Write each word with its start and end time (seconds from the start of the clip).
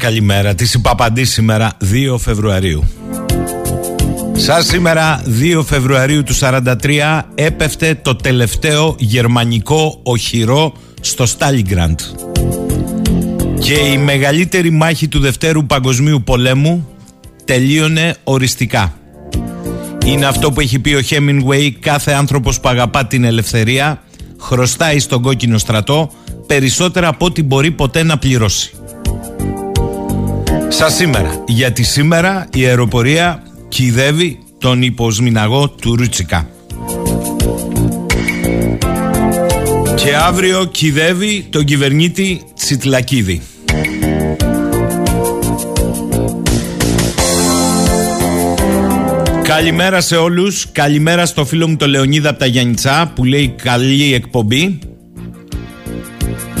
Καλημέρα, 0.00 0.42
καλημέρα. 0.42 0.54
Τι 0.54 0.70
υπαπαντή 0.74 1.24
σήμερα 1.24 1.76
2 2.12 2.18
Φεβρουαρίου. 2.18 2.88
Σαν 4.32 4.62
σήμερα 4.62 5.22
2 5.58 5.62
Φεβρουαρίου 5.64 6.22
του 6.22 6.34
43 6.40 7.20
έπεφτε 7.34 7.94
το 8.02 8.16
τελευταίο 8.16 8.94
γερμανικό 8.98 10.00
οχυρό 10.02 10.72
στο 11.00 11.26
Στάλιγκραντ. 11.26 12.00
Και 13.58 13.72
η 13.72 13.98
μεγαλύτερη 13.98 14.70
μάχη 14.70 15.08
του 15.08 15.20
Δευτέρου 15.20 15.66
Παγκοσμίου 15.66 16.22
Πολέμου 16.22 16.88
τελείωνε 17.44 18.16
οριστικά. 18.24 18.94
Είναι 20.04 20.26
αυτό 20.26 20.52
που 20.52 20.60
έχει 20.60 20.78
πει 20.78 20.94
ο 20.94 21.00
Χέμινγκουέι 21.00 21.72
κάθε 21.72 22.12
άνθρωπος 22.12 22.60
που 22.60 22.68
αγαπά 22.68 23.06
την 23.06 23.24
ελευθερία 23.24 24.02
χρωστάει 24.40 24.98
στον 24.98 25.22
κόκκινο 25.22 25.58
στρατό 25.58 26.10
περισσότερα 26.46 27.08
από 27.08 27.24
ό,τι 27.24 27.42
μπορεί 27.42 27.70
ποτέ 27.70 28.02
να 28.02 28.18
πληρώσει. 28.18 28.72
Σα 30.72 30.90
σήμερα, 30.90 31.44
γιατί 31.46 31.82
σήμερα 31.82 32.46
η 32.54 32.64
αεροπορία 32.64 33.42
κυδεύει 33.68 34.38
τον 34.58 34.82
υποσμηναγό 34.82 35.70
του 35.70 35.96
Ρουτσικά. 35.96 36.48
Και 39.94 40.16
αύριο 40.16 40.64
κυδεύει 40.64 41.46
τον 41.50 41.64
κυβερνήτη 41.64 42.42
Τσιτλακίδη. 42.54 43.42
Καλημέρα 49.42 50.00
σε 50.00 50.16
όλους, 50.16 50.66
καλημέρα 50.72 51.26
στο 51.26 51.44
φίλο 51.44 51.68
μου 51.68 51.76
το 51.76 51.86
Λεωνίδα 51.86 52.30
από 52.30 52.38
τα 52.38 52.46
Γιάννητσά 52.46 53.12
που 53.14 53.24
λέει 53.24 53.54
καλή 53.62 54.14
εκπομπή. 54.14 54.78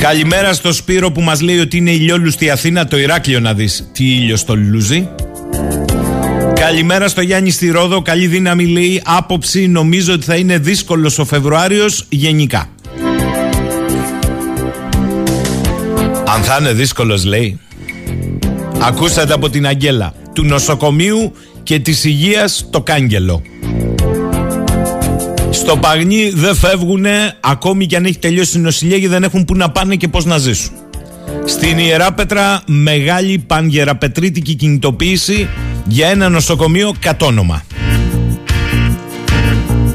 Καλημέρα 0.00 0.52
στο 0.52 0.72
Σπύρο 0.72 1.12
που 1.12 1.20
μας 1.20 1.40
λέει 1.40 1.58
ότι 1.58 1.76
είναι 1.76 1.90
ηλιόλουστη 1.90 2.50
Αθήνα 2.50 2.86
το 2.86 2.98
Ηράκλειο 2.98 3.40
να 3.40 3.54
δεις 3.54 3.88
τι 3.92 4.04
ήλιο 4.04 4.36
στο 4.36 4.56
λουλούζι. 4.56 5.08
Καλημέρα 6.54 7.08
στο 7.08 7.20
Γιάννη 7.20 7.50
στη 7.50 7.70
Ρόδο, 7.70 8.02
καλή 8.02 8.26
δύναμη 8.26 8.66
λέει 8.66 9.02
άποψη 9.04 9.66
νομίζω 9.66 10.12
ότι 10.12 10.24
θα 10.24 10.36
είναι 10.36 10.58
δύσκολος 10.58 11.18
ο 11.18 11.24
Φεβρουάριος 11.24 12.06
γενικά. 12.08 12.68
Αν 16.34 16.42
θα 16.42 16.56
είναι 16.60 16.72
δύσκολος 16.72 17.24
λέει 17.24 17.58
Ακούσατε 18.82 19.32
από 19.32 19.50
την 19.50 19.66
Αγγέλα 19.66 20.14
Του 20.32 20.44
νοσοκομείου 20.44 21.32
και 21.62 21.78
της 21.78 22.04
υγείας 22.04 22.66
το 22.70 22.80
κάγκελο 22.80 23.42
Στο 25.60 25.76
Παγνί 25.76 26.30
δεν 26.30 26.54
φεύγουν 26.54 27.06
ακόμη 27.40 27.86
και 27.86 27.96
αν 27.96 28.04
έχει 28.04 28.18
τελειώσει 28.18 28.58
η 28.58 28.60
νοσηλεία 28.60 28.96
γιατί 28.96 29.12
δεν 29.12 29.22
έχουν 29.22 29.44
που 29.44 29.56
να 29.56 29.70
πάνε 29.70 29.96
και 29.96 30.08
πώς 30.08 30.24
να 30.24 30.38
ζήσουν. 30.38 30.72
Στην 31.44 31.78
Ιεράπετρα 31.78 32.62
μεγάλη 32.66 33.38
πανγεραπετρίτικη 33.38 34.54
κινητοποίηση 34.54 35.48
για 35.86 36.08
ένα 36.08 36.28
νοσοκομείο 36.28 36.94
κατόνομα. 37.00 37.62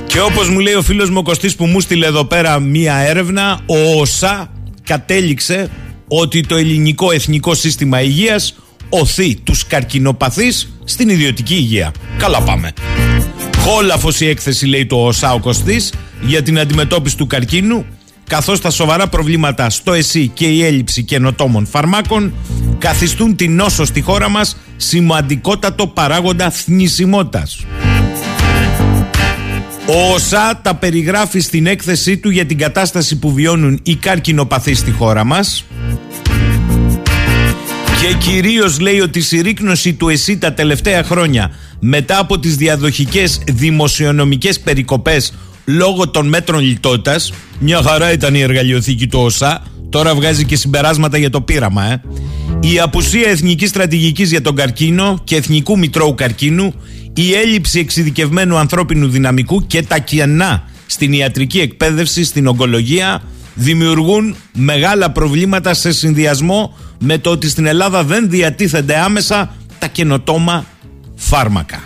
Και 0.08 0.22
όπως 0.22 0.50
μου 0.50 0.60
λέει 0.60 0.74
ο 0.74 0.82
φίλος 0.82 1.10
μου 1.10 1.18
ο 1.20 1.24
Κωστής 1.24 1.56
που 1.56 1.66
μου 1.66 1.80
στείλε 1.80 2.06
εδώ 2.06 2.26
πέρα 2.26 2.60
μία 2.60 2.96
έρευνα, 2.96 3.60
ο 3.66 4.00
ΟΣΑ 4.00 4.52
κατέληξε 4.84 5.70
ότι 6.08 6.42
το 6.42 6.56
ελληνικό 6.56 7.12
εθνικό 7.12 7.54
σύστημα 7.54 8.02
υγείας 8.02 8.56
οθεί 8.90 9.36
τους 9.36 9.68
καρκινοπαθείς 9.68 10.74
στην 10.84 11.10
ιδιωτική 11.10 11.54
υγεία. 11.54 11.92
Καλά 12.18 12.42
πάμε. 12.42 12.74
Κόλαφος 13.66 14.20
η 14.20 14.28
έκθεση 14.28 14.66
λέει 14.66 14.86
το 14.86 15.06
ΟΣΑ 15.06 15.34
ο 15.34 15.40
Κωστής 15.40 15.94
για 16.22 16.42
την 16.42 16.60
αντιμετώπιση 16.60 17.18
του 17.18 17.28
καρκίνου 17.28 17.86
καθώς 18.28 18.62
τα 18.62 18.70
σοβαρά 18.70 19.08
προβλήματα 19.08 19.70
στο 19.70 19.94
ΕΣΥ 19.94 20.28
και 20.28 20.46
η 20.46 20.64
έλλειψη 20.66 21.04
καινοτόμων 21.04 21.66
φαρμάκων 21.66 22.34
καθιστούν 22.78 23.36
την 23.36 23.56
νόσο 23.56 23.86
στη 23.86 24.02
χώρα 24.02 24.30
μας 24.30 24.58
σημαντικότατο 24.76 25.88
παράγοντα 25.88 26.50
θνησιμότητας. 26.50 27.66
Ο 29.88 30.14
ΟΣΑ 30.14 30.60
τα 30.64 30.76
περιγράφει 30.76 31.40
στην 31.40 31.68
έκθεσή 31.68 32.18
του 32.18 32.30
για 32.30 32.46
την 32.46 32.58
κατάσταση 32.58 33.20
που 33.20 33.34
βιώνουν 33.34 33.80
οι 33.84 33.96
καρκινοπαθείς 33.96 34.80
στη 34.80 34.92
χώρα 34.92 35.24
μας 35.24 35.66
και 38.02 38.14
κυρίως 38.14 38.80
λέει 38.80 39.00
ότι 39.00 39.20
η 39.20 39.22
συρρήκνωση 39.22 39.94
του 39.94 40.10
ΕΣΥ 40.10 40.38
τα 40.38 40.54
τελευταία 40.54 41.04
χρόνια 41.04 41.52
μετά 41.80 42.20
από 42.20 42.40
τις 42.40 42.56
διαδοχικές 42.56 43.42
δημοσιονομικές 43.48 44.60
περικοπές 44.60 45.34
λόγω 45.66 46.10
των 46.10 46.28
μέτρων 46.28 46.62
λιτότητας 46.62 47.34
μια 47.60 47.82
χαρά 47.82 48.12
ήταν 48.12 48.36
η 48.36 48.40
εργαλειοθήκη 48.40 49.08
του 49.08 49.20
ΟΣΑ 49.20 49.64
τώρα 49.90 50.16
βγάζει 50.16 50.46
και 50.46 50.56
συμπεράσματα 50.56 51.18
για 51.18 51.30
το 51.30 51.42
πείραμα 51.42 51.86
ε. 51.92 52.02
η 52.60 52.80
απουσία 52.80 53.30
εθνικής 53.30 53.70
στρατηγικής 53.70 54.30
για 54.30 54.42
τον 54.42 54.56
καρκίνο 54.56 55.22
και 55.24 55.36
εθνικού 55.36 55.78
μητρώου 55.78 56.16
καρκίνου 56.16 56.74
η 57.14 57.34
έλλειψη 57.34 57.80
εξειδικευμένου 57.80 58.58
ανθρώπινου 58.58 59.08
δυναμικού 59.08 59.68
και 59.68 59.84
τα 59.84 59.98
κενά 59.98 60.64
στην 60.86 61.14
ιατρική 61.14 61.60
εκπαίδευση, 61.60 62.24
στην 62.24 62.48
ογκολογία 62.48 63.22
δημιουργούν 63.56 64.36
μεγάλα 64.54 65.12
προβλήματα 65.12 65.74
σε 65.74 65.92
συνδυασμό 65.92 66.78
με 67.00 67.18
το 67.18 67.30
ότι 67.30 67.50
στην 67.50 67.66
Ελλάδα 67.66 68.04
δεν 68.04 68.30
διατίθενται 68.30 68.98
άμεσα 69.00 69.56
τα 69.80 69.88
καινοτόμα 69.88 70.66
φάρμακα. 71.16 71.84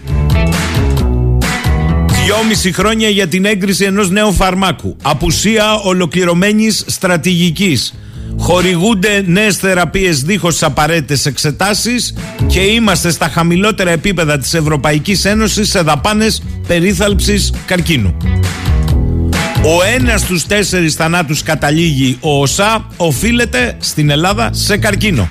Δυόμιση 2.23 2.71
χρόνια 2.71 3.09
για 3.09 3.27
την 3.27 3.45
έγκριση 3.45 3.83
ενός 3.83 4.09
νέου 4.09 4.33
φαρμάκου. 4.33 4.95
Απουσία 5.01 5.73
ολοκληρωμένης 5.73 6.83
στρατηγικής. 6.87 7.93
Χορηγούνται 8.37 9.23
νέες 9.25 9.57
θεραπείες 9.57 10.21
δίχως 10.21 10.53
τις 10.53 10.63
απαραίτητες 10.63 11.25
εξετάσεις 11.25 12.13
και 12.47 12.59
είμαστε 12.59 13.11
στα 13.11 13.29
χαμηλότερα 13.29 13.91
επίπεδα 13.91 14.37
της 14.37 14.53
Ευρωπαϊκής 14.53 15.25
Ένωσης 15.25 15.69
σε 15.69 15.81
δαπάνες 15.81 16.43
περίθαλψης 16.67 17.53
καρκίνου. 17.65 18.17
Ο 19.63 19.83
ένας 19.95 20.21
στους 20.21 20.45
τέσσερις 20.45 20.95
θανάτους 20.95 21.43
καταλήγει 21.43 22.17
ο 22.21 22.41
ΟΣΑ 22.41 22.87
οφείλεται 22.97 23.77
στην 23.79 24.09
Ελλάδα 24.09 24.49
σε 24.53 24.77
καρκίνο. 24.77 25.29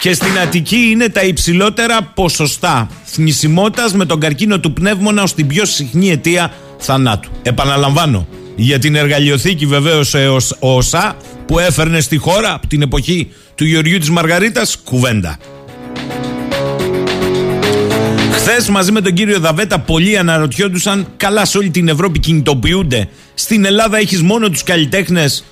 Και 0.00 0.12
στην 0.12 0.38
Αττική 0.38 0.88
είναι 0.90 1.08
τα 1.08 1.22
υψηλότερα 1.22 2.02
ποσοστά 2.02 2.88
θνησιμότητας 3.04 3.92
με 3.92 4.04
τον 4.04 4.20
καρκίνο 4.20 4.60
του 4.60 4.72
πνεύμονα 4.72 5.22
ως 5.22 5.34
την 5.34 5.46
πιο 5.46 5.64
συχνή 5.64 6.10
αιτία 6.10 6.52
θανάτου. 6.78 7.30
Επαναλαμβάνω, 7.42 8.26
για 8.56 8.78
την 8.78 8.94
εργαλειοθήκη 8.94 9.66
βεβαίως 9.66 10.14
ο 10.58 10.76
ΟΣΑ 10.76 11.16
που 11.46 11.58
έφερνε 11.58 12.00
στη 12.00 12.16
χώρα 12.16 12.52
από 12.52 12.66
την 12.66 12.82
εποχή 12.82 13.30
του 13.54 13.64
Γεωργιού 13.64 13.98
της 13.98 14.10
Μαργαρίτας 14.10 14.76
κουβέντα. 14.84 15.38
Μαζί 18.66 18.92
με 18.92 19.00
τον 19.00 19.12
κύριο 19.12 19.38
Δαβέτα, 19.38 19.78
πολλοί 19.78 20.18
αναρωτιόντουσαν 20.18 21.06
καλά 21.16 21.44
σε 21.44 21.58
όλη 21.58 21.70
την 21.70 21.88
Ευρώπη 21.88 22.18
κινητοποιούνται. 22.18 23.08
Στην 23.34 23.64
Ελλάδα 23.64 23.98
έχεις 23.98 24.22
μόνο 24.22 24.48
τους 24.48 24.62
καλλιτέχνες. 24.62 25.44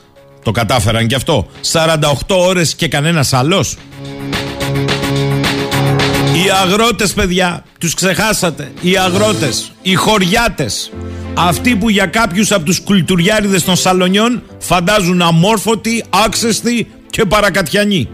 Το 0.42 0.50
κατάφεραν 0.50 1.06
κι 1.06 1.14
αυτό. 1.14 1.48
48 1.72 2.36
ώρες 2.36 2.74
και 2.74 2.88
κανένας 2.88 3.32
άλλος. 3.32 3.76
Οι 6.34 6.50
αγρότες 6.62 7.12
παιδιά, 7.12 7.64
τους 7.80 7.94
ξεχάσατε. 7.94 8.72
Οι 8.80 8.96
αγρότες, 8.96 9.72
οι 9.82 9.94
χωριάτες. 9.94 10.90
Αυτοί 11.34 11.76
που 11.76 11.88
για 11.90 12.06
κάποιους 12.06 12.52
από 12.52 12.64
τους 12.64 12.80
κουλτουριάριδες 12.80 13.64
των 13.64 13.76
σαλονιών 13.76 14.42
φαντάζουν 14.58 15.22
αμόρφωτοι, 15.22 16.04
άξεστοι 16.24 16.86
και 17.10 17.24
παρακατιανοί. 17.24 18.08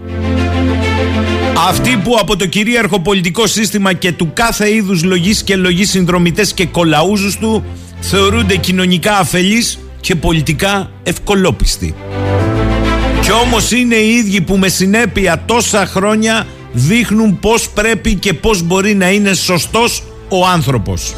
Αυτοί 1.57 2.01
που 2.05 2.17
από 2.21 2.37
το 2.37 2.47
κυρίαρχο 2.47 3.01
πολιτικό 3.01 3.47
σύστημα 3.47 3.93
και 3.93 4.13
του 4.13 4.31
κάθε 4.33 4.75
είδους 4.75 5.03
λογής 5.03 5.43
και 5.43 5.57
λογής 5.57 5.91
συνδρομητές 5.91 6.53
και 6.53 6.67
κολαούζους 6.67 7.37
του 7.37 7.65
θεωρούνται 8.01 8.57
κοινωνικά 8.57 9.17
αφελείς 9.17 9.79
και 10.01 10.15
πολιτικά 10.15 10.91
ευκολόπιστοι. 11.03 11.95
Κι 13.23 13.33
όμως 13.33 13.71
είναι 13.71 13.95
οι 13.95 14.15
ίδιοι 14.15 14.41
που 14.41 14.57
με 14.57 14.69
συνέπεια 14.69 15.43
τόσα 15.47 15.87
χρόνια 15.87 16.47
δείχνουν 16.73 17.39
πώς 17.39 17.69
πρέπει 17.69 18.15
και 18.15 18.33
πώς 18.33 18.63
μπορεί 18.63 18.95
να 18.95 19.11
είναι 19.11 19.35
σωστός 19.35 20.03
ο 20.29 20.47
άνθρωπος. 20.47 21.15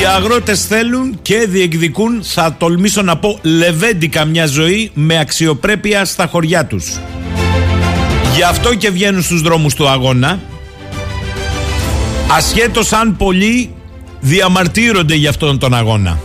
Οι 0.00 0.04
αγρότες 0.04 0.66
θέλουν 0.66 1.18
και 1.22 1.46
διεκδικούν, 1.48 2.22
θα 2.22 2.56
τολμήσω 2.58 3.02
να 3.02 3.16
πω, 3.16 3.38
λεβέντικα 3.42 4.24
μια 4.24 4.46
ζωή 4.46 4.90
με 4.94 5.18
αξιοπρέπεια 5.18 6.04
στα 6.04 6.26
χωριά 6.26 6.66
τους. 6.66 6.98
Γι' 8.38 8.44
αυτό 8.44 8.74
και 8.74 8.90
βγαίνουν 8.90 9.22
στους 9.22 9.40
δρόμους 9.40 9.74
του 9.74 9.88
αγώνα. 9.88 10.40
Ασχέτως 12.30 12.92
αν 12.92 13.16
πολλοί 13.16 13.74
διαμαρτύρονται 14.20 15.14
για 15.14 15.30
αυτόν 15.30 15.58
τον 15.58 15.74
αγώνα. 15.74 16.18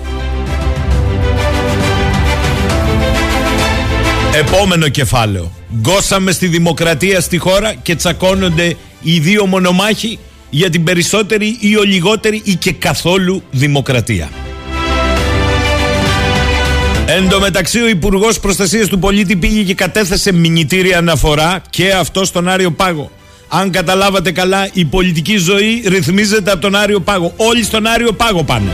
Επόμενο 4.34 4.90
κεφάλαιο. 4.90 5.52
Γκώσαμε 5.82 6.32
στη 6.32 6.48
δημοκρατία 6.48 7.22
στη 7.22 7.38
χώρα 7.38 7.74
και 7.74 7.96
τσακώνονται 7.96 8.76
οι 9.02 9.20
δύο 9.20 9.46
μονομάχοι 9.46 10.20
για 10.50 10.70
την 10.70 10.84
περισσότερη 10.84 11.58
ή 11.60 11.78
ο 11.78 11.84
λιγότερη 11.84 12.42
ή 12.46 12.56
και 12.56 12.72
καθόλου 12.72 13.44
δημοκρατία. 13.52 14.30
Εν 17.06 17.30
τω 17.30 17.40
μεταξύ, 17.40 17.82
ο 17.82 17.88
Υπουργός 17.88 18.40
Προστασίας 18.40 18.88
του 18.88 19.00
Πολίτη 19.00 19.36
πήγε 19.36 19.64
και 19.64 19.74
κατέθεσε 19.74 20.34
μηνυτήρια 20.34 20.98
αναφορά 20.98 21.62
και 21.70 21.92
αυτό 21.92 22.26
στον 22.26 22.50
Άριο 22.50 22.72
Πάγο. 22.72 23.12
Αν 23.48 23.72
καταλάβατε 23.72 24.32
καλά, 24.32 24.70
η 24.74 24.86
πολιτική 24.86 25.38
ζωή 25.38 25.84
ρυθμίζεται 25.88 26.52
από 26.52 26.62
τον 26.62 26.76
Άριο 26.76 27.00
Πάγο. 27.00 27.34
Όλοι 27.38 27.64
στον 27.64 27.88
Άριο 27.88 28.14
Πάγο 28.14 28.44
πάνε. 28.44 28.72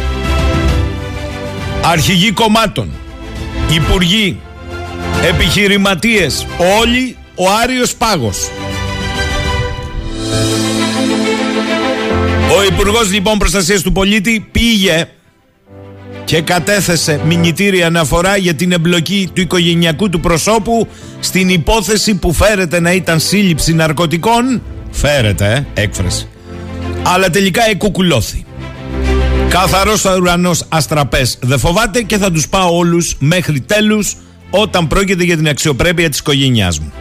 Αρχηγοί 1.84 2.32
κομμάτων, 2.32 2.92
υπουργοί, 3.74 4.40
επιχειρηματίες, 5.24 6.46
όλοι 6.80 7.18
ο 7.36 7.44
Άριος 7.64 7.96
Πάγος. 7.96 8.50
Ο 12.58 12.64
Υπουργός 12.64 13.12
λοιπόν 13.12 13.38
Προστασίας 13.38 13.82
του 13.82 13.92
Πολίτη 13.92 14.48
πήγε 14.52 15.08
και 16.30 16.42
κατέθεσε 16.42 17.22
μηνυτήρια 17.26 17.88
αναφορά 17.88 18.38
για 18.38 18.54
την 18.54 18.72
εμπλοκή 18.72 19.30
του 19.34 19.42
οικογενειακού 19.42 20.10
του 20.10 20.20
προσώπου 20.20 20.88
στην 21.20 21.50
υπόθεση 21.50 22.16
που 22.16 22.34
φέρεται 22.34 22.80
να 22.80 22.92
ήταν 22.92 23.20
σύλληψη 23.20 23.74
ναρκωτικών. 23.74 24.62
Φέρεται, 24.92 25.68
ε, 25.76 25.82
έκφραση. 25.82 26.28
Αλλά 27.04 27.30
τελικά 27.30 27.70
εκουκουλώθη. 27.70 28.46
Καθαρός 29.50 30.06
ουρανός 30.06 30.66
αστραπές 30.70 31.38
δεν 31.42 31.60
φοβάται 31.60 32.02
και 32.02 32.18
θα 32.18 32.32
τους 32.32 32.48
πάω 32.48 32.78
όλους 32.78 33.16
μέχρι 33.20 33.62
τέλους 33.62 34.16
όταν 34.50 34.88
πρόκειται 34.88 35.24
για 35.24 35.36
την 35.36 35.48
αξιοπρέπεια 35.48 36.10
της 36.10 36.20
οικογένειάς 36.20 36.80
μου. 36.80 36.92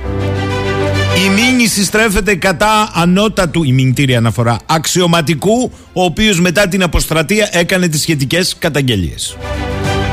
Η 1.27 1.29
μήνυση 1.29 1.85
στρέφεται 1.85 2.35
κατά 2.35 2.91
ανώτατου, 2.95 3.63
η 3.63 3.73
μηνυτήρια 3.73 4.19
αναφορά, 4.19 4.59
αξιωματικού, 4.67 5.73
ο 5.93 6.03
οποίος 6.03 6.41
μετά 6.41 6.69
την 6.69 6.83
αποστρατεία 6.83 7.49
έκανε 7.53 7.89
τις 7.89 8.01
σχετικές 8.01 8.57
καταγγελίες. 8.59 9.37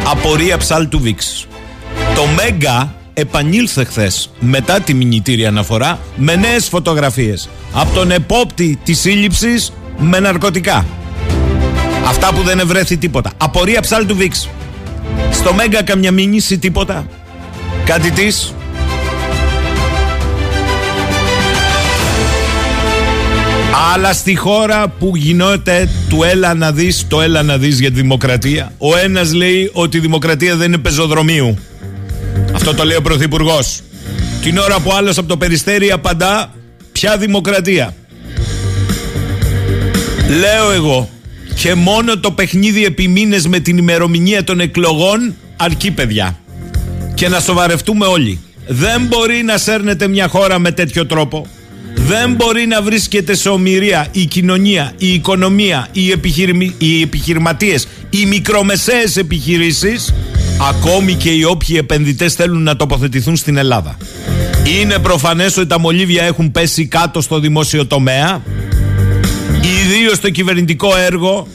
Απορία 0.07 0.57
ψάλτου 0.57 1.00
Βίξ. 1.00 1.47
Το 2.15 2.25
Μέγκα 2.35 2.95
επανήλθε 3.13 3.83
χθες 3.83 4.29
μετά 4.39 4.79
τη 4.79 4.93
μηνυτήρια 4.93 5.47
αναφορά 5.47 6.00
με 6.15 6.35
νέες 6.35 6.67
φωτογραφίες 6.67 7.50
από 7.74 7.93
τον 7.93 8.12
επόπτη 8.12 8.79
της 8.83 9.00
σύλληψης 9.00 9.74
με 9.97 10.19
ναρκωτικά. 10.19 10.85
Αυτά 12.05 12.33
που 12.33 12.41
δεν 12.41 12.59
ευρέθη 12.59 12.97
τίποτα. 12.97 13.31
Απορία 13.38 13.81
ψάλτου 13.81 14.15
Βίξ. 14.15 14.50
Στο 15.31 15.53
Μέγκα 15.53 15.83
καμιά 15.83 16.12
μήνυση 16.12 16.57
τίποτα. 16.57 17.07
Κάτι 17.85 18.12
της 18.12 18.53
Αλλά 23.94 24.13
στη 24.13 24.36
χώρα 24.36 24.88
που 24.88 25.15
γινόταν 25.15 25.89
του 26.10 26.24
έλα 26.24 26.53
να 26.53 26.72
δεις, 26.72 27.05
το 27.08 27.22
έλα 27.22 27.44
να 27.44 27.58
δεις 27.58 27.79
για 27.79 27.91
τη 27.91 28.01
δημοκρατία. 28.01 28.72
Ο 28.77 28.98
ένας 28.98 29.34
λέει 29.34 29.70
ότι 29.74 29.98
η 29.98 30.00
δημοκρατία 30.00 30.55
δεν 30.55 30.67
είναι 30.67 30.77
πεζοδρομίου. 30.77 31.58
Αυτό 32.53 32.74
το 32.74 32.86
λέει 32.86 32.98
ο 32.98 33.01
Πρωθυπουργός. 33.01 33.82
Την 34.41 34.58
ώρα 34.58 34.79
που 34.79 34.94
άλλος 34.94 35.17
από 35.17 35.27
το 35.27 35.38
Περιστέρι 35.38 35.91
απαντά, 35.91 36.53
ποια 36.91 37.17
δημοκρατία; 37.17 37.96
Λέω 40.39 40.72
εγώ, 40.72 41.10
και 41.55 41.74
μόνο 41.74 42.17
το 42.17 42.32
παιχνίδι 42.32 42.86
επί 42.86 43.27
με 43.48 43.60
την 43.60 43.77
ημερομηνία 43.77 44.44
των 44.44 44.60
εκλογών 44.60 45.36
αρκεί 45.55 45.91
παιδιά. 45.91 46.39
Και 47.13 47.29
να 47.29 47.39
σοβαρευτούμε 47.39 48.05
όλοι. 48.05 48.39
Δεν 48.67 49.01
μπορεί 49.01 49.44
να 49.44 49.58
σέρνετε 49.58 50.08
μια 50.08 50.27
χώρα 50.27 50.60
με 50.60 50.72
τέτοιο 50.72 51.05
τρόπο. 51.05 51.48
Δεν 52.07 52.33
μπορεί 52.33 52.65
να 52.65 52.81
βρίσκεται 52.81 53.35
σε 53.35 53.50
ομοιρία 53.50 54.07
η 54.12 54.25
κοινωνία, 54.25 54.93
η 54.97 55.13
οικονομία, 55.13 55.88
οι, 55.91 56.12
επιχειρημι... 56.12 56.75
οι 56.77 57.01
επιχειρηματίες, 57.01 57.88
οι 58.09 58.25
μικρομεσαίες 58.25 59.17
επιχειρήσεις, 59.17 60.13
ακόμη 60.69 61.13
και 61.13 61.29
οι 61.29 61.43
όποιοι 61.43 61.75
επενδυτές 61.79 62.33
θέλουν 62.33 62.63
να 62.63 62.75
τοποθετηθούν 62.75 63.35
στην 63.35 63.57
Ελλάδα. 63.57 63.97
Είναι 64.81 65.00
προφανές 65.00 65.57
ότι 65.57 65.67
τα 65.67 65.79
μολύβια 65.79 66.24
έχουν 66.24 66.51
πέσει 66.51 66.85
κάτω 66.85 67.21
στο 67.21 67.39
δημόσιο 67.39 67.85
τομέα, 67.85 68.41
ιδίως 69.62 70.17
στο 70.17 70.29
κυβερνητικό 70.29 70.97
έργο, 70.97 71.47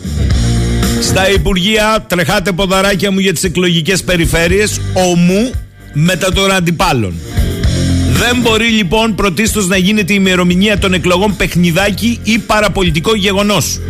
στα 1.00 1.30
Υπουργεία 1.30 2.04
τρεχάτε 2.08 2.52
ποδαράκια 2.52 3.10
μου 3.10 3.18
για 3.18 3.32
τις 3.32 3.44
εκλογικές 3.44 4.02
περιφέρειες, 4.02 4.80
ομού 4.92 5.50
μετά 5.92 6.32
των 6.32 6.50
αντιπάλων. 6.52 7.14
Δεν 8.22 8.40
μπορεί 8.40 8.66
λοιπόν 8.66 9.14
πρωτίστως 9.14 9.66
να 9.66 9.76
γίνεται 9.76 10.12
η 10.12 10.16
ημερομηνία 10.18 10.78
των 10.78 10.92
εκλογών 10.92 11.36
παιχνιδάκι 11.36 12.20
ή 12.22 12.38
παραπολιτικό 12.38 13.14
γεγονός. 13.14 13.80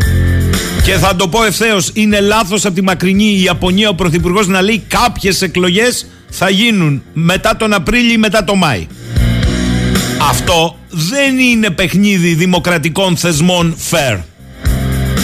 Και 0.84 0.92
θα 0.92 1.16
το 1.16 1.28
πω 1.28 1.44
ευθέως, 1.44 1.90
είναι 1.92 2.20
λάθος 2.20 2.64
από 2.64 2.75
τη 2.75 2.82
μακρινή 2.82 3.40
Ιαπωνία 3.42 3.88
ο 3.88 3.94
Πρωθυπουργός 3.94 4.46
να 4.46 4.62
λέει 4.62 4.82
κάποιες 4.88 5.42
εκλογές 5.42 6.06
θα 6.28 6.50
γίνουν 6.50 7.02
μετά 7.12 7.56
τον 7.56 7.72
Απρίλιο 7.72 8.12
ή 8.12 8.16
μετά 8.16 8.44
τον 8.44 8.58
Μάη. 8.58 8.87
Αυτό 10.30 10.78
δεν 10.88 11.38
είναι 11.38 11.70
παιχνίδι 11.70 12.34
δημοκρατικών 12.34 13.16
θεσμών 13.16 13.76
fair. 13.90 14.18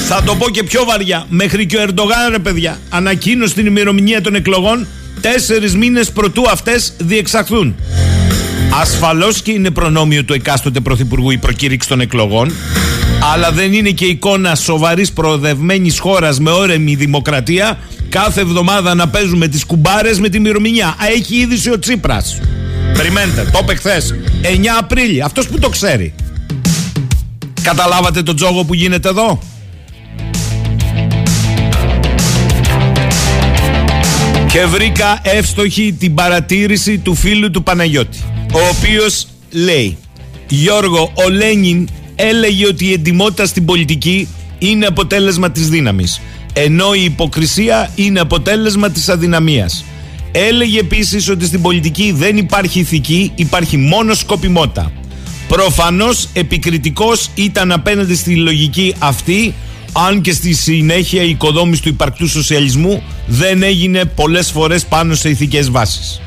Θα 0.08 0.22
το 0.22 0.34
πω 0.34 0.50
και 0.50 0.62
πιο 0.62 0.84
βαριά. 0.84 1.26
Μέχρι 1.28 1.66
και 1.66 1.76
ο 1.76 1.80
Ερντογάν, 1.80 2.30
ρε 2.30 2.38
παιδιά, 2.38 2.78
ανακοίνωσε 2.88 3.54
την 3.54 3.66
ημερομηνία 3.66 4.20
των 4.20 4.34
εκλογών 4.34 4.86
τέσσερις 5.20 5.76
μήνες 5.76 6.10
προτού 6.10 6.42
αυτές 6.50 6.92
διεξαχθούν. 6.98 7.75
Ασφαλώς 8.80 9.42
και 9.42 9.50
είναι 9.50 9.71
προνόμιο 9.71 10.25
του 10.25 10.33
εκάστοτε 10.33 10.80
πρωθυπουργού 10.80 11.30
η 11.30 11.38
προκήρυξη 11.38 11.88
των 11.88 12.00
εκλογών, 12.00 12.52
αλλά 13.33 13.52
δεν 13.52 13.73
είναι 13.73 13.90
και 13.90 14.04
εικόνα 14.04 14.54
σοβαρής 14.54 15.12
προοδευμένης 15.12 15.99
χώρας 15.99 16.38
με 16.40 16.50
όρεμη 16.50 16.95
δημοκρατία 16.95 17.78
κάθε 18.09 18.40
εβδομάδα 18.40 18.95
να 18.95 19.09
παίζουμε 19.09 19.49
τις 19.49 19.64
κουμπάρες 19.64 20.21
με 20.21 20.28
τη 20.28 20.40
μυρομηνιά. 20.40 20.87
Α, 20.87 21.06
έχει 21.16 21.37
είδηση 21.37 21.71
ο 21.71 21.78
Τσίπρας. 21.78 22.40
Περιμένετε, 22.97 23.49
το 23.52 23.59
είπε 23.62 23.75
χθες. 23.75 24.14
9 24.42 24.76
Απρίλη. 24.78 25.23
Αυτός 25.23 25.49
που 25.49 25.59
το 25.59 25.68
ξέρει. 25.68 26.14
Καταλάβατε 27.62 28.23
τον 28.23 28.37
τζόγο 28.37 28.64
που 28.64 28.75
γίνεται 28.75 29.09
εδώ; 29.09 29.38
Και 34.49 34.64
βρήκα 34.64 35.21
εύστοχη 35.23 35.97
την 35.99 36.14
παρατήρηση 36.14 36.99
του 36.99 37.14
φίλου 37.14 37.50
του 37.50 37.62
Παναγιώτη 37.62 38.18
ο 38.52 38.58
οποίος 38.76 39.26
λέει 39.50 39.96
Γιώργο, 40.48 41.12
ο 41.14 41.30
Λένιν 41.30 41.88
έλεγε 42.14 42.66
ότι 42.66 42.86
η 42.86 42.92
εντιμότητα 42.92 43.46
στην 43.46 43.64
πολιτική 43.64 44.28
είναι 44.58 44.86
αποτέλεσμα 44.86 45.50
της 45.50 45.68
δύναμης 45.68 46.20
ενώ 46.58 46.94
η 46.94 47.04
υποκρισία 47.04 47.90
είναι 47.94 48.20
αποτέλεσμα 48.20 48.90
της 48.90 49.08
αδυναμίας. 49.08 49.84
Έλεγε 50.32 50.78
επίσης 50.78 51.28
ότι 51.28 51.46
στην 51.46 51.62
πολιτική 51.62 52.12
δεν 52.16 52.36
υπάρχει 52.36 52.78
ηθική, 52.80 53.32
υπάρχει 53.34 53.76
μόνο 53.76 54.14
σκοπιμότητα. 54.14 54.92
Προφανώς 55.48 56.28
επικριτικός 56.32 57.28
ήταν 57.34 57.72
απέναντι 57.72 58.14
στη 58.14 58.36
λογική 58.36 58.94
αυτή 58.98 59.54
αν 59.92 60.20
και 60.20 60.32
στη 60.32 60.52
συνέχεια 60.54 61.22
η 61.22 61.30
οικοδόμηση 61.30 61.82
του 61.82 61.88
υπαρκτού 61.88 62.28
σοσιαλισμού 62.28 63.02
δεν 63.26 63.62
έγινε 63.62 64.04
πολλές 64.04 64.50
φορές 64.50 64.84
πάνω 64.84 65.14
σε 65.14 65.28
ηθικές 65.28 65.70
βάσεις. 65.70 66.20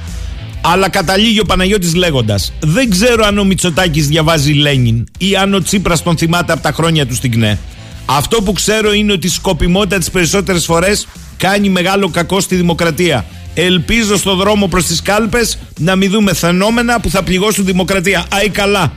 Αλλά 0.61 0.89
καταλήγει 0.89 1.39
ο 1.39 1.45
Παναγιώτης 1.45 1.95
λέγοντας 1.95 2.53
Δεν 2.59 2.89
ξέρω 2.89 3.25
αν 3.25 3.37
ο 3.37 3.43
Μητσοτάκης 3.43 4.07
διαβάζει 4.07 4.53
Λένιν 4.53 5.07
ή 5.17 5.35
αν 5.35 5.53
ο 5.53 5.61
Τσίπρας 5.61 6.03
τον 6.03 6.17
θυμάται 6.17 6.51
από 6.53 6.61
τα 6.61 6.71
χρόνια 6.71 7.05
του 7.05 7.15
στην 7.15 7.31
ΚΝΕ. 7.31 7.59
Αυτό 8.05 8.41
που 8.41 8.51
ξέρω 8.51 8.93
είναι 8.93 9.11
ότι 9.11 9.27
η 9.27 9.29
σκοπιμότητα 9.29 9.97
τις 9.97 10.09
περισσότερες 10.09 10.65
φορές 10.65 11.07
κάνει 11.37 11.69
μεγάλο 11.69 12.09
κακό 12.09 12.39
στη 12.39 12.55
δημοκρατία. 12.55 13.25
Ελπίζω 13.53 14.17
στο 14.17 14.35
δρόμο 14.35 14.67
προς 14.67 14.85
τις 14.85 15.01
κάλπες 15.01 15.57
να 15.77 15.95
μην 15.95 16.11
δούμε 16.11 16.33
φαινόμενα 16.33 16.99
που 16.99 17.09
θα 17.09 17.23
πληγώσουν 17.23 17.65
δημοκρατία. 17.65 18.25
Άι 18.31 18.49
καλά. 18.49 18.93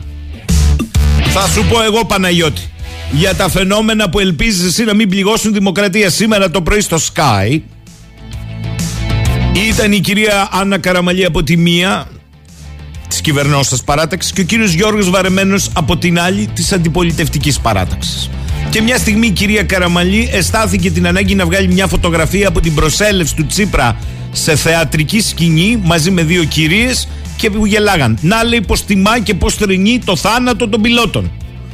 Θα 1.33 1.49
σου 1.49 1.65
πω 1.71 1.83
εγώ 1.83 2.05
Παναγιώτη 2.05 2.71
για 3.13 3.35
τα 3.35 3.49
φαινόμενα 3.49 4.09
που 4.11 4.19
ελπίζεις 4.19 4.67
εσύ 4.67 4.85
να 4.85 4.95
μην 4.95 5.09
πληγώσουν 5.09 5.53
δημοκρατία 5.53 6.11
σήμερα 6.11 6.51
το 6.51 6.63
πρωί 6.63 6.81
στο 6.81 6.97
Sky 6.97 7.61
ήταν 9.61 9.93
η 9.93 10.01
κυρία 10.01 10.49
Άννα 10.53 10.79
Καραμαλή 10.79 11.25
από 11.25 11.43
τη 11.43 11.57
μία 11.57 12.07
της 13.09 13.21
κυβερνόσα 13.21 13.79
παράταξης 13.85 14.33
και 14.33 14.41
ο 14.41 14.45
κύριος 14.45 14.73
Γιώργος 14.73 15.11
Βαρεμένος 15.11 15.71
από 15.73 15.97
την 15.97 16.21
άλλη 16.21 16.47
της 16.47 16.73
αντιπολιτευτικής 16.73 17.61
παράταξης. 17.61 18.31
Και 18.71 18.83
μια 18.83 18.99
στιγμή 18.99 19.27
η 19.27 19.31
κυρία 19.31 19.63
Καραμαλή 19.63 20.29
αισθάθηκε 20.33 20.91
την 20.91 21.07
ανάγκη 21.07 21.35
να 21.35 21.45
βγάλει 21.45 21.73
μια 21.73 21.87
φωτογραφία 21.87 22.49
από 22.49 22.61
την 22.61 22.75
προσέλευση 22.75 23.35
του 23.35 23.47
Τσίπρα 23.47 23.97
σε 24.33 24.57
θεατρική 24.57 25.21
σκηνή 25.21 25.81
μαζί 25.85 26.11
με 26.11 26.23
δύο 26.23 26.45
κυρίες 26.45 27.09
και 27.37 27.51
που 27.51 27.67
γελάγαν. 27.67 28.19
Να 28.21 28.45
λέει 28.45 28.61
πως 28.61 28.85
τιμά 28.85 29.21
και 29.21 29.35
πώ 29.35 29.51
θρυνεί 29.51 30.01
το 30.05 30.17
θάνατο 30.17 30.69
των 30.69 30.81
πιλότων. 30.81 31.31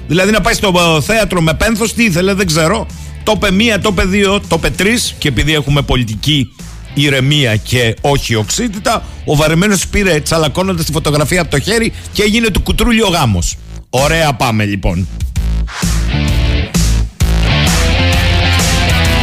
Δηλαδή 0.09 0.31
να 0.31 0.41
πάει 0.41 0.55
στο 0.55 1.01
θέατρο 1.05 1.41
με 1.41 1.55
πένθος, 1.55 1.95
τι 1.95 2.05
ήθελε, 2.05 2.35
δεν 2.35 2.47
ξέρω. 2.47 2.87
Το 3.23 3.33
είπε 3.37 3.51
μία, 3.51 3.81
το 3.81 3.89
είπε 3.93 4.05
δύο, 4.05 4.41
το 4.41 4.57
είπε 4.59 4.71
τρεις 4.71 5.15
και 5.19 5.29
επειδή 5.29 5.55
έχουμε 5.55 5.83
πολιτική 5.83 6.53
ηρεμία 7.01 7.57
και 7.57 7.97
όχι 8.01 8.35
οξύτητα, 8.35 9.03
ο 9.25 9.37
βαρεμένος 9.37 9.87
πήρε 9.87 10.21
τσαλακώνοντας 10.21 10.85
τη 10.85 10.93
φωτογραφία 10.93 11.41
από 11.41 11.51
το 11.51 11.61
χέρι 11.61 11.93
και 12.13 12.23
έγινε 12.23 12.51
του 12.51 12.61
κουτρούλι 12.61 13.03
ο 13.03 13.09
γάμος. 13.09 13.57
Ωραία, 13.91 14.33
πάμε 14.33 14.65
λοιπόν. 14.65 15.09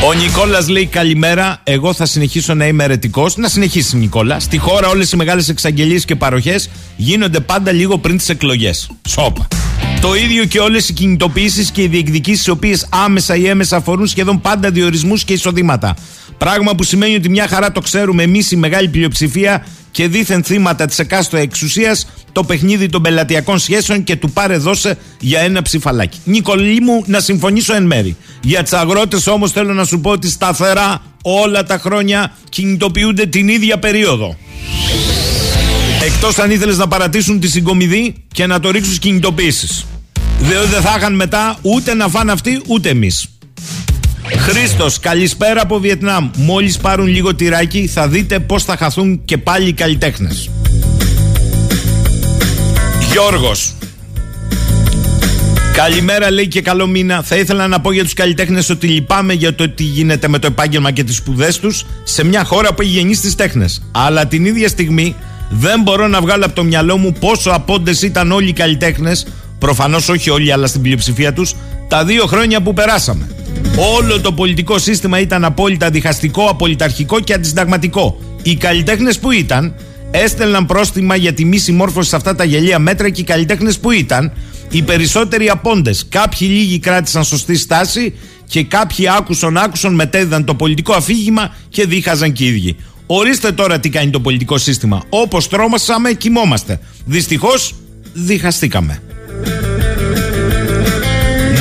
Ο 0.08 0.14
Νικόλας 0.14 0.68
λέει 0.68 0.86
καλημέρα. 0.86 1.62
Εγώ 1.64 1.94
θα 1.94 2.06
συνεχίσω 2.06 2.54
να 2.54 2.68
είμαι 2.68 2.84
αιρετικός. 2.84 3.36
Να 3.36 3.48
συνεχίσει, 3.48 3.98
Νικόλα. 3.98 4.40
Στη 4.40 4.58
χώρα 4.58 4.88
όλες 4.88 5.12
οι 5.12 5.16
μεγάλες 5.16 5.50
εξαγγελίες 5.50 6.06
και 6.06 6.16
παροχές 6.16 6.70
γίνονται 6.96 7.40
πάντα 7.40 7.72
λίγο 7.72 7.98
πριν 7.98 8.18
τις 8.18 8.30
εκλογές. 8.30 8.90
Σόπα. 9.08 9.48
Το 10.06 10.16
ίδιο 10.16 10.46
και 10.46 10.60
όλες 10.60 10.90
οι 10.90 10.94
κινητοποιήσεις 10.94 11.72
και 11.72 11.82
οι 11.82 11.88
διεκδικήσεις, 11.88 12.46
οι 12.46 12.50
οποίες 12.50 12.88
άμεσα 12.90 13.36
ή 13.36 13.48
έμεσα 13.48 13.78
αφορούν 13.78 14.08
σχεδόν 14.08 14.42
πάντα 14.42 14.72
διορισμούς 14.72 15.24
και 15.24 15.34
εισοδήματα. 15.34 15.96
Πράγμα 16.38 16.76
που 16.76 16.84
σημαίνει 16.84 17.16
ότι 17.16 17.30
μια 17.30 17.48
χαρά 17.48 17.72
το 17.72 17.80
ξέρουμε 17.80 18.24
εμείς 18.24 18.52
η 18.52 18.56
μεγάλη 18.56 18.88
πλειοψηφία 18.88 19.66
και 19.92 20.08
δίθεν 20.08 20.44
θύματα 20.44 20.86
της 20.86 21.00
εκάστοτε 21.00 21.44
εξουσίας 21.44 22.08
το 22.32 22.44
παιχνίδι 22.44 22.90
των 22.90 23.02
πελατειακών 23.02 23.60
σχέσεων 23.60 24.04
και 24.04 24.16
του 24.16 24.32
πάρε 24.32 24.58
δώσε 24.58 24.98
για 25.20 25.40
ένα 25.40 25.62
ψηφαλάκι. 25.62 26.20
Νικολή 26.24 26.82
μου, 26.82 27.04
να 27.06 27.20
συμφωνήσω 27.20 27.76
εν 27.76 27.84
μέρη. 27.84 28.18
Για 28.42 28.64
τις 28.64 28.74
αγρότες 28.74 29.28
όμως 29.28 29.52
θέλω 29.52 29.74
να 29.74 29.86
σου 29.86 30.00
πω 30.00 30.10
ότι 30.10 30.30
σταθερά 30.30 31.02
όλα 31.22 31.64
τα 31.64 31.78
χρόνια 31.78 32.36
κινητοποιούνται 32.50 33.26
την 33.26 33.48
ίδια 33.48 33.80
περίοδο. 33.80 34.38
Εκτός 36.06 36.38
αν 36.38 36.52
ήθελες 36.52 36.78
να 36.78 36.88
παρατήσουν 36.88 37.40
τη 37.40 37.48
συγκομιδή 37.48 38.16
και 38.32 38.46
να 38.46 38.60
το 38.60 38.70
ρίξουν 38.72 38.94
στις 38.94 39.00
κινητοποιήσεις. 39.00 39.86
Διότι 40.40 40.68
δεν 40.68 40.82
θα 40.82 40.96
είχαν 40.98 41.16
μετά 41.16 41.58
ούτε 41.62 41.94
να 41.94 42.08
φάνε 42.08 42.32
αυτοί 42.32 42.62
ούτε 42.68 42.90
εμείς. 42.90 43.28
Χρήστος, 44.38 45.00
καλησπέρα 45.00 45.62
από 45.62 45.80
Βιετνάμ. 45.80 46.30
Μόλις 46.36 46.78
πάρουν 46.78 47.08
λίγο 47.08 47.36
τυράκι, 47.36 47.88
θα 47.88 48.08
δείτε 48.08 48.40
πώς 48.40 48.64
θα 48.64 48.78
χαθούν 48.78 49.22
και 49.26 49.38
πάλι 49.38 49.68
οι 49.68 49.74
καλλιτέχνες. 49.74 50.50
Γιώργος. 53.12 53.74
Καλημέρα, 55.74 56.32
λέει 56.32 56.48
και 56.48 56.62
καλό 56.62 56.88
μήνα. 56.88 57.22
Θα 57.24 57.36
ήθελα 57.36 57.68
να 57.68 57.82
πω 57.82 57.92
για 57.92 58.04
τους 58.04 58.14
καλλιτέχνες 58.14 58.70
ότι 58.70 58.88
λυπάμαι 58.88 59.34
για 59.34 59.56
το 59.56 59.70
τι 59.70 59.84
γίνεται 59.84 60.28
με 60.28 60.40
το 60.40 60.48
επάγγελμα 60.48 60.92
και 60.92 61.04
τις 61.04 61.16
σπουδές 61.16 61.60
τους 61.60 61.86
σε 62.04 62.26
μια 62.26 62.44
χώρα 62.44 62.74
που 62.74 62.82
έχει 62.82 62.92
γεννήσει 62.92 63.22
τις 63.22 63.36
τέχνες. 63.36 63.82
Αλλά 63.92 64.28
την 64.28 64.46
ίδια 64.46 64.68
στιγμή 64.68 65.16
δεν 65.50 65.82
μπορώ 65.82 66.08
να 66.08 66.22
βγάλω 66.22 66.46
από 66.46 66.56
το 66.56 66.64
μυαλό 66.64 66.98
μου 66.98 67.14
πόσο 67.20 67.50
απόντες 67.50 68.02
ήταν 68.02 68.32
όλοι 68.32 68.50
οι 68.50 68.54
καλλιτέχνες, 68.54 69.28
προφανώς 69.60 70.10
όχι 70.10 70.30
όλοι, 70.30 70.52
αλλά 70.52 70.68
στην 70.68 70.82
πλειοψηφία 70.82 71.34
τους, 71.34 71.56
τα 71.88 72.06
δύο 72.06 72.26
χρόνια 72.26 72.62
που 72.62 72.74
περάσαμε. 72.74 73.28
Όλο 73.98 74.22
το 74.22 74.32
πολιτικό 74.32 74.78
σύστημα 74.78 75.20
ήταν 75.20 75.46
απόλυτα 75.46 75.90
διχαστικό, 75.90 76.46
απολυταρχικό 76.46 77.20
και 77.20 77.34
αντισυνταγματικό. 77.34 78.20
Οι 78.44 78.56
καλλιτέχνες 78.56 79.20
που 79.20 79.32
ήταν 79.32 79.76
έστελναν 80.12 80.66
πρόστιμα 80.66 81.16
για 81.16 81.34
τη 81.34 81.46
μη 81.46 81.58
συμμόρφωση 81.58 82.10
σε 82.10 82.16
αυτά 82.16 82.36
τα 82.36 82.44
γελία 82.44 82.80
μέτρα 82.80 83.10
και 83.10 83.22
οι 83.22 83.24
καλλιτέχνες 83.24 83.80
που 83.80 83.92
ήταν 83.92 84.32
οι 84.70 84.82
περισσότεροι 84.82 85.50
απόντες. 85.50 86.06
Κάποιοι 86.10 86.48
λίγοι 86.52 86.80
κράτησαν 86.80 87.24
σωστή 87.24 87.56
στάση 87.56 88.14
και 88.48 88.64
κάποιοι 88.64 89.10
άκουσαν 89.10 89.58
άκουσαν 89.58 89.94
μετέδιδαν 89.94 90.46
το 90.46 90.56
πολιτικό 90.56 90.94
αφήγημα 90.94 91.56
και 91.70 91.86
δίχαζαν 91.86 92.32
και 92.32 92.44
οι 92.44 92.48
ίδιοι. 92.48 92.76
Ορίστε 93.06 93.52
τώρα 93.52 93.80
τι 93.80 93.90
κάνει 93.90 94.10
το 94.10 94.20
πολιτικό 94.20 94.58
σύστημα. 94.58 95.04
Όπως 95.10 95.48
τρόμασαμε, 95.48 96.14
κοιμόμαστε. 96.14 96.80
Δυστυχώς, 97.06 97.76
διχαστήκαμε. 98.14 99.02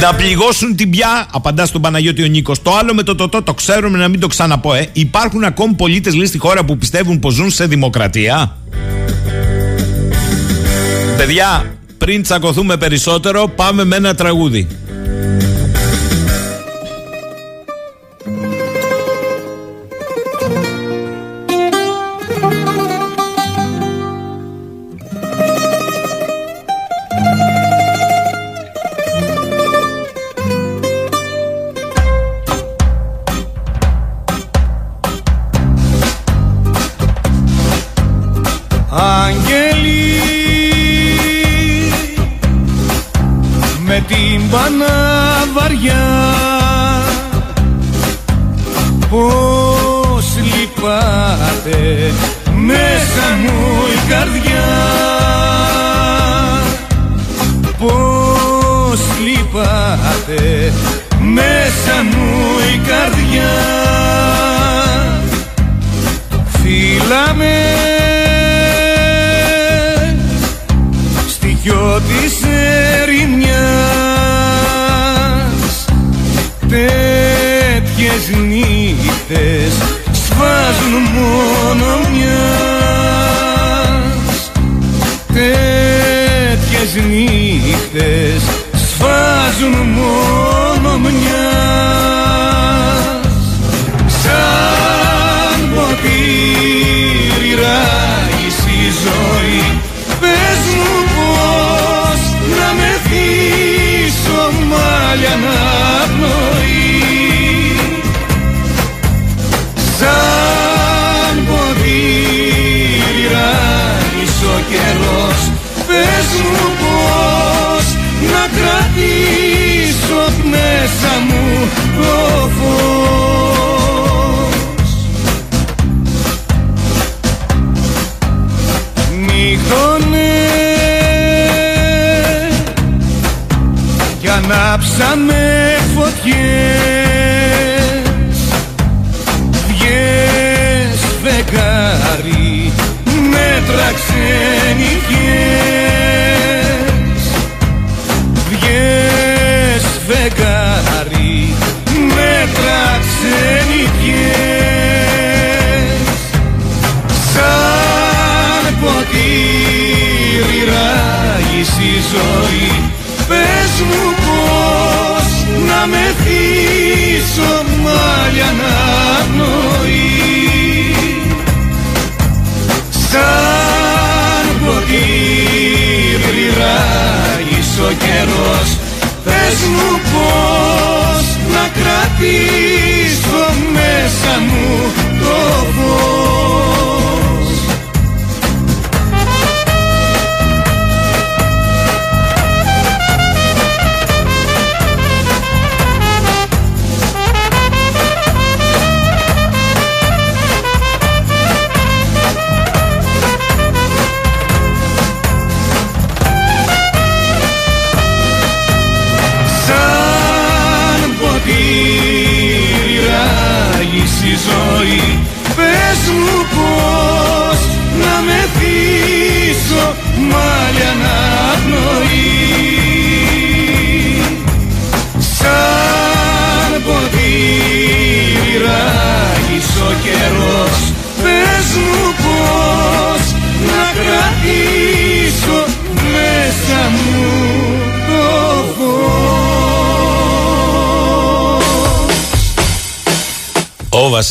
Να 0.01 0.15
πληγώσουν 0.15 0.77
την 0.77 0.91
πια, 0.91 1.27
απαντά 1.33 1.67
στον 1.67 1.81
Παναγιώτη 1.81 2.23
ο 2.23 2.27
Νίκος. 2.27 2.63
Το 2.63 2.77
άλλο 2.77 2.95
με 2.95 3.03
το 3.03 3.15
τοτό, 3.15 3.39
το, 3.39 3.43
το, 3.43 3.55
ξέρουμε 3.55 3.99
να 3.99 4.09
μην 4.09 4.21
το 4.21 4.27
ξαναπώ, 4.27 4.75
ε. 4.75 4.89
Υπάρχουν 4.93 5.45
ακόμη 5.45 5.75
πολίτες 5.75 6.15
λέει 6.15 6.27
στη 6.27 6.39
χώρα 6.39 6.65
που 6.65 6.79
πιστεύουν 6.79 7.19
πως 7.19 7.35
ζουν 7.35 7.51
σε 7.51 7.67
δημοκρατία. 7.67 8.57
Παιδιά, 11.17 11.65
πριν 11.99 12.23
τσακωθούμε 12.23 12.77
περισσότερο, 12.77 13.49
πάμε 13.49 13.85
με 13.85 13.97
ένα 13.97 14.15
τραγούδι. 14.15 14.67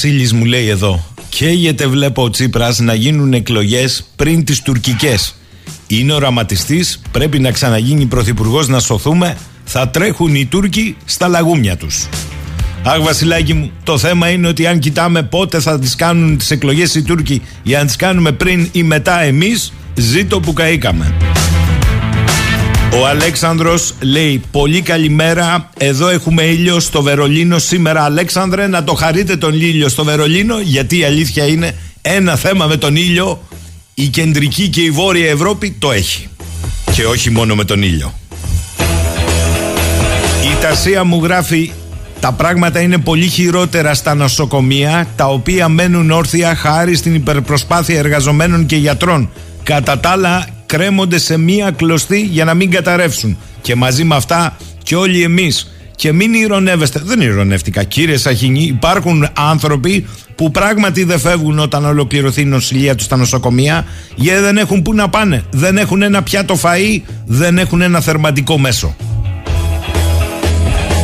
Βασίλης 0.03 0.33
μου 0.33 0.45
λέει 0.45 0.67
εδώ 0.67 1.03
Καίγεται 1.29 1.87
βλέπω 1.87 2.23
ο 2.23 2.29
Τσίπρας 2.29 2.79
να 2.79 2.93
γίνουν 2.93 3.33
εκλογές 3.33 4.05
πριν 4.15 4.43
τις 4.43 4.61
τουρκικές. 4.61 5.35
Είναι 5.87 6.13
οραματιστής 6.13 7.01
Πρέπει 7.11 7.39
να 7.39 7.51
ξαναγίνει 7.51 8.05
πρωθυπουργός 8.05 8.67
να 8.67 8.79
σωθούμε 8.79 9.37
Θα 9.63 9.89
τρέχουν 9.89 10.35
οι 10.35 10.45
Τούρκοι 10.45 10.95
στα 11.05 11.27
λαγούμια 11.27 11.77
τους 11.77 12.07
Αχ 12.83 13.01
Βασιλάκη 13.01 13.53
μου 13.53 13.71
Το 13.83 13.97
θέμα 13.97 14.29
είναι 14.29 14.47
ότι 14.47 14.67
αν 14.67 14.79
κοιτάμε 14.79 15.23
πότε 15.23 15.59
θα 15.59 15.79
τις 15.79 15.95
κάνουν 15.95 16.37
τις 16.37 16.51
εκλογές 16.51 16.95
οι 16.95 17.01
Τούρκοι 17.01 17.41
Για 17.63 17.79
να 17.79 17.85
τις 17.85 17.95
κάνουμε 17.95 18.31
πριν 18.31 18.69
ή 18.71 18.83
μετά 18.83 19.21
εμείς 19.21 19.73
Ζήτω 19.95 20.39
που 20.39 20.53
καήκαμε 20.53 21.13
ο 22.99 23.07
Αλέξανδρος 23.07 23.93
λέει 23.99 24.41
πολύ 24.51 24.81
καλημέρα 24.81 25.69
Εδώ 25.77 26.09
έχουμε 26.09 26.43
ήλιο 26.43 26.79
στο 26.79 27.01
Βερολίνο 27.01 27.59
σήμερα 27.59 28.03
Αλέξανδρε 28.03 28.67
να 28.67 28.83
το 28.83 28.93
χαρείτε 28.93 29.35
τον 29.35 29.53
ήλιο 29.53 29.89
στο 29.89 30.03
Βερολίνο 30.03 30.59
Γιατί 30.59 30.97
η 30.97 31.03
αλήθεια 31.03 31.47
είναι 31.47 31.75
ένα 32.01 32.35
θέμα 32.35 32.65
με 32.65 32.77
τον 32.77 32.95
ήλιο 32.95 33.41
Η 33.93 34.07
κεντρική 34.07 34.67
και 34.67 34.81
η 34.81 34.91
βόρεια 34.91 35.29
Ευρώπη 35.29 35.75
το 35.79 35.91
έχει. 35.91 36.27
Και 36.91 37.05
όχι 37.05 37.29
μόνο 37.29 37.55
με 37.55 37.63
τον 37.63 37.83
ήλιο. 37.83 38.13
Η 40.43 40.61
Τασία 40.61 41.03
μου 41.03 41.23
γράφει 41.23 41.71
τα 42.19 42.31
πράγματα 42.31 42.79
είναι 42.79 42.97
πολύ 42.97 43.27
χειρότερα 43.27 43.93
στα 43.93 44.15
νοσοκομεία, 44.15 45.07
τα 45.15 45.25
οποία 45.25 45.69
μένουν 45.69 46.11
όρθια 46.11 46.55
χάρη 46.55 46.95
στην 46.95 47.15
υπερπροσπάθεια 47.15 47.97
εργαζομένων 47.97 48.65
και 48.65 48.75
γιατρών. 48.75 49.29
Κατά 49.63 49.99
τα 49.99 50.09
άλλα, 50.09 50.47
κρέμονται 50.73 51.19
σε 51.19 51.37
μία 51.37 51.71
κλωστή 51.71 52.21
για 52.21 52.45
να 52.45 52.53
μην 52.53 52.71
καταρρεύσουν. 52.71 53.37
Και 53.61 53.75
μαζί 53.75 54.03
με 54.03 54.15
αυτά 54.15 54.57
και 54.83 54.95
όλοι 54.95 55.23
εμείς. 55.23 55.71
Και 55.95 56.11
μην 56.11 56.33
ηρωνεύεστε. 56.33 57.01
Δεν 57.05 57.21
ηρωνεύτηκα. 57.21 57.83
Κύριε 57.83 58.17
Σαχινή, 58.17 58.63
υπάρχουν 58.63 59.27
άνθρωποι 59.33 60.05
που 60.35 60.51
πράγματι 60.51 61.03
δεν 61.03 61.19
φεύγουν 61.19 61.59
όταν 61.59 61.85
ολοκληρωθεί 61.85 62.41
η 62.41 62.45
νοσηλεία 62.45 62.95
τους 62.95 63.05
στα 63.05 63.17
νοσοκομεία 63.17 63.85
γιατί 64.15 64.41
δεν 64.41 64.57
έχουν 64.57 64.81
που 64.81 64.93
να 64.93 65.09
πάνε. 65.09 65.43
Δεν 65.51 65.77
έχουν 65.77 66.01
ένα 66.01 66.23
πιάτο 66.23 66.59
φαΐ, 66.61 67.01
δεν 67.25 67.57
έχουν 67.57 67.81
ένα 67.81 68.01
θερματικό 68.01 68.57
μέσο. 68.57 68.95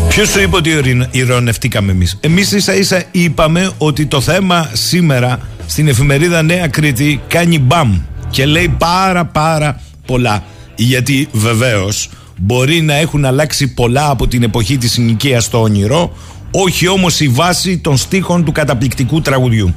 Ποιος 0.09 0.29
σου 0.29 0.41
είπε 0.41 0.55
ότι 0.55 1.07
ηρωνευτήκαμε 1.11 1.91
εμείς; 1.91 2.17
Εμείς 2.19 2.51
ίσα 2.51 2.75
ίσα 2.75 3.03
είπαμε 3.11 3.71
ότι 3.77 4.05
το 4.05 4.21
θέμα 4.21 4.69
σήμερα 4.73 5.39
στην 5.65 5.87
εφημερίδα 5.87 6.41
Νέα 6.41 6.67
Κρήτη 6.67 7.21
κάνει 7.27 7.59
μπαμ 7.59 7.99
και 8.29 8.45
λέει 8.45 8.75
πάρα 8.77 9.25
πάρα 9.25 9.81
πολλά. 10.05 10.43
Γιατί 10.75 11.27
βεβαίως 11.31 12.09
μπορεί 12.37 12.81
να 12.81 12.93
έχουν 12.93 13.25
αλλάξει 13.25 13.73
πολλά 13.73 14.09
από 14.09 14.27
την 14.27 14.43
εποχή 14.43 14.77
της 14.77 14.91
συνοικίας 14.91 15.43
στο 15.43 15.61
όνειρο, 15.61 16.11
όχι 16.51 16.87
όμως 16.87 17.19
η 17.19 17.27
βάση 17.27 17.77
των 17.77 17.97
στίχων 17.97 18.43
του 18.43 18.51
καταπληκτικού 18.51 19.21
τραγουδιού. 19.21 19.73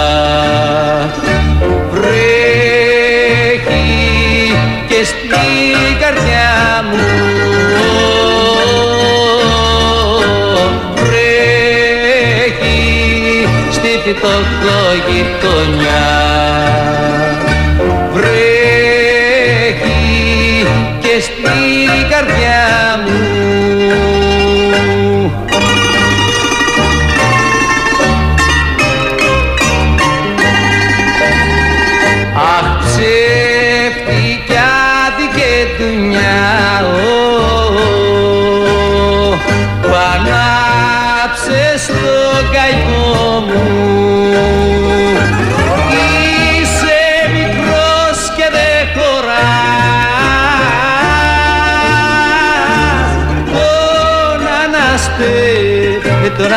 γειτονιά 15.07 16.28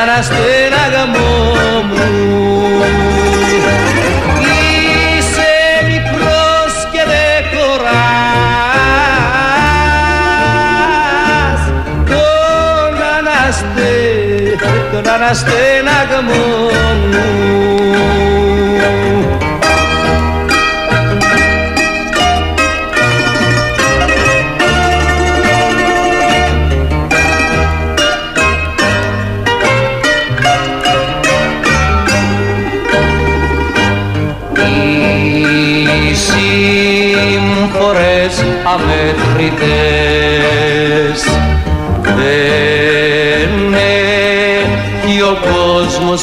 τον 0.02 0.10
αναστέναγαμό 0.10 1.30
μου. 1.88 2.06
Είσαι 5.18 5.52
μικρός 5.86 6.74
και 6.92 7.02
δεν 7.10 7.38
χωράς. 7.52 7.92
Τον, 12.06 12.94
αναστε, 13.16 13.90
τον 14.92 15.04
αναστέναγαμό 15.12 16.61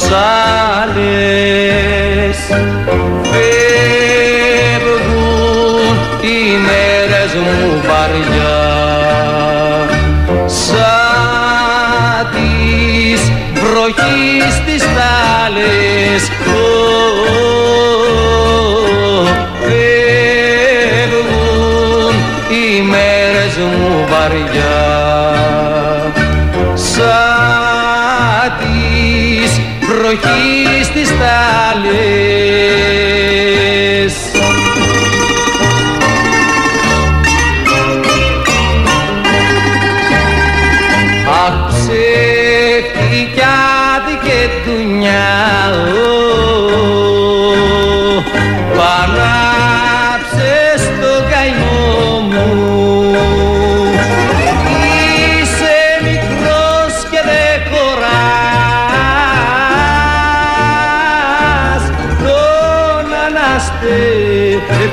κόσμος 0.00 0.49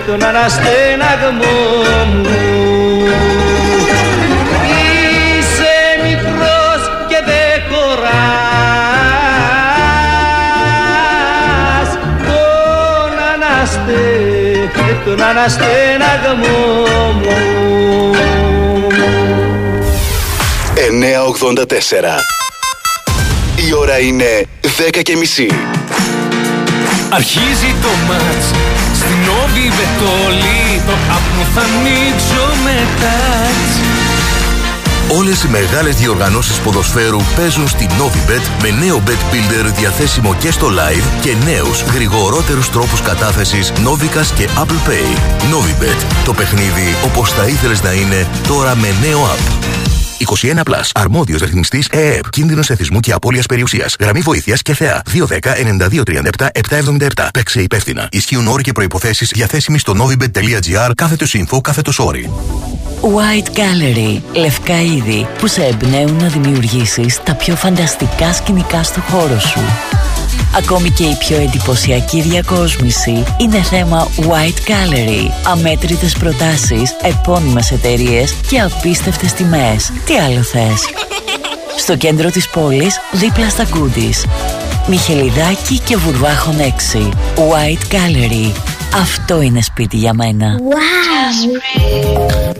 τον 0.07 0.23
αναστέναγμό 0.23 1.57
μου. 2.13 2.27
Είσαι 4.63 5.75
μικρός 6.03 6.81
και 7.07 7.19
δεν 7.25 7.61
χωράς. 7.69 7.97
Τον, 12.25 13.13
αναστε, 13.33 13.99
τον 15.05 15.21
αναστέναγμό 15.23 16.55
μου. 17.21 17.35
984 20.87 22.19
Η 23.67 23.73
ώρα 23.73 23.99
είναι 23.99 24.45
10 24.61 25.01
και 25.01 25.15
μισή. 25.15 25.47
Αρχίζει 27.09 27.75
το 27.81 27.87
μάτς 28.07 28.47
Στην 28.93 29.19
όβη 29.43 29.71
βετόλη 29.79 30.81
Το 30.85 30.93
άπνο 31.15 31.43
θα 31.53 31.61
ανοίξω 31.61 32.45
με 32.63 32.87
τάτς 33.01 33.73
Όλες 35.17 35.43
οι 35.43 35.47
μεγάλες 35.47 35.95
διοργανώσεις 35.95 36.59
ποδοσφαίρου 36.59 37.19
παίζουν 37.35 37.67
στη 37.67 37.87
Novibet 37.89 38.61
με 38.61 38.69
νέο 38.85 39.03
Bet 39.07 39.33
Builder 39.33 39.73
διαθέσιμο 39.75 40.35
και 40.35 40.51
στο 40.51 40.67
live 40.67 41.21
και 41.21 41.35
νέους 41.45 41.81
γρηγορότερους 41.81 42.69
τρόπους 42.69 43.01
κατάθεσης 43.01 43.71
Novicas 43.75 44.27
και 44.35 44.49
Apple 44.57 44.89
Pay. 44.89 45.17
Novibet. 45.53 46.05
Το 46.25 46.33
παιχνίδι 46.33 46.95
όπως 47.05 47.31
θα 47.31 47.47
ήθελες 47.47 47.81
να 47.81 47.91
είναι 47.91 48.27
τώρα 48.47 48.75
με 48.75 48.87
νέο 49.01 49.19
app. 49.19 49.76
21 50.17 50.63
Plus. 50.63 50.89
Αρμόδιος 50.93 51.41
ρυθμιστής 51.41 51.87
ΕΕΠ. 51.91 52.29
Κίνδυνος 52.29 52.69
εθισμού 52.69 52.99
και 52.99 53.11
απώλειας 53.11 53.45
περιουσίας. 53.45 53.95
Γραμμή 53.99 54.19
βοήθειας 54.19 54.61
και 54.61 54.73
θεά. 54.73 55.01
210-9237-777. 55.13 57.29
Παίξε 57.33 57.61
υπεύθυνα. 57.61 58.07
Ισχύουν 58.11 58.47
όροι 58.47 58.63
και 58.63 58.71
προποθέσει 58.71 59.25
διαθέσιμοι 59.25 59.79
στο 59.79 59.93
novibet.gr 59.97 60.91
κάθετο 60.95 61.25
info 61.25 61.61
κάθετο 61.61 61.91
όρι. 61.97 62.31
White 63.01 63.57
Gallery, 63.57 64.21
λευκά 64.33 64.81
είδη 64.81 65.27
που 65.37 65.47
σε 65.47 65.63
εμπνέουν 65.63 66.15
να 66.15 66.27
δημιουργήσεις 66.27 67.23
τα 67.23 67.35
πιο 67.35 67.55
φανταστικά 67.55 68.33
σκηνικά 68.33 68.83
στο 68.83 69.01
χώρο 69.01 69.39
σου. 69.39 69.59
Ακόμη 70.55 70.89
και 70.89 71.03
η 71.03 71.15
πιο 71.19 71.37
εντυπωσιακή 71.37 72.21
διακόσμηση 72.21 73.23
είναι 73.37 73.61
θέμα 73.61 74.07
White 74.17 74.69
Gallery. 74.69 75.31
Αμέτρητες 75.43 76.17
προτάσεις, 76.17 76.95
επώνυμες 77.01 77.71
εταιρείες 77.71 78.33
και 78.49 78.59
απίστευτες 78.59 79.33
τιμές. 79.33 79.91
Τι 80.05 80.13
άλλο 80.17 80.41
θες; 80.41 80.89
Στο 81.77 81.97
κέντρο 81.97 82.29
της 82.29 82.49
πόλης, 82.49 82.99
δίπλα 83.11 83.49
στα 83.49 83.63
Goodies. 83.73 84.29
Μιχελιδάκη 84.89 85.79
και 85.79 85.97
Βουρβάχων 85.97 86.55
6. 86.59 87.11
White 87.35 87.93
Gallery. 87.93 88.51
Αυτό 89.01 89.41
είναι 89.41 89.61
σπίτι 89.61 89.97
για 89.97 90.13
μένα. 90.13 90.55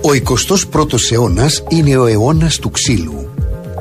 Ο 0.02 0.14
21ος 0.14 1.12
αιώνας 1.12 1.64
είναι 1.70 1.98
ο 1.98 2.06
αιώνας 2.06 2.58
του 2.60 2.72
ξύλου. 2.72 3.30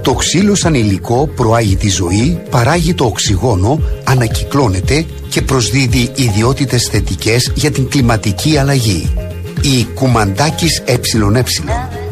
Το 0.06 0.14
ξύλο 0.14 0.54
σαν 0.54 0.74
υλικό 0.74 1.26
προάγει 1.36 1.76
τη 1.76 1.88
ζωή, 1.88 2.40
παράγει 2.50 2.94
το 2.94 3.04
οξυγόνο, 3.04 3.80
ανακυκλώνεται 4.04 5.06
και 5.28 5.42
προσδίδει 5.42 6.10
ιδιότητες 6.14 6.88
θετικές 6.88 7.52
για 7.54 7.70
την 7.70 7.88
κλιματική 7.88 8.58
αλλαγή. 8.58 9.14
Η 9.62 9.84
Κουμαντάκης 9.94 10.82
ΕΕ, 10.84 10.96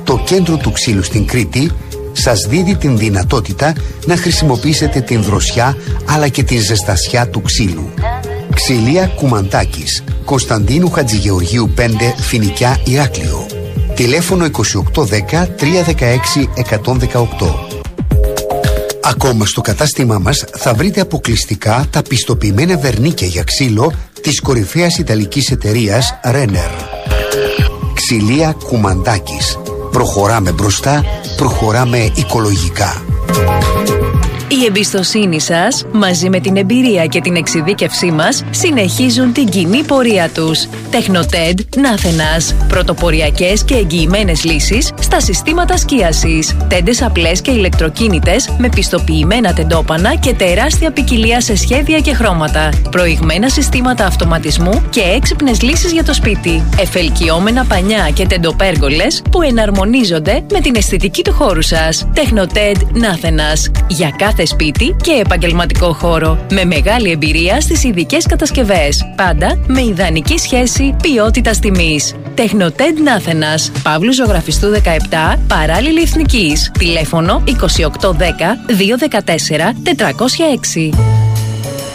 το 0.04 0.22
κέντρο 0.24 0.56
του 0.56 0.72
ξύλου 0.72 1.02
στην 1.02 1.26
Κρήτη, 1.26 1.70
σας 2.12 2.46
δίδει 2.48 2.76
την 2.76 2.98
δυνατότητα 2.98 3.72
να 4.06 4.16
χρησιμοποιήσετε 4.16 5.00
την 5.00 5.22
δροσιά 5.22 5.76
αλλά 6.04 6.28
και 6.28 6.42
την 6.42 6.60
ζεστασιά 6.60 7.28
του 7.28 7.42
ξύλου. 7.42 7.88
Ξυλία 8.54 9.06
Κουμαντάκης, 9.06 10.04
Κωνσταντίνου 10.24 10.90
Χατζηγεωργίου 10.90 11.72
5, 11.76 12.14
Φινικιά, 12.16 12.80
Ηράκλειο. 12.84 13.63
Τηλέφωνο 13.94 14.46
2810 14.46 15.46
316 15.60 16.46
118. 17.10 17.74
Ακόμα 19.02 19.46
στο 19.46 19.60
κατάστημά 19.60 20.18
μας 20.18 20.44
θα 20.56 20.74
βρείτε 20.74 21.00
αποκλειστικά 21.00 21.86
τα 21.90 22.02
πιστοποιημένα 22.02 22.78
βερνίκια 22.78 23.26
για 23.26 23.42
ξύλο 23.42 23.92
της 24.20 24.40
κορυφαίας 24.40 24.98
Ιταλικής 24.98 25.50
εταιρείας 25.50 26.14
Renner. 26.24 26.70
Ξυλία 27.94 28.56
Κουμαντάκης. 28.64 29.58
Προχωράμε 29.90 30.52
μπροστά, 30.52 31.04
προχωράμε 31.36 32.10
οικολογικά. 32.14 33.02
Η 34.48 34.64
εμπιστοσύνη 34.64 35.40
σας, 35.40 35.84
μαζί 35.92 36.28
με 36.28 36.40
την 36.40 36.56
εμπειρία 36.56 37.06
και 37.06 37.20
την 37.20 37.36
εξειδίκευσή 37.36 38.10
μας, 38.10 38.44
συνεχίζουν 38.50 39.32
την 39.32 39.48
κοινή 39.48 39.82
πορεία 39.82 40.28
τους. 40.28 40.66
Τεχνοτέντ 40.90 41.60
Νάθενας. 41.76 42.54
Πρωτοποριακές 42.68 43.64
και 43.64 43.74
εγγυημένες 43.74 44.44
λύσεις 44.44 44.92
στα 45.00 45.20
συστήματα 45.20 45.76
σκίασης. 45.76 46.56
Τέντες 46.68 47.02
απλές 47.02 47.40
και 47.40 47.50
ηλεκτροκίνητες 47.50 48.54
με 48.58 48.68
πιστοποιημένα 48.68 49.52
τεντόπανα 49.52 50.14
και 50.14 50.34
τεράστια 50.34 50.90
ποικιλία 50.90 51.40
σε 51.40 51.56
σχέδια 51.56 52.00
και 52.00 52.14
χρώματα. 52.14 52.68
Προηγμένα 52.90 53.48
συστήματα 53.48 54.06
αυτοματισμού 54.06 54.82
και 54.90 55.00
έξυπνες 55.00 55.62
λύσεις 55.62 55.92
για 55.92 56.04
το 56.04 56.14
σπίτι. 56.14 56.62
Εφελκυόμενα 56.80 57.64
πανιά 57.64 58.10
και 58.14 58.26
τεντοπέργολες 58.26 59.22
που 59.30 59.42
εναρμονίζονται 59.42 60.44
με 60.52 60.60
την 60.60 60.76
αισθητική 60.76 61.22
του 61.22 61.32
χώρου 61.32 61.62
σας. 61.62 62.08
Τεχνοτέντ 62.14 62.76
Νάθενας. 62.92 63.70
Για 63.88 64.14
κάθε 64.16 64.33
σπίτι 64.42 64.96
και 65.02 65.12
επαγγελματικό 65.24 65.92
χώρο. 65.92 66.46
Με 66.50 66.64
μεγάλη 66.64 67.10
εμπειρία 67.10 67.60
στις 67.60 67.84
ειδικές 67.84 68.26
κατασκευές. 68.26 69.12
Πάντα 69.16 69.58
με 69.66 69.80
ιδανική 69.80 70.38
σχέση 70.38 70.96
ποιότητα-τιμή. 71.02 71.98
Τεχνοτέντ 72.34 72.98
Νάθενας. 72.98 73.72
Παύλου 73.82 74.12
Ζωγραφιστού 74.12 74.70
17, 74.70 75.38
παράλληλη 75.48 76.00
εθνικής. 76.00 76.70
Τηλέφωνο 76.78 77.42
2810 77.46 78.56
214 78.66 79.74
406. 79.82 80.90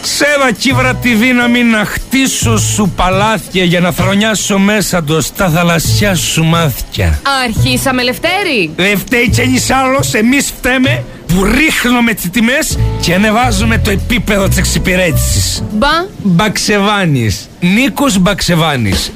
Σέβα 0.02 0.52
κύβρα 0.58 0.94
τη 0.94 1.14
δύναμη 1.14 1.62
να 1.62 1.84
χτίσω 1.84 2.58
σου 2.58 2.92
παλάθια 2.96 3.64
για 3.64 3.80
να 3.80 3.92
θρονιάσω 3.92 4.58
μέσα 4.58 5.04
το 5.04 5.20
στα 5.20 5.48
θαλασσιά 5.48 6.14
σου 6.14 6.44
μάθια. 6.44 7.20
Αρχίσαμε 7.44 8.02
Λευτέρη. 8.02 8.70
Δεν 8.76 8.98
φταίει 8.98 9.28
κι 9.28 9.40
ένας 9.40 9.70
άλλος, 9.70 10.14
εμείς 10.14 10.52
φταίμε 10.56 11.04
που 11.34 11.44
ρίχνουμε 11.44 12.14
τις 12.14 12.30
τιμές 12.30 12.78
και 13.00 13.14
ανεβάζουμε 13.14 13.78
το 13.78 13.90
επίπεδο 13.90 14.48
της 14.48 14.56
εξυπηρέτησης. 14.56 15.62
Μπα. 15.72 15.88
Μπαξεβάνης. 16.22 17.48
Νίκος 17.60 18.18
Μπαξεβάνης. 18.18 19.12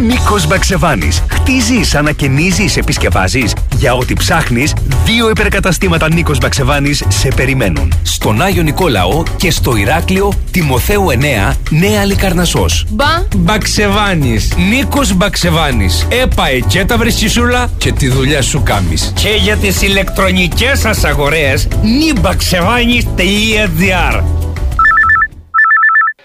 Νίκο 0.00 0.36
Μπαξεβάνης. 0.48 1.22
Χτίζεις, 1.30 1.94
ανακαινίζεις, 1.94 2.76
επισκευάζεις. 2.76 3.54
Για 3.76 3.94
ό,τι 3.94 4.14
ψάχνεις, 4.14 4.74
δύο 5.04 5.30
υπερκαταστήματα 5.30 6.12
Νίκο 6.12 6.32
Μπαξεβάνης 6.40 7.04
σε 7.08 7.28
περιμένουν. 7.36 7.92
Στον 8.02 8.42
Άγιο 8.42 8.62
Νικόλαο 8.62 9.22
και 9.36 9.50
στο 9.50 9.76
Ηράκλειο 9.76 10.32
Τιμοθέου 10.50 11.10
9, 11.10 11.56
Νέα 11.70 12.04
Λικαρνασό. 12.04 12.66
Μπα. 12.88 13.22
Μπαξεβάνης. 13.36 14.52
Νίκο 14.68 15.00
Μπαξεβάνης. 15.14 16.06
Έπαε 16.22 16.58
και 16.58 16.84
τα 16.84 16.96
βρεσισούλα 16.96 17.70
και 17.78 17.92
τη 17.92 18.08
δουλειά 18.08 18.42
σου 18.42 18.62
κάμεις. 18.62 19.12
Και 19.14 19.38
για 19.42 19.56
τις 19.56 19.82
ηλεκτρονικές 19.82 20.78
σας 20.78 21.04
αγορές, 21.04 21.68
νιμπαξεβάνη.gr 21.82 24.39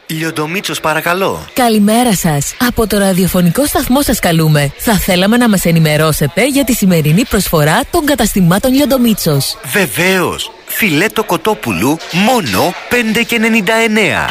Λιοντομίτσος 0.08 0.80
παρακαλώ. 0.80 1.46
Καλημέρα 1.54 2.15
σας. 2.15 2.54
Από 2.68 2.88
το 2.88 2.98
ραδιοφωνικό 2.98 3.65
σταθμό 3.65 4.02
σας 4.02 4.20
καλούμε. 4.20 4.72
Θα 4.78 4.94
θέλαμε 4.94 5.38
να 5.38 5.50
μας 5.50 5.65
ενημερώσετε 5.65 6.48
για 6.48 6.63
τη 6.63 6.74
σημερινή 6.74 7.26
προσφορά 7.26 7.82
των 7.91 8.06
καταστημάτων 8.06 8.74
Λιοντομίτσος. 8.74 9.58
Βεβαίως. 9.63 10.52
Φιλέτο 10.65 11.24
κοτόπουλου 11.24 11.98
μόνο 12.12 12.74
5,99. 12.89 14.30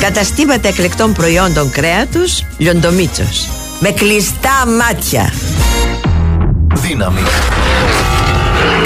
Καταστήματα 0.00 0.68
εκλεκτών 0.68 1.12
προϊόντων 1.12 1.70
κρέατος 1.70 2.46
Λιοντομίτσος. 2.58 3.48
Με 3.80 3.90
κλειστά 3.90 4.66
μάτια. 4.78 5.32
Δύναμη. 6.74 7.22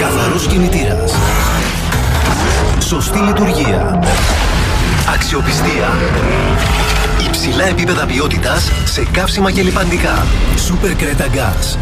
Καθαρός 0.00 0.46
κινητήρας. 0.46 1.14
Σωστή 2.78 3.18
λειτουργία. 3.18 4.00
Αξιοπιστία. 5.14 5.88
Υψηλά 7.26 7.68
επίπεδα 7.68 8.06
ποιότητας 8.06 8.70
σε 8.84 9.06
καύσιμα 9.12 9.50
και 9.50 9.62
λιπαντικά. 9.62 10.26
Super 10.56 11.02
Creta 11.02 11.36
Gas. 11.36 11.76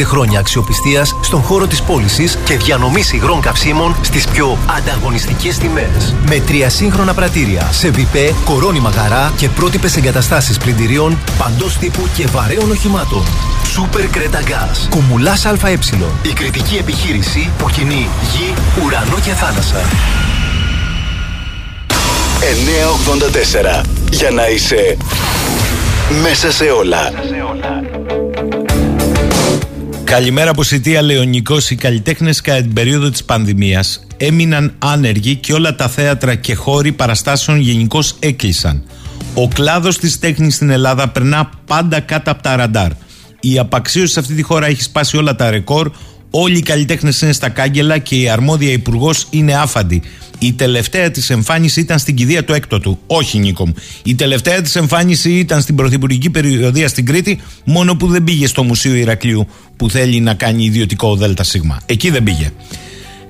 15 0.00 0.04
χρόνια 0.04 0.38
αξιοπιστίας 0.38 1.16
στον 1.22 1.42
χώρο 1.42 1.66
της 1.66 1.82
πώλησης 1.82 2.38
και 2.44 2.56
διανομή 2.56 3.02
υγρών 3.12 3.40
καυσίμων 3.40 3.96
στις 4.02 4.26
πιο 4.26 4.58
ανταγωνιστικές 4.76 5.58
τιμές. 5.58 6.14
Με 6.28 6.40
τρία 6.40 6.70
σύγχρονα 6.70 7.14
πρατήρια 7.14 7.68
σε 7.72 7.90
βιπέ, 7.90 8.34
κορώνη 8.44 8.80
μαγαρά 8.80 9.32
και 9.36 9.48
πρότυπες 9.48 9.96
εγκαταστάσεις 9.96 10.58
πλυντηρίων 10.58 11.18
παντός 11.38 11.78
τύπου 11.78 12.08
και 12.16 12.26
βαρέων 12.26 12.70
οχημάτων. 12.70 13.22
Super 13.76 14.16
Creta 14.16 14.40
Gas. 14.50 14.88
Κουμουλάς 14.90 15.46
ΑΕ. 15.46 15.78
Η 16.22 16.32
κριτική 16.32 16.76
επιχείρηση 16.76 17.50
που 17.58 17.68
κινεί 17.68 18.08
γη, 18.32 18.54
ουρανό 18.84 19.18
και 19.24 19.32
θάλασσα. 19.32 19.80
984 22.40 23.84
για 24.10 24.30
να 24.30 24.48
είσαι 24.48 24.96
μέσα 26.22 26.52
σε 26.52 26.64
όλα. 26.64 27.12
Καλημέρα 30.04 30.50
από 30.50 30.62
Σιτία 30.62 31.02
Λεωνικό. 31.02 31.56
Οι 31.68 31.74
καλλιτέχνες 31.74 32.40
κατά 32.40 32.60
την 32.60 32.72
περίοδο 32.72 33.10
της 33.10 33.24
πανδημίας 33.24 34.06
έμειναν 34.16 34.74
άνεργοι 34.78 35.36
και 35.36 35.52
όλα 35.52 35.74
τα 35.74 35.88
θέατρα 35.88 36.34
και 36.34 36.54
χώροι 36.54 36.92
παραστάσεων 36.92 37.58
γενικώς 37.58 38.16
έκλεισαν. 38.18 38.82
Ο 39.34 39.48
κλάδος 39.48 39.98
της 39.98 40.18
τέχνης 40.18 40.54
στην 40.54 40.70
Ελλάδα 40.70 41.08
περνά 41.08 41.50
πάντα 41.66 42.00
κάτω 42.00 42.30
από 42.30 42.42
τα 42.42 42.56
ραντάρ. 42.56 42.90
Η 43.40 43.58
απαξίωση 43.58 44.12
σε 44.12 44.20
αυτή 44.20 44.34
τη 44.34 44.42
χώρα 44.42 44.66
έχει 44.66 44.82
σπάσει 44.82 45.16
όλα 45.16 45.36
τα 45.36 45.50
ρεκόρ. 45.50 45.90
Όλοι 46.30 46.58
οι 46.58 46.62
καλλιτέχνες 46.62 47.20
είναι 47.20 47.32
στα 47.32 47.48
κάγκελα 47.48 47.98
και 47.98 48.16
η 48.16 48.28
αρμόδια 48.28 48.72
υπουργός 48.72 49.26
είναι 49.30 49.54
άφαντη. 49.54 50.02
Η 50.38 50.52
τελευταία 50.52 51.10
της 51.10 51.30
εμφάνιση 51.30 51.80
ήταν 51.80 51.98
στην 51.98 52.14
κηδεία 52.14 52.44
του 52.44 52.52
έκτοτου. 52.52 52.98
Όχι, 53.06 53.38
Νίκο 53.38 53.66
μου. 53.66 53.74
Η 54.02 54.14
τελευταία 54.14 54.62
της 54.62 54.76
εμφάνιση 54.76 55.30
ήταν 55.30 55.60
στην 55.60 55.74
πρωθυπουργική 55.74 56.30
περιοδία 56.30 56.88
στην 56.88 57.06
Κρήτη, 57.06 57.40
μόνο 57.64 57.96
που 57.96 58.06
δεν 58.06 58.24
πήγε 58.24 58.46
στο 58.46 58.62
Μουσείο 58.62 58.94
Ηρακλείου 58.94 59.46
που 59.76 59.90
θέλει 59.90 60.20
να 60.20 60.34
κάνει 60.34 60.64
ιδιωτικό 60.64 61.16
ΔΣ. 61.16 61.56
Εκεί 61.86 62.10
δεν 62.10 62.22
πήγε. 62.22 62.52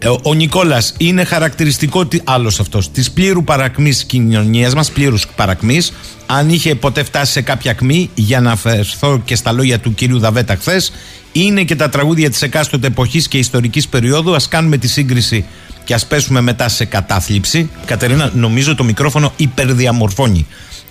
Ε, 0.02 0.08
Ο, 0.08 0.18
ο 0.22 0.34
Νικόλας 0.34 0.94
είναι 0.96 1.24
χαρακτηριστικό 1.24 2.08
άλλος 2.24 2.60
αυτός 2.60 2.90
της 2.90 3.10
πλήρου 3.10 3.44
παρακμής 3.44 4.04
κοινωνίας 4.04 4.74
μας, 4.74 4.90
πλήρους 4.90 5.26
παρακμής. 5.36 5.92
Αν 6.26 6.50
είχε 6.50 6.74
ποτέ 6.74 7.02
φτάσει 7.02 7.32
σε 7.32 7.40
κάποια 7.40 7.70
ακμή, 7.70 8.10
για 8.14 8.40
να 8.40 8.52
αφαιρθώ 8.52 9.20
και 9.24 9.34
στα 9.34 9.52
λόγια 9.52 9.78
του 9.78 9.94
κυρίου 9.94 10.18
Δαβέτα 10.18 10.56
χθες, 10.56 10.92
είναι 11.32 11.64
και 11.64 11.76
τα 11.76 11.88
τραγούδια 11.88 12.30
της 12.30 12.42
εκάστοτε 12.42 12.86
εποχής 12.86 13.28
και 13.28 13.38
ιστορικής 13.38 13.88
περίοδου. 13.88 14.34
Α 14.34 14.38
κάνουμε 14.48 14.76
τη 14.76 14.88
σύγκριση 14.88 15.44
και 15.84 15.94
ας 15.94 16.06
πέσουμε 16.06 16.40
μετά 16.40 16.68
σε 16.68 16.84
κατάθλιψη. 16.84 17.70
Κατερίνα, 17.84 18.30
νομίζω 18.34 18.74
το 18.74 18.84
μικρόφωνο 18.84 19.32
υπερδιαμορφώνει. 19.36 20.46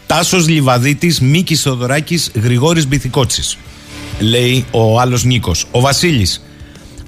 Τάσος 0.05 0.47
Λιβαδίτης, 0.47 1.19
Μίκης 1.19 1.61
Θοδωράκη, 1.61 2.19
Γρηγόρης 2.33 2.87
Μπιθικότσης. 2.87 3.57
Λέει 4.19 4.65
ο 4.71 4.99
άλλος 4.99 5.23
Νίκος. 5.23 5.65
Ο 5.71 5.79
Βασίλης. 5.79 6.43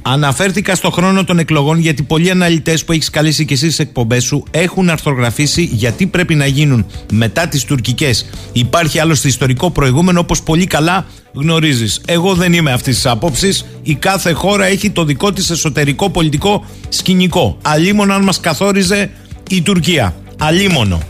Αναφέρθηκα 0.02 0.76
στο 0.76 0.92
χρόνο 0.92 1.24
των 1.24 1.40
εκλογών 1.40 1.80
γιατί 1.80 2.04
πολλοί 2.04 2.30
αναλυτές 2.30 2.84
που 2.84 2.92
έχεις 2.92 3.10
καλέσει 3.10 3.46
και 3.46 3.54
εσύ 3.54 3.66
στις 3.66 3.80
εκπομπές 3.80 4.24
σου 4.24 4.44
έχουν 4.52 4.90
αρθρογραφήσει 4.90 5.64
γιατί 5.64 6.08
πρέπει 6.08 6.36
να 6.36 6.46
γίνουν 6.46 6.86
μετά 7.12 7.48
τις 7.48 7.64
τουρκικές. 7.64 8.30
Υπάρχει 8.52 9.00
άλλωστε 9.00 9.28
ιστορικό 9.28 9.72
προηγούμενο 9.72 10.20
όπως 10.20 10.42
πολύ 10.42 10.66
καλά 10.66 11.06
γνωρίζεις. 11.34 12.02
Εγώ 12.06 12.34
δεν 12.34 12.54
είμαι 12.54 12.72
αυτής 12.72 12.96
της 12.96 13.06
άποψης. 13.06 13.66
Η 13.84 13.96
κάθε 13.96 14.32
χώρα 14.32 14.66
έχει 14.66 14.90
το 14.90 15.04
δικό 15.04 15.34
της 15.34 15.50
εσωτερικό 15.50 16.10
πολιτικό 16.10 16.66
σκηνικό. 16.90 17.58
Αλίμονο 17.62 18.14
αν 18.14 18.24
μας 18.24 18.40
καθόριζε 18.40 19.12
η 19.50 19.62
Τουρκία. 19.62 20.16
Αλίμονο. 20.40 21.02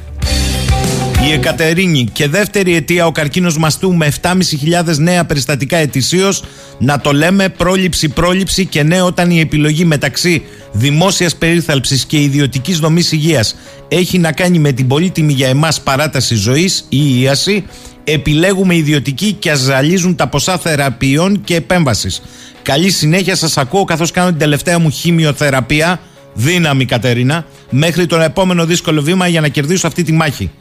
Η 1.27 1.31
Εκατερίνη 1.31 2.07
και 2.13 2.27
δεύτερη 2.27 2.75
αιτία 2.75 3.05
ο 3.05 3.12
καρκίνος 3.12 3.57
μαστού 3.57 3.93
με 3.95 4.12
7.500 4.21 4.97
νέα 4.97 5.25
περιστατικά 5.25 5.77
ετησίως 5.77 6.43
να 6.79 7.01
το 7.01 7.12
λέμε 7.12 7.49
πρόληψη 7.49 8.10
πρόληψη 8.10 8.65
και 8.65 8.84
ναι 8.84 9.01
όταν 9.01 9.31
η 9.31 9.39
επιλογή 9.39 9.86
μεταξύ 9.86 10.43
δημόσιας 10.71 11.36
περίθαλψης 11.36 12.05
και 12.05 12.21
ιδιωτικής 12.21 12.79
δομής 12.79 13.12
υγείας 13.12 13.55
έχει 13.88 14.17
να 14.17 14.31
κάνει 14.31 14.60
με 14.60 14.71
την 14.71 14.88
πολύτιμη 14.88 15.34
για 15.34 15.47
εμάς 15.47 15.81
παράταση 15.81 16.36
ζωής 16.36 16.86
ή 16.89 17.21
ίαση 17.21 17.65
επιλέγουμε 18.03 18.75
ιδιωτική 18.75 19.34
και 19.34 19.51
αζαλίζουν 19.51 20.15
τα 20.15 20.27
ποσά 20.27 20.57
θεραπείων 20.57 21.41
και 21.43 21.55
επέμβασης. 21.55 22.21
Καλή 22.62 22.89
συνέχεια 22.89 23.36
σας 23.36 23.57
ακούω 23.57 23.84
καθώς 23.84 24.12
κάνω 24.12 24.29
την 24.29 24.39
τελευταία 24.39 24.79
μου 24.79 24.89
χημειοθεραπεία 24.89 25.99
δύναμη 26.34 26.86
Κατερίνα 26.86 27.45
μέχρι 27.69 28.05
το 28.05 28.19
επόμενο 28.19 28.65
δύσκολο 28.65 29.01
βήμα 29.01 29.27
για 29.27 29.41
να 29.41 29.47
κερδίσω 29.47 29.88
αυτή 29.88 30.03
τη 30.03 30.12
μάχη. 30.12 30.51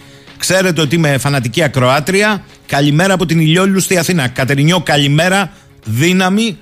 Ξέρετε 0.40 0.80
ότι 0.80 0.94
είμαι 0.94 1.18
φανατική 1.18 1.62
ακροάτρια. 1.62 2.44
Καλημέρα 2.66 3.14
από 3.14 3.26
την 3.26 3.40
ηλιόλου 3.40 3.80
στη 3.80 3.96
Αθήνα. 3.96 4.28
Κατερινιό, 4.28 4.80
καλημέρα. 4.80 5.52
Δύναμη. 5.84 6.58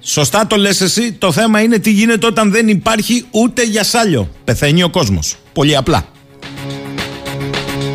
Σωστά 0.00 0.46
το 0.46 0.56
λες 0.56 0.80
εσύ. 0.80 1.12
Το 1.12 1.32
θέμα 1.32 1.60
είναι 1.60 1.78
τι 1.78 1.90
γίνεται 1.90 2.26
όταν 2.26 2.50
δεν 2.50 2.68
υπάρχει 2.68 3.24
ούτε 3.30 3.62
για 3.62 3.84
σάλιο. 3.84 4.30
Πεθαίνει 4.44 4.82
ο 4.82 4.88
κόσμος. 4.88 5.36
Πολύ 5.52 5.76
απλά. 5.76 6.04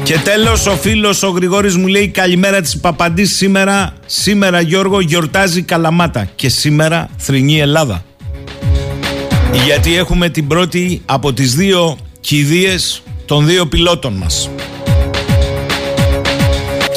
Και 0.03 0.17
τέλος 0.17 0.65
ο 0.65 0.75
φίλος 0.75 1.23
ο 1.23 1.29
Γρηγόρης 1.29 1.75
μου 1.75 1.87
λέει 1.87 2.07
καλημέρα 2.07 2.61
της 2.61 2.77
Παπαντής 2.77 3.35
σήμερα. 3.35 3.93
Σήμερα 4.05 4.61
Γιώργο 4.61 4.99
γιορτάζει 4.99 5.61
Καλαμάτα 5.61 6.29
και 6.35 6.49
σήμερα 6.49 7.09
θρηνή 7.17 7.59
Ελλάδα. 7.59 8.05
Γιατί 9.65 9.97
έχουμε 9.97 10.29
την 10.29 10.47
πρώτη 10.47 11.01
από 11.05 11.33
τις 11.33 11.55
δύο 11.55 11.97
κηδείες 12.19 13.01
των 13.25 13.45
δύο 13.45 13.65
πιλότων 13.67 14.13
μας. 14.13 14.49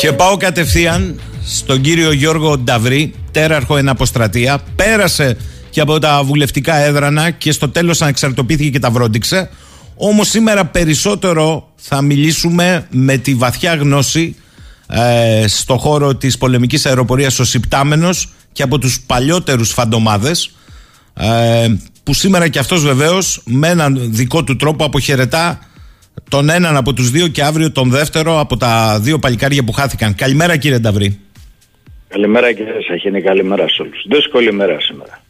Και 0.01 0.13
πάω 0.13 0.37
κατευθείαν 0.37 1.21
στον 1.45 1.81
κύριο 1.81 2.13
Γιώργο 2.13 2.59
Νταβρή, 2.59 3.15
τέραρχο 3.31 3.77
εν 3.77 3.89
αποστρατεία. 3.89 4.59
Πέρασε 4.77 5.37
και 5.71 5.81
από 5.81 5.99
τα 5.99 6.23
βουλευτικά 6.25 6.75
έδρανα 6.75 7.31
και 7.31 7.53
στο 7.53 7.69
τέλος 7.69 8.03
ανεξαρτητοποιήθηκε 8.03 8.71
και 8.71 8.79
τα 8.79 8.91
βρόντιξε. 8.91 9.51
Όμως 9.95 10.29
σήμερα 10.29 10.67
περισσότερο 10.67 11.73
θα 11.77 12.03
μιλήσουμε 12.03 12.87
με 12.91 13.17
τη 13.17 13.35
βαθιά 13.35 13.75
γνώση 13.75 14.37
ε, 14.87 15.45
στο 15.49 15.79
χώρο 15.79 16.15
της 16.15 16.39
πολεμικής 16.39 16.87
αεροπορίας 16.87 17.39
ο 17.39 17.45
Σιπτάμενος 17.45 18.33
και 18.53 18.63
από 18.63 18.79
τους 18.79 19.01
παλιότερους 19.01 19.71
φαντομάδες 19.71 20.51
ε, 21.15 21.69
που 22.03 22.15
σήμερα 22.15 22.49
και 22.49 22.59
αυτός 22.59 22.83
βεβαίως 22.83 23.41
με 23.45 23.69
έναν 23.69 23.99
δικό 24.11 24.45
του 24.45 24.57
τρόπο 24.57 24.85
αποχαιρετά 24.85 25.59
τον 26.31 26.49
έναν 26.51 26.77
από 26.77 26.93
τους 26.93 27.11
δύο 27.11 27.29
και 27.29 27.43
αύριο 27.43 27.73
τον 27.73 27.91
δεύτερο 27.91 28.41
από 28.41 28.57
τα 28.57 28.99
δύο 29.01 29.19
παλικάρια 29.19 29.65
που 29.65 29.73
χάθηκαν. 29.73 30.15
Καλημέρα 30.15 30.57
κύριε 30.57 30.79
Νταβρή. 30.79 31.21
Καλημέρα 32.09 32.53
κύριε 32.53 32.73
Σαχίνη, 32.89 33.23
καλημέρα 33.23 33.69
σε 33.69 33.83
όλους. 33.83 34.05
Δύσκολη 34.09 34.53
μέρα 34.53 34.81
σήμερα. 34.81 35.23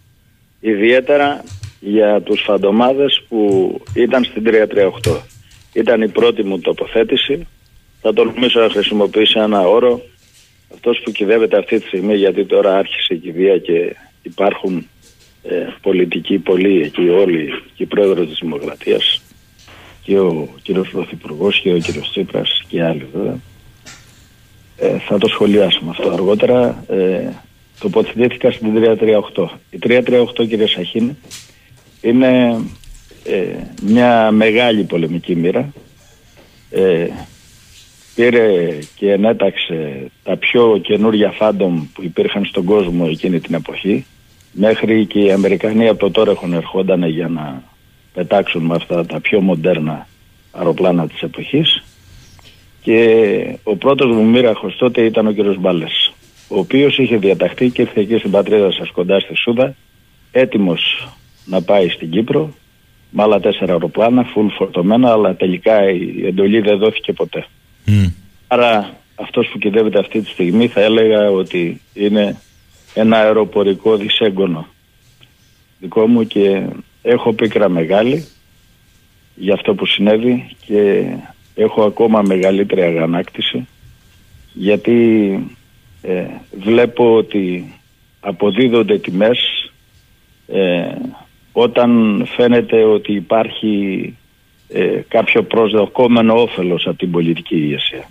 Ιδιαίτερα 0.60 1.44
για 1.80 2.20
τους 2.22 2.42
φαντομάδες 2.46 3.22
που 3.28 3.80
ήταν 3.94 4.24
στην 4.24 4.42
338. 5.04 5.16
Ήταν 5.72 6.02
η 6.02 6.08
πρώτη 6.08 6.42
μου 6.42 6.60
τοποθέτηση. 6.60 7.46
Θα 8.00 8.12
τολμήσω 8.12 8.60
να 8.60 8.68
χρησιμοποιήσω 8.68 9.42
ένα 9.42 9.60
όρο. 9.60 10.02
Αυτός 10.74 11.00
που 11.04 11.10
κυδεύεται 11.10 11.58
αυτή 11.58 11.80
τη 11.80 11.86
στιγμή 11.86 12.14
γιατί 12.14 12.46
τώρα 12.46 12.76
άρχισε 12.76 13.14
η 13.14 13.16
κηδεία 13.16 13.58
και 13.58 13.96
υπάρχουν 14.22 14.86
ε, 15.42 15.54
πολιτικοί 15.80 16.38
πολλοί 16.38 16.80
εκεί 16.80 17.08
όλοι 17.08 17.50
και 17.74 17.82
η 17.82 17.86
πρόεδρος 17.86 18.28
της 18.28 18.38
Δημοκρατίας 18.40 19.22
και 20.10 20.18
ο 20.18 20.48
κύριος 20.62 20.88
Πρωθυπουργός 20.88 21.60
και 21.60 21.72
ο 21.72 21.78
κύριος 21.78 22.10
Τσίπρας 22.10 22.62
και 22.68 22.84
άλλοι 22.84 23.06
βέβαια. 23.12 23.38
Ε, 24.76 24.98
θα 24.98 25.18
το 25.18 25.28
σχολιάσουμε 25.28 25.90
αυτό 25.90 26.10
αργότερα. 26.10 26.84
Ε, 26.88 27.28
τοποθετήθηκα 27.80 28.50
στην 28.50 28.72
338. 29.34 29.48
Η 29.70 29.78
338 29.82 30.46
κύριε 30.48 30.66
Σαχίνη 30.66 31.16
είναι 32.00 32.60
ε, 33.24 33.44
μια 33.82 34.30
μεγάλη 34.30 34.82
πολεμική 34.82 35.36
μοίρα. 35.36 35.72
Ε, 36.70 37.06
πήρε 38.14 38.78
και 38.94 39.12
ενέταξε 39.12 40.10
τα 40.22 40.36
πιο 40.36 40.78
καινούργια 40.82 41.30
Φάντομ 41.30 41.86
που 41.92 42.02
υπήρχαν 42.02 42.44
στον 42.44 42.64
κόσμο 42.64 43.06
εκείνη 43.10 43.40
την 43.40 43.54
εποχή 43.54 44.06
μέχρι 44.52 45.06
και 45.06 45.18
οι 45.18 45.32
Αμερικανοί 45.32 45.88
από 45.88 45.98
το 45.98 46.10
Τορεχόν 46.10 46.52
ερχόταν 46.52 47.04
για 47.04 47.28
να 47.28 47.69
πετάξουν 48.20 48.62
με 48.62 48.74
αυτά 48.74 49.06
τα 49.06 49.20
πιο 49.20 49.40
μοντέρνα 49.40 50.06
αεροπλάνα 50.52 51.06
της 51.06 51.20
εποχής. 51.22 51.82
Και 52.82 52.98
ο 53.62 53.76
πρώτος 53.76 54.16
μου 54.16 54.24
μοίραχος 54.24 54.76
τότε 54.76 55.04
ήταν 55.04 55.26
ο 55.26 55.32
κύριος 55.32 55.58
Μπάλες 55.58 56.12
ο 56.48 56.58
οποίος 56.58 56.98
είχε 56.98 57.16
διαταχθεί 57.16 57.70
και 57.70 57.82
ήρθε 57.82 58.00
εκεί 58.00 58.16
στην 58.16 58.30
πατρίδα 58.30 58.72
σας 58.72 58.90
κοντά 58.90 59.20
στη 59.20 59.36
Σούδα 59.36 59.74
έτοιμος 60.32 61.08
να 61.44 61.62
πάει 61.62 61.88
στην 61.88 62.10
Κύπρο 62.10 62.54
με 63.10 63.22
άλλα 63.22 63.40
τέσσερα 63.40 63.72
αεροπλάνα, 63.72 64.24
full 64.24 64.48
φορτωμένα 64.56 65.12
αλλά 65.12 65.34
τελικά 65.34 65.90
η 65.90 66.26
εντολή 66.26 66.60
δεν 66.60 66.78
δόθηκε 66.78 67.12
ποτέ. 67.12 67.46
Άρα 68.46 68.96
αυτός 69.14 69.48
που 69.52 69.58
κυδεύεται 69.58 69.98
αυτή 69.98 70.20
τη 70.20 70.28
στιγμή 70.28 70.68
θα 70.68 70.80
έλεγα 70.80 71.30
ότι 71.30 71.80
είναι 71.94 72.40
ένα 72.94 73.16
αεροπορικό 73.16 73.96
δυσέγγωνο 73.96 74.66
δικό 75.80 76.06
μου 76.06 76.26
και 76.26 76.62
έχω 77.02 77.32
πίκρα 77.32 77.68
μεγάλη 77.68 78.26
για 79.34 79.54
αυτό 79.54 79.74
που 79.74 79.86
συνέβη 79.86 80.56
και 80.66 81.04
έχω 81.54 81.82
ακόμα 81.84 82.22
μεγαλύτερη 82.22 82.82
αγανάκτηση 82.82 83.66
γιατί 84.52 85.32
ε, 86.02 86.24
βλέπω 86.60 87.14
ότι 87.16 87.74
αποδίδονται 88.20 88.98
τιμές 88.98 89.70
ε, 90.46 90.92
όταν 91.52 92.22
φαίνεται 92.36 92.84
ότι 92.84 93.12
υπάρχει 93.12 94.14
ε, 94.68 95.00
κάποιο 95.08 95.42
προσδοκόμενο 95.42 96.42
όφελος 96.42 96.86
από 96.86 96.96
την 96.98 97.10
πολιτική 97.10 97.56
ηγεσία. 97.56 98.08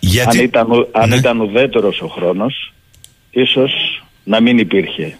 Γιατί... 0.00 0.38
Αν, 0.38 0.44
ήταν, 0.44 0.70
ου- 0.70 0.88
αν 0.92 1.08
Ναι. 1.08 1.16
ήταν 1.16 1.40
ουδέτερος 1.40 2.00
ο 2.00 2.06
χρόνος 2.06 2.72
ίσως 3.30 4.02
να 4.24 4.40
μην 4.40 4.58
υπήρχε 4.58 5.18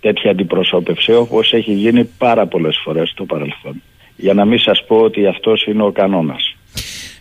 τέτοια 0.00 0.30
αντιπροσώπευση 0.30 1.12
όπως 1.12 1.52
έχει 1.52 1.72
γίνει 1.72 2.04
πάρα 2.04 2.46
πολλές 2.46 2.80
φορές 2.84 3.08
στο 3.08 3.24
παρελθόν. 3.24 3.82
Για 4.16 4.34
να 4.34 4.44
μην 4.44 4.58
σας 4.58 4.84
πω 4.86 4.96
ότι 4.96 5.26
αυτός 5.26 5.64
είναι 5.66 5.82
ο 5.82 5.92
κανόνας. 5.92 6.54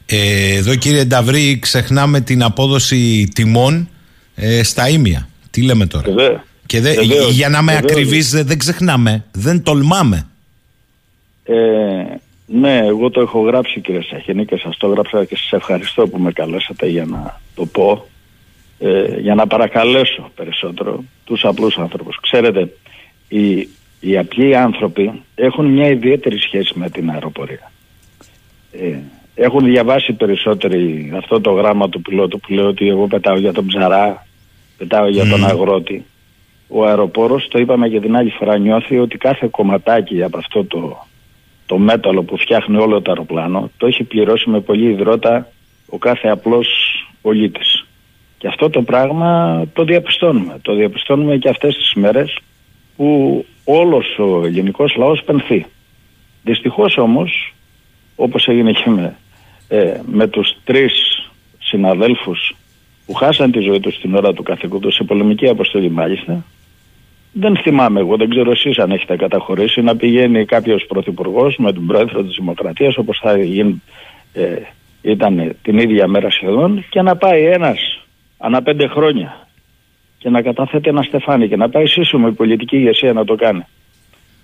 Ε, 0.05 0.53
εδώ 0.55 0.75
κύριε 0.75 1.03
Νταβρή 1.05 1.59
ξεχνάμε 1.59 2.21
την 2.21 2.43
απόδοση 2.43 3.27
τιμών 3.33 3.89
ε, 4.35 4.63
στα 4.63 4.89
ίμια. 4.89 5.27
Τι 5.51 5.61
λέμε 5.63 5.85
τώρα; 5.85 6.03
Βεβαίως. 6.13 6.39
Και 6.65 6.81
δε- 6.81 6.93
Βεβαίως. 6.93 7.31
για 7.31 7.49
να 7.49 7.57
είμαι 7.59 7.71
Βεβαίως. 7.73 7.91
ακριβής 7.91 8.29
δεν, 8.29 8.45
δεν 8.47 8.57
ξεχνάμε. 8.57 9.25
Δεν 9.31 9.63
τολμάμε. 9.63 10.27
Ε, 11.43 11.55
ναι, 12.45 12.77
εγώ 12.85 13.09
το 13.09 13.21
έχω 13.21 13.39
γράψει 13.41 13.79
κύριε 13.79 14.01
Σαχίνη 14.01 14.45
και 14.45 14.57
σας 14.57 14.77
το 14.77 14.87
έγραψα 14.87 15.25
και 15.25 15.35
σας 15.37 15.51
ευχαριστώ 15.51 16.07
που 16.07 16.17
με 16.19 16.31
καλέσατε 16.31 16.87
για 16.87 17.05
να 17.05 17.39
το 17.55 17.65
πω. 17.65 18.07
Ε, 18.79 19.19
για 19.19 19.35
να 19.35 19.47
παρακαλέσω 19.47 20.31
περισσότερο 20.35 21.03
τους 21.23 21.45
απλούς 21.45 21.77
άνθρωπους. 21.77 22.19
Ξέρετε, 22.21 22.73
οι, 23.27 23.67
οι 23.99 24.17
απλοί 24.17 24.55
άνθρωποι 24.55 25.21
έχουν 25.35 25.65
μια 25.65 25.87
ιδιαίτερη 25.87 26.39
σχέση 26.39 26.71
με 26.75 26.89
την 26.89 27.09
αεροπορία. 27.09 27.71
Ε, 28.71 28.97
έχουν 29.35 29.65
διαβάσει 29.65 30.13
περισσότεροι 30.13 31.11
αυτό 31.17 31.41
το 31.41 31.51
γράμμα 31.51 31.89
του 31.89 32.01
πιλότου 32.01 32.39
που 32.39 32.53
λέει 32.53 32.65
ότι 32.65 32.89
εγώ 32.89 33.07
πετάω 33.07 33.37
για 33.37 33.53
τον 33.53 33.65
ψαρά, 33.65 34.27
πετάω 34.77 35.07
για 35.07 35.29
τον 35.29 35.45
αγρότη. 35.45 36.05
Ο 36.67 36.85
αεροπόρος, 36.85 37.47
το 37.47 37.59
είπαμε 37.59 37.89
και 37.89 37.99
την 37.99 38.15
άλλη 38.15 38.29
φορά, 38.29 38.57
νιώθει 38.57 38.97
ότι 38.97 39.17
κάθε 39.17 39.47
κομματάκι 39.51 40.23
από 40.23 40.37
αυτό 40.37 40.65
το, 40.65 41.07
το 41.65 41.77
μέταλλο 41.77 42.23
που 42.23 42.37
φτιάχνει 42.37 42.77
όλο 42.77 43.01
το 43.01 43.11
αεροπλάνο 43.11 43.71
το 43.77 43.87
έχει 43.87 44.03
πληρώσει 44.03 44.49
με 44.49 44.59
πολύ 44.59 44.91
υδρότα 44.91 45.47
ο 45.89 45.97
κάθε 45.97 46.27
απλός 46.27 46.67
πολίτης. 47.21 47.88
Και 48.39 48.47
αυτό 48.47 48.69
το 48.69 48.81
πράγμα 48.81 49.63
το 49.73 49.83
διαπιστώνουμε. 49.83 50.59
Το 50.61 50.75
διαπιστώνουμε 50.75 51.37
και 51.37 51.49
αυτές 51.49 51.75
τις 51.75 51.93
μέρες 51.93 52.37
που 52.95 53.45
όλος 53.63 54.19
ο 54.19 54.45
ελληνικός 54.45 54.95
λαός 54.95 55.23
πενθεί. 55.23 55.65
Δυστυχώς 56.43 56.97
όμως, 56.97 57.53
όπως 58.15 58.47
έγινε 58.47 58.71
και 58.71 58.89
με, 58.89 59.15
ε, 59.67 59.99
με 60.05 60.27
τους 60.27 60.57
τρεις 60.63 60.93
συναδέλφους 61.59 62.55
που 63.05 63.13
χάσαν 63.13 63.51
τη 63.51 63.59
ζωή 63.59 63.79
τους 63.79 63.95
στην 63.95 64.15
ώρα 64.15 64.33
του 64.33 64.43
καθηκόντου 64.43 64.91
σε 64.91 65.03
πολεμική 65.03 65.47
αποστολή 65.47 65.89
μάλιστα, 65.89 66.43
δεν 67.31 67.57
θυμάμαι 67.57 67.99
εγώ, 67.99 68.15
δεν 68.15 68.29
ξέρω 68.29 68.51
εσείς 68.51 68.77
αν 68.77 68.91
έχετε 68.91 69.15
καταχωρήσει 69.15 69.81
να 69.81 69.95
πηγαίνει 69.95 70.45
κάποιος 70.45 70.85
πρωθυπουργός 70.87 71.55
με 71.57 71.73
τον 71.73 71.85
πρόεδρο 71.85 72.23
της 72.23 72.35
Δημοκρατίας 72.35 72.97
όπως 72.97 73.19
θα 73.21 73.37
γίνει, 73.37 73.81
ε, 74.33 74.55
ήταν 75.01 75.55
την 75.61 75.77
ίδια 75.77 76.07
μέρα 76.07 76.29
σχεδόν 76.29 76.85
και 76.89 77.01
να 77.01 77.15
πάει 77.15 77.45
ένας 77.45 77.99
ανά 78.39 78.61
πέντε 78.61 78.87
χρόνια 78.87 79.47
και 80.17 80.29
να 80.29 80.41
καταθέτει 80.41 80.89
ένα 80.89 81.01
στεφάνι 81.01 81.47
και 81.47 81.55
να 81.55 81.69
πάει 81.69 81.87
σύσσωμο 81.87 82.27
η 82.29 82.33
πολιτική 82.33 82.75
ηγεσία 82.75 83.13
να 83.13 83.25
το 83.25 83.35
κάνει. 83.35 83.65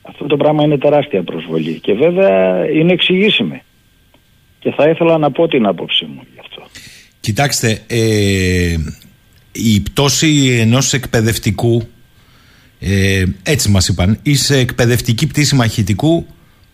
Αυτό 0.02 0.26
το 0.26 0.38
πράγμα 0.38 0.64
είναι 0.64 0.78
τεράστια 0.78 1.24
προσβολή 1.24 1.80
και 1.80 1.94
βέβαια 1.94 2.66
είναι 2.72 2.94
εξηγήσιμη. 2.94 3.62
Και 4.60 4.72
θα 4.72 4.90
ήθελα 4.90 5.18
να 5.18 5.32
πω 5.32 5.48
την 5.48 5.66
άποψή 5.66 6.06
μου 6.06 6.22
γι' 6.34 6.40
αυτό. 6.40 6.62
Κοιτάξτε, 7.20 7.82
ε, 7.88 8.76
η 9.52 9.82
πτώση 9.82 10.58
ενός 10.60 10.94
εκπαιδευτικού 10.94 11.88
ε, 12.80 13.24
έτσι 13.44 13.70
μας 13.70 13.88
είπαν 13.88 14.20
είσαι 14.24 14.58
εκπαιδευτική 14.58 15.28
πτήση 15.28 15.56
μαχητικού 15.56 16.26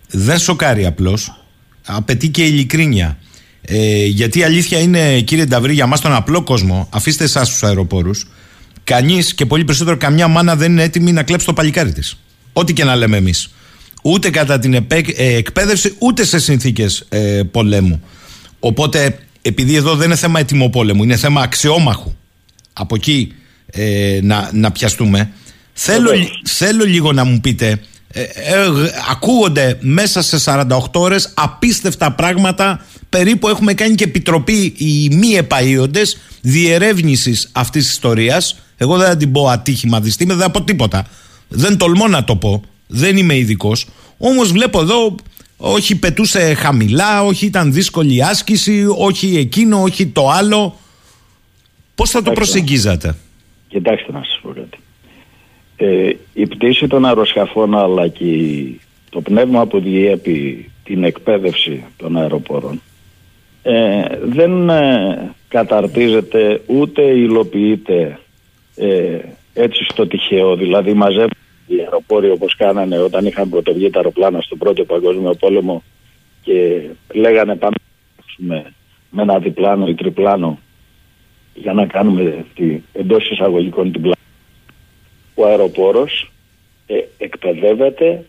δεν 0.07 0.37
σοκάρει 0.37 0.85
απλώς 0.85 1.43
απαιτεί 1.85 2.29
και 2.29 2.45
ειλικρίνεια 2.45 3.17
ε, 3.61 4.05
γιατί 4.05 4.39
η 4.39 4.43
αλήθεια 4.43 4.79
είναι, 4.79 5.21
κύριε 5.21 5.45
Νταβρή, 5.45 5.73
για 5.73 5.85
μας 5.85 6.01
τον 6.01 6.13
απλό 6.13 6.41
κόσμο, 6.41 6.87
αφήστε 6.91 7.23
εσάς 7.23 7.49
τους 7.49 7.63
αεροπόρους, 7.63 8.27
κανείς 8.83 9.33
και 9.33 9.45
πολύ 9.45 9.63
περισσότερο 9.63 9.97
καμιά 9.97 10.27
μάνα 10.27 10.55
δεν 10.55 10.71
είναι 10.71 10.83
έτοιμη 10.83 11.11
να 11.11 11.23
κλέψει 11.23 11.45
το 11.45 11.53
παλικάρι 11.53 11.91
της. 11.91 12.17
Ό,τι 12.53 12.73
και 12.73 12.83
να 12.83 12.95
λέμε 12.95 13.17
εμείς. 13.17 13.53
Ούτε 14.01 14.29
κατά 14.29 14.59
την 14.59 14.73
ε, 14.73 14.85
εκπαίδευση, 15.15 15.95
ούτε 15.97 16.25
σε 16.25 16.39
συνθήκες 16.39 17.05
ε, 17.09 17.41
πολέμου. 17.51 18.01
Οπότε, 18.59 19.17
επειδή 19.41 19.75
εδώ 19.75 19.95
δεν 19.95 20.05
είναι 20.05 20.15
θέμα 20.15 20.39
ετοιμοπόλεμου, 20.39 21.03
είναι 21.03 21.15
θέμα 21.15 21.41
αξιόμαχου. 21.41 22.13
Από 22.73 22.95
εκεί 22.95 23.33
ε, 23.71 24.19
να, 24.23 24.49
να 24.53 24.71
πιαστούμε. 24.71 25.31
Θέλω, 25.73 26.09
θέλω 26.45 26.85
λίγο 26.85 27.11
να 27.11 27.23
μου 27.23 27.39
πείτε 27.41 27.79
ε, 28.13 28.21
ε, 28.21 28.67
ακούγονται 29.09 29.77
μέσα 29.81 30.21
σε 30.21 30.37
48 30.45 30.77
ώρες 30.93 31.31
απίστευτα 31.33 32.11
πράγματα 32.11 32.85
περίπου 33.11 33.47
έχουμε 33.47 33.73
κάνει 33.73 33.95
και 33.95 34.03
επιτροπή 34.03 34.73
οι 34.77 35.09
μη 35.15 35.39
επαΐοντες 35.39 36.17
διερεύνησης 36.41 37.49
αυτής 37.53 37.83
της 37.83 37.91
ιστορίας. 37.91 38.59
Εγώ 38.77 38.97
δεν 38.97 39.07
θα 39.07 39.17
την 39.17 39.31
πω 39.31 39.47
ατύχημα 39.47 39.99
δυστύμη 39.99 40.33
δεν 40.33 40.41
θα 40.41 40.51
πω 40.51 40.61
τίποτα. 40.61 41.07
Δεν 41.47 41.77
τολμώ 41.77 42.07
να 42.07 42.23
το 42.23 42.35
πω 42.35 42.63
δεν 42.87 43.17
είμαι 43.17 43.37
ειδικός. 43.37 43.87
όμως 44.17 44.51
βλέπω 44.51 44.79
εδώ 44.79 45.15
όχι 45.57 45.99
πετούσε 45.99 46.53
χαμηλά 46.53 47.23
όχι 47.23 47.45
ήταν 47.45 47.73
δύσκολη 47.73 48.23
άσκηση 48.23 48.85
όχι 48.97 49.37
εκείνο 49.37 49.81
όχι 49.81 50.07
το 50.07 50.29
άλλο. 50.29 50.79
Πώς 51.95 52.09
θα 52.09 52.21
το 52.21 52.31
προσεγγίζατε; 52.31 53.15
Κοιτάξτε 53.67 54.11
να 54.11 54.23
σας 54.23 54.39
πω 54.41 54.49
κάτι. 54.49 54.77
Ε, 55.75 56.15
η 56.33 56.47
πτήση 56.47 56.87
των 56.87 57.05
αεροσκαφών 57.05 57.77
αλλά 57.77 58.07
και 58.07 58.25
το 59.09 59.21
πνεύμα 59.21 59.65
που 59.65 59.79
διέπει 59.79 60.69
την 60.83 61.03
εκπαίδευση 61.03 61.83
των 61.97 62.17
αεροπόρων 62.17 62.81
ε, 63.63 64.03
δεν 64.23 64.69
ε, 64.69 65.33
καταρτίζεται 65.47 66.61
ούτε 66.67 67.01
υλοποιείται 67.01 68.19
ε, 68.75 69.19
έτσι 69.53 69.83
στο 69.83 70.07
τυχαίο. 70.07 70.55
Δηλαδή 70.55 70.93
μαζεύουν 70.93 71.37
οι 71.67 71.79
αεροπόροι 71.79 72.29
όπως 72.29 72.55
κάνανε 72.55 72.97
όταν 72.97 73.25
είχαν 73.25 73.49
πρωτοβγεί 73.49 73.89
τα 73.89 73.97
αεροπλάνα 73.97 74.41
στο 74.41 74.55
πρώτο 74.55 74.83
παγκόσμιο 74.83 75.33
πόλεμο 75.33 75.83
και 76.41 76.81
λέγανε 77.13 77.55
πάμε 77.55 77.75
με, 78.37 78.73
με 79.09 79.21
ένα 79.21 79.39
διπλάνο 79.39 79.87
ή 79.87 79.95
τριπλάνο 79.95 80.59
για 81.53 81.73
να 81.73 81.85
κάνουμε 81.85 82.45
τη, 82.55 82.81
εντός 82.93 83.29
εισαγωγικών 83.29 83.91
την 83.91 84.01
πλάνο 84.01 84.15
ο 85.35 85.45
αεροπόρος 85.45 86.31
ε, 86.87 86.99
εκπαιδεύεται 87.17 88.25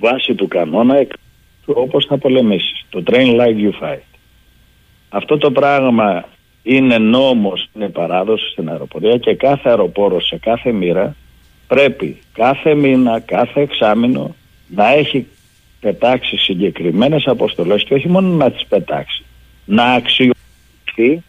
βάσει 0.00 0.34
του 0.34 0.48
κανόνα 0.48 1.06
όπως 1.64 2.06
θα 2.06 2.18
πολεμήσεις. 2.18 2.86
Το 2.88 3.02
train 3.06 3.40
like 3.40 3.56
you 3.56 3.72
fight. 3.82 4.13
Αυτό 5.16 5.38
το 5.38 5.50
πράγμα 5.50 6.28
είναι 6.62 6.98
νόμος, 6.98 7.68
είναι 7.74 7.88
παράδοση 7.88 8.50
στην 8.50 8.68
αεροπορία 8.68 9.16
και 9.18 9.34
κάθε 9.34 9.68
αεροπόρος 9.68 10.26
σε 10.26 10.36
κάθε 10.36 10.72
μοίρα 10.72 11.16
πρέπει 11.66 12.22
κάθε 12.32 12.74
μήνα, 12.74 13.20
κάθε 13.20 13.60
εξάμηνο 13.60 14.34
να 14.68 14.92
έχει 14.92 15.26
πετάξει 15.80 16.36
συγκεκριμένες 16.36 17.26
αποστολές 17.26 17.84
και 17.84 17.94
όχι 17.94 18.08
μόνο 18.08 18.28
να 18.28 18.50
τις 18.50 18.66
πετάξει. 18.66 19.24
Να 19.64 19.92
αξιοποιηθεί 19.92 21.22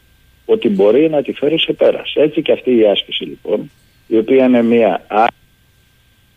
ότι 0.46 0.70
μπορεί 0.70 1.10
να 1.10 1.22
τη 1.22 1.32
φέρει 1.32 1.60
σε 1.60 1.74
πέρας. 1.74 2.14
Έτσι 2.16 2.42
και 2.42 2.52
αυτή 2.52 2.78
η 2.78 2.88
άσκηση 2.88 3.24
λοιπόν 3.24 3.72
η 4.08 4.18
οποία 4.18 4.46
είναι 4.46 4.64
μια 4.64 5.06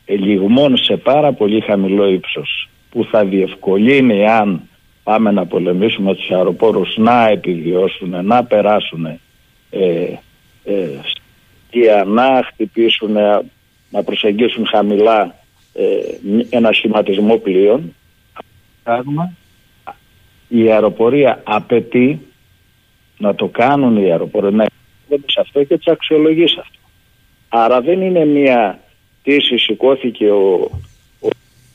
ελιγμών 0.04 0.76
σε 0.76 0.96
πάρα 0.96 1.32
πολύ 1.32 1.60
χαμηλό 1.60 2.08
ύψος 2.08 2.68
που 2.90 3.04
θα 3.10 3.24
διευκολύνει 3.24 4.26
αν 4.26 4.67
πάμε 5.08 5.30
να 5.30 5.46
πολεμήσουμε 5.46 6.14
τους 6.14 6.30
αεροπόρους 6.30 6.96
να 6.96 7.28
επιβιώσουν, 7.28 8.24
να 8.24 8.44
περάσουν 8.44 9.06
ε, 9.06 9.20
ε, 10.64 12.04
να 12.06 12.42
χτυπήσουν, 12.46 13.12
να 13.90 14.02
προσεγγίσουν 14.04 14.66
χαμηλά 14.66 15.34
ε, 15.72 15.84
ένα 16.50 16.72
σχηματισμό 16.72 17.36
πλοίων. 17.36 17.94
Η 20.48 20.70
αεροπορία 20.70 21.42
απαιτεί 21.44 22.20
να 23.18 23.34
το 23.34 23.46
κάνουν 23.46 23.96
οι 23.96 24.10
αεροποροί, 24.10 24.54
να 24.54 24.66
σε 25.08 25.40
αυτό 25.40 25.64
και 25.64 25.76
τις 25.76 25.86
αξιολογείς 25.86 26.56
αυτό. 26.58 26.78
Άρα 27.48 27.80
δεν 27.80 28.00
είναι 28.00 28.24
μια 28.24 28.80
τύση 29.22 29.58
σηκώθηκε 29.58 30.30
ο, 30.30 30.70
ο 31.20 31.28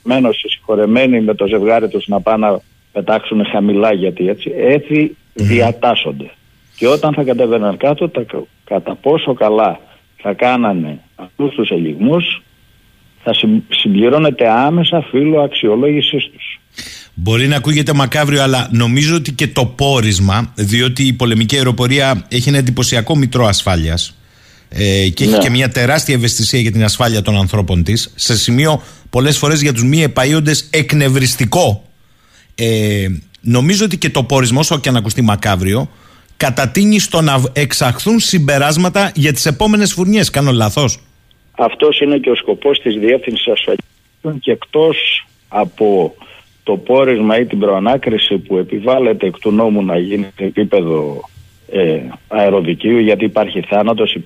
μένος 0.04 0.44
συγχωρεμένοι 0.48 1.22
με 1.22 1.34
το 1.34 1.48
ζευγάρι 1.48 1.88
τους 1.90 2.08
να 2.08 2.22
πάνε 2.22 2.48
να 2.48 2.62
πετάξουν 2.94 3.46
χαμηλά 3.46 3.94
γιατί 3.94 4.30
έτσι, 4.30 4.52
έτσι 4.58 5.16
διατάσσονται. 5.34 6.32
Και 6.76 6.88
όταν 6.88 7.14
θα 7.14 7.24
κατέβαιναν 7.24 7.78
κάτω, 7.78 8.10
τα, 8.10 8.26
κατά 8.64 8.96
πόσο 8.96 9.34
καλά 9.34 9.80
θα 10.18 10.34
κάνανε 10.34 11.00
αυτούς 11.16 11.56
τους 11.56 11.70
ελιγμούς, 11.70 12.42
θα 13.24 13.34
συμπληρώνεται 13.70 14.50
άμεσα 14.50 15.02
φύλλο 15.02 15.42
αξιολόγησής 15.42 16.24
τους. 16.24 16.60
Μπορεί 17.14 17.48
να 17.48 17.56
ακούγεται 17.56 17.94
μακάβριο, 17.94 18.42
αλλά 18.44 18.70
νομίζω 18.72 19.16
ότι 19.16 19.34
και 19.34 19.48
το 19.48 19.66
πόρισμα, 19.66 20.54
διότι 20.56 21.04
η 21.04 21.14
πολεμική 21.14 21.56
αεροπορία 21.56 22.26
έχει 22.30 22.50
ένα 22.50 22.58
εντυπωσιακό 22.58 23.16
μητρό 23.16 23.46
ασφάλειας 23.46 24.18
ε, 24.70 25.10
και 25.10 25.24
έχει 25.24 25.34
ναι. 25.34 25.38
και 25.38 25.50
μια 25.50 25.70
τεράστια 25.70 26.16
ευαισθησία 26.16 26.60
για 26.60 26.72
την 26.72 26.84
ασφάλεια 26.84 27.22
των 27.22 27.38
ανθρώπων 27.38 27.84
της, 27.84 28.14
σε 28.16 28.38
σημείο 28.38 28.82
πολλές 29.10 29.38
φορές 29.38 29.62
για 29.62 29.74
τους 29.74 29.84
μη 29.84 30.04
επαείοντε 30.04 30.52
εκνευριστικό. 30.70 31.84
Ε, 32.56 33.08
νομίζω 33.42 33.86
ότι 33.86 33.98
και 33.98 34.10
το 34.10 34.24
πόρισμα, 34.24 34.60
όσο 34.60 34.80
και 34.80 34.90
αν 34.90 34.96
ακουστεί 34.96 35.22
μακάβριο, 35.22 35.90
κατατείνει 36.38 37.00
στο 37.00 37.22
να 37.22 37.42
εξαχθούν 37.54 38.20
συμπεράσματα 38.20 39.12
για 39.16 39.34
τις 39.34 39.46
επόμενες 39.46 39.94
φουρνιές. 39.94 40.30
Κάνω 40.30 40.52
λάθος; 40.52 41.00
Αυτός 41.52 42.00
είναι 42.00 42.18
και 42.18 42.30
ο 42.30 42.36
σκοπός 42.36 42.80
της 42.80 42.96
Διεύθυνσης 42.96 43.48
Ασφαλείας 43.48 44.40
και 44.40 44.52
εκτός 44.52 45.26
από 45.48 46.16
το 46.64 46.78
πόρισμα 46.78 47.40
ή 47.40 47.46
την 47.46 47.60
προανάκριση 47.60 48.38
που 48.38 48.58
επιβάλλεται 48.58 49.28
εκ 49.28 49.40
του 49.40 49.52
νόμου 49.52 49.84
να 49.84 49.98
γίνει 49.98 50.28
σε 50.36 50.44
επίπεδο 50.44 51.30
ε, 51.72 52.00
αεροδικίου 52.28 52.98
γιατί 52.98 53.26
υπάρχει 53.26 53.62
θάνατος, 53.62 54.18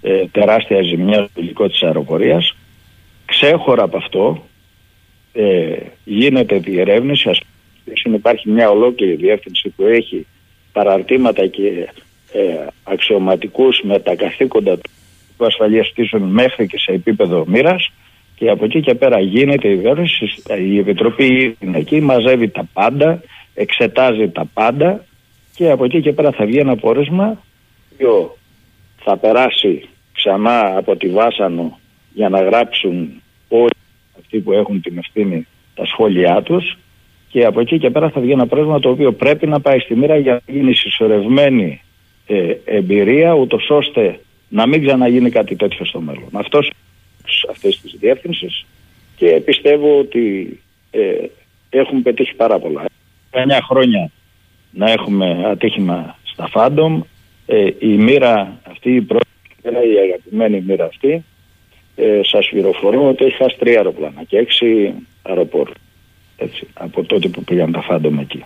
ε, 0.00 0.26
τεράστια 0.32 0.82
ζημιά 0.82 1.28
στο 1.30 1.40
υλικό 1.40 1.68
της 1.68 1.82
αεροπορίας. 1.82 2.56
Ξέχωρα 3.24 3.82
από 3.82 3.96
αυτό 3.96 4.44
ε, 5.34 5.76
γίνεται 6.04 6.58
διερεύνηση, 6.58 7.28
ας 7.28 7.40
πούμε 8.02 8.16
υπάρχει 8.16 8.50
μια 8.50 8.70
ολόκληρη 8.70 9.14
διεύθυνση 9.14 9.68
που 9.68 9.84
έχει 9.84 10.26
παραρτήματα 10.72 11.46
και 11.46 11.88
ε, 12.32 12.66
αξιωματικούς 12.84 13.80
με 13.82 13.98
τα 13.98 14.14
καθήκοντα 14.14 14.76
του 15.36 15.46
ασφαλείας 15.46 15.86
στήσουν 15.86 16.22
μέχρι 16.22 16.66
και 16.66 16.78
σε 16.78 16.92
επίπεδο 16.92 17.44
μοίρας 17.46 17.92
και 18.36 18.50
από 18.50 18.64
εκεί 18.64 18.80
και 18.80 18.94
πέρα 18.94 19.20
γίνεται 19.20 19.68
η 19.68 19.74
διόρθωση. 19.74 20.42
Η 20.60 20.78
Επιτροπή 20.78 21.56
είναι 21.60 21.78
εκεί, 21.78 22.00
μαζεύει 22.00 22.48
τα 22.48 22.68
πάντα, 22.72 23.22
εξετάζει 23.54 24.28
τα 24.28 24.44
πάντα 24.54 25.04
και 25.54 25.70
από 25.70 25.84
εκεί 25.84 26.00
και 26.00 26.12
πέρα 26.12 26.32
θα 26.32 26.44
βγει 26.44 26.58
ένα 26.58 26.76
πόρισμα 26.76 27.38
οποίο 27.94 28.36
θα 29.04 29.16
περάσει 29.16 29.88
ξανά 30.12 30.76
από 30.76 30.96
τη 30.96 31.08
Βάσανο 31.08 31.78
για 32.12 32.28
να 32.28 32.40
γράψουν 32.42 32.92
όλοι 32.92 33.22
αυτοί 34.18 34.38
που 34.38 34.52
έχουν 34.52 34.80
την 34.80 34.98
ευθύνη 34.98 35.46
τα 35.74 35.86
σχόλιά 35.86 36.42
τους 36.42 36.78
και 37.28 37.44
από 37.44 37.60
εκεί 37.60 37.78
και 37.78 37.90
πέρα 37.90 38.10
θα 38.10 38.20
βγει 38.20 38.32
ένα 38.32 38.46
πρόγραμμα 38.46 38.80
το 38.80 38.90
οποίο 38.90 39.12
πρέπει 39.12 39.46
να 39.46 39.60
πάει 39.60 39.78
στη 39.78 39.94
μοίρα 39.94 40.16
για 40.16 40.32
να 40.32 40.54
γίνει 40.54 40.74
συσσωρευμένη 40.74 41.80
ε, 42.26 42.54
εμπειρία 42.64 43.32
ούτως 43.32 43.70
ώστε 43.70 44.20
να 44.48 44.66
μην 44.66 44.86
ξαναγίνει 44.86 45.30
κάτι 45.30 45.56
τέτοιο 45.56 45.84
στο 45.84 46.00
μέλλον. 46.00 46.28
Αυτός 46.32 46.70
αυτές 47.50 47.80
τις 47.80 47.96
διεύθυνσεις 48.00 48.66
και 49.16 49.42
πιστεύω 49.44 49.98
ότι 49.98 50.58
ε, 50.90 51.26
έχουμε 51.70 52.00
πετύχει 52.00 52.34
πάρα 52.34 52.58
πολλά. 52.58 52.84
9 53.30 53.36
χρόνια 53.68 54.10
να 54.70 54.90
έχουμε 54.90 55.42
ατύχημα 55.46 56.18
στα 56.22 56.48
Φάντομ, 56.48 57.00
ε, 57.46 57.68
η 57.78 57.86
μοίρα 57.86 58.60
αυτή, 58.70 58.94
η 58.94 59.00
πρώτη, 59.00 59.26
η 59.62 59.98
αγαπημένη 59.98 60.64
μοίρα 60.66 60.84
αυτή, 60.84 61.24
ε, 61.96 62.20
σας 62.22 62.48
πληροφορώ 62.50 63.08
ότι 63.08 63.24
έχει 63.24 63.36
χάσει 63.36 63.56
τρία 63.58 63.76
αεροπλάνα 63.76 64.22
και 64.26 64.36
έξι 64.36 64.92
αεροπόρους. 65.22 65.74
Έτσι, 66.36 66.66
από 66.74 67.04
τότε 67.04 67.28
που 67.28 67.44
πήγαν 67.44 67.72
τα 67.72 67.82
Φάντομ 67.82 68.18
εκεί. 68.18 68.44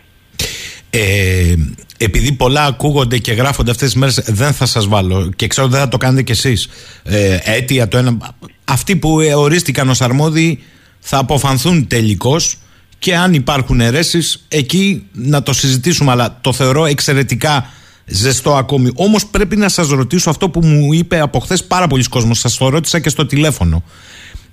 Ε, 0.91 1.55
επειδή 1.99 2.33
πολλά 2.33 2.65
ακούγονται 2.65 3.19
και 3.19 3.33
γράφονται 3.33 3.71
αυτές 3.71 3.87
τις 3.87 3.97
μέρες 3.97 4.23
δεν 4.27 4.53
θα 4.53 4.67
σας 4.67 4.87
βάλω 4.87 5.31
και 5.37 5.47
ξέρω 5.47 5.69
δεν 5.69 5.81
θα 5.81 5.89
το 5.89 5.97
κάνετε 5.97 6.23
κι 6.23 6.33
εσείς 6.33 6.69
ε, 7.03 7.39
αίτια 7.45 7.89
το 7.89 7.99
ένα 7.99 8.35
αυτοί 8.65 8.97
που 8.97 9.19
ορίστηκαν 9.37 9.89
ως 9.89 10.01
αρμόδιοι 10.01 10.63
θα 10.99 11.19
αποφανθούν 11.19 11.87
τελικώς 11.87 12.59
και 12.99 13.17
αν 13.17 13.35
υπάρχουν 13.35 13.81
αιρέσεις 13.81 14.47
εκεί 14.49 15.09
να 15.13 15.43
το 15.43 15.53
συζητήσουμε 15.53 16.11
αλλά 16.11 16.39
το 16.41 16.53
θεωρώ 16.53 16.87
εξαιρετικά 16.87 17.71
ζεστό 18.09 18.57
ακόμη 18.57 18.91
όμως 18.95 19.27
πρέπει 19.27 19.57
να 19.57 19.69
σας 19.69 19.89
ρωτήσω 19.89 20.31
αυτό 20.31 20.51
που 20.51 20.67
μου 20.67 20.93
είπε 20.93 21.21
από 21.21 21.39
χθες 21.39 21.65
πάρα 21.65 21.87
πολλοί 21.87 22.05
κόσμος 22.05 22.39
σας 22.39 22.57
το 22.57 22.69
ρώτησα 22.69 23.01
και 23.01 23.09
στο 23.09 23.27
τηλέφωνο 23.27 23.83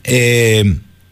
ε, 0.02 0.62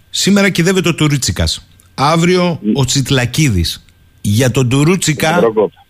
σήμερα 0.10 0.50
κυδεύεται 0.50 0.90
ο 0.90 0.96
Τουρίτσικας 0.96 1.68
αύριο 1.96 2.60
ο 2.74 2.86
Τσιτλακίδης 2.86 3.86
για 4.22 4.52
τον 4.52 4.70
Τουρούτσικα. 4.70 5.40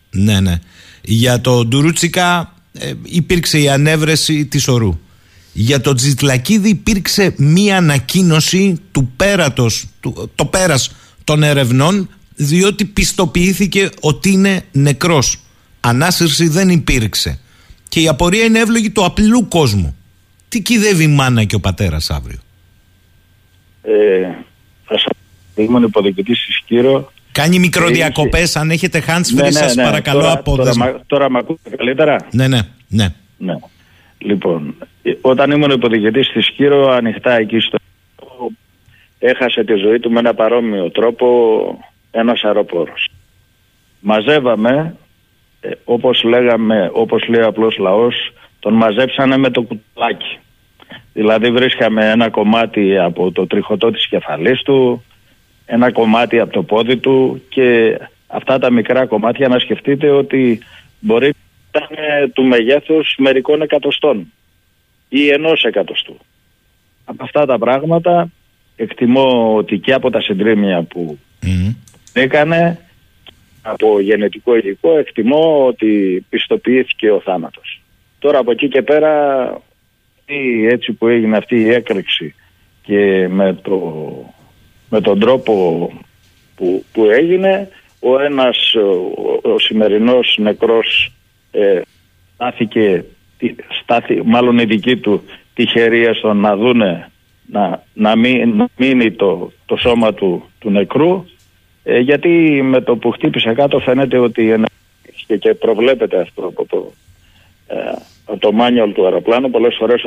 Ναι, 0.10 0.40
ναι. 0.40 0.60
Για 1.02 1.42
τον 1.42 1.70
Τουρούτσικα 1.70 2.54
ε, 2.72 2.94
υπήρξε 3.04 3.60
η 3.60 3.70
ανέβρεση 3.70 4.46
της 4.46 4.68
ορού. 4.68 5.00
Για 5.54 5.82
τον 5.82 5.96
Τζιτλακίδη 5.96 6.70
υπήρξε 6.70 7.34
μία 7.38 7.78
ανακοίνωση 7.78 8.80
του 8.92 9.12
πέρατος, 9.16 9.86
του, 10.00 10.32
το 10.36 10.46
πέρας 10.46 10.92
των 11.24 11.44
ερευνών 11.44 12.10
διότι 12.36 12.86
πιστοποιήθηκε 12.86 13.90
ότι 14.00 14.32
είναι 14.32 14.66
νεκρός. 14.72 15.38
Ανάσυρση 15.86 16.48
δεν 16.48 16.70
υπήρξε. 16.70 17.40
Και 17.90 18.00
η 18.00 18.08
απορία 18.08 18.44
είναι 18.44 18.60
εύλογη 18.60 18.92
του 18.92 19.06
απλού 19.06 19.48
κόσμου. 19.48 19.98
Τι 20.50 20.62
κυδεύει 20.62 21.04
η 21.04 21.08
μάνα 21.08 21.44
και 21.44 21.56
ο 21.56 21.60
πατέρας 21.60 22.10
αύριο; 22.10 22.40
Ε, 23.82 23.92
θα 24.86 25.00
σας 25.00 25.84
υποδικητής 25.84 26.40
Σκύρο 26.62 27.12
Κάνει 27.32 27.60
μικροδιακοπές. 27.60 28.56
Αν 28.56 28.72
έχετε 28.72 29.04
hands 29.08 29.12
free, 29.12 29.36
ναι, 29.36 29.42
ναι, 29.42 29.52
σας 29.52 29.76
ναι. 29.76 29.84
παρακαλώ 29.84 30.20
τώρα, 30.20 30.32
απόδεσμα. 30.32 30.86
Τώρα, 30.86 31.04
τώρα 31.08 31.30
με 31.30 31.38
ακούτε 31.38 31.76
καλύτερα; 31.76 32.28
Ναι, 32.32 32.48
ναι, 32.48 32.60
ναι. 32.88 33.14
ναι. 33.38 33.54
Λοιπόν, 34.18 34.76
όταν 35.22 35.52
ήμουν 35.52 35.70
υποδηγητή 35.70 36.24
στη 36.24 36.42
Σκύρο, 36.42 36.92
ανοιχτά 36.92 37.32
εκεί 37.38 37.60
στο. 37.60 37.78
Έχασε 39.20 39.64
τη 39.64 39.74
ζωή 39.76 40.00
του 40.00 40.12
με 40.12 40.20
ένα 40.20 40.34
παρόμοιο 40.34 40.92
τρόπο 40.92 41.28
ένας 42.12 42.44
αεροπόρος. 42.44 43.10
Μαζεύαμε, 44.00 44.96
ε, 45.64 45.72
όπως 45.84 46.24
λέγαμε, 46.24 46.90
όπως 46.94 47.28
λέει 47.28 47.42
ο 47.42 47.48
απλός 47.48 47.78
λαός, 47.78 48.34
τον 48.60 48.74
μαζέψανε 48.74 49.38
με 49.38 49.50
το 49.50 49.62
κουτουλάκι. 49.62 50.40
Δηλαδή 51.14 51.52
βρίσκαμε 51.52 52.10
ένα 52.10 52.30
κομμάτι 52.30 52.98
από 52.98 53.32
το 53.32 53.48
τριχωτό 53.48 53.92
της 53.92 54.08
κεφαλής 54.08 54.62
του, 54.62 55.04
ένα 55.66 55.92
κομμάτι 55.92 56.40
από 56.40 56.54
το 56.54 56.64
πόδι 56.64 56.98
του 56.98 57.42
και 57.50 57.98
αυτά 58.28 58.60
τα 58.60 58.72
μικρά 58.72 59.06
κομμάτια 59.06 59.48
να 59.48 59.60
σκεφτείτε 59.60 60.10
ότι 60.10 60.60
μπορεί 61.00 61.34
να 61.72 61.88
ήταν 61.90 62.32
του 62.32 62.44
μεγέθους 62.44 63.16
μερικών 63.18 63.62
εκατοστών 63.62 64.32
ή 65.10 65.30
ενός 65.30 65.64
εκατοστού. 65.64 66.18
Από 67.06 67.24
αυτά 67.24 67.46
τα 67.46 67.58
πράγματα 67.58 68.30
εκτιμώ 68.76 69.56
ότι 69.56 69.78
και 69.78 69.94
από 69.94 70.10
τα 70.10 70.22
συντρίμια 70.22 70.84
που 70.84 71.18
έκανε 72.14 72.80
από 73.66 74.00
γενετικό 74.00 74.56
υλικό 74.56 74.98
εκτιμώ 74.98 75.66
ότι 75.68 76.26
πιστοποιήθηκε 76.30 77.12
ο 77.12 77.20
θάνατος. 77.20 77.82
Τώρα 78.20 78.40
από 78.40 78.52
εκεί 78.52 78.68
και 78.68 78.82
πέρα 78.82 79.62
έτσι 80.70 80.92
που 80.92 81.08
έγινε 81.08 81.38
αυτή 81.38 81.56
η 81.56 81.70
έκρηξη 81.70 82.36
και 82.82 83.28
με 83.28 83.54
το 83.62 84.02
με 84.90 85.02
τον 85.02 85.20
τρόπο 85.20 85.54
που, 86.56 86.86
που 86.92 87.06
έγινε 87.06 87.70
ο 88.00 88.20
ένας 88.20 88.76
ο, 88.76 89.50
ο 89.52 89.60
σημερινός 89.60 90.38
νεκρός 90.40 91.12
ε, 91.52 91.82
στάθηκε 92.34 93.06
στάθη, 93.82 94.22
μάλλον 94.26 94.58
η 94.58 94.66
δική 94.66 94.98
του 94.98 95.24
τυχερία 95.54 96.14
στο 96.14 96.34
να 96.34 96.56
δούνε 96.56 97.12
να, 97.46 97.84
να, 97.94 98.16
μην, 98.16 98.70
μείνει 98.78 99.12
το, 99.12 99.52
το 99.66 99.76
σώμα 99.76 100.14
του, 100.14 100.44
του 100.60 100.70
νεκρού 100.70 101.26
ε, 101.84 102.00
γιατί 102.00 102.62
με 102.64 102.82
το 102.82 102.96
που 102.96 103.12
χτύπησε 103.12 103.54
κάτω 103.54 103.80
φαίνεται 103.80 104.18
ότι 104.18 104.64
και, 105.28 105.38
και 105.38 105.54
προβλέπεται 105.54 106.20
αυτό 106.20 106.46
από 106.46 106.66
το, 106.66 106.92
ε, 107.68 108.38
το 108.40 108.52
μάνιολ 108.52 108.94
του 108.94 109.06
αεροπλάνου 109.06 109.50
πολλές 109.50 109.76
φορές 109.80 110.06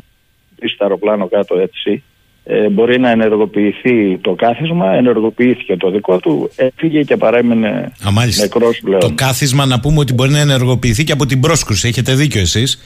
το 0.58 0.84
αεροπλάνο 0.84 1.28
κάτω 1.28 1.58
έτσι 1.58 2.02
ε, 2.48 2.68
μπορεί 2.68 2.98
να 3.00 3.10
ενεργοποιηθεί 3.10 4.18
το 4.20 4.34
κάθισμα, 4.34 4.94
ενεργοποιήθηκε 4.94 5.76
το 5.76 5.90
δικό 5.90 6.18
του, 6.18 6.50
έφυγε 6.56 7.02
και 7.02 7.16
παρέμεινε 7.16 7.92
νεκρός 8.40 8.80
πλέον. 8.84 9.00
Το 9.00 9.12
κάθισμα 9.14 9.66
να 9.66 9.80
πούμε 9.80 9.98
ότι 9.98 10.12
μπορεί 10.12 10.30
να 10.30 10.38
ενεργοποιηθεί 10.38 11.04
και 11.04 11.12
από 11.12 11.26
την 11.26 11.40
πρόσκρουση, 11.40 11.88
έχετε 11.88 12.14
δίκιο 12.14 12.40
εσείς. 12.40 12.78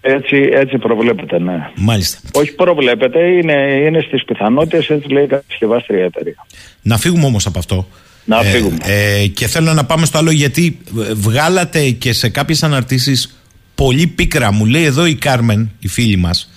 έτσι, 0.00 0.48
έτσι 0.52 0.78
προβλέπετε, 0.78 1.38
ναι. 1.38 1.70
Μάλιστα. 1.76 2.18
Όχι 2.32 2.54
προβλέπετε, 2.54 3.18
είναι, 3.18 3.82
είναι 3.86 4.00
στις 4.00 4.24
πιθανότητες, 4.24 4.90
έτσι 4.90 5.08
λέει 5.08 5.24
η 5.24 5.26
κατασκευάστρια 5.26 6.04
εταιρεία. 6.04 6.46
Να 6.82 6.96
φύγουμε 6.96 7.24
όμως 7.24 7.46
από 7.46 7.58
αυτό. 7.58 7.86
Να 8.28 8.40
ε, 8.40 8.50
φύγουμε. 8.50 8.76
Ε, 8.80 9.26
και 9.26 9.46
θέλω 9.46 9.72
να 9.72 9.84
πάμε 9.84 10.06
στο 10.06 10.18
άλλο 10.18 10.30
γιατί 10.30 10.78
βγάλατε 11.14 11.90
και 11.90 12.12
σε 12.12 12.28
κάποιες 12.28 12.62
αναρτήσεις 12.62 13.38
πολύ 13.74 14.06
πίκρα. 14.06 14.52
Μου 14.52 14.64
λέει 14.64 14.84
εδώ 14.84 15.06
η 15.06 15.14
Κάρμεν, 15.14 15.70
η 15.78 15.88
φίλη 15.88 16.16
μας, 16.16 16.48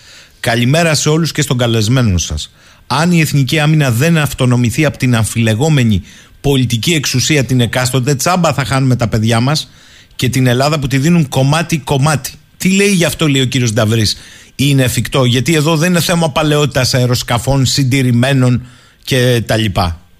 Καλημέρα 0.42 0.96
σε 0.96 1.10
όλους 1.10 1.32
και 1.32 1.42
στον 1.42 1.58
καλεσμένο 1.58 2.18
σας. 2.18 2.52
Αν 2.88 3.12
η 3.12 3.20
Εθνική 3.20 3.60
Άμυνα 3.60 3.92
δεν 3.92 4.18
αυτονομηθεί 4.18 4.86
από 4.86 4.98
την 4.98 5.16
αμφιλεγόμενη 5.16 6.04
πολιτική 6.42 6.94
εξουσία 6.94 7.44
την 7.44 7.62
εκάστοτε, 7.62 8.16
τσάμπα 8.16 8.54
θα 8.54 8.66
χάνουμε 8.66 8.96
τα 8.96 9.08
παιδιά 9.08 9.40
μας 9.40 9.72
και 10.16 10.30
την 10.30 10.48
Ελλάδα 10.48 10.80
που 10.80 10.88
τη 10.88 10.98
δίνουν 10.98 11.28
κομμάτι-κομμάτι. 11.30 12.32
Τι 12.58 12.70
λέει 12.70 12.92
γι' 12.92 13.06
αυτό, 13.06 13.28
λέει 13.28 13.42
ο 13.42 13.46
κύριος 13.46 13.74
Νταβρής, 13.74 14.18
είναι 14.56 14.84
εφικτό, 14.84 15.26
γιατί 15.26 15.54
εδώ 15.54 15.76
δεν 15.78 15.90
είναι 15.90 16.02
θέμα 16.02 16.32
παλαιότητας 16.32 16.94
αεροσκαφών, 16.94 17.66
συντηρημένων 17.66 18.66
κτλ. 19.06 19.66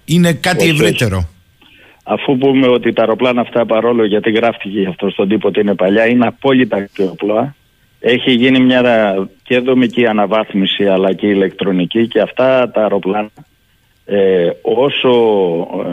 Είναι 0.04 0.32
κάτι 0.32 0.68
ευρύτερο. 0.68 1.28
Αφού 2.02 2.38
πούμε 2.38 2.68
ότι 2.68 2.92
τα 2.92 3.02
αεροπλάνα 3.02 3.40
αυτά, 3.40 3.66
παρόλο 3.66 4.04
γιατί 4.04 4.30
γράφτηκε 4.30 4.86
αυτό 4.88 5.10
στον 5.10 5.28
τύπο 5.28 5.48
ότι 5.48 5.60
είναι 5.60 5.74
παλιά, 5.74 6.06
είναι 6.06 6.26
απόλυτα 6.26 6.76
αξιοπλά 6.76 7.54
έχει 8.02 8.32
γίνει 8.32 8.60
μια 8.60 9.14
και 9.42 9.58
δομική 9.58 10.06
αναβάθμιση 10.06 10.86
αλλά 10.86 11.12
και 11.12 11.26
ηλεκτρονική 11.26 12.08
και 12.08 12.20
αυτά 12.20 12.70
τα 12.70 12.80
αεροπλάνα 12.80 13.30
ε, 14.04 14.50
όσο 14.62 15.10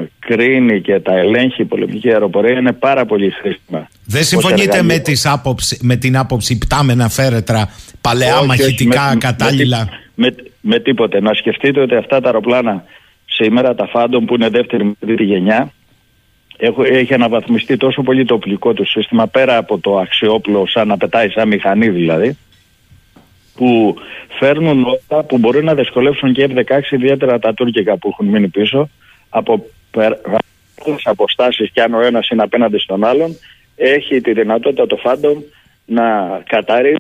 ε, 0.02 0.10
κρίνει 0.20 0.82
και 0.82 1.00
τα 1.00 1.18
ελέγχει 1.18 1.62
η 1.62 1.66
πολεμική 1.66 2.10
αεροπορία 2.10 2.58
είναι 2.60 2.72
πάρα 2.74 3.06
πολύ 3.06 3.30
χρήσιμα. 3.30 3.90
Δεν 4.06 4.24
συμφωνείτε 4.24 4.82
με, 4.82 4.98
τις 5.00 5.26
άποψη, 5.26 5.80
με 5.82 5.96
την 5.96 6.18
άποψη 6.18 6.58
πτάμενα 6.58 7.10
φέρετρα, 7.10 7.70
παλαιά 8.02 8.44
μαχητικά 8.46 9.18
κατάλληλα; 9.20 9.90
Με, 10.16 10.36
με, 10.62 10.80
τίποτε. 10.80 11.22
Να 11.22 11.34
σκεφτείτε 11.34 11.82
ότι 11.82 11.96
αυτά 11.96 12.20
τα 12.20 12.26
αεροπλάνα 12.26 12.84
σε 13.26 13.46
ημέρα 13.46 13.76
τα 13.76 13.88
φάντων 13.88 14.26
που 14.26 14.36
είναι 14.36 14.50
δεύτερη 14.50 14.84
με 14.84 14.94
τρίτη 15.00 15.24
γενιά 15.24 15.72
έχω, 16.60 16.84
έχει 16.84 17.14
αναβαθμιστεί 17.14 17.78
τόσο 17.78 18.02
πολύ 18.02 18.26
το 18.26 18.34
οπλικό 18.34 18.74
του 18.74 18.86
σύστημα 18.86 19.28
πέρα 19.28 19.58
από 19.58 19.78
το 19.80 19.98
αξιόπλο 19.98 20.68
σαν 20.68 20.88
να 20.88 20.98
πετάει 20.98 21.30
σαν 21.30 21.48
μηχανή 21.48 21.90
δηλαδή 21.90 22.38
που 23.56 23.96
φέρνουν 24.40 24.86
όλα 24.86 25.24
που 25.24 25.38
μπορεί 25.38 25.64
να 25.64 25.74
δυσκολεύσουν 25.74 26.34
και 26.34 26.50
F-16 26.50 26.80
ιδιαίτερα 26.90 27.40
τα 27.40 27.54
τουρκικά 27.54 27.98
που 27.98 28.08
έχουν 28.08 28.28
μείνει 28.28 28.48
πίσω 28.48 28.90
από 29.30 29.66
αποστάσεις 31.04 31.72
και 31.72 31.82
αν 31.82 31.94
ο 31.94 32.02
ένας 32.02 32.30
είναι 32.30 32.44
απέναντι 32.44 32.78
στον 32.78 33.04
άλλον 33.04 33.38
έχει 33.76 34.22
τη 34.22 34.34
δυνατότητα 34.34 34.88
το 34.88 35.00
Phantom 35.04 35.44
να 35.86 36.04
καταρρεί 36.46 36.96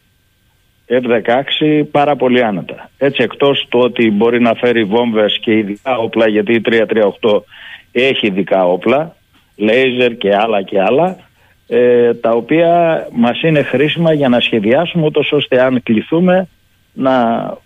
F-16 0.87 1.83
πάρα 1.91 2.15
πολύ 2.15 2.43
άνετα. 2.43 2.89
Έτσι 2.97 3.23
εκτός 3.23 3.65
του 3.69 3.79
ότι 3.79 4.11
μπορεί 4.11 4.41
να 4.41 4.53
φέρει 4.53 4.83
βόμβες 4.83 5.39
και 5.41 5.57
ειδικά 5.57 5.97
όπλα 5.97 6.27
γιατί 6.27 6.53
η 6.53 6.61
338 6.65 7.41
έχει 7.91 8.27
ειδικά 8.27 8.65
όπλα, 8.65 9.15
λέιζερ 9.59 10.17
και 10.17 10.35
άλλα 10.35 10.61
και 10.61 10.81
άλλα 10.81 11.17
ε, 11.67 12.13
τα 12.13 12.29
οποία 12.29 13.07
μας 13.11 13.41
είναι 13.41 13.63
χρήσιμα 13.63 14.13
για 14.13 14.29
να 14.29 14.39
σχεδιάσουμε 14.39 15.05
ούτως 15.05 15.31
ώστε 15.31 15.61
αν 15.61 15.83
κληθούμε 15.83 16.47
να 16.93 17.13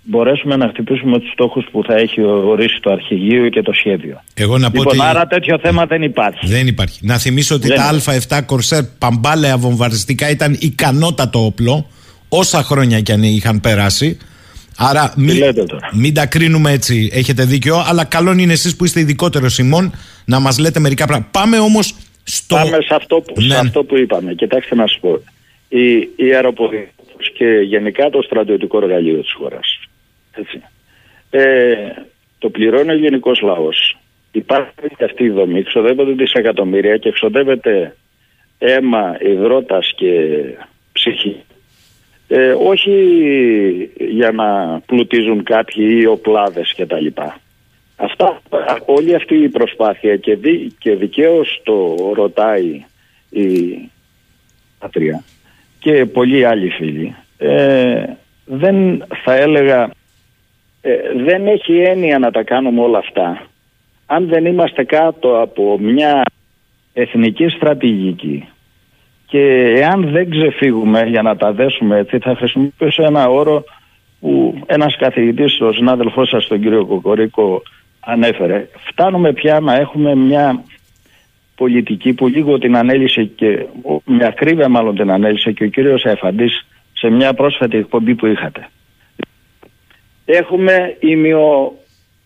μπορέσουμε 0.03 0.55
να 0.55 0.67
χτυπήσουμε 0.67 1.19
τους 1.19 1.31
στόχους 1.31 1.65
που 1.71 1.83
θα 1.83 1.95
έχει 1.95 2.21
ορίσει 2.23 2.79
το 2.81 2.91
αρχηγείο 2.91 3.49
και 3.49 3.61
το 3.61 3.73
σχέδιο. 3.73 4.21
Εγώ 4.33 4.57
να 4.57 4.71
πω 4.71 4.77
λοιπόν, 4.77 4.99
ότι 4.99 5.07
άρα 5.09 5.27
τέτοιο 5.27 5.59
θέμα 5.61 5.85
δεν 5.85 6.01
υπάρχει. 6.01 6.47
δεν 6.47 6.67
υπάρχει. 6.67 6.99
Να 7.01 7.17
θυμίσω 7.17 7.55
ότι 7.55 7.67
Δεν 7.67 7.77
τα 7.77 7.91
Α7 7.91 8.37
Corsair 8.37 8.87
παμπάλαια 8.99 9.57
βομβαρδιστικά 9.57 10.29
ήταν 10.29 10.57
ικανότατο 10.59 11.45
όπλο 11.45 11.85
όσα 12.29 12.63
χρόνια 12.63 12.99
κι 12.99 13.11
αν 13.11 13.23
είχαν 13.23 13.59
περάσει. 13.59 14.17
Άρα 14.77 15.13
μην, 15.17 15.37
λέτε 15.37 15.63
τώρα; 15.63 15.89
μην 15.93 16.13
τα 16.13 16.25
κρίνουμε 16.25 16.71
έτσι, 16.71 17.09
έχετε 17.13 17.45
δίκιο, 17.45 17.83
αλλά 17.87 18.05
καλό 18.05 18.31
είναι 18.31 18.53
εσείς 18.53 18.75
που 18.75 18.85
είστε 18.85 18.99
ειδικότερο 18.99 19.49
Σιμών 19.49 19.93
να 20.25 20.39
μας 20.39 20.59
λέτε 20.59 20.79
μερικά 20.79 21.05
πράγματα. 21.05 21.29
Πάμε 21.31 21.59
όμως 21.59 21.95
στο... 22.23 22.55
Πάμε 22.55 22.77
σε 22.81 22.95
αυτό, 22.95 23.21
που, 23.21 23.41
σε 23.41 23.47
Ναι. 23.47 23.55
αυτό 23.55 23.83
που 23.83 23.97
είπαμε. 23.97 24.33
Κοιτάξτε 24.33 24.75
να 24.75 24.87
σου 24.87 24.99
πω. 24.99 25.19
Η, 25.69 25.97
η 26.15 26.33
αεροπορία 26.33 26.87
και 27.37 27.45
γενικά 27.45 28.09
το 28.09 28.21
στρατιωτικό 28.21 28.77
εργαλείο 28.77 29.21
της 29.21 29.33
χώρας. 29.33 29.79
Έτσι. 30.31 30.61
Ε, 31.29 31.75
το 32.37 32.49
πληρώνει 32.49 32.91
ο 32.91 32.95
γενικός 32.95 33.41
λαός. 33.41 33.97
Υπάρχει 34.31 34.71
και 34.97 35.03
αυτή 35.03 35.23
η 35.23 35.29
δομή, 35.29 35.63
ξοδεύονται 35.63 36.11
δισεκατομμύρια 36.11 36.97
και 36.97 37.09
εξοδεύεται 37.09 37.95
αίμα, 38.57 39.17
υδρότας 39.21 39.93
και 39.95 40.11
ψυχή. 40.91 41.35
Ε, 42.27 42.51
όχι 42.51 42.91
για 44.23 44.31
να 44.31 44.79
πλουτίζουν 44.85 45.43
κάποιοι 45.43 45.97
ή 46.01 46.05
οπλάδες 46.05 46.73
και 46.73 46.85
τα 46.85 46.99
λοιπά. 46.99 47.37
Αυτά, 47.95 48.41
όλη 48.85 49.15
αυτή 49.15 49.35
η 49.35 49.49
προσπάθεια 49.49 50.15
και, 50.17 50.35
δι, 50.35 50.71
και 50.79 50.95
δικαίως 50.95 51.61
το 51.63 51.95
ρωτάει 52.15 52.85
η 53.29 53.77
πατρία 54.79 55.23
και 55.79 56.05
πολλοί 56.05 56.45
άλλοι 56.45 56.69
φίλοι 56.69 57.15
ε, 57.37 58.03
δεν 58.45 59.05
θα 59.23 59.35
έλεγα 59.35 59.89
ε, 60.81 60.95
δεν 61.23 61.47
έχει 61.47 61.77
έννοια 61.77 62.19
να 62.19 62.31
τα 62.31 62.43
κάνουμε 62.43 62.81
όλα 62.81 62.97
αυτά 62.97 63.47
αν 64.05 64.27
δεν 64.27 64.45
είμαστε 64.45 64.83
κάτω 64.83 65.41
από 65.41 65.79
μια 65.79 66.23
εθνική 66.93 67.47
στρατηγική 67.47 68.47
και 69.25 69.73
εάν 69.77 70.09
δεν 70.11 70.29
ξεφύγουμε 70.29 71.03
για 71.03 71.21
να 71.21 71.35
τα 71.35 71.51
δέσουμε 71.51 71.97
έτσι 71.97 72.19
θα 72.19 72.35
χρησιμοποιήσω 72.35 73.03
ένα 73.03 73.27
όρο 73.27 73.63
που 74.23 74.63
ένας 74.65 74.97
καθηγητής, 74.97 75.61
ο 75.61 75.71
συνάδελφός 75.71 76.29
σας 76.29 76.47
τον 76.47 76.61
κύριο 76.61 76.85
Κοκορίκο 76.85 77.63
ανέφερε. 77.99 78.67
Φτάνουμε 78.87 79.33
πια 79.33 79.59
να 79.59 79.75
έχουμε 79.75 80.15
μια 80.15 80.63
πολιτική 81.55 82.13
που 82.13 82.27
λίγο 82.27 82.57
την 82.57 82.75
ανέλησε 82.75 83.23
και 83.23 83.65
με 84.05 84.25
ακρίβεια 84.25 84.69
μάλλον 84.69 84.95
την 84.95 85.11
ανέλησε 85.11 85.51
και 85.51 85.63
ο 85.63 85.67
κύριος 85.67 86.03
Εφαντής 86.03 86.65
σε 86.93 87.09
μια 87.09 87.33
πρόσφατη 87.33 87.77
εκπομπή 87.77 88.15
που 88.15 88.25
είχατε. 88.25 88.69
Έχουμε 90.25 90.97
ημιο, 90.99 91.77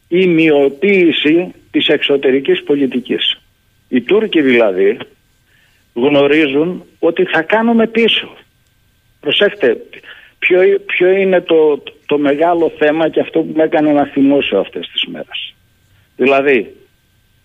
ημιοποίηση 0.07 1.53
της 1.71 1.87
εξωτερικής 1.87 2.63
πολιτικής. 2.63 3.37
Οι 3.87 4.01
Τούρκοι 4.01 4.41
δηλαδή 4.41 4.97
γνωρίζουν 5.93 6.83
ότι 6.99 7.23
θα 7.23 7.41
κάνουμε 7.41 7.87
πίσω. 7.87 8.29
Προσέξτε, 9.19 9.77
ποιο, 10.39 10.59
ποιο 10.85 11.09
είναι 11.09 11.41
το, 11.41 11.83
το 12.05 12.17
μεγάλο 12.17 12.71
θέμα 12.77 13.09
και 13.09 13.19
αυτό 13.19 13.39
που 13.39 13.53
με 13.55 13.63
έκανε 13.63 13.91
να 13.91 14.05
θυμώσω 14.05 14.57
αυτές 14.57 14.87
τις 14.87 15.05
μέρες. 15.05 15.55
Δηλαδή, 16.15 16.75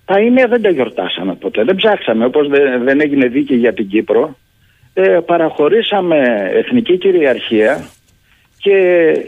τα 0.05 0.20
ίμια 0.20 0.47
δεν 0.47 0.62
τα 0.62 0.70
γιορτάσαμε 0.70 1.34
ποτέ, 1.34 1.64
δεν 1.64 1.76
ψάξαμε 1.76 2.24
όπως 2.24 2.49
δεν, 2.49 2.84
δεν 2.84 3.01
έγινε 3.01 3.26
δίκη 3.26 3.55
για 3.55 3.72
την 3.72 3.88
Κύπρο. 3.88 4.36
Ε, 4.95 5.18
παραχωρήσαμε 5.26 6.51
εθνική 6.53 6.99
κυριαρχία 6.99 7.88
και 8.59 8.76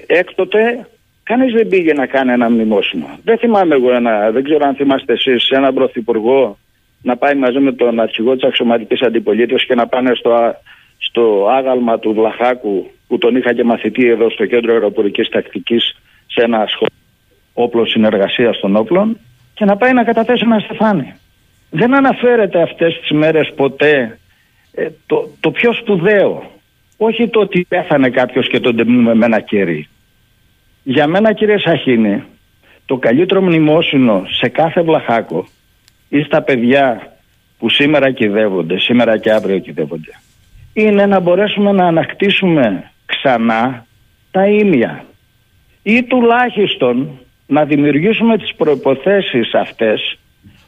έκτοτε 0.06 0.86
κανείς 1.22 1.52
δεν 1.52 1.68
πήγε 1.68 1.92
να 1.92 2.06
κάνει 2.06 2.32
ένα 2.32 2.50
μνημόσυνο. 2.50 3.18
Δεν 3.24 3.38
θυμάμαι 3.38 3.74
εγώ 3.74 3.92
ένα, 3.92 4.30
δεν 4.30 4.44
ξέρω 4.44 4.66
αν 4.66 4.74
θυμάστε 4.74 5.12
εσείς, 5.12 5.48
έναν 5.48 5.74
πρωθυπουργό 5.74 6.58
να 7.02 7.16
πάει 7.16 7.34
μαζί 7.34 7.58
με 7.58 7.72
τον 7.72 8.00
αρχηγό 8.00 8.34
της 8.34 8.44
αξιωματικής 8.44 9.02
αντιπολίτευσης 9.02 9.68
και 9.68 9.74
να 9.74 9.86
πάνε 9.86 10.14
στο, 10.14 10.30
α- 10.30 10.56
στο 11.06 11.46
άγαλμα 11.50 11.98
του 11.98 12.12
Βλαχάκου 12.12 12.90
που 13.06 13.18
τον 13.18 13.36
είχα 13.36 13.54
και 13.54 13.64
μαθητή 13.64 14.08
εδώ 14.08 14.30
στο 14.30 14.46
κέντρο 14.46 14.72
αεροπορικής 14.72 15.28
τακτικής 15.28 15.96
σε 16.26 16.42
ένα 16.42 16.64
σχολείο 16.66 16.94
όπλο 17.54 17.86
συνεργασίας 17.86 18.58
των 18.60 18.76
όπλων 18.76 19.18
και 19.54 19.64
να 19.64 19.76
πάει 19.76 19.92
να 19.92 20.04
καταθέσει 20.04 20.42
ένα 20.44 20.58
στεφάνι. 20.58 21.14
Δεν 21.70 21.94
αναφέρεται 21.94 22.62
αυτές 22.62 22.98
τις 23.00 23.10
μέρες 23.10 23.52
ποτέ 23.56 24.18
ε, 24.72 24.88
το, 25.06 25.28
το 25.40 25.50
πιο 25.50 25.72
σπουδαίο. 25.72 26.50
Όχι 26.96 27.28
το 27.28 27.40
ότι 27.40 27.66
πέθανε 27.68 28.10
κάποιος 28.10 28.48
και 28.48 28.60
τον 28.60 28.76
τεμνούμε 28.76 29.14
με 29.14 29.24
ένα 29.24 29.40
κερί. 29.40 29.88
Για 30.82 31.06
μένα 31.06 31.32
κύριε 31.32 31.58
Σαχίνη, 31.58 32.22
το 32.86 32.96
καλύτερο 32.96 33.42
μνημόσυνο 33.42 34.24
σε 34.40 34.48
κάθε 34.48 34.82
βλαχάκο 34.82 35.46
ή 36.08 36.22
στα 36.22 36.42
παιδιά 36.42 37.16
που 37.58 37.68
σήμερα 37.70 38.10
κυδεύονται, 38.10 38.78
σήμερα 38.78 39.18
και 39.18 39.32
αύριο 39.32 39.58
κυδεύονται, 39.58 40.20
είναι 40.74 41.06
να 41.06 41.20
μπορέσουμε 41.20 41.72
να 41.72 41.86
ανακτήσουμε 41.86 42.90
ξανά 43.06 43.86
τα 44.30 44.46
ίμια 44.46 45.04
ή 45.82 46.02
τουλάχιστον 46.02 47.18
να 47.46 47.64
δημιουργήσουμε 47.64 48.38
τις 48.38 48.54
προϋποθέσεις 48.54 49.54
αυτές 49.54 50.18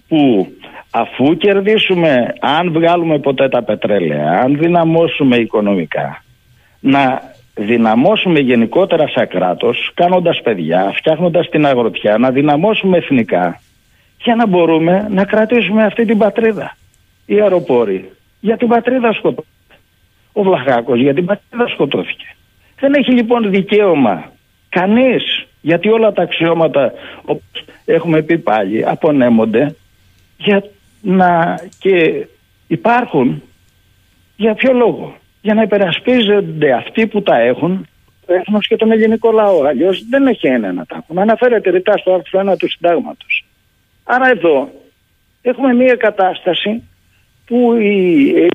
που 0.09 0.53
αφού 0.91 1.37
κερδίσουμε, 1.37 2.35
αν 2.41 2.73
βγάλουμε 2.73 3.19
ποτέ 3.19 3.49
τα 3.49 3.63
πετρέλαια, 3.63 4.41
αν 4.45 4.59
δυναμώσουμε 4.59 5.37
οικονομικά, 5.37 6.25
να 6.81 7.23
δυναμώσουμε 7.55 8.39
γενικότερα 8.39 9.09
σαν 9.09 9.29
κράτος, 9.29 9.91
κάνοντας 9.95 10.41
παιδιά, 10.43 10.93
φτιάχνοντας 10.97 11.49
την 11.49 11.67
αγροτιά, 11.67 12.19
να 12.19 12.31
δυναμώσουμε 12.31 12.97
εθνικά 12.97 13.61
για 14.23 14.35
να 14.35 14.47
μπορούμε 14.47 15.07
να 15.11 15.25
κρατήσουμε 15.25 15.85
αυτή 15.85 16.05
την 16.05 16.19
πατρίδα. 16.19 16.77
Οι 17.27 17.41
αεροπόροι 17.41 18.11
για 18.41 18.57
την 18.57 18.69
πατρίδα 18.69 19.13
σκοτώθηκε. 19.13 19.56
Ο 20.39 20.43
Βλαχάκος 20.43 21.01
για 21.01 21.15
την 21.15 21.25
πατρίδα 21.25 21.69
σκοτώθηκε. 21.69 22.37
Δεν 22.81 22.95
έχει 22.95 23.13
λοιπόν 23.13 23.51
δικαίωμα 23.51 24.33
κανείς, 24.69 25.47
γιατί 25.61 25.89
όλα 25.89 26.13
τα 26.13 26.23
αξιώματα, 26.23 26.93
όπως 27.25 27.65
έχουμε 27.85 28.23
πει 28.23 28.39
πάλι, 28.39 28.87
απονέμονται 28.87 29.75
για 30.37 30.65
να 31.01 31.61
και 31.79 32.27
υπάρχουν 32.67 33.43
για 34.37 34.55
ποιο 34.55 34.73
λόγο; 34.73 35.17
Για 35.41 35.55
να 35.55 35.63
υπερασπίζονται 35.63 36.73
αυτοί 36.73 37.07
που 37.07 37.23
τα 37.23 37.39
έχουν 37.39 37.87
το 38.27 38.35
έθνος 38.35 38.67
και 38.67 38.77
τον 38.77 38.91
ελληνικό 38.91 39.31
λαό. 39.33 39.65
Αλλιώς 39.65 40.05
δεν 40.09 40.27
έχει 40.27 40.47
ένα 40.47 40.73
να 40.73 40.87
τα 40.87 40.97
έχουν. 40.97 41.19
Αναφέρεται 41.19 41.71
ρητά 41.71 41.97
στο 41.97 42.15
άρθρο 42.15 42.53
1 42.53 42.57
του 42.59 42.71
συντάγματος. 42.71 43.45
Άρα 44.05 44.31
εδώ 44.31 44.71
έχουμε 45.43 45.75
μια 45.75 45.95
κατάσταση 45.95 46.83
που 47.47 47.75
η, 47.75 48.49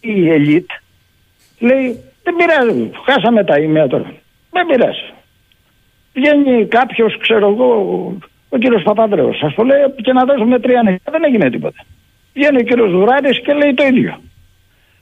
η 0.00 0.30
ελίτ 0.30 0.70
λέει 1.58 2.02
δεν 2.22 2.36
πειράζει, 2.36 2.90
χάσαμε 3.06 3.44
τα 3.44 3.58
ίμια 3.58 3.86
τώρα. 3.88 4.12
Δεν 4.50 4.66
πειράζει. 4.66 5.12
Βγαίνει 6.14 6.66
κάποιος, 6.66 7.18
ξέρω 7.18 7.48
εγώ, 7.48 7.68
ο 8.48 8.58
κύριος 8.58 8.82
Παπανδρέου, 8.82 9.34
σας 9.34 9.54
το 9.54 9.62
λέει 9.62 9.78
και 10.02 10.12
να 10.12 10.24
δώσουμε 10.24 10.58
τρία 10.58 10.82
νέα. 10.82 10.98
Δεν 11.10 11.24
έγινε 11.24 11.50
τίποτα. 11.50 11.84
Βγαίνει 12.34 12.56
ο 12.56 12.62
κύριος 12.62 12.90
Δουράρη 12.90 13.40
και 13.40 13.52
λέει 13.52 13.74
το 13.74 13.84
ίδιο. 13.84 14.20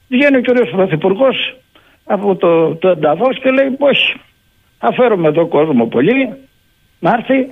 Βγαίνει 0.09 0.37
ο 0.37 0.41
κύριος 0.41 0.71
Πρωθυπουργός 0.71 1.57
από 2.05 2.37
το, 2.37 2.75
το 2.75 2.89
ενταφό 2.89 3.33
και 3.33 3.51
λέει 3.51 3.77
όχι. 3.79 4.15
Θα 4.79 4.93
φέρουμε 4.93 5.29
εδώ 5.29 5.47
κόσμο 5.47 5.87
πολύ 5.87 6.35
να 6.99 7.11
έρθει 7.11 7.49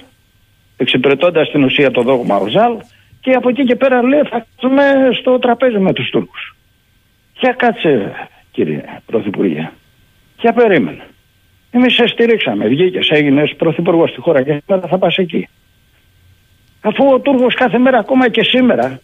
εξυπηρετώντας 0.77 1.51
την 1.51 1.65
ουσία 1.65 1.91
το 1.91 2.03
δόγμα 2.03 2.37
Ορζάλ 2.37 2.77
και 3.21 3.33
από 3.33 3.49
εκεί 3.49 3.65
και 3.65 3.77
πέρα 3.77 4.03
λέει 4.03 4.21
θα 4.21 4.47
κάτσουμε 4.47 4.83
στο 5.21 5.39
τραπέζι 5.39 5.79
με 5.79 5.93
τους 5.93 6.11
Τούρκους. 6.11 6.57
Για 7.41 7.53
κάτσε 7.53 8.13
κύριε 8.55 8.83
Πρωθυπουργέ. 9.07 9.71
Για 10.41 10.53
περίμενε. 10.53 11.05
Εμείς 11.71 11.95
σε 11.95 12.07
στηρίξαμε. 12.07 12.67
Βγήκες, 12.67 13.09
έγινες 13.11 13.55
πρωθυπουργός 13.57 14.11
στη 14.11 14.21
χώρα 14.21 14.43
και 14.43 14.63
σήμερα 14.65 14.89
θα 14.89 14.99
πας 14.99 15.17
εκεί. 15.17 15.49
Αφού 16.81 17.07
ο 17.13 17.21
Τούρκος 17.21 17.55
κάθε 17.55 17.79
μέρα, 17.79 17.99
ακόμα 17.99 18.29
και 18.29 18.43
σήμερα, 18.43 19.01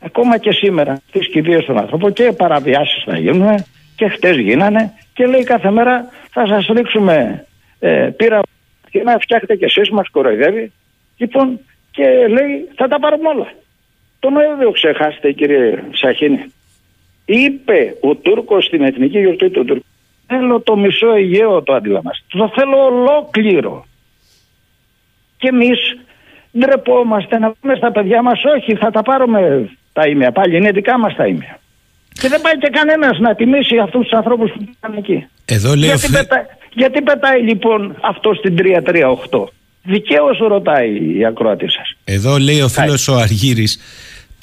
ακόμα 0.00 0.38
και 0.38 0.52
σήμερα, 0.52 1.00
τις 1.12 1.28
κηδείες 1.28 1.64
των 1.64 1.78
ανθρώπων 1.78 2.12
και 2.12 2.32
παραβιάσεις 2.36 3.02
θα 3.04 3.18
γίνουν 3.18 3.64
και 3.96 4.08
χτες 4.08 4.36
γίνανε 4.36 4.92
και 5.12 5.26
λέει 5.26 5.42
κάθε 5.42 5.70
μέρα 5.70 6.08
θα 6.30 6.46
σας 6.46 6.66
ρίξουμε 6.66 7.46
ε, 7.78 8.10
πύρα 8.16 8.40
και 8.90 9.02
να 9.02 9.18
φτιάχτε 9.18 9.56
κι 9.56 9.64
εσείς, 9.64 9.90
μας 9.90 10.08
κοροϊδεύει. 10.10 10.72
Λοιπόν, 11.16 11.60
και 11.90 12.04
λέει 12.28 12.68
θα 12.76 12.88
τα 12.88 12.98
πάρουμε 12.98 13.28
όλα. 13.28 13.52
Το 14.18 14.30
Νοέμβριο 14.30 14.70
ξεχάσετε 14.70 15.32
κύριε 15.32 15.82
Σαχίνη. 15.92 16.52
Είπε 17.24 17.96
ο 18.00 18.14
Τούρκος 18.14 18.64
στην 18.64 18.82
εθνική 18.82 19.18
γιορτή 19.18 19.50
του 19.50 19.64
Τούρκου 19.64 19.84
θέλω 20.26 20.60
το 20.60 20.76
μισό 20.76 21.12
Αιγαίο 21.14 21.62
το 21.62 21.72
αντιλαμβάνεστε. 21.74 22.24
Το 22.28 22.52
θέλω 22.54 22.76
ολόκληρο. 22.84 23.86
Και 25.36 25.48
εμείς 25.48 25.78
ντρεπόμαστε 26.58 27.38
να 27.38 27.52
πούμε 27.60 27.74
στα 27.76 27.92
παιδιά 27.92 28.22
μας 28.22 28.40
όχι 28.56 28.74
θα 28.74 28.90
τα 28.90 29.02
πάρουμε 29.02 29.68
τα 29.92 30.06
ίμια 30.08 30.32
πάλι 30.32 30.56
είναι 30.56 30.70
δικά 30.70 30.98
μας 30.98 31.14
τα 31.14 31.26
ίμια. 31.26 31.58
Και 32.20 32.28
δεν 32.28 32.40
πάει 32.40 32.58
και 32.58 32.68
κανένας 32.72 33.18
να 33.18 33.34
τιμήσει 33.34 33.78
αυτούς 33.78 34.02
τους 34.02 34.12
ανθρώπους 34.12 34.50
που 34.52 34.64
ήταν 34.78 34.94
εκεί. 34.98 35.26
Εδώ 35.44 35.74
λέει 35.74 35.88
ο 35.88 35.92
Γιατί, 35.92 36.00
Φι- 36.06 36.16
πετά- 36.16 36.46
γιατί 36.72 37.02
πετάει 37.02 37.40
λοιπόν 37.42 37.96
αυτό 38.00 38.34
στην 38.34 38.56
338. 38.56 39.48
Δικαίως 39.82 40.38
ρωτάει 40.38 41.16
η 41.18 41.24
ακροατή 41.24 41.70
σας. 41.70 41.94
Εδώ 42.04 42.36
λέει 42.38 42.60
ο 42.60 42.68
φίλος 42.68 43.08
ο 43.08 43.14
Αργύρης 43.16 43.78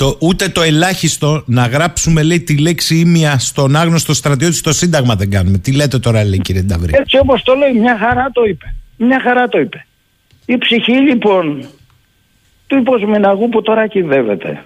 το, 0.01 0.17
ούτε 0.19 0.49
το 0.49 0.61
ελάχιστο 0.61 1.43
να 1.45 1.65
γράψουμε 1.67 2.23
λέει 2.23 2.39
τη 2.39 2.57
λέξη 2.57 2.95
ήμια 2.95 3.39
στον 3.39 3.75
άγνωστο 3.75 4.13
στρατιώτη 4.13 4.55
στο 4.55 4.71
Σύνταγμα 4.71 5.15
δεν 5.15 5.29
κάνουμε. 5.29 5.57
Τι 5.57 5.75
λέτε 5.75 5.99
τώρα 5.99 6.23
λέει 6.23 6.39
κύριε 6.39 6.61
Νταβρή; 6.61 6.91
Έτσι 6.95 7.17
όπως 7.17 7.43
το 7.43 7.53
λέει 7.55 7.73
μια 7.73 7.97
χαρά 7.97 8.29
το 8.33 8.43
είπε. 8.43 8.75
Μια 8.97 9.19
χαρά 9.19 9.47
το 9.47 9.59
είπε. 9.59 9.85
Η 10.45 10.57
ψυχή 10.57 10.91
λοιπόν 10.91 11.65
του 12.67 12.77
υποσμηναγού 12.77 13.49
που 13.49 13.61
τώρα 13.61 13.87
κυδεύεται. 13.87 14.63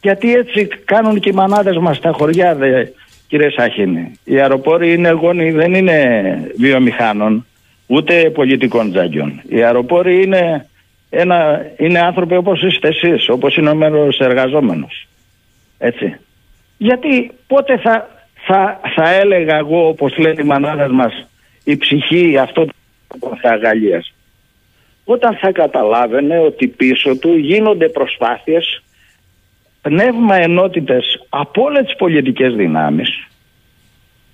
Γιατί 0.00 0.34
έτσι 0.34 0.68
κάνουν 0.84 1.20
και 1.20 1.28
οι 1.28 1.32
μανάδες 1.32 1.76
μας 1.76 1.96
στα 1.96 2.12
χωριά 2.12 2.54
δε, 2.54 2.84
κύριε 3.28 3.50
Σάχινη. 3.50 4.12
Οι 4.24 4.40
αεροπόροι 4.40 4.92
είναι 4.92 5.10
γόνοι, 5.10 5.50
δεν 5.50 5.74
είναι 5.74 5.98
βιομηχάνων 6.58 7.46
ούτε 7.86 8.30
πολιτικών 8.30 8.90
τζάγκιων. 8.90 9.40
Οι 9.48 9.64
αεροπόροι 9.64 10.22
είναι, 10.22 10.66
ένα, 11.10 11.66
είναι 11.76 12.00
άνθρωποι 12.00 12.36
όπως 12.36 12.62
είστε 12.62 12.88
εσείς, 12.88 13.28
όπως 13.28 13.56
είναι 13.56 13.70
ο 13.70 13.74
μέρος 13.74 14.18
εργαζόμενος. 14.18 15.08
Έτσι. 15.78 16.16
Γιατί 16.76 17.30
πότε 17.46 17.78
θα, 17.78 18.08
θα, 18.46 18.80
θα 18.94 19.10
έλεγα 19.10 19.56
εγώ, 19.56 19.88
όπως 19.88 20.18
λένε 20.18 20.42
οι 20.42 20.46
μανάδες 20.46 20.90
μας, 20.90 21.28
η 21.64 21.76
ψυχή 21.76 22.38
αυτό 22.38 22.66
που 23.08 23.36
θα 23.40 23.50
αγαλίασε. 23.50 24.12
Όταν 25.04 25.36
θα 25.36 25.52
καταλάβαινε 25.52 26.38
ότι 26.38 26.66
πίσω 26.66 27.16
του 27.16 27.36
γίνονται 27.36 27.88
προσπάθειες 27.88 28.82
πνεύμα 29.82 30.36
ενότητες 30.36 31.26
από 31.28 31.62
όλες 31.62 31.84
τις 31.84 31.96
πολιτικές 31.96 32.54
δυνάμεις 32.54 33.28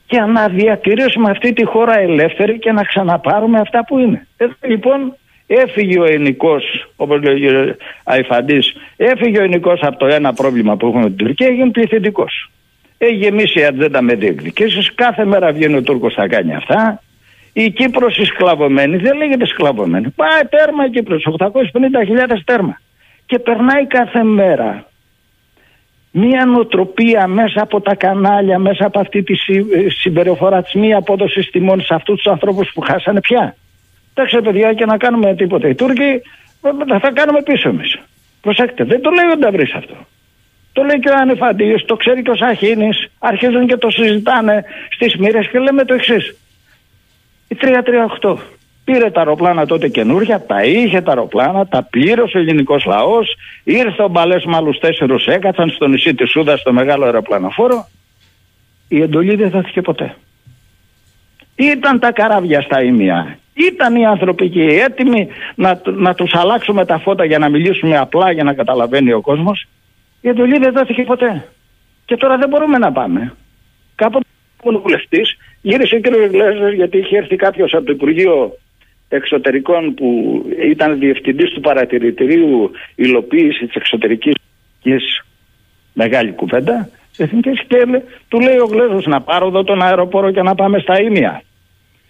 και 0.07 0.21
να 0.21 0.49
διατηρήσουμε 0.49 1.31
αυτή 1.31 1.53
τη 1.53 1.65
χώρα 1.65 1.99
ελεύθερη 1.99 2.59
και 2.59 2.73
να 2.73 2.83
ξαναπάρουμε 2.83 3.59
αυτά 3.59 3.85
που 3.85 3.99
είναι. 3.99 4.27
Εδώ 4.37 4.55
λοιπόν 4.61 5.17
έφυγε 5.47 5.99
ο 5.99 6.05
ενικός, 6.05 6.89
όπως 6.97 7.23
λέει 7.23 7.47
ο 7.47 7.77
Αϊφαντής, 8.05 8.73
έφυγε 8.97 9.39
ο 9.39 9.43
ενικός 9.43 9.81
από 9.83 9.99
το 9.99 10.07
ένα 10.07 10.33
πρόβλημα 10.33 10.77
που 10.77 10.87
έχουμε 10.87 11.03
με 11.03 11.09
την 11.09 11.17
Τουρκία, 11.27 11.47
έγινε 11.47 11.71
πληθυντικός. 11.71 12.51
Έχει 12.99 13.15
γεμίσει 13.15 13.61
η 13.61 13.65
ατζέντα 13.65 14.03
με 14.03 14.15
διεκδικήσεις, 14.15 14.95
κάθε 14.95 15.25
μέρα 15.25 15.53
βγαίνει 15.53 15.77
ο 15.77 15.83
Τούρκος 15.83 16.15
θα 16.15 16.27
κάνει 16.29 16.55
αυτά. 16.55 17.03
Η 17.53 17.71
Κύπρος 17.71 18.17
η 18.19 18.25
σκλαβωμένη, 18.25 18.97
δεν 18.97 19.17
λέγεται 19.17 19.47
σκλαβωμένη. 19.47 20.11
Πάει 20.11 20.41
τέρμα 20.51 20.85
η 20.87 20.91
Κύπρος, 20.91 21.27
850.000 21.27 22.43
τέρμα. 22.45 22.81
Και 23.27 23.39
περνάει 23.39 23.87
κάθε 23.87 24.23
μέρα 24.23 24.87
μία 26.11 26.45
νοοτροπία 26.45 27.27
μέσα 27.27 27.63
από 27.63 27.81
τα 27.81 27.95
κανάλια, 27.95 28.59
μέσα 28.59 28.87
από 28.87 29.01
αυτή 29.01 29.23
τη 29.23 29.35
συ- 29.35 29.73
ε, 29.75 29.91
συμπεριφορά 29.91 30.63
της 30.63 30.73
μία 30.75 30.97
απόδοση 30.97 31.41
τιμών 31.41 31.81
σε 31.81 31.95
αυτούς 31.95 32.15
τους 32.23 32.33
ανθρώπους 32.33 32.71
που 32.75 32.81
χάσανε 32.81 33.21
πια. 33.21 33.57
Εντάξει, 34.15 34.41
παιδιά, 34.41 34.73
και 34.73 34.85
να 34.85 34.97
κάνουμε 34.97 35.35
τίποτα. 35.35 35.69
Οι 35.69 35.75
Τούρκοι 35.75 36.23
ε, 36.63 36.99
θα 36.99 37.11
κάνουμε 37.11 37.43
πίσω 37.43 37.69
εμείς. 37.69 37.99
Προσέξτε, 38.41 38.85
δεν 38.85 39.01
το 39.01 39.11
λέει 39.11 39.31
ο 39.33 39.37
Νταβρής 39.37 39.73
αυτό. 39.75 39.95
Το 40.73 40.83
λέει 40.83 40.99
και 40.99 41.09
ο 41.09 41.15
Ανεφαντής, 41.17 41.85
το 41.85 41.97
ξέρει 41.97 42.23
και 42.23 42.31
ο 42.31 42.37
Σαχίνης, 42.37 43.11
αρχίζουν 43.19 43.67
και 43.67 43.77
το 43.77 43.91
συζητάνε 43.91 44.65
στις 44.91 45.17
μοίρες 45.17 45.49
και 45.49 45.59
λέμε 45.59 45.85
το 45.85 45.95
εξής. 45.95 46.37
Η 47.49 47.57
338 48.21 48.37
πήρε 48.85 49.11
τα 49.11 49.21
αεροπλάνα 49.21 49.67
τότε 49.67 49.89
καινούρια, 49.89 50.41
τα 50.47 50.65
είχε 50.65 51.01
τα 51.01 51.11
αεροπλάνα, 51.11 51.67
τα 51.67 51.83
πλήρωσε 51.83 52.37
ο 52.37 52.41
ελληνικός 52.41 52.85
λαός. 52.85 53.37
Ήρθε 53.65 54.03
ο 54.03 54.09
Μπαλέ 54.09 54.37
με 54.45 54.57
άλλου 54.57 54.79
τέσσερους, 54.79 55.27
έκατσαν 55.27 55.69
στο 55.69 55.87
νησί 55.87 56.15
της 56.15 56.31
Σούδας 56.31 56.61
στο 56.61 56.73
μεγάλο 56.73 57.05
αεροπλανοφόρο. 57.05 57.89
Η 58.89 59.01
εντολή 59.03 59.35
δεν 59.35 59.51
δόθηκε 59.51 59.83
ποτέ. 59.83 60.15
Ήταν 61.57 61.99
τα 61.99 62.13
καράβια 62.13 62.61
στα 62.61 62.83
ίμια. 62.83 63.39
Ήταν 63.55 63.97
οι 63.97 64.07
άνθρωποι 64.07 64.45
εκεί 64.45 64.61
έτοιμοι 64.61 65.29
να, 65.55 65.81
να 65.85 66.15
τους 66.15 66.35
αλλάξουμε 66.35 66.85
τα 66.85 66.99
φώτα 66.99 67.25
για 67.25 67.39
να 67.39 67.49
μιλήσουμε 67.49 67.97
απλά 67.97 68.31
για 68.33 68.45
να 68.45 68.55
καταλαβαίνει 68.55 69.13
ο 69.13 69.21
κόσμος; 69.21 69.67
Η 70.21 70.29
εντολή 70.29 70.59
δεν 70.59 70.73
δόθηκε 70.73 71.03
ποτέ. 71.03 71.45
Και 72.05 72.17
τώρα 72.17 72.37
δεν 72.37 72.49
μπορούμε 72.49 72.79
να 72.79 72.93
πάμε. 72.93 73.35
Κάποτε 73.95 74.25
ήμουν 74.65 74.81
βουλευτή, 74.81 75.21
γύρισε 75.61 75.95
ο 75.95 76.01
κ. 76.01 76.07
Γκλέζο 76.29 76.69
γιατί 76.69 76.99
είχε 76.99 77.17
έρθει 77.17 77.37
κάποιος 77.37 77.75
από 77.75 77.85
το 77.85 77.93
Υπουργείο 77.93 78.59
Εξωτερικών 79.09 79.95
που 79.95 80.43
ήταν 80.71 80.99
διευθυντής 80.99 81.51
του 81.51 81.61
παρατηρητηρίου 81.61 82.71
υλοποίησης 82.95 83.67
της 83.67 83.75
εξωτερικής 83.75 84.35
μεγάλη 85.93 86.33
κουβέντα. 86.33 86.89
Εθνικές 87.17 87.63
και 87.67 87.85
λέ- 87.85 88.03
του 88.29 88.41
λέει 88.41 88.57
ο 88.59 88.65
Γλέζος 88.65 89.07
να 89.07 89.21
πάρω 89.21 89.47
εδώ 89.47 89.65
τον 89.65 89.83
αεροπόρο 89.83 90.31
και 90.31 90.43
να 90.43 90.55
πάμε 90.55 90.79
στα 90.79 91.01
Ήμια. 91.03 91.43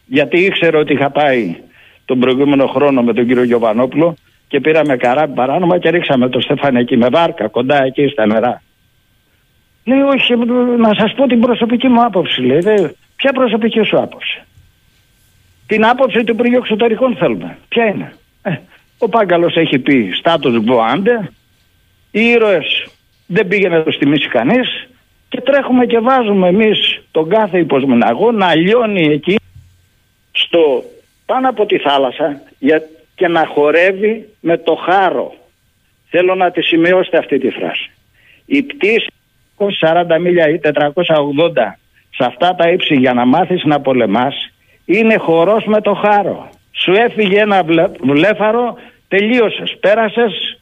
Γιατί 0.06 0.40
ήξερε 0.40 0.76
ότι 0.76 0.92
είχα 0.92 1.10
πάει 1.10 1.56
τον 2.04 2.18
προηγούμενο 2.18 2.66
χρόνο 2.66 3.02
με 3.02 3.12
τον 3.12 3.26
κύριο 3.26 3.42
Γιωβανόπουλο 3.42 4.16
και 4.48 4.60
πήραμε 4.60 4.96
καράβι 4.96 5.34
παράνομα 5.34 5.78
και 5.78 5.90
ρίξαμε 5.90 6.28
το 6.28 6.40
Στέφανο 6.40 6.78
εκεί 6.78 6.96
με 6.96 7.08
βάρκα 7.08 7.48
κοντά 7.48 7.84
εκεί 7.84 8.08
στα 8.08 8.26
νερά. 8.26 8.62
Λέει, 9.84 10.00
όχι, 10.00 10.36
να 10.78 10.94
σας 10.94 11.14
πω 11.14 11.26
την 11.26 11.40
προσωπική 11.40 11.88
μου 11.88 12.04
άποψη. 12.04 12.40
Λέει, 12.40 12.58
«Δε, 12.58 12.88
ποια 13.16 13.32
προσωπική 13.32 13.82
σου 13.82 13.98
άποψη; 13.98 14.42
Την 15.66 15.86
άποψη 15.86 16.24
του 16.24 16.32
Υπουργείου 16.32 16.58
Εξωτερικών 16.58 17.16
θέλουμε. 17.16 17.58
Ποια 17.68 17.84
είναι; 17.86 18.12
Ε, 18.42 18.56
ο 18.98 19.08
Πάγκαλος 19.08 19.56
έχει 19.56 19.78
πει 19.78 20.10
στάτους 20.18 20.64
μποάντε, 20.64 21.30
οι 22.10 22.20
ήρωες 22.20 22.86
δεν 23.26 23.48
πήγαινε 23.48 23.76
να 23.76 23.82
τους 23.82 23.96
τιμήσει 23.98 24.28
κανείς 24.28 24.88
και 25.34 25.40
τρέχουμε 25.40 25.86
και 25.86 25.98
βάζουμε 25.98 26.48
εμείς 26.48 27.02
τον 27.10 27.28
κάθε 27.28 27.58
υποσμηναγό 27.58 28.32
να 28.32 28.54
λιώνει 28.54 29.12
εκεί 29.12 29.36
στο 30.32 30.84
πάνω 31.26 31.48
από 31.48 31.66
τη 31.66 31.78
θάλασσα 31.78 32.40
για, 32.58 32.82
και 33.14 33.28
να 33.28 33.46
χορεύει 33.46 34.28
με 34.40 34.58
το 34.58 34.74
χάρο. 34.74 35.34
Θέλω 36.08 36.34
να 36.34 36.50
τη 36.50 36.62
σημειώσετε 36.62 37.18
αυτή 37.18 37.38
τη 37.38 37.50
φράση. 37.50 37.90
Η 38.46 38.62
πτήση 38.62 39.06
40 39.80 40.18
μίλια 40.20 40.48
ή 40.48 40.60
480 40.62 40.70
σε 42.10 42.24
αυτά 42.24 42.54
τα 42.54 42.70
ύψη 42.70 42.94
για 42.94 43.12
να 43.14 43.24
μάθεις 43.24 43.64
να 43.64 43.80
πολεμάς 43.80 44.34
είναι 44.84 45.16
χορός 45.16 45.64
με 45.64 45.80
το 45.80 45.94
χάρο. 45.94 46.48
Σου 46.72 46.92
έφυγε 46.92 47.40
ένα 47.40 47.62
βλε- 47.62 47.96
βλέφαρο, 48.00 48.78
τελείωσες, 49.08 49.76
πέρασες 49.80 50.58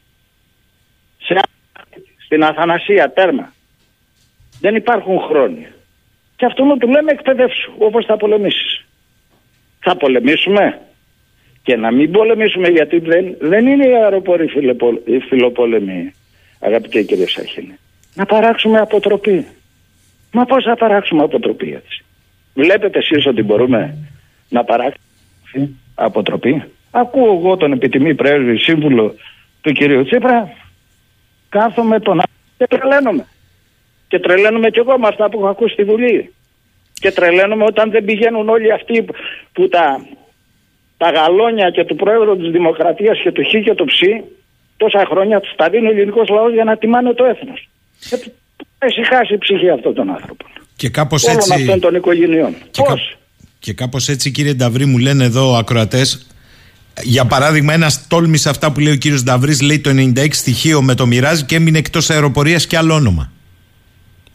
σε 1.17 1.33
άλλη- 1.33 2.05
στην 2.25 2.43
Αθανασία, 2.43 3.11
τέρμα. 3.13 3.53
Δεν 4.63 4.75
υπάρχουν 4.75 5.19
χρόνια. 5.19 5.69
Και 6.35 6.45
αυτό 6.45 6.63
μου 6.63 6.77
του 6.77 6.87
λέμε 6.87 7.11
εκπαιδεύσου, 7.11 7.71
όπως 7.77 8.05
θα 8.05 8.17
πολεμήσεις. 8.17 8.85
Θα 9.79 9.95
πολεμήσουμε 9.95 10.79
και 11.63 11.75
να 11.75 11.91
μην 11.91 12.11
πολεμήσουμε 12.11 12.67
γιατί 12.67 12.99
δεν, 12.99 13.35
δεν 13.39 13.67
είναι 13.67 13.87
οι 13.87 13.95
αεροποροί 13.95 14.47
φιλοπο- 14.47 15.01
οι 15.05 15.19
φιλοπόλεμοι, 15.19 16.13
αγαπητέ 16.59 17.01
κύριε 17.01 17.27
Σάχινη. 17.27 17.75
Να 18.15 18.25
παράξουμε 18.25 18.79
αποτροπή. 18.79 19.45
Μα 20.31 20.45
πώς 20.45 20.63
θα 20.63 20.75
παράξουμε 20.75 21.23
αποτροπή 21.23 21.73
έτσι. 21.73 22.03
Βλέπετε 22.53 22.99
εσείς 22.99 23.25
ότι 23.25 23.43
μπορούμε 23.43 23.97
να 24.49 24.63
παράξουμε 24.63 25.69
αποτροπή. 25.95 26.63
Ακούω 26.91 27.37
εγώ 27.37 27.57
τον 27.57 27.71
επιτιμή 27.71 28.15
πρέσβη 28.15 28.57
σύμβουλο 28.57 29.15
του 29.61 29.71
κυρίου 29.71 30.05
Τσίπρα. 30.05 30.53
Κάθομαι 31.49 31.99
τον 31.99 32.13
άλλο 32.13 32.57
και 32.57 32.67
τρελαίνομαι. 32.67 33.25
Και 34.07 34.19
τρελαίνομαι 34.19 34.69
κι 34.69 34.79
εγώ 34.79 34.97
με 34.99 35.07
αυτά 35.07 35.29
που 35.29 35.37
έχω 35.39 35.47
ακούσει 35.47 35.73
στη 35.73 35.83
Βουλή. 35.83 36.33
Και 36.93 37.11
τρελαίνομαι 37.11 37.63
όταν 37.63 37.91
δεν 37.91 38.05
πηγαίνουν 38.05 38.49
όλοι 38.49 38.73
αυτοί 38.73 39.01
που- 39.03 39.13
που 39.53 39.67
τα, 39.67 40.05
τα 40.97 41.09
γαλόνια 41.11 41.69
και 41.69 41.83
του 41.85 41.95
πρόεδρου 41.95 42.37
της 42.37 42.49
Δημοκρατίας 42.51 43.19
και 43.23 43.31
του 43.31 43.43
Χ 43.43 43.49
και 43.63 43.73
του 43.73 43.85
Ψ 43.85 43.99
τόσα 44.77 45.05
χρόνια 45.09 45.39
τους 45.39 45.51
τα 45.55 45.69
δίνει 45.69 45.87
ο 45.87 45.91
ελληνικός 45.91 46.27
λαός 46.29 46.53
για 46.53 46.63
να 46.63 46.77
τιμάνε 46.77 47.13
το 47.13 47.23
έθνος. 47.25 47.69
Και 48.09 48.17
πού 48.17 48.31
θα 48.79 48.87
ησυχάσει 48.87 49.33
η 49.33 49.37
ψυχή 49.37 49.69
αυτών 49.69 49.93
των 49.93 50.09
άνθρωπων. 50.09 50.47
Και 50.75 50.89
κάπως 50.89 51.23
Όλων 51.23 51.37
έτσι. 51.37 51.53
αυτών 51.53 51.79
των 51.79 51.95
οικογενειών. 51.95 52.55
Πώς; 52.85 53.17
Και 53.59 53.73
κάπως 53.73 54.09
έτσι, 54.09 54.31
κύριε 54.31 54.53
Νταβρή, 54.53 54.85
μου 54.85 54.97
λένε 54.97 55.23
εδώ 55.23 55.55
ακροατές. 55.55 56.27
Για 57.03 57.25
παράδειγμα, 57.25 57.73
ένας 57.73 58.07
τόλμησε 58.07 58.49
αυτά 58.49 58.71
που 58.71 58.79
λέει 58.79 58.93
ο 58.93 58.95
κύριος 58.95 59.23
Νταβρής, 59.23 59.61
λέει 59.61 59.79
το 59.79 59.89
96 59.89 60.27
στοιχείο 60.31 60.81
με 60.81 60.95
το 60.95 61.05
μοιράζει 61.05 61.43
και 61.45 61.55
έμεινε 61.55 61.77
εκτός 61.77 62.09
αεροπορίας 62.09 62.67
και 62.67 62.77
άλλο 62.77 62.93
όνομα. 62.93 63.31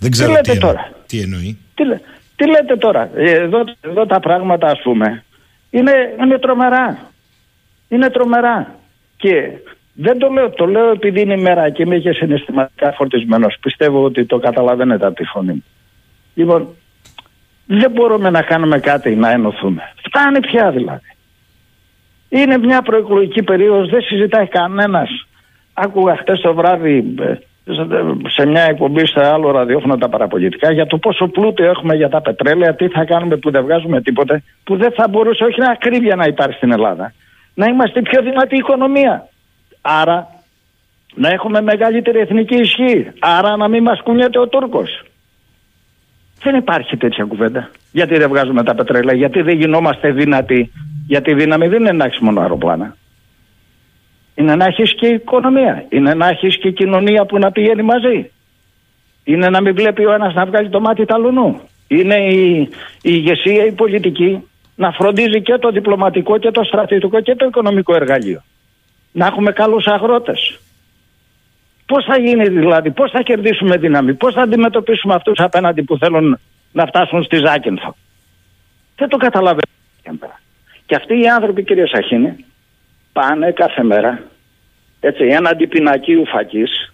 Δεν 0.01 0.11
ξέρω 0.11 0.31
λέτε 0.31 0.43
τι, 0.43 0.51
εννοεί. 0.51 0.71
τώρα; 0.73 0.91
τι 1.07 1.21
εννοεί. 1.21 1.59
Τι, 1.75 1.85
λέ- 1.85 2.01
τι 2.37 2.47
λέτε 2.47 2.77
τώρα, 2.77 3.11
Ε, 3.15 3.31
εδώ, 3.31 3.59
εδώ 3.81 4.07
τα 4.07 4.21
πράγματα 4.21 4.67
ας 4.67 4.81
πούμε 4.83 5.25
είναι, 5.71 5.93
είναι 6.21 6.39
τρομερά. 6.39 6.99
Είναι 7.89 8.11
τρομερά. 8.11 8.75
Και 9.17 9.51
δεν 9.95 10.19
το 10.19 10.29
λέω, 10.29 10.51
το 10.51 10.67
λέω 10.67 10.91
επειδή 10.91 11.21
είναι 11.21 11.35
η 11.35 11.41
μέρα 11.41 11.71
και 11.71 11.83
είμαι 11.83 11.99
και 11.99 12.13
συναισθηματικά 12.13 12.93
φορτισμένος. 12.93 13.57
Πιστεύω 13.61 14.03
ότι 14.05 14.25
το 14.27 14.39
καταλαβαίνετε 14.39 15.07
από 15.07 15.15
τη 15.15 15.25
φωνή 15.25 15.53
μου. 15.53 15.65
Λοιπόν, 16.35 16.69
Δεν 17.67 17.91
μπορούμε 17.91 18.31
να 18.31 18.43
κάνουμε 18.43 18.79
κάτι 18.79 19.17
να 19.17 19.31
ενωθούμε. 19.31 19.83
Φτάνει 20.07 20.41
πια 20.41 20.71
δηλαδή. 20.71 21.13
Είναι 22.29 22.59
μια 22.59 22.83
προεκλογική 22.83 23.43
περίοδος, 23.43 23.89
δεν 23.91 24.03
συζητάει 24.03 24.47
κανένας. 24.47 25.27
Άκουγα 25.73 26.17
χτες 26.17 26.41
το 26.41 26.55
βράδυ 26.55 27.15
ε, 27.21 27.35
σε 28.27 28.47
μια 28.47 28.63
εκπομπή 28.63 29.07
σε 29.07 29.27
άλλο 29.33 29.51
ραδιόφωνο 29.51 29.97
τα 29.97 30.09
παραπολιτικά 30.09 30.73
για 30.73 30.87
το 30.87 30.99
πόσο 30.99 31.27
πλούτο 31.29 31.65
έχουμε 31.65 31.95
για 31.95 32.09
τα 32.09 32.21
πετρέλαια, 32.21 32.75
τι 32.75 32.89
θα 32.89 33.05
κάνουμε 33.05 33.37
που 33.37 33.51
δεν 33.51 33.63
βγάζουμε 33.63 34.01
τίποτε, 34.03 34.43
που 34.65 34.77
δεν 34.77 34.93
θα 34.93 35.09
μπορούσε 35.09 35.45
όχι 35.45 35.61
να 35.61 35.71
ακρίβεια 35.71 36.17
να 36.17 36.25
υπάρχει 36.25 36.57
στην 36.57 36.73
Ελλάδα. 36.73 37.13
Να 37.55 37.67
είμαστε 37.67 38.03
πιο 38.03 38.23
δυνατή 38.23 38.57
οικονομία. 38.57 39.29
Άρα 39.81 40.29
να 41.15 41.29
έχουμε 41.29 41.61
μεγαλύτερη 41.61 42.19
εθνική 42.19 42.55
ισχύ. 42.55 43.11
Άρα 43.19 43.57
να 43.57 43.69
μην 43.69 43.83
μας 43.83 44.01
κουνιέται 44.03 44.39
ο 44.39 44.49
Τούρκος. 44.49 45.03
Δεν 46.43 46.55
υπάρχει 46.55 46.97
τέτοια 46.97 47.25
κουβέντα. 47.25 47.71
Γιατί 47.93 48.17
δεν 48.19 48.29
βγάζουμε 48.29 48.63
τα 48.63 48.75
πετρέλαια, 48.75 49.17
γιατί 49.17 49.43
δεν 49.43 49.59
γινόμαστε 49.59 50.13
δυνατοί. 50.13 50.73
Γιατί 51.07 51.31
η 51.31 51.35
δύναμη 51.35 51.69
δεν 51.69 51.81
είναι 51.81 51.93
να 51.93 52.05
έχεις 52.05 52.19
μόνο 52.19 52.41
αεροπλάνα. 52.41 52.97
Είναι 54.39 54.55
να 54.55 54.65
έχεις 54.65 54.95
και 54.95 55.07
οικονομία. 55.07 55.87
Είναι 55.89 56.15
να 56.15 56.29
έχεις 56.29 56.59
και 56.59 56.71
κοινωνία 56.71 57.25
που 57.25 57.39
να 57.39 57.51
πηγαίνει 57.53 57.83
μαζί. 57.83 58.31
Είναι 59.25 59.49
να 59.49 59.61
μην 59.61 59.75
βλέπει 59.75 60.05
ο 60.05 60.13
ένας 60.13 60.35
να 60.35 60.47
βγάλει 60.47 60.69
το 60.69 60.81
μάτι 60.81 61.05
ταλουνού. 61.05 61.61
Είναι 61.89 62.15
η, 62.15 62.61
η 62.61 62.69
ηγεσία, 63.03 63.65
η 63.65 63.73
πολιτική 63.73 64.49
να 64.75 64.93
φροντίζει 64.93 65.43
και 65.43 65.59
το 65.59 65.71
διπλωματικό 65.71 66.39
και 66.39 66.51
το 66.51 66.65
στρατιωτικό 66.65 67.21
και 67.21 67.35
το 67.35 67.47
οικονομικό 67.47 67.95
εργαλείο. 67.95 68.43
Να 69.13 69.27
έχουμε 69.27 69.53
καλούς 69.53 69.87
αγρότες. 69.87 70.59
Πώς 71.87 72.05
θα 72.05 72.19
γίνει 72.19 72.49
δηλαδή, 72.49 72.91
πώς 72.91 73.11
θα 73.11 73.23
κερδίσουμε 73.23 73.77
δύναμη, 73.77 74.15
πώς 74.15 74.35
θα 74.35 74.43
αντιμετωπίσουμε 74.43 75.15
αυτούς 75.15 75.39
απέναντι 75.39 75.83
που 75.83 75.99
θέλουν 75.99 76.39
να 76.73 76.87
φτάσουν 76.87 77.23
στη 77.23 77.37
Ζάκυνθο. 77.37 77.97
Δεν 78.97 79.09
το 79.09 79.17
καταλαβαίνω. 79.17 79.63
Και 80.87 80.95
αυτοί 80.95 81.21
οι 81.21 81.29
άνθρωποι 81.29 81.65
κύριε 81.65 81.87
Σαχίνη 81.87 82.45
πάνε 83.19 83.53
κάθε 83.53 83.83
μέρα 83.83 84.23
έτσι 85.01 85.25
έναντι 85.25 85.67
πινακίου 85.67 86.27
φακής 86.27 86.93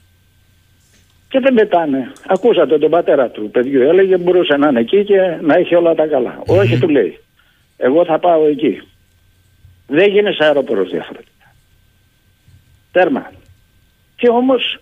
και 1.28 1.40
δεν 1.40 1.54
πετάνε. 1.54 2.12
Ακούσατε 2.26 2.78
τον 2.78 2.90
πατέρα 2.90 3.28
του 3.28 3.50
παιδιού, 3.50 3.82
έλεγε 3.82 4.16
μπορούσε 4.16 4.56
να 4.56 4.68
είναι 4.68 4.80
εκεί 4.80 5.04
και 5.04 5.18
να 5.40 5.54
έχει 5.54 5.74
όλα 5.74 5.94
τα 5.94 6.06
καλά. 6.06 6.42
Όχι 6.46 6.78
του 6.78 6.88
λέει. 6.88 7.18
Εγώ 7.76 8.04
θα 8.04 8.18
πάω 8.18 8.46
εκεί. 8.46 8.82
Δεν 9.86 10.10
γίνει 10.10 10.36
αεροπορός 10.38 10.90
διαφορετικά. 10.90 11.54
Τέρμα. 12.92 13.32
Και 14.16 14.28
όμως 14.28 14.80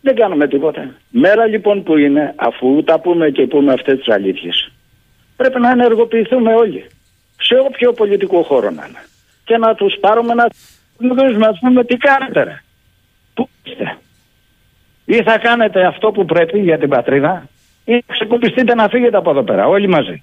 δεν 0.00 0.14
κάνουμε 0.14 0.48
τίποτα. 0.48 0.94
Μέρα 1.10 1.46
λοιπόν 1.46 1.82
που 1.82 1.96
είναι, 1.96 2.34
αφού 2.36 2.82
τα 2.84 3.00
πούμε 3.00 3.30
και 3.30 3.46
πούμε 3.46 3.72
αυτές 3.72 3.98
τις 3.98 4.08
αλήθειες, 4.08 4.72
πρέπει 5.36 5.60
να 5.60 5.70
ενεργοποιηθούμε 5.70 6.54
όλοι. 6.54 6.86
Σε 7.40 7.54
όποιο 7.54 7.92
πολιτικό 7.92 8.42
χώρο 8.42 8.70
να 8.70 8.86
είναι. 8.88 9.00
Και 9.46 9.56
να 9.56 9.74
τους 9.74 9.96
πάρουμε 10.00 10.34
να 10.34 10.48
τους 10.98 11.36
να 11.36 11.54
πούμε 11.60 11.84
τι 11.84 11.96
κάνετε 11.96 12.42
ρε. 12.42 12.62
Πού 13.34 13.48
είστε. 13.64 13.96
Ή 15.04 15.22
θα 15.22 15.38
κάνετε 15.38 15.86
αυτό 15.86 16.10
που 16.10 16.24
πρέπει 16.24 16.58
για 16.58 16.78
την 16.78 16.88
πατρίδα 16.88 17.48
ή 17.84 17.92
θα 18.06 18.12
ξεκουμπιστείτε 18.12 18.74
να 18.74 18.88
φύγετε 18.88 19.16
από 19.16 19.30
εδώ 19.30 19.42
πέρα 19.42 19.66
όλοι 19.66 19.88
μαζί. 19.88 20.22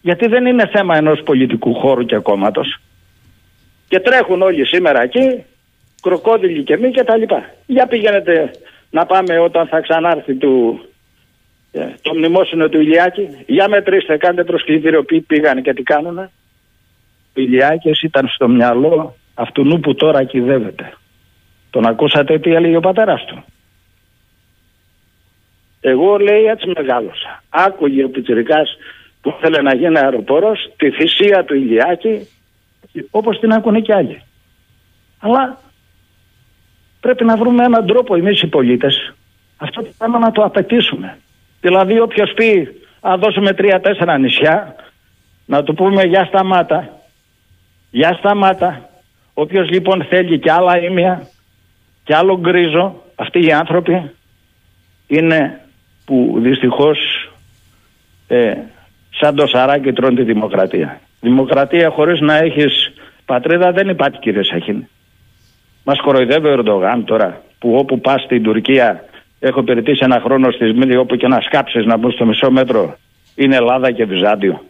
Γιατί 0.00 0.26
δεν 0.26 0.46
είναι 0.46 0.66
θέμα 0.66 0.96
ενός 0.96 1.22
πολιτικού 1.22 1.74
χώρου 1.74 2.04
και 2.04 2.16
κόμματος. 2.16 2.80
Και 3.88 4.00
τρέχουν 4.00 4.42
όλοι 4.42 4.66
σήμερα 4.66 5.02
εκεί, 5.02 5.44
κροκόδιλοι 6.02 6.62
και 6.62 6.76
μη 6.76 6.90
και 6.90 7.04
τα 7.04 7.16
λοιπά. 7.16 7.50
Για 7.66 7.86
πήγαινετε 7.86 8.50
να 8.90 9.06
πάμε 9.06 9.38
όταν 9.38 9.66
θα 9.66 9.80
ξανάρθει 9.80 10.34
του, 10.34 10.80
ε, 11.72 11.86
το 12.02 12.14
μνημόσυνο 12.14 12.68
του 12.68 12.80
Ηλιάκη. 12.80 13.28
Για 13.46 13.68
μετρήστε, 13.68 14.16
κάντε 14.16 14.44
προσκλητήριο 14.44 15.04
ποιοι 15.04 15.20
πήγαν 15.20 15.62
και 15.62 15.74
τι 15.74 15.82
κάνουνε. 15.82 16.30
Ο 17.36 17.40
Ηλιάκης 17.40 18.02
ήταν 18.02 18.28
στο 18.28 18.48
μυαλό 18.48 19.16
αυτού 19.34 19.80
που 19.80 19.94
τώρα 19.94 20.24
κυδεύεται. 20.24 20.92
Τον 21.70 21.86
ακούσατε 21.86 22.38
τι 22.38 22.52
έλεγε 22.52 22.76
ο 22.76 22.80
πατέρας 22.80 23.24
του. 23.24 23.44
Εγώ 25.80 26.16
λέει 26.16 26.44
έτσι 26.44 26.72
μεγάλωσα. 26.76 27.42
Άκουγε 27.48 28.04
ο 28.04 28.08
Πιτσιρικάς 28.08 28.76
που 29.20 29.34
ήθελε 29.38 29.62
να 29.62 29.74
γίνει 29.74 29.98
αεροπόρος, 29.98 30.72
τη 30.76 30.90
θυσία 30.90 31.44
του 31.44 31.54
Ηλιάκη, 31.54 32.28
όπως 33.10 33.38
την 33.38 33.52
ακούνε 33.52 33.80
και 33.80 33.94
άλλοι. 33.94 34.22
Αλλά 35.18 35.60
πρέπει 37.00 37.24
να 37.24 37.36
βρούμε 37.36 37.64
έναν 37.64 37.86
τρόπο 37.86 38.16
εμείς 38.16 38.42
οι 38.42 38.46
πολίτες 38.46 39.14
αυτό 39.56 39.82
το 39.82 39.88
πράγμα 39.98 40.18
να 40.18 40.32
το 40.32 40.42
απαιτήσουμε. 40.42 41.18
Δηλαδή 41.60 42.00
όποιος 42.00 42.32
πει 42.32 42.80
να 43.00 43.16
δώσουμε 43.16 43.52
τρία-τέσσερα 43.52 44.18
νησιά, 44.18 44.74
να 45.46 45.62
του 45.62 45.74
πούμε 45.74 46.02
για 46.02 46.24
σταμάτα. 46.24 46.95
Για 47.90 48.12
σταμάτα. 48.18 48.88
Όποιος 49.34 49.70
λοιπόν 49.70 50.04
θέλει 50.04 50.38
και 50.38 50.52
άλλα 50.52 50.78
ήμια 50.78 51.28
και 52.04 52.14
άλλο 52.14 52.38
γκρίζο, 52.40 53.02
αυτοί 53.14 53.46
οι 53.46 53.52
άνθρωποι 53.52 54.10
είναι 55.06 55.60
που 56.04 56.36
δυστυχώς 56.38 56.98
ε, 58.26 58.52
σαν 59.10 59.34
το 59.34 59.46
σαράκι 59.46 59.92
τρώνε 59.92 60.14
τη 60.14 60.22
δημοκρατία. 60.22 61.00
Δημοκρατία 61.20 61.90
χωρίς 61.90 62.20
να 62.20 62.36
έχεις 62.36 62.92
πατρίδα 63.24 63.72
δεν 63.72 63.88
υπάρχει 63.88 64.18
κύριε 64.18 64.42
Σαχίνη. 64.42 64.88
Μας 65.84 66.00
κοροϊδεύει 66.00 66.46
ο 66.46 66.52
Ερντογάν 66.52 67.04
τώρα 67.04 67.42
που 67.58 67.76
όπου 67.76 68.00
πας 68.00 68.22
στην 68.22 68.42
Τουρκία 68.42 69.04
έχω 69.40 69.62
περιτήσει 69.62 70.04
ένα 70.04 70.20
χρόνο 70.20 70.50
στη 70.50 70.66
Σμίλη 70.66 70.96
όπου 70.96 71.16
και 71.16 71.28
να 71.28 71.40
σκάψεις 71.40 71.84
να 71.84 71.96
μπουν 71.96 72.12
στο 72.12 72.26
μισό 72.26 72.50
μέτρο 72.50 72.96
είναι 73.34 73.56
Ελλάδα 73.56 73.90
και 73.90 74.04
Βυζάντιο. 74.04 74.62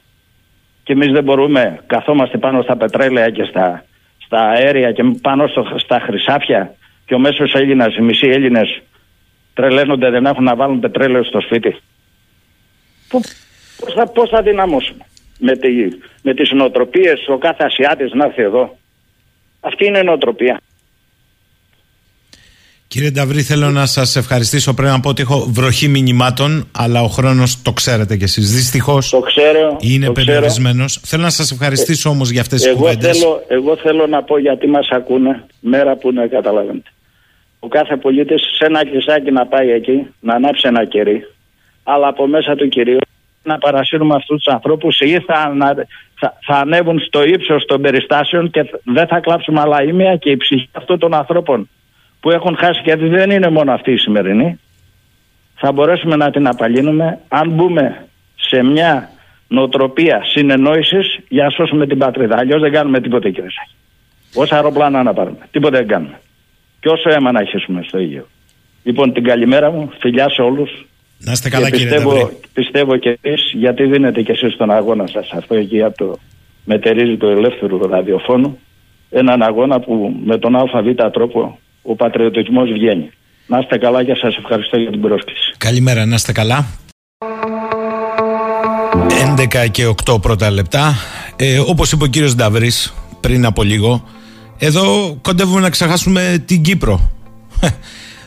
Και 0.87 0.93
εμείς 0.93 1.13
δεν 1.13 1.25
μπορούμε, 1.25 1.81
καθόμαστε 1.87 2.39
πάνω 2.39 2.63
στα 2.63 2.77
πετρέλαια 2.77 3.31
και 3.31 3.45
στα, 3.45 3.85
στα 4.25 4.41
αέρια 4.41 4.93
και 4.93 5.03
πάνω 5.23 5.47
στο, 5.47 5.75
στα 5.77 6.01
χρυσάφια 6.01 6.75
και 7.07 7.15
ο 7.15 7.19
μέσος 7.19 7.55
Έλληνας, 7.55 7.97
οι 7.97 8.03
μισοί 8.03 8.29
Έλληνες 8.29 8.83
τρελαίνονται 9.55 10.11
δεν 10.11 10.27
έχουν 10.27 10.45
να 10.45 10.57
βάλουν 10.57 10.81
πετρέλαιο 10.81 11.25
στο 11.25 11.41
σπίτι. 11.41 11.77
Πώς 13.09 13.95
θα, 13.95 14.07
πώς 14.07 14.29
θα 14.29 14.43
δυναμώσουμε 14.43 15.05
με, 15.39 15.57
τη, 15.57 15.69
με 16.23 16.35
τις 16.35 16.51
νοοτροπίες 16.51 17.29
ο 17.29 17.39
κάθε 17.39 17.65
Ασιάτης 17.65 18.13
να 18.13 18.25
έρθει 18.25 18.43
εδώ. 18.43 18.77
Αυτή 19.61 19.87
είναι 19.87 19.99
η 19.99 20.05
νοοτροπία. 20.05 20.61
Κύριε 22.89 23.11
Νταβρή, 23.11 23.43
θέλω 23.43 23.71
να 23.71 23.87
σας 23.87 24.17
ευχαριστήσω. 24.17 24.75
Πρέπει 24.75 24.93
να 24.93 25.01
πω 25.01 25.09
ότι 25.09 25.23
έχω 25.23 25.47
βροχή 25.51 25.89
μηνυμάτων, 25.89 26.69
αλλά 26.73 27.03
ο 27.03 27.07
χρόνος 27.09 27.63
το 27.63 27.73
ξέρετε 27.73 28.17
κι 28.17 28.25
εσείς. 28.25 28.55
Δυστυχώς 28.55 29.15
είναι 29.81 30.11
περιορισμένος. 30.11 31.01
Θέλω 31.05 31.23
να 31.23 31.31
σας 31.31 31.51
ευχαριστήσω 31.51 32.09
ε, 32.09 32.13
όμως 32.13 32.31
για 32.31 32.41
αυτές 32.41 32.63
τις 32.63 32.73
κουβέντες. 32.73 33.27
Εγώ 33.49 33.77
θέλω 33.77 34.07
να 34.07 34.23
πω 34.23 34.39
γιατί 34.39 34.67
μας 34.67 34.89
ακούνε 34.91 35.45
μέρα 35.61 35.97
που 35.97 36.13
να 36.13 36.27
καταλαβαίνετε. 36.27 36.91
Ο 37.59 37.69
κάθε 37.69 37.97
πολίτης 37.97 38.43
σε 38.59 38.65
ένα 38.65 38.87
κλεισάκι 38.87 39.31
να 39.31 39.47
πάει 39.47 39.71
εκεί, 39.71 40.07
να 40.21 40.35
ανάψει 40.35 40.69
ένα 40.69 40.85
κερί, 40.85 41.27
αλλά 41.83 42.09
από 42.09 42.27
μέσα 42.27 42.55
του 42.55 42.69
κυρίου 42.69 42.99
να 43.43 43.59
παρασύρουμε 43.59 44.15
αυτούς 44.15 44.43
τους 44.43 44.55
ανθρώπους 44.55 45.01
ή 45.01 45.21
θα, 45.27 45.53
θα, 46.15 46.39
θα 46.47 46.55
ανέβουν 46.55 46.99
στο 46.99 47.25
ύψος 47.25 47.65
των 47.65 47.81
περιστάσεων 47.81 48.51
και 48.51 48.71
δεν 48.85 49.07
θα 49.07 49.21
κλάψουμε 49.21 49.61
άλλα 49.61 49.83
ήμια 49.83 50.17
και 50.17 50.31
η 50.31 50.37
ψυχή 50.37 50.69
αυτών 50.73 50.99
των 50.99 51.15
ανθρώπων 51.15 51.69
που 52.27 52.33
έχουν 52.33 52.57
χάσει 52.57 52.81
γιατί 52.85 53.09
δεν 53.09 53.31
είναι 53.31 53.51
μόνο 53.51 53.73
αυτή 53.73 53.93
η 53.93 53.97
σημερινή 53.97 54.59
θα 55.55 55.73
μπορέσουμε 55.73 56.17
να 56.17 56.31
την 56.31 56.47
απαλύνουμε 56.49 57.19
αν 57.29 57.51
μπούμε 57.51 58.07
σε 58.37 58.63
μια 58.63 59.11
νοοτροπία 59.49 60.23
συνεννόησης 60.25 61.19
για 61.29 61.45
να 61.45 61.51
σώσουμε 61.51 61.87
την 61.87 61.99
πατρίδα. 61.99 62.37
Αλλιώς 62.39 62.61
δεν 62.61 62.73
κάνουμε 62.73 63.01
τίποτα, 63.01 63.31
κύριε 63.31 63.51
Σάκη. 63.51 63.75
Όσα 64.35 64.55
αεροπλάνα 64.55 65.03
να 65.03 65.13
πάρουμε, 65.13 65.39
τίποτα 65.51 65.79
δεν 65.79 65.87
κάνουμε. 65.87 66.21
Και 66.81 66.89
όσο 66.89 67.11
αίμα 67.11 67.33
να 67.33 67.39
αρχίσουμε 67.39 67.83
στο 67.89 67.99
ίδιο. 67.99 68.27
Λοιπόν, 68.83 69.13
την 69.13 69.25
καλημέρα 69.25 69.71
μου, 69.71 69.91
φιλιά 69.99 70.29
σε 70.29 70.43
όλους. 70.43 70.87
Να 71.19 71.33
είστε 71.33 71.49
καλά, 71.49 71.71
και 71.71 71.77
πιστεύω, 71.77 72.11
κύριε 72.11 72.29
Πιστεύω 72.53 72.97
και 72.97 73.19
εσεί, 73.21 73.57
γιατί 73.57 73.85
δίνετε 73.85 74.23
και 74.23 74.33
εσείς 74.33 74.57
τον 74.57 74.71
αγώνα 74.71 75.07
σας 75.07 75.31
αυτό 75.33 75.55
εκεί 75.55 75.83
από 75.83 75.97
το 75.97 76.19
μετερίζει 76.65 77.17
του 77.17 77.27
ελεύθερου 77.27 77.79
ραδιοφώνου. 77.79 78.59
Έναν 79.11 79.43
αγώνα 79.43 79.81
που 79.81 80.17
με 80.25 80.39
τον 80.39 80.57
ΑΒ 80.57 80.69
τρόπο 81.13 81.59
ο 81.87 81.95
πατριωτισμός 81.95 82.73
βγαίνει. 82.73 83.11
Να 83.47 83.59
είστε 83.59 83.79
καλά 83.79 84.05
και 84.05 84.15
σας 84.15 84.37
ευχαριστώ 84.37 84.77
για 84.77 84.91
την 84.91 85.01
πρόσκληση. 85.01 85.55
Καλημέρα, 85.59 86.07
να 86.07 86.15
είστε 86.15 86.33
καλά. 86.33 86.67
11 89.37 89.69
και 89.71 89.87
8 90.05 90.23
πρώτα 90.23 90.51
λεπτά. 90.51 90.95
Ε, 91.37 91.59
όπως 91.59 91.93
είπε 91.93 92.05
ο 92.05 92.07
κύριος 92.07 92.35
Νταβρής 92.35 92.95
πριν 93.21 93.45
από 93.45 93.63
λίγο, 93.63 94.05
εδώ 94.59 95.17
κοντεύουμε 95.23 95.61
να 95.61 95.71
ξεχάσουμε 95.71 96.43
την 96.47 96.63
Κύπρο. 96.63 97.11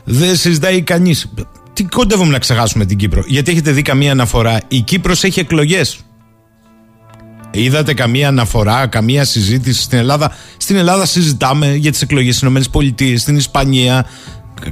Δεν 0.04 0.36
συζητάει 0.36 0.82
κανείς. 0.82 1.34
Τι 1.74 1.84
κοντεύουμε 1.84 2.32
να 2.32 2.40
ξεχάσουμε 2.40 2.86
την 2.86 2.98
Κύπρο; 2.98 3.24
Γιατί 3.28 3.52
έχετε 3.52 3.72
δει 3.72 3.82
καμία 3.82 4.12
αναφορά; 4.12 4.62
Η 4.68 4.82
Κύπρος 4.82 5.24
έχει 5.24 5.40
εκλογές. 5.40 6.00
Είδατε 7.52 7.94
καμία 7.94 8.28
αναφορά, 8.28 8.88
καμία 8.88 9.26
συζήτηση 9.26 9.82
στην 9.82 9.98
Ελλάδα; 9.98 10.32
Στην 10.58 10.76
Ελλάδα 10.76 11.06
συζητάμε 11.06 11.76
για 11.76 11.92
τις 11.92 12.02
εκλογές 12.02 12.36
στις 12.36 12.66
ΗΠΑ, 12.66 13.18
στην 13.18 13.36
Ισπανία. 13.36 14.06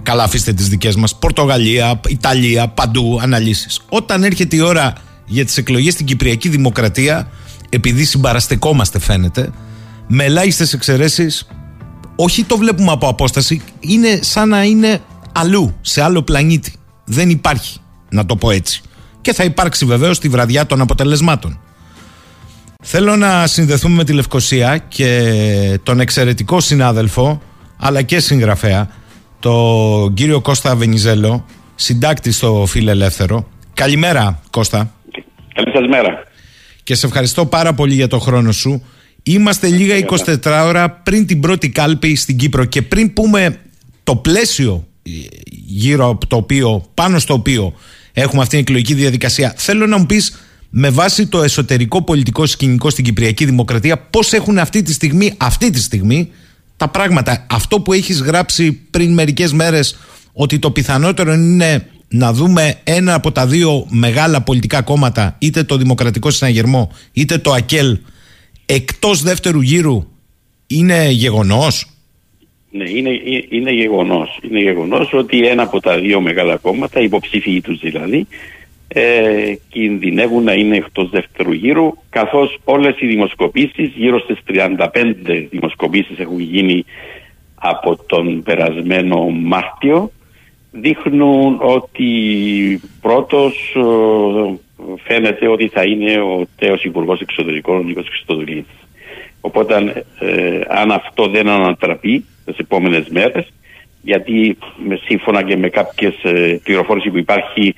Καλά, 0.03 0.23
αφήστε 0.23 0.53
τις 0.53 0.67
δικές 0.67 0.95
μας. 0.95 1.15
Πορτογαλία, 1.15 1.99
Ιταλία, 2.07 2.67
παντού 2.67 3.19
αναλύσεις. 3.21 3.81
Όταν 3.89 4.23
έρχεται 4.23 4.55
η 4.55 4.59
ώρα 4.59 4.93
για 5.25 5.45
τις 5.45 5.57
εκλογές 5.57 5.93
στην 5.93 6.05
Κυπριακή 6.05 6.49
Δημοκρατία 6.49 7.29
επειδή 7.69 8.03
συμπαραστεκόμαστε 8.03 8.99
φαίνεται 8.99 9.49
με 10.07 10.23
ελάχιστες 10.23 10.73
εξαιρέσεις, 10.73 11.47
όχι 12.15 12.43
το 12.43 12.57
βλέπουμε 12.57 12.91
από 12.91 13.07
απόσταση, 13.07 13.61
είναι 13.79 14.19
σαν 14.21 14.49
να 14.49 14.63
είναι 14.63 15.01
αλλού, 15.31 15.75
σε 15.81 16.01
άλλο 16.01 16.23
πλανήτη. 16.23 16.73
Δεν 17.05 17.29
υπάρχει, 17.29 17.79
να 18.09 18.25
το 18.25 18.35
πω 18.35 18.51
έτσι. 18.51 18.81
Και 19.21 19.33
θα 19.33 19.43
υπάρξει 19.43 19.85
βεβαίως 19.85 20.19
τη 20.19 20.29
βραδιά 20.29 20.65
των 20.65 20.81
αποτελεσμάτων. 20.81 21.59
Θέλω 22.83 23.15
να 23.15 23.47
συνδεθούμε 23.47 23.95
με 23.95 24.03
τη 24.03 24.13
Λευκοσία 24.13 24.77
και 24.77 25.79
τον 25.83 25.99
εξαιρετικό 25.99 26.59
συνάδελφο, 26.59 27.41
αλλά 27.77 28.01
και 28.01 28.19
συγγραφέα, 28.19 28.89
τον 29.39 30.13
κύριο 30.13 30.41
Κώστα 30.41 30.75
Βενιζέλο, 30.75 31.45
συντάκτη 31.75 32.31
στο 32.31 32.65
Φιλελεύθερο. 32.67 33.47
Καλημέρα, 33.73 34.41
Κώστα. 34.49 34.93
Καλή 35.53 35.71
σας 35.73 35.87
μέρα. 35.87 36.23
Και 36.83 36.95
σε 36.95 37.05
ευχαριστώ 37.05 37.45
πάρα 37.45 37.73
πολύ 37.73 37.93
για 37.93 38.07
το 38.07 38.19
χρόνο 38.19 38.51
σου. 38.51 38.83
Είμαστε 39.23 39.67
λίγα 39.67 39.95
24 40.25 40.63
ώρα 40.65 40.89
πριν 40.89 41.25
την 41.25 41.39
πρώτη 41.39 41.69
κάλπη 41.69 42.15
στην 42.15 42.37
Κύπρο 42.37 42.65
και 42.65 42.81
πριν 42.81 43.13
πούμε 43.13 43.59
το 44.03 44.15
πλαίσιο 44.15 44.87
γύρω 45.65 46.09
από 46.09 46.27
το 46.27 46.35
οποίο, 46.35 46.85
πάνω 46.93 47.19
στο 47.19 47.33
οποίο 47.33 47.73
έχουμε 48.13 48.41
αυτή 48.41 48.55
την 48.55 48.59
εκλογική 48.59 48.93
διαδικασία, 48.93 49.53
θέλω 49.57 49.85
να 49.87 49.97
μου 49.97 50.05
πεις 50.05 50.46
με 50.69 50.89
βάση 50.89 51.27
το 51.27 51.41
εσωτερικό 51.41 52.03
πολιτικό 52.03 52.45
σκηνικό 52.45 52.89
στην 52.89 53.03
Κυπριακή 53.03 53.45
Δημοκρατία 53.45 53.97
πώς 53.97 54.33
έχουν 54.33 54.57
αυτή 54.57 54.81
τη 54.81 54.93
στιγμή, 54.93 55.33
αυτή 55.37 55.69
τη 55.69 55.81
στιγμή 55.81 56.31
τα 56.77 56.87
πράγματα. 56.89 57.45
Αυτό 57.49 57.81
που 57.81 57.93
έχεις 57.93 58.21
γράψει 58.21 58.71
πριν 58.73 59.13
μερικές 59.13 59.53
μέρες 59.53 59.97
ότι 60.33 60.59
το 60.59 60.71
πιθανότερο 60.71 61.33
είναι 61.33 61.87
να 62.09 62.33
δούμε 62.33 62.79
ένα 62.83 63.13
από 63.13 63.31
τα 63.31 63.47
δύο 63.47 63.85
μεγάλα 63.89 64.41
πολιτικά 64.41 64.81
κόμματα, 64.81 65.35
είτε 65.39 65.63
το 65.63 65.77
Δημοκρατικό 65.77 66.29
Συναγερμό, 66.29 66.91
είτε 67.13 67.37
το 67.37 67.51
ΑΚΕΛ, 67.51 67.97
εκτός 68.65 69.21
δεύτερου 69.21 69.61
γύρου, 69.61 70.07
είναι 70.67 71.09
γεγονός; 71.09 71.85
Ναι, 72.71 72.89
είναι, 72.89 73.09
είναι 73.49 73.71
γεγονός. 73.71 74.39
Είναι 74.49 74.59
γεγονός 74.59 75.13
ότι 75.13 75.47
ένα 75.47 75.63
από 75.63 75.81
τα 75.81 75.99
δύο 75.99 76.21
μεγάλα 76.21 76.55
κόμματα, 76.57 76.99
υποψήφιοι 76.99 77.61
τους 77.61 77.79
δηλαδή, 77.79 78.27
ε, 78.97 79.57
κινδυνεύουν 79.69 80.43
να 80.43 80.53
είναι 80.53 80.75
εκτός 80.75 81.09
δεύτερου 81.09 81.51
γύρου, 81.51 81.93
καθώς 82.09 82.57
όλες 82.63 82.95
οι 82.99 83.07
δημοσκοπήσεις, 83.07 83.91
γύρω 83.95 84.19
στις 84.19 84.39
35 84.47 85.47
δημοσκοπήσεις 85.49 86.19
έχουν 86.19 86.39
γίνει 86.39 86.85
από 87.55 87.97
τον 88.05 88.43
περασμένο 88.43 89.29
Μάρτιο, 89.29 90.11
δείχνουν 90.71 91.57
ότι 91.61 92.11
πρώτος 93.01 93.75
ε, 93.75 94.55
φαίνεται 95.03 95.47
ότι 95.47 95.67
θα 95.67 95.83
είναι 95.83 96.19
ο 96.19 96.47
τέος 96.57 96.83
Υπουργός 96.83 97.21
Εξωτερικών 97.21 97.77
ο 97.77 97.83
Νίκος 97.83 98.07
Χριστοδουλίδης. 98.07 98.87
Οπότε 99.41 100.05
ε, 100.19 100.59
αν 100.67 100.91
αυτό 100.91 101.27
δεν 101.27 101.47
ανατραπεί 101.47 102.25
τις 102.45 102.57
επόμενες 102.57 103.07
μέρες 103.09 103.51
γιατί 104.01 104.57
με, 104.87 104.99
σύμφωνα 105.03 105.43
και 105.43 105.57
με 105.57 105.69
κάποιες 105.69 106.23
ε, 106.23 106.59
πληροφόρηση 106.63 107.09
που 107.09 107.17
υπάρχει 107.17 107.73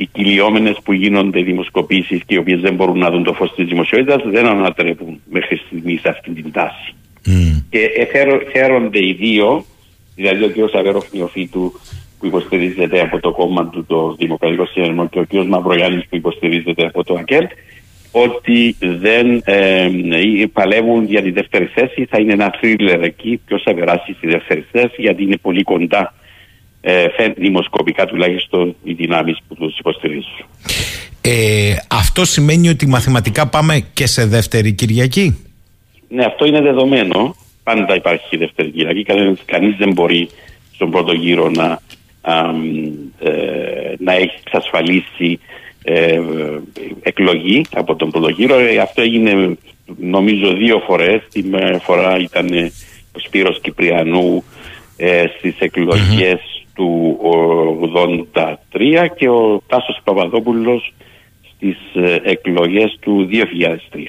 οι 0.00 0.06
κυλιόμενες 0.12 0.76
που 0.84 0.92
γίνονται 0.92 1.42
δημοσκοπήσεις 1.42 2.20
και 2.26 2.34
οι 2.34 2.36
οποίες 2.36 2.60
δεν 2.60 2.74
μπορούν 2.74 2.98
να 2.98 3.10
δουν 3.10 3.24
το 3.24 3.32
φως 3.32 3.54
της 3.54 3.66
δημοσιότητας 3.66 4.22
δεν 4.24 4.46
ανατρέπουν 4.46 5.20
μέχρι 5.30 5.56
στιγμής 5.56 6.00
σε 6.00 6.08
αυτή 6.08 6.30
την 6.30 6.52
τάση. 6.52 6.94
Και 7.70 7.78
ε, 7.78 8.06
χαίρονται 8.52 9.06
οι 9.06 9.12
δύο, 9.12 9.64
δηλαδή 10.14 10.44
ο 10.44 10.48
κ. 10.48 10.74
Αβέροφ 10.76 11.12
Νιοφίτου 11.12 11.72
που 12.18 12.26
υποστηρίζεται 12.26 13.00
από 13.00 13.20
το 13.20 13.32
κόμμα 13.32 13.68
του 13.68 13.84
το 13.84 14.14
Δημοκρατικό 14.18 14.66
Συνέδριο 14.66 15.08
και 15.10 15.18
ο 15.18 15.26
κ. 15.28 15.46
Μαυρογιάννης 15.48 16.06
που 16.08 16.16
υποστηρίζεται 16.16 16.86
από 16.86 17.04
το 17.04 17.14
ΑΚΕΛ 17.14 17.46
ότι 18.12 18.76
δεν 18.80 19.42
ε, 19.44 19.88
παλεύουν 20.52 21.04
για 21.04 21.22
τη 21.22 21.30
δεύτερη 21.30 21.64
θέση. 21.64 22.06
Θα 22.10 22.18
είναι 22.20 22.32
ένα 22.32 22.54
θρύλερ 22.60 23.02
εκεί 23.02 23.40
ποιος 23.46 23.62
θα 23.62 23.74
περάσει 23.74 24.14
στη 24.16 24.26
δεύτερη 24.26 24.64
θέση 24.70 24.94
γιατί 24.96 25.22
είναι 25.22 25.36
πολύ 25.36 25.62
κοντά 25.62 26.14
ε, 26.80 27.06
δημοσκοπικά 27.36 28.06
τουλάχιστον 28.06 28.74
οι 28.82 28.92
δυνάμεις 28.92 29.38
που 29.48 29.54
τους 29.54 29.78
υποστηρίζουν. 29.78 30.44
Ε, 31.20 31.74
αυτό 31.90 32.24
σημαίνει 32.24 32.68
ότι 32.68 32.86
μαθηματικά 32.86 33.46
πάμε 33.46 33.86
και 33.92 34.06
σε 34.06 34.26
δεύτερη 34.26 34.72
Κυριακή; 34.72 35.44
Ναι, 36.08 36.24
αυτό 36.24 36.44
είναι 36.44 36.60
δεδομένο. 36.60 37.36
Πάντα 37.62 37.94
υπάρχει 37.94 38.36
δεύτερη 38.36 38.70
Κυριακή. 38.70 39.06
Κανείς 39.44 39.76
δεν 39.76 39.92
μπορεί 39.92 40.28
στον 40.74 40.90
πρώτο 40.90 41.12
γύρο 41.12 41.50
να 41.50 41.80
ε, 43.18 43.94
να 43.98 44.12
έχει 44.12 44.36
εξασφαλίσει 44.44 45.38
ε, 45.84 46.20
εκλογή 47.02 47.64
από 47.72 47.96
τον 47.96 48.10
πρώτο 48.10 48.28
γύρο. 48.28 48.58
Ε, 48.58 48.78
αυτό 48.78 49.02
έγινε 49.02 49.56
νομίζω 49.98 50.52
δύο 50.52 50.82
φορές. 50.86 51.22
Τη 51.32 51.42
φορά 51.82 52.18
ήταν 52.18 52.48
ο 53.12 53.18
Σπύρος 53.18 53.60
Κυπριανού 53.60 54.44
ε, 54.96 55.24
στις 55.38 55.58
εκλογες 55.58 56.40
του 56.80 57.18
83 58.72 59.06
και 59.16 59.28
ο 59.28 59.62
Τάσος 59.66 60.00
Παπαδόπουλος 60.04 60.94
στις 61.54 61.76
εκλογές 62.22 62.96
του 63.00 63.28
2003 63.92 64.06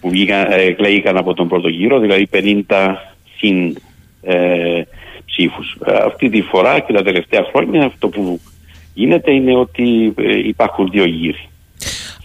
που 0.00 0.10
εκλέγηκαν 0.50 1.16
από 1.16 1.34
τον 1.34 1.48
πρώτο 1.48 1.68
γύρο, 1.68 1.98
δηλαδή 1.98 2.28
50 2.32 2.96
συν 3.36 3.76
ψήφους. 5.30 5.76
Ε, 5.86 5.92
αυτή 6.06 6.30
τη 6.30 6.42
φορά 6.42 6.80
και 6.80 6.92
τα 6.92 7.02
τελευταία 7.02 7.46
χρόνια 7.52 7.86
αυτό 7.86 8.08
που 8.08 8.40
γίνεται 8.94 9.32
είναι 9.32 9.56
ότι 9.56 10.14
ε, 10.16 10.38
υπάρχουν 10.38 10.90
δύο 10.90 11.04
γύροι. 11.04 11.48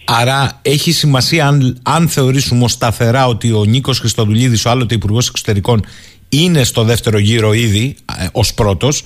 Άρα 0.04 0.60
έχει 0.62 0.92
σημασία 0.92 1.46
αν, 1.46 1.78
αν 1.82 2.08
θεωρήσουμε 2.08 2.64
ως 2.64 2.72
σταθερά 2.72 3.26
ότι 3.26 3.52
ο 3.52 3.64
Νίκος 3.64 3.98
Χριστοδουλίδης, 3.98 4.66
ο 4.66 4.70
άλλοτε 4.70 4.94
υπουργός 4.94 5.28
Εξωτερικών, 5.28 5.84
είναι 6.28 6.64
στο 6.64 6.82
δεύτερο 6.82 7.18
γύρο 7.18 7.52
ήδη 7.52 7.96
ε, 8.18 8.26
ως 8.32 8.54
πρώτος, 8.54 9.04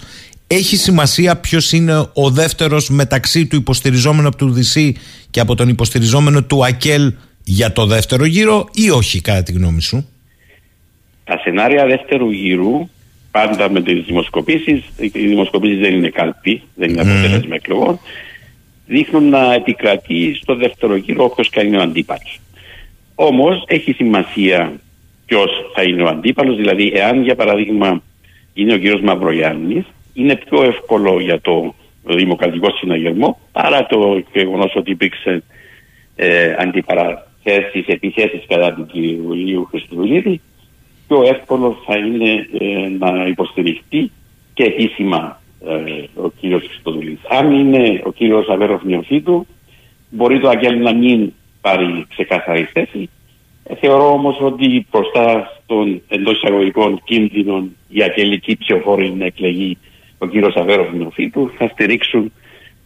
έχει 0.52 0.76
σημασία 0.76 1.36
ποιος 1.36 1.72
είναι 1.72 1.92
ο 2.12 2.30
δεύτερος 2.30 2.88
μεταξύ 2.88 3.46
του 3.46 3.56
υποστηριζόμενου 3.56 4.28
από 4.28 4.36
του 4.36 4.50
ΔΥΣΥ 4.50 4.96
και 5.30 5.40
από 5.40 5.54
τον 5.54 5.68
υποστηριζόμενο 5.68 6.42
του 6.42 6.64
ΑΚΕΛ 6.64 7.12
για 7.44 7.72
το 7.72 7.86
δεύτερο 7.86 8.24
γύρο 8.24 8.68
ή 8.74 8.90
όχι 8.90 9.20
κατά 9.20 9.42
τη 9.42 9.52
γνώμη 9.52 9.82
σου; 9.82 10.08
Τα 11.24 11.38
σενάρια 11.38 11.86
δεύτερου 11.86 12.30
γύρου 12.30 12.88
πάντα 13.30 13.70
με 13.70 13.82
τις 13.82 14.04
δημοσκοπήσεις, 14.04 14.82
οι 14.98 15.08
δημοσκοπήσεις 15.08 15.78
δεν 15.78 15.94
είναι 15.94 16.08
καλπή, 16.08 16.62
δεν 16.74 16.90
είναι 16.90 17.00
αποτέλεσμα 17.00 17.54
εκλογών, 17.54 17.98
δείχνουν 18.86 19.28
να 19.28 19.54
επικρατεί 19.54 20.38
στο 20.42 20.54
δεύτερο 20.54 20.96
γύρο 20.96 21.24
όποιο 21.24 21.44
κάνει 21.50 21.76
ο 21.76 21.80
αντίπαλος. 21.80 22.40
Όμως 23.14 23.64
έχει 23.66 23.92
σημασία 23.92 24.72
ποιος 25.26 25.50
θα 25.74 25.82
είναι 25.82 26.02
ο 26.02 26.08
αντίπαλος, 26.08 26.56
δηλαδή 26.56 26.92
εάν 26.94 27.22
για 27.22 27.34
παράδειγμα 27.34 28.02
είναι 28.54 28.74
ο 28.74 28.78
κύριο 28.78 29.00
Μαυρογιάννη, 29.02 29.84
είναι 30.14 30.36
πιο 30.36 30.62
εύκολο 30.62 31.20
για 31.20 31.40
το 31.40 31.74
Δημοκρατικό 32.04 32.70
Συναγερμό 32.70 33.40
παρά 33.52 33.86
το 33.86 34.22
γεγονός 34.32 34.72
ότι 34.74 34.90
υπήρξε 34.90 35.42
ε, 36.16 36.54
αντιπαραθέσεις, 36.58 37.86
επιθέσεις 37.86 38.44
κατά 38.48 38.74
του 38.74 38.86
κ. 38.86 38.92
Χριστοδουλίδη 39.68 40.40
πιο 41.10 41.22
εύκολο 41.22 41.76
θα 41.86 41.96
είναι 41.96 42.48
ε, 42.58 42.88
να 42.98 43.26
υποστηριχτεί 43.26 44.10
και 44.54 44.64
επίσημα 44.64 45.40
ε, 45.66 46.20
ο 46.22 46.30
κύριος 46.40 46.62
Χριστοδουλής. 46.66 47.18
Αν 47.28 47.52
είναι 47.52 48.00
ο 48.04 48.12
κύριος 48.12 48.48
Αβέροφ 48.48 48.82
Νιοφίτου, 48.82 49.46
μπορεί 50.10 50.40
το 50.40 50.48
Αγγέλ 50.48 50.82
να 50.82 50.94
μην 50.94 51.32
πάρει 51.60 52.06
ξεκάθαρη 52.08 52.68
θέση. 52.72 53.10
Ε, 53.64 53.74
θεωρώ 53.74 54.12
όμως 54.12 54.36
ότι 54.40 54.86
μπροστά 54.90 55.52
στον 55.62 56.02
εντός 56.08 56.36
εισαγωγικών 56.36 57.00
κίνδυνων 57.04 57.76
η 57.88 58.02
αγγελική 58.02 58.56
ψηφοφόρη 58.56 59.12
να 59.12 59.24
εκλεγεί 59.24 59.78
ο 60.22 60.26
κύριος 60.26 60.54
Αβέροφ 60.56 60.92
Νιοφίτου 60.92 61.50
θα 61.58 61.68
στηρίξουν 61.72 62.32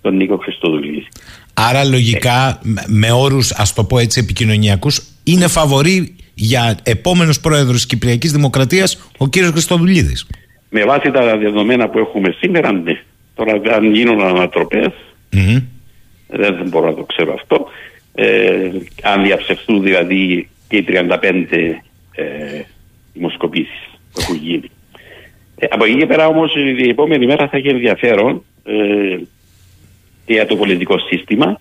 τον 0.01 0.17
Νίκο 0.17 0.37
Χριστοδουλή. 0.37 1.07
Άρα 1.55 1.85
λογικά 1.85 2.61
με 2.87 3.13
όρους 3.13 3.53
ας 3.53 3.73
το 3.73 3.85
πω 3.85 3.99
έτσι 3.99 4.21
επικοινωνιακούς 4.21 5.03
είναι 5.25 5.49
φαβορή 5.49 6.17
για 6.35 6.79
επόμενος 6.83 7.41
πρόεδρος 7.41 7.75
της 7.75 7.87
Κυπριακής 7.87 8.33
Δημοκρατίας 8.33 9.11
ο 9.19 9.29
κύριος 9.29 9.51
Χριστοδουλίδης. 9.51 10.27
Με 10.69 10.85
βάση 10.85 11.11
τα 11.11 11.37
δεδομένα 11.37 11.89
που 11.89 11.99
έχουμε 11.99 12.35
σήμερα, 12.39 12.73
ναι. 12.73 13.03
Τώρα 13.35 13.61
αν 13.75 13.95
γίνουν 13.95 14.21
ανατροπές, 14.21 14.93
δεν 16.27 16.69
μπορώ 16.69 16.87
να 16.87 16.95
το 16.95 17.03
ξέρω 17.03 17.35
αυτό. 17.35 17.67
Ε, 18.15 18.71
αν 19.03 19.23
διαψευστούν 19.23 19.83
δηλαδή 19.83 20.49
και 20.69 20.77
οι 20.77 20.85
35 20.89 21.81
ε, 22.15 22.25
δημοσκοπήσεις 23.13 23.99
που 24.13 24.21
έχουν 24.21 24.37
γίνει. 24.37 24.71
Ε, 25.59 25.67
από 25.71 25.85
εκεί 25.85 25.97
και 25.97 26.07
πέρα 26.07 26.27
όμως 26.27 26.55
η 26.57 26.89
επόμενη 26.89 27.27
μέρα 27.27 27.49
θα 27.49 27.57
έχει 27.57 27.69
ενδιαφέρον 27.69 28.45
ε, 28.65 29.19
για 30.27 30.47
το 30.47 30.57
πολιτικό 30.57 30.99
σύστημα 30.99 31.61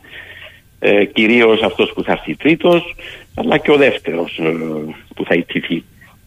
ε, 0.80 1.06
κυρίως 1.06 1.62
αυτός 1.62 1.94
που 1.94 2.04
θα 2.04 2.12
έρθει 2.12 2.36
τρίτος 2.36 2.96
αλλά 3.36 3.58
και 3.58 3.72
ο 3.72 3.78
δεύτερος 3.78 4.38
ε, 4.38 4.52
που 5.16 5.26
θα 5.26 5.36
ιτηθεί. 5.36 5.84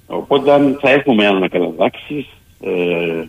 Οπότε 0.07 0.77
θα 0.81 0.91
έχουμε 0.91 1.27
ανακατατάξεις 1.27 2.27
ε, 2.61 3.25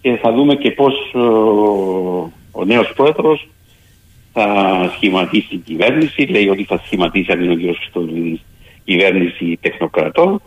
και 0.00 0.16
θα 0.16 0.32
δούμε 0.32 0.54
και 0.54 0.70
πώς 0.70 0.94
ο, 1.14 2.32
ο 2.50 2.64
νέος 2.64 2.92
πρόεδρος 2.96 3.48
θα 4.32 4.92
σχηματίσει 4.96 5.54
η 5.54 5.56
κυβέρνηση, 5.56 6.22
λέει 6.22 6.48
ότι 6.48 6.64
θα 6.64 6.82
σχηματίσει 6.84 7.32
αν 7.32 7.42
είναι 7.42 7.52
ο 7.52 7.72
κ. 7.72 7.76
Χριστοδουλίδης 7.76 8.44
κυβέρνηση 8.84 9.58
τεχνοκρατών 9.60 10.42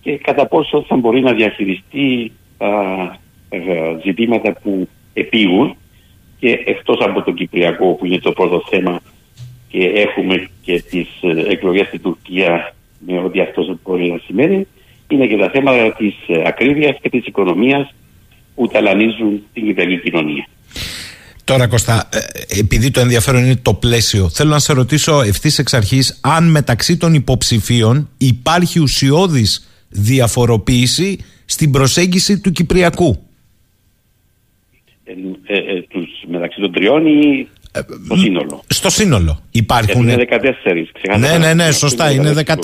και 0.00 0.18
κατά 0.18 0.46
πόσο 0.46 0.84
θα 0.88 0.96
μπορεί 0.96 1.20
να 1.20 1.32
διαχειριστεί 1.32 2.32
τα 2.32 2.36
ε, 2.36 2.39
ζητήματα 4.04 4.52
που 4.52 4.88
επίγουν 5.12 5.76
και 6.38 6.62
εκτός 6.66 6.98
από 7.00 7.22
το 7.22 7.32
Κυπριακό 7.32 7.94
που 7.94 8.06
είναι 8.06 8.18
το 8.18 8.32
πρώτο 8.32 8.62
θέμα 8.70 9.00
και 9.68 9.84
έχουμε 9.84 10.48
και 10.62 10.82
τις 10.90 11.08
ε, 11.20 11.52
εκλογές 11.52 11.86
στην 11.86 12.02
Τουρκία 12.02 12.74
με 13.06 13.18
ό,τι 13.18 13.40
αυτός 13.40 13.76
μπορεί 13.84 14.10
να 14.10 14.20
σημαίνει 14.26 14.66
είναι 15.08 15.26
και 15.26 15.36
τα 15.36 15.50
θέματα 15.50 15.92
της 15.92 16.14
ε, 16.26 16.42
ακρίβειας 16.46 16.96
και 17.02 17.08
της 17.08 17.26
οικονομίας 17.26 17.94
που 18.54 18.66
ταλανίζουν 18.66 19.42
την 19.52 19.64
κυπριακή 19.66 20.00
κοινωνία. 20.00 20.46
Τώρα 21.44 21.66
Κώστα, 21.66 22.08
ε, 22.12 22.58
επειδή 22.58 22.90
το 22.90 23.00
ενδιαφέρον 23.00 23.44
είναι 23.44 23.56
το 23.56 23.74
πλαίσιο, 23.74 24.28
θέλω 24.28 24.50
να 24.50 24.58
σε 24.58 24.72
ρωτήσω 24.72 25.20
ευθύς 25.20 25.58
εξ 25.58 25.74
αρχής 25.74 26.20
αν 26.20 26.50
μεταξύ 26.50 26.96
των 26.96 27.14
υποψηφίων 27.14 28.08
υπάρχει 28.18 28.80
ουσιώδης 28.80 29.69
διαφοροποίηση 29.90 31.18
στην 31.44 31.70
προσέγγιση 31.70 32.40
του 32.40 32.52
Κυπριακού. 32.52 33.22
Ε, 35.04 35.12
ε, 35.54 35.76
ε, 35.76 35.82
τους, 35.82 36.08
μεταξύ 36.26 36.60
των 36.60 36.72
τριών 36.72 37.06
ή 37.06 37.48
στο 38.04 38.16
σύνολο; 38.16 38.62
Στο 38.66 38.90
σύνολο 38.90 39.40
υπάρχουν. 39.50 40.08
Είναι 40.08 40.26
14. 40.30 41.18
Ναι, 41.18 41.38
ναι, 41.38 41.54
ναι, 41.54 41.70
σωστά, 41.70 42.10
είναι 42.10 42.32
14. 42.46 42.54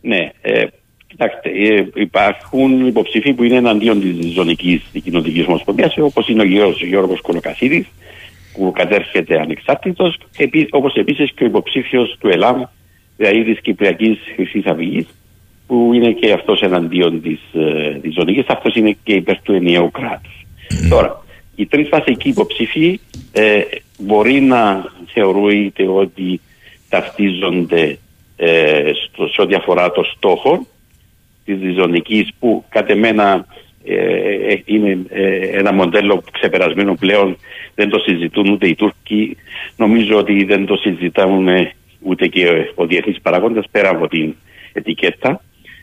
Ναι, 0.00 0.32
ε, 0.40 0.64
κοιτάξτε, 1.06 1.50
ε, 1.50 1.86
υπάρχουν 1.94 2.86
υποψήφοι 2.86 3.32
που 3.32 3.42
είναι 3.42 3.56
εναντίον 3.56 4.00
της 4.00 4.32
ζωνικής 4.32 4.82
κοινωνική 5.04 5.44
ομοσπονδίας, 5.48 5.96
όπως 5.98 6.28
είναι 6.28 6.42
ο 6.42 6.44
Γιώργο 6.44 6.76
Γιώργος 6.86 7.20
Κολοκασίδη, 7.20 7.86
που 8.52 8.72
κατέρχεται 8.74 9.40
ανεξάρτητος, 9.40 10.18
όπως 10.70 10.94
επίσης 10.94 11.32
και 11.32 11.44
ο 11.44 11.46
υποψήφιος 11.46 12.16
του 12.20 12.28
ΕΛΑΜ, 12.28 12.62
δηλαδή 13.16 13.44
της 13.44 13.60
Κυπριακής 13.60 14.18
Χρυσής 14.34 14.66
Αυγής, 14.66 15.06
που 15.68 15.90
είναι 15.94 16.12
και 16.12 16.32
αυτός 16.32 16.60
εναντίον 16.60 17.22
της 17.22 17.40
της 18.02 18.14
ζωνική, 18.14 18.44
αυτός 18.48 18.74
είναι 18.74 18.96
και 19.02 19.12
υπέρ 19.12 19.42
του 19.42 19.52
ενιαίου 19.52 19.90
κράτους. 19.90 20.46
Τώρα, 20.88 21.24
οι 21.54 21.66
τρεις 21.66 21.88
βασικοί 21.88 22.28
υποψήφοι 22.28 23.00
ε, 23.32 23.60
μπορεί 23.98 24.40
να 24.40 24.84
θεωρούνται 25.12 25.86
ότι 25.88 26.40
ταυτίζονται 26.88 27.98
ε, 28.36 28.90
στο, 29.04 29.28
σε 29.28 29.40
ό,τι 29.40 29.54
αφορά 29.54 29.90
το 29.90 30.02
στόχο 30.02 30.66
της 31.44 31.58
διζωνικής 31.58 32.28
που 32.38 32.64
κατ' 32.68 32.90
εμένα 32.90 33.46
ε, 33.84 33.94
ε, 34.52 34.62
είναι 34.64 34.98
ένα 35.52 35.72
μοντέλο 35.72 36.22
ξεπερασμένο 36.32 36.94
πλέον 36.94 37.38
δεν 37.74 37.88
το 37.88 37.98
συζητούν 37.98 38.50
ούτε 38.50 38.68
οι 38.68 38.74
Τούρκοι. 38.74 39.36
Νομίζω 39.76 40.16
ότι 40.16 40.44
δεν 40.44 40.66
το 40.66 40.76
συζητούν 40.76 41.48
ούτε 42.00 42.26
και 42.26 42.70
ο 42.74 42.86
διεθνής 42.86 43.20
παραγόντα 43.20 43.62
πέρα 43.70 43.88
από 43.88 44.08
την 44.08 44.34
ετικέτα 44.72 45.42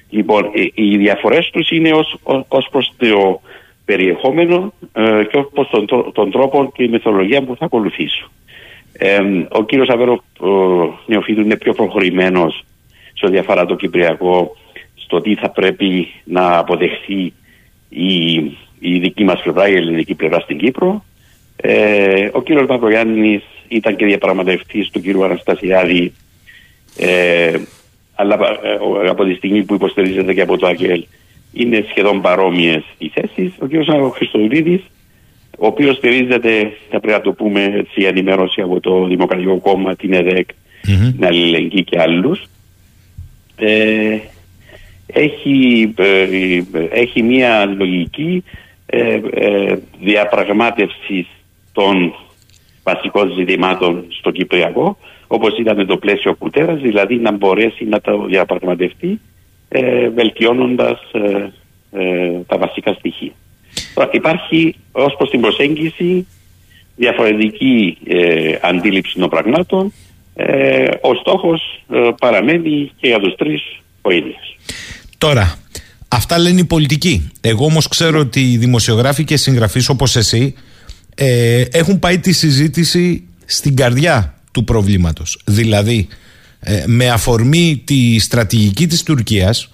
λοιπόν 0.10 0.52
οι 0.74 0.98
διαφορές 0.98 1.50
τους 1.50 1.70
είναι 1.70 1.92
ως, 1.92 2.18
ως 2.48 2.68
προς 2.72 2.94
το 2.98 3.42
περιεχόμενο 3.86 4.74
ε, 4.94 5.24
και 5.32 5.38
όπως 5.38 5.70
τον, 5.70 6.12
τον 6.14 6.32
τρόπο 6.32 6.72
και 6.76 6.84
η 6.84 6.88
μεθοδολογία 6.88 7.44
που 7.44 7.56
θα 7.56 7.66
ακολουθήσω. 7.66 8.30
Ε, 8.98 9.20
ο 9.50 9.64
κύριος 9.64 9.90
Αβέρο 9.90 10.24
Νεοφίδου 11.06 11.42
είναι 11.42 11.58
πιο 11.58 11.74
προχωρημένος 11.74 12.64
σε 13.14 13.26
ό,τι 13.26 13.38
αφορά 13.38 13.66
το 13.66 13.76
Κυπριακό 13.76 14.56
στο 14.96 15.22
τι 15.22 15.36
θα 15.36 15.50
πρέπει 15.50 16.08
να 16.24 16.58
αποδεχθεί 16.58 17.34
η, 17.90 18.34
η 18.80 19.00
δική 19.00 19.24
μας 19.24 19.42
πλευρά, 19.42 19.68
η 19.68 19.76
ελληνική 19.76 20.16
πλευρά 20.16 20.40
στην 20.40 20.58
Κύπρο. 20.58 21.04
Ε, 21.56 22.30
ο 22.32 22.42
κύριος 22.42 22.66
Παπαγιάννης 22.66 23.44
ήταν 23.68 23.96
και 23.96 24.06
διαπραγματευτής 24.06 24.90
του 24.90 25.02
κύριου 25.02 25.24
Αναστασιάδη 25.24 26.14
ε, 26.98 27.54
αλλά 28.16 28.36
ε, 29.04 29.10
από 29.10 29.26
τη 29.26 29.34
στιγμή 29.34 29.64
που 29.64 29.74
υποστηρίζεται 29.74 30.34
και 30.34 30.42
από 30.42 30.58
το 30.58 30.68
ΑΚΕΛ 30.68 31.06
είναι 31.54 31.86
σχεδόν 31.90 32.22
παρόμοιες 32.22 32.84
οι 32.98 33.12
θέσεις. 33.14 33.54
Ο 33.60 33.68
κ. 33.68 33.72
Χριστοδουλίδης, 34.14 34.82
ο 35.58 35.66
οποίος 35.66 35.96
στηρίζεται, 35.96 36.72
θα 36.90 37.00
πρέπει 37.00 37.18
να 37.18 37.22
το 37.22 37.34
πούμε 37.34 37.64
έτσι, 37.64 38.02
η 38.02 38.06
ενημέρωση 38.06 38.62
από 38.62 38.80
το 38.80 39.06
Δημοκρατικό 39.06 39.60
Κόμμα, 39.60 39.96
την 39.96 40.14
ΕΔΕΚ, 40.14 40.50
mm-hmm. 40.50 41.12
την 41.16 41.26
Αλληλεγγύη 41.26 41.84
και 41.84 42.00
άλλους. 42.00 42.42
Ε, 43.56 44.18
έχει, 45.08 45.94
ε, 45.98 46.60
έχει 46.90 47.22
μια 47.22 47.66
λογική 47.66 48.44
ε, 48.86 49.20
ε, 49.34 49.78
διαπραγμάτευσης 50.02 51.28
των 51.74 52.14
βασικών 52.86 53.34
ζητημάτων 53.38 54.06
στο 54.10 54.32
Κυπριακό, 54.32 54.98
όπως 55.28 55.58
ήταν 55.58 55.88
το 55.88 55.98
πλαίσιο 55.98 56.36
κουτέρας, 56.36 56.80
δηλαδή 56.82 57.16
να 57.16 57.32
μπορέσει 57.32 57.86
να 57.86 58.02
το 58.02 58.26
διαπραγματευτεί 58.26 59.20
ε, 59.68 60.10
βελτιώνοντας 60.10 61.00
ε, 61.12 61.52
ε, 61.92 62.32
τα 62.48 62.58
βασικά 62.58 62.94
στοιχεία. 62.94 63.32
Τώρα, 63.94 64.10
υπάρχει 64.14 64.76
ως 64.92 65.16
προς 65.18 65.30
την 65.30 65.42
προσέγγιση 65.42 66.28
διαφορετική 66.96 67.98
ε, 68.08 68.56
αντίληψη 68.62 69.20
των 69.20 69.30
πραγμάτων. 69.30 69.94
Ε, 70.36 70.88
ο 71.02 71.14
στόχος 71.14 71.84
παραμένει 72.20 72.92
και 73.00 73.08
για 73.08 73.20
τους 73.20 73.36
τρεις 73.36 73.62
ο 74.02 74.12
ίδιος. 74.12 74.58
Τώρα, 75.18 75.58
αυτά 76.08 76.40
λένε 76.40 76.60
οι 76.60 76.66
πολιτικοί. 76.66 77.32
Εγώ 77.42 77.66
όμως 77.66 77.88
ξέρω 77.88 78.20
ότι 78.20 78.52
οι 78.52 78.58
δημοσιογράφοι 78.58 79.24
και 79.24 79.38
συγγραφείς 79.38 79.90
όπως 79.90 80.16
εσύ 80.16 80.56
έχουν 81.72 82.00
πάει 82.00 82.20
τη 82.20 82.32
συζήτηση 82.32 83.24
στην 83.46 83.76
καρδιά 83.76 84.36
του 84.52 84.64
προβλήματος. 84.64 85.42
Δηλαδή, 85.46 86.08
ε, 86.60 86.84
με 86.86 87.10
αφορμή 87.10 87.82
τη 87.86 88.20
στρατηγική 88.20 88.88
της 88.88 89.04
Τουρκίας 89.04 89.70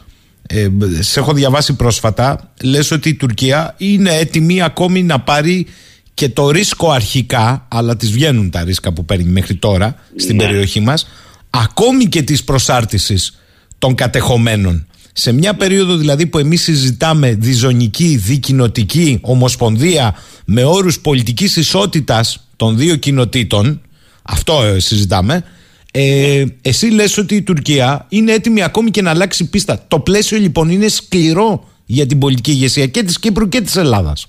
ε, 0.47 0.67
σε 0.99 1.19
έχω 1.19 1.33
διαβάσει 1.33 1.73
πρόσφατα 1.75 2.51
λες 2.63 2.91
ότι 2.91 3.09
η 3.09 3.13
Τουρκία 3.13 3.75
είναι 3.77 4.15
έτοιμη 4.15 4.61
ακόμη 4.61 5.03
να 5.03 5.19
πάρει 5.19 5.67
και 6.13 6.29
το 6.29 6.49
ρίσκο 6.49 6.91
αρχικά 6.91 7.67
αλλά 7.69 7.95
τις 7.95 8.11
βγαίνουν 8.11 8.49
τα 8.49 8.63
ρίσκα 8.63 8.93
που 8.93 9.05
παίρνει 9.05 9.23
μέχρι 9.23 9.55
τώρα 9.55 9.95
στην 10.15 10.35
ναι. 10.35 10.43
περιοχή 10.43 10.79
μας 10.79 11.07
ακόμη 11.49 12.05
και 12.05 12.21
της 12.21 12.43
προσάρτησης 12.43 13.39
των 13.77 13.95
κατεχομένων 13.95 14.87
σε 15.13 15.31
μια 15.31 15.53
περίοδο 15.53 15.95
δηλαδή 15.95 16.27
που 16.27 16.37
εμείς 16.37 16.61
συζητάμε 16.61 17.33
διζωνική, 17.33 18.15
δικοινοτική 18.17 19.19
ομοσπονδία 19.21 20.15
με 20.45 20.63
όρους 20.63 20.99
πολιτικής 20.99 21.55
ισότητας 21.55 22.47
των 22.55 22.77
δύο 22.77 22.95
κοινοτήτων 22.95 23.81
αυτό 24.21 24.63
ε, 24.63 24.79
συζητάμε 24.79 25.43
ε, 25.91 26.45
εσύ 26.61 26.85
λες 26.85 27.17
ότι 27.17 27.35
η 27.35 27.41
Τουρκία 27.41 28.05
είναι 28.09 28.31
έτοιμη 28.31 28.63
ακόμη 28.63 28.91
και 28.91 29.01
να 29.01 29.09
αλλάξει 29.09 29.49
πίστα. 29.49 29.85
Το 29.87 29.99
πλαίσιο 29.99 30.37
λοιπόν 30.37 30.69
είναι 30.69 30.87
σκληρό 30.87 31.63
για 31.85 32.05
την 32.05 32.19
πολιτική 32.19 32.51
ηγεσία 32.51 32.87
και 32.87 33.03
της 33.03 33.19
Κύπρου 33.19 33.49
και 33.49 33.61
της 33.61 33.75
Ελλάδας. 33.75 34.27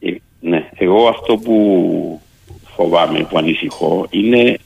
Ε, 0.00 0.10
ναι, 0.40 0.68
εγώ 0.74 1.08
αυτό 1.08 1.36
που 1.36 2.20
φοβάμαι, 2.76 3.26
που 3.30 3.38
ανησυχώ 3.38 4.06
είναι 4.10 4.58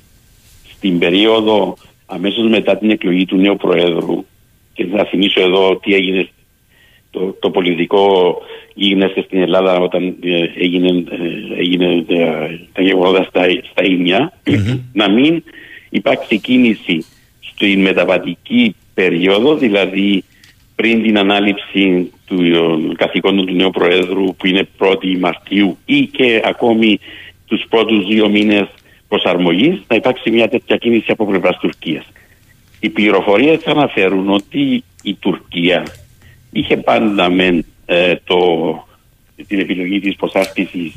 στην 0.77 0.99
περίοδο 0.99 1.77
αμέσως 2.07 2.49
μετά 2.49 2.79
την 2.79 2.91
εκλογή 2.91 3.25
του 3.25 3.37
νέου 3.37 3.57
Προέδρου 3.57 4.25
και 4.85 4.97
θα 4.97 5.05
θυμίσω 5.05 5.41
εδώ 5.41 5.77
τι 5.77 5.95
έγινε 5.95 6.29
το, 7.11 7.37
το 7.41 7.51
πολιτικό 7.51 8.37
γίγνεσθε 8.75 9.23
στην 9.23 9.41
Ελλάδα 9.41 9.79
όταν 9.79 10.17
ε, 10.23 10.63
έγινε, 10.65 10.89
ε, 10.89 11.59
έγινε 11.59 12.05
τα 12.73 12.83
γεγονότα 12.83 13.23
στα, 13.23 13.47
στα 13.71 13.85
ινια 13.85 14.33
να 14.93 15.11
μην 15.11 15.43
υπάρξει 15.91 16.39
κίνηση 16.39 17.05
στην 17.41 17.81
μεταβατική 17.81 18.75
περίοδο, 18.95 19.57
δηλαδή 19.57 20.25
πριν 20.75 21.03
την 21.03 21.19
ανάληψη 21.19 22.13
του 22.27 22.43
ε, 22.43 22.95
καθηκόντων 22.97 23.47
του 23.47 23.55
νέου 23.55 23.71
Προέδρου 23.71 24.35
που 24.37 24.47
είναι 24.47 24.69
1η 24.79 25.19
Μαρτίου 25.19 25.79
ή 25.85 26.07
και 26.07 26.43
ακόμη 26.45 26.99
τους 27.47 27.65
πρώτους 27.69 28.07
δύο 28.07 28.29
μήνες 28.29 28.69
προσαρμογής 29.09 29.83
να 29.89 29.97
υπάρξει 29.97 30.31
μια 30.31 30.49
τέτοια 30.49 30.77
κίνηση 30.77 31.11
από 31.11 31.27
πλευράς 31.27 31.59
Τουρκίας. 31.59 32.05
Οι 32.85 32.89
πληροφορίες 32.89 33.65
αναφέρουν 33.67 34.31
ότι 34.31 34.85
η 35.03 35.15
Τουρκία 35.15 35.87
είχε 36.53 36.77
πάντα 36.77 37.31
με 37.31 37.65
ε, 37.87 38.15
το, 38.25 38.39
την 39.47 39.59
επιλογή 39.59 40.01
της 40.01 40.17
προσάρτησης 40.17 40.95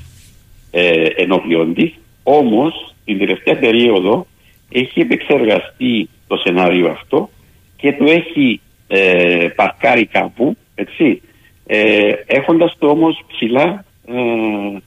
ε, 0.72 1.06
ενώπιον 1.16 1.74
της, 1.74 1.94
όμως 2.24 2.94
την 3.06 3.18
τελευταία 3.18 3.58
περίοδο 3.58 4.28
έχει 4.72 5.00
επεξεργαστεί 5.00 6.10
το 6.28 6.36
σενάριο 6.36 6.90
αυτό 6.90 7.30
και 7.78 7.94
το 7.94 8.06
έχει 8.06 8.62
ε, 8.88 9.48
παρκάρει 9.56 10.06
κάπου, 10.06 10.58
έτσι, 10.76 11.22
ε, 11.66 12.12
έχοντας 12.26 12.76
το 12.80 12.88
όμως 12.88 13.24
ψηλά 13.28 13.86
ε, 14.08 14.14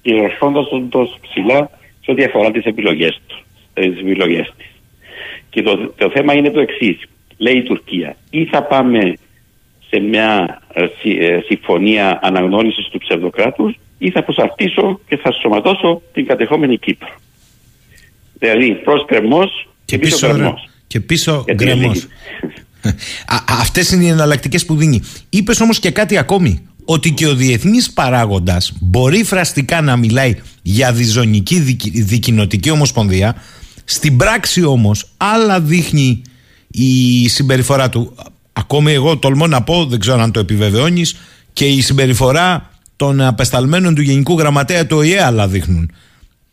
και 0.03 0.15
ερχόντας 0.15 0.69
το 0.89 1.09
ψηλά 1.21 1.71
σε 2.01 2.11
ό,τι 2.11 2.25
αφορά 2.25 2.51
τις 2.51 2.65
επιλογές 2.65 3.21
του, 3.27 3.39
τις 3.75 4.01
επιλογές 4.01 4.53
της. 4.57 4.78
Και 5.59 5.65
το, 5.65 5.93
το 5.97 6.11
θέμα 6.15 6.35
είναι 6.35 6.51
το 6.51 6.61
εξής. 6.61 6.99
Λέει 7.37 7.57
η 7.57 7.63
Τουρκία, 7.63 8.17
ή 8.31 8.45
θα 8.45 8.63
πάμε 8.63 8.99
σε 9.91 9.99
μια 10.01 10.61
ε, 10.73 10.83
ε, 10.83 11.41
συμφωνία 11.47 12.19
αναγνώρισης 12.23 12.87
του 12.89 12.99
ψευδοκράτους 12.99 13.75
ή 13.99 14.11
θα 14.11 14.23
προσαρτήσω 14.25 15.01
και 15.09 15.17
θα 15.17 15.33
σωματώσω 15.43 16.03
την 16.13 16.27
κατεχόμενη 16.27 16.79
Κύπρο. 16.79 17.09
Δηλαδή 18.39 18.75
προς 18.75 19.05
κρεμός 19.07 19.69
και, 19.85 19.99
πίσω, 19.99 20.27
ρε. 20.27 20.33
κρεμός. 20.33 20.69
Και 20.87 21.01
πίσω 21.01 21.43
Γιατί 21.47 21.65
γκρεμός. 21.65 22.07
έλεγε- 22.83 23.01
Αυτές 23.61 23.91
είναι 23.93 24.05
οι 24.05 24.09
εναλλακτικές 24.09 24.65
που 24.67 24.77
δίνει. 24.77 25.03
Είπες 25.31 25.61
όμως 25.61 25.79
και 25.79 25.91
κάτι 25.91 26.17
ακόμη. 26.17 26.67
Ότι 26.85 27.11
και 27.13 27.27
ο 27.27 27.35
διεθνής 27.35 27.93
παράγοντας 27.93 28.73
μπορεί 28.81 29.25
φραστικά 29.25 29.81
να 29.81 29.97
μιλάει 29.97 30.35
για 30.63 30.93
διζωνική 30.93 31.61
δικη- 31.61 32.03
δικοινοτική 32.03 32.71
ομοσπονδία. 32.71 33.43
Στην 33.91 34.17
πράξη 34.17 34.65
όμως, 34.65 35.11
άλλα 35.17 35.61
δείχνει 35.61 36.23
η 36.71 37.29
συμπεριφορά 37.29 37.89
του. 37.89 38.15
Ακόμη 38.53 38.93
εγώ 38.93 39.19
τολμώ 39.19 39.47
να 39.47 39.63
πω, 39.63 39.85
δεν 39.85 39.99
ξέρω 39.99 40.21
αν 40.21 40.33
το 40.33 40.41
επιβεβαιώνεις, 40.41 41.17
και 41.53 41.65
η 41.67 41.81
συμπεριφορά 41.81 42.71
των 42.97 43.21
απεσταλμένων 43.21 43.95
του 43.95 44.01
Γενικού 44.01 44.39
Γραμματέα 44.39 44.87
του 44.87 44.97
ΟΗΕ 44.97 45.23
άλλα 45.23 45.49
δείχνουν. 45.49 45.91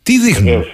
Τι 0.02 0.18
δείχνουν; 0.18 0.44
Βεβαίως. 0.44 0.72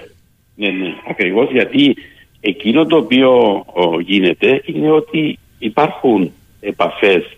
Ναι, 0.55 0.69
ναι, 0.69 0.87
ακριβώς 1.09 1.51
γιατί 1.51 1.95
εκείνο 2.39 2.85
το 2.85 2.95
οποίο 2.97 3.29
ο, 3.73 3.99
γίνεται 3.99 4.61
είναι 4.65 4.91
ότι 4.91 5.39
υπάρχουν 5.59 6.31
επαφές 6.59 7.37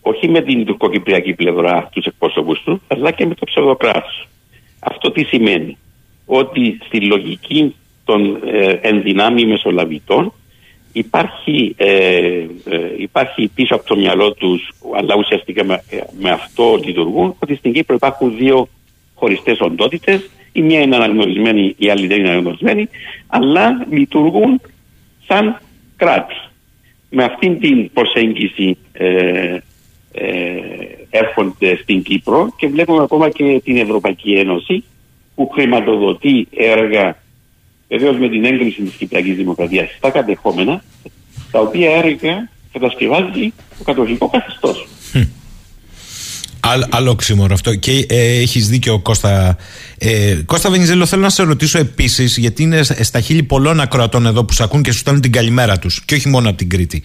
όχι 0.00 0.28
με 0.28 0.40
την 0.40 0.64
τουρκοκυπριακή 0.64 1.34
πλευρά 1.34 1.88
τους 1.92 2.04
εκπρόσωπους 2.04 2.62
του 2.62 2.80
αλλά 2.86 3.10
και 3.10 3.26
με 3.26 3.34
το 3.34 3.44
ψευδοκράτος. 3.44 4.28
Αυτό 4.78 5.10
τι 5.10 5.24
σημαίνει; 5.24 5.76
Ότι 6.26 6.78
στη 6.86 7.00
λογική 7.00 7.74
των 8.04 8.40
ε, 8.44 8.78
ενδυνάμει 8.80 9.46
μεσολαβητών 9.46 10.32
υπάρχει, 10.92 11.74
ε, 11.76 11.86
ε, 11.86 12.46
υπάρχει 12.98 13.50
πίσω 13.54 13.74
από 13.74 13.86
το 13.86 13.96
μυαλό 13.96 14.32
τους 14.32 14.72
αλλά 14.96 15.14
ουσιαστικά 15.16 15.64
με, 15.64 15.82
ε, 15.90 15.96
με 16.20 16.30
αυτό 16.30 16.80
λειτουργούν 16.84 17.36
ότι 17.38 17.54
στην 17.54 17.72
Κύπρο 17.72 17.94
υπάρχουν 17.94 18.36
δύο 18.36 18.68
χωριστές 19.14 19.60
οντότητες 19.60 20.30
η 20.56 20.62
μία 20.62 20.80
είναι 20.80 20.96
αναγνωρισμένη, 20.96 21.74
η 21.78 21.90
άλλη 21.90 22.06
δεν 22.06 22.18
είναι 22.18 22.30
αναγνωρισμένη 22.30 22.88
αλλά 23.26 23.86
λειτουργούν 23.90 24.60
σαν 25.26 25.60
κράτη. 25.96 26.34
Με 27.10 27.24
αυτήν 27.24 27.60
την 27.60 27.90
προσέγγιση 27.92 28.76
ε, 28.92 29.58
ε, 30.12 30.60
έρχονται 31.10 31.76
στην 31.82 32.02
Κύπρο 32.02 32.52
και 32.56 32.66
βλέπουμε 32.66 33.02
ακόμα 33.02 33.30
και 33.30 33.60
την 33.64 33.76
Ευρωπαϊκή 33.76 34.32
Ένωση 34.32 34.84
που 35.34 35.48
χρηματοδοτεί 35.48 36.48
έργα 36.50 37.16
βεβαίω 37.98 38.12
με 38.12 38.28
την 38.28 38.44
έγκριση 38.44 38.82
της 38.82 38.94
Κυπριακής 38.94 39.36
Δημοκρατίας 39.36 39.88
στα 39.96 40.10
κατεχόμενα 40.10 40.84
τα 41.50 41.60
οποία 41.60 41.90
έργα 41.96 42.48
κατασκευάζει 42.72 43.52
το 43.78 43.84
κατοχικό 43.84 44.30
καθεστώς. 44.30 44.86
Άλλο, 46.66 46.86
άλλο 46.90 47.10
οξύμορο 47.10 47.54
αυτό. 47.54 47.74
Και 47.74 48.06
ε, 48.08 48.38
έχεις 48.38 48.68
δίκιο, 48.68 48.98
Κώστα. 48.98 49.56
Ε, 49.98 50.36
Κώστα 50.46 50.70
Βενιζέλο, 50.70 51.06
θέλω 51.06 51.22
να 51.22 51.28
σε 51.28 51.42
ρωτήσω 51.42 51.78
επίσης, 51.78 52.36
γιατί 52.36 52.62
είναι 52.62 52.82
στα 52.82 53.20
χείλη 53.20 53.42
πολλών 53.42 53.80
ακροατών 53.80 54.26
εδώ 54.26 54.44
που 54.44 54.52
σε 54.52 54.62
ακούν 54.62 54.82
και 54.82 54.92
σου 54.92 54.98
στέλνουν 54.98 55.22
την 55.22 55.32
καλημέρα 55.32 55.78
τους, 55.78 56.04
και 56.04 56.14
όχι 56.14 56.28
μόνο 56.28 56.48
από 56.48 56.58
την 56.58 56.68
Κρήτη. 56.68 57.02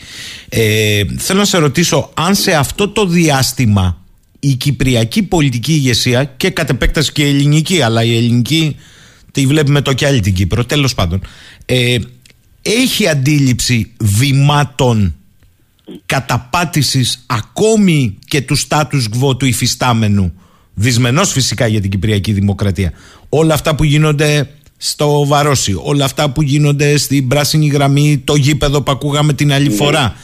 Ε, 0.50 1.02
θέλω 1.18 1.40
να 1.40 1.46
σε 1.46 1.58
ρωτήσω, 1.58 2.10
αν 2.14 2.36
σε 2.36 2.54
αυτό 2.54 2.90
το 2.90 3.06
διάστημα 3.06 3.98
η 4.40 4.54
κυπριακή 4.54 5.24
πολιτική 5.24 5.72
ηγεσία 5.72 6.24
και 6.24 6.50
κατ' 6.50 6.70
επέκταση 6.70 7.12
και 7.12 7.24
η 7.24 7.30
ελληνική, 7.30 7.82
αλλά 7.82 8.04
η 8.04 8.18
ελληνική 8.18 8.76
τη 9.32 9.46
βλέπουμε 9.46 9.82
το 9.82 9.94
κι 9.94 10.06
άλλη 10.06 10.20
την 10.20 10.34
Κύπρο, 10.34 10.66
τέλος 10.66 10.96
πάντων, 10.96 11.22
ε, 11.66 11.98
έχει 12.62 13.08
αντίληψη 13.08 13.92
βημάτων 14.00 15.16
καταπάτησης 16.06 17.24
ακόμη 17.26 18.18
και 18.26 18.42
του 18.42 18.58
status 18.58 19.04
quo 19.22 19.40
του 19.40 19.46
υφιστάμενου; 19.46 20.34
Δυσμενός 20.74 21.32
φυσικά 21.32 21.68
για 21.68 21.82
την 21.82 21.90
Κυπριακή 21.90 22.32
Δημοκρατία. 22.32 22.92
Όλα 23.30 23.54
αυτά 23.54 23.76
που 23.76 23.84
γίνονται 23.84 24.50
στο 24.82 25.26
Βαρόσι 25.26 25.76
όλα 25.84 26.06
αυτά 26.06 26.30
που 26.30 26.42
γίνονται 26.42 26.98
στην 26.98 27.28
πράσινη 27.28 27.68
γραμμή 27.68 28.18
το 28.18 28.36
γήπεδο 28.36 28.82
που 28.82 28.92
ακούγαμε 28.92 29.34
την 29.34 29.54
άλλη 29.54 29.70
φορά 29.70 30.16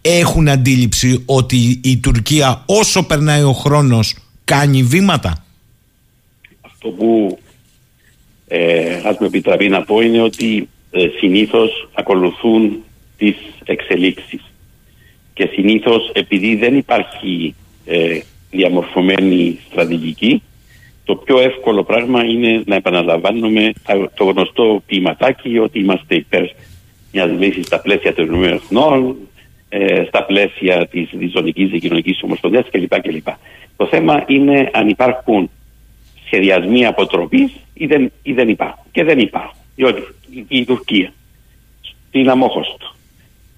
έχουν 0.00 0.48
αντίληψη 0.48 1.22
ότι 1.24 1.80
η 1.82 1.96
Τουρκία 1.96 2.62
όσο 2.66 3.02
περνάει 3.02 3.42
ο 3.42 3.52
χρόνος 3.52 4.14
κάνει 4.44 4.82
βήματα; 4.82 5.44
Αυτό 6.60 6.88
που 6.88 7.38
ε, 8.48 9.00
ας 9.04 9.18
με 9.18 9.26
επιτραπεί 9.26 9.68
να 9.68 9.82
πω 9.84 10.00
είναι 10.00 10.20
ότι 10.22 10.68
ε, 10.90 11.08
συνήθως 11.18 11.88
ακολουθούν 11.94 12.82
τις 13.18 13.36
εξελίξεις 13.64 14.52
και 15.34 15.48
συνήθως 15.52 16.10
επειδή 16.14 16.56
δεν 16.56 16.76
υπάρχει 16.76 17.54
ε, 17.84 18.18
διαμορφωμένη 18.50 19.58
στρατηγική 19.70 20.42
το 21.04 21.16
πιο 21.16 21.40
εύκολο 21.40 21.82
πράγμα 21.84 22.24
είναι 22.24 22.62
να 22.66 22.74
επαναλαμβάνουμε 22.74 23.72
τα- 23.84 24.10
το 24.14 24.24
γνωστό 24.24 24.82
ποιηματάκι 24.86 25.58
ότι 25.58 25.78
είμαστε 25.78 26.14
υπέρ 26.14 26.44
μιας 27.12 27.30
λύσης 27.38 27.66
στα 27.66 27.80
πλαίσια 27.80 28.14
των 28.14 28.24
Ηνωμένων 28.24 28.56
Εθνών, 28.56 29.16
ε, 29.68 30.04
στα 30.04 30.24
πλαίσια 30.24 30.86
της 30.86 31.08
διζωνικής 31.12 31.70
και 31.70 31.78
κοινωνικής 31.78 32.22
ομοσπονδίας 32.22 32.66
κλπ. 32.70 33.00
κλπ. 33.00 33.26
Το 33.76 33.86
θέμα 33.86 34.24
είναι 34.26 34.70
αν 34.72 34.88
υπάρχουν 34.88 35.50
σχεδιασμοί 36.26 36.86
αποτροπής 36.86 37.52
ή 37.74 37.86
δεν, 37.86 38.12
ή 38.22 38.32
δεν 38.32 38.48
υπάρχουν. 38.48 38.84
Και 38.92 39.04
δεν 39.04 39.18
υπάρχουν. 39.18 39.58
Διότι 39.74 40.02
η, 40.30 40.44
η 40.48 40.64
Τουρκία 40.64 41.12
στην 42.08 42.30
Αμόχωστο 42.30 42.94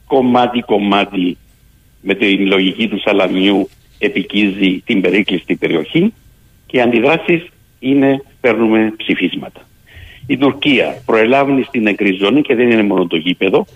κομμάτι-κομμάτι 0.07 1.36
με 2.01 2.15
την 2.15 2.47
λογική 2.47 2.89
του 2.89 3.01
Σαλαμιού 3.01 3.69
επικίζει 3.99 4.82
την 4.85 5.01
περίκλειστη 5.01 5.57
περιοχή 5.57 6.12
και 6.66 6.77
οι 6.77 6.81
αντιδράσεις 6.81 7.47
είναι 7.78 8.23
παίρνουμε 8.40 8.93
ψηφίσματα. 8.97 9.61
Η 10.27 10.36
Τουρκία 10.36 11.03
προελάβει 11.07 11.62
στην 11.62 11.82
νεκρή 11.82 12.12
ζώνη 12.12 12.43
και 12.43 12.55
δεν 12.55 12.70
είναι 12.70 12.82
μόνο 12.82 13.07
το 13.07 13.16
γήπεδο, 13.16 13.66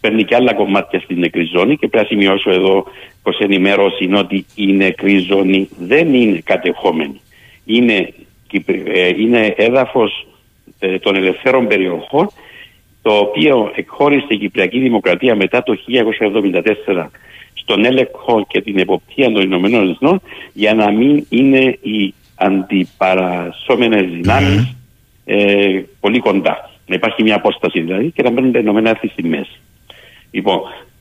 παίρνει 0.00 0.24
και 0.24 0.34
άλλα 0.34 0.54
κομμάτια 0.54 1.00
στην 1.00 1.18
νεκρή 1.18 1.44
ζώνη 1.44 1.76
και 1.76 1.88
πρέπει 1.88 2.04
να 2.04 2.18
σημειώσω 2.18 2.50
εδώ 2.50 2.86
προς 3.22 3.38
ενημέρωση 3.38 4.04
είναι 4.04 4.18
ότι 4.18 4.46
η 4.54 4.66
νεκρή 4.72 5.18
ζώνη 5.18 5.68
δεν 5.78 6.14
είναι 6.14 6.40
κατεχόμενη. 6.44 7.20
Είναι, 7.64 7.94
κυπρι- 7.94 8.12
ε, 8.12 8.29
είναι 9.18 9.54
έδαφος 9.56 10.26
ε, 10.78 10.98
των 10.98 11.16
ελευθέρων 11.16 11.66
περιοχών 11.66 12.30
το 13.02 13.12
οποίο 13.16 13.72
εκχώρησε 13.74 14.26
η 14.28 14.36
Κυπριακή 14.38 14.78
Δημοκρατία 14.78 15.34
μετά 15.36 15.62
το 15.62 15.76
1974 16.94 17.06
στον 17.54 17.84
έλεγχο 17.84 18.46
και 18.48 18.60
την 18.60 18.78
εποπτεία 18.78 19.32
των 19.32 19.42
Ηνωμένων 19.42 19.90
Εθνών 19.90 20.20
για 20.52 20.74
να 20.74 20.90
μην 20.92 21.26
είναι 21.28 21.78
οι 21.82 22.14
αντιπαρασώμενες 22.34 24.10
δυνάμεις 24.10 24.76
ε, 25.24 25.80
πολύ 26.00 26.18
κοντά. 26.18 26.70
Να 26.86 26.94
υπάρχει 26.94 27.22
μια 27.22 27.34
απόσταση 27.34 27.80
δηλαδή 27.80 28.10
και 28.10 28.22
να 28.22 28.30
μένουν 28.30 28.52
τα 28.52 28.58
Ηνωμένα 28.58 28.90
Έθνη 28.90 29.08
στη 29.08 29.24
μέση. 29.24 29.60
Λοιπόν, 30.30 30.60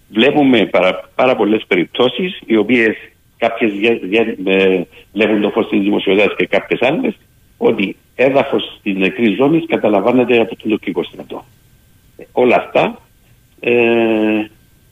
βλέπουμε 0.10 0.66
πάρα, 0.66 1.10
πάρα 1.16 1.36
πολλές 1.36 1.64
περιπτώσεις 1.68 2.40
οι 2.46 2.56
οποίες 2.58 2.96
κάποιες 3.38 3.72
δια- 3.74 4.00
δια- 4.04 4.36
ε, 4.46 4.82
βλέπουν 5.14 5.42
το 5.42 5.50
φως 5.50 5.68
της 5.70 5.80
δημοσιογραφίας 5.82 6.36
και 6.38 6.46
κάποιες 6.46 6.82
άλλες 6.82 7.14
ότι 7.62 7.96
έδαφος 8.16 8.76
στην 8.80 8.98
νεκρής 8.98 9.36
ζώνης 9.36 9.66
καταλαμβάνεται 9.68 10.40
από 10.40 10.56
τον 10.56 10.70
τουρκικό 10.70 11.04
στρατό. 11.04 11.46
Ε, 12.18 12.24
Όλα 12.32 12.56
αυτά 12.56 13.02
ε, 13.60 13.74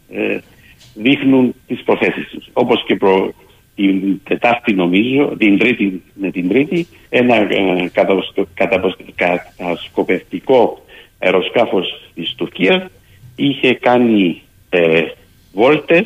ε, 0.09 0.39
δείχνουν 0.95 1.53
τις 1.67 1.83
προθέσεις 1.83 2.27
τους. 2.29 2.49
Όπως 2.53 2.83
και 2.85 2.95
προ, 2.95 3.33
την 3.75 4.19
Τετάρτη 4.23 4.73
νομίζω, 4.73 5.35
την 5.37 5.57
Τρίτη, 5.57 6.03
με 6.13 6.31
την 6.31 6.49
Τρίτη, 6.49 6.87
ένα 7.09 7.35
ε, 7.35 7.89
κατασκο- 7.93 8.47
καταποσ- 8.53 9.13
κατασκοπευτικό 9.15 10.81
αεροσκάφος 11.19 12.09
της 12.15 12.33
Τουρκίας 12.37 12.85
είχε 13.35 13.73
κάνει 13.73 14.41
ε, 14.69 15.01
βόλτες 15.53 16.05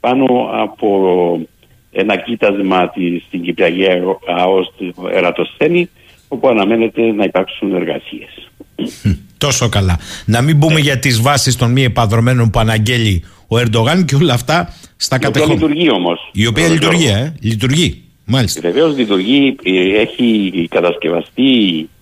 πάνω 0.00 0.48
από 0.52 1.40
ένα 1.92 2.16
κοίτασμα 2.16 2.88
της, 2.90 3.22
στην 3.26 3.42
Κυπριακή 3.42 3.84
Αερο- 3.86 4.20
ΑΟΣ 4.26 4.72
του 4.76 4.94
Ερατοσθένη 5.12 5.88
όπου 6.28 6.48
αναμένεται 6.48 7.02
να 7.12 7.24
υπάρξουν 7.24 7.74
εργασίες. 7.74 8.48
Τόσο 9.38 9.68
καλά. 9.68 9.98
Να 10.24 10.42
μην 10.42 10.58
πούμε 10.58 10.80
για 10.80 10.98
τις 10.98 11.20
βάσεις 11.22 11.56
των 11.56 11.70
μη 11.72 11.82
επαδρομένων 11.84 12.50
που 12.50 12.58
αναγγέλει 12.58 13.24
ο 13.48 13.58
Ερντογάν 13.58 14.04
και 14.04 14.14
όλα 14.14 14.34
αυτά 14.34 14.74
στα 14.96 15.16
Η 15.22 15.26
οποία 15.26 15.30
κατεχόμενα. 15.30 15.66
λειτουργεί 15.66 15.90
όμως. 15.90 16.30
Η 16.32 16.46
οποία 16.46 16.66
Γιώργο. 16.66 16.84
λειτουργεί, 16.90 17.06
ε. 17.08 17.34
Λειτουργεί. 17.40 18.02
Μάλιστα. 18.24 18.60
Βεβαίως 18.60 18.96
λειτουργεί, 18.96 19.56
ε, 19.62 20.00
έχει 20.00 20.66
κατασκευαστεί 20.70 21.42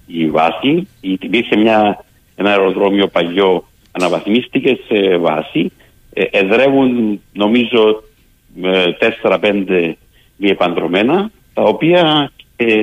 η 0.06 0.26
βάση. 0.30 0.88
Η- 1.00 1.18
Υπήρχε 1.22 1.56
μια, 1.56 2.04
ένα 2.36 2.50
αεροδρόμιο 2.50 3.06
παλιό, 3.08 3.68
αναβαθμίστηκε 3.90 4.78
σε 4.88 5.16
βάση. 5.16 5.72
Ε, 6.12 6.22
εδρεύουν 6.30 7.20
νομίζω 7.32 7.88
ε, 7.88 8.07
4-5 9.22 9.92
μη 10.36 10.48
επανδρομένα, 10.48 11.30
τα 11.54 11.62
οποία 11.62 12.32
ε, 12.56 12.82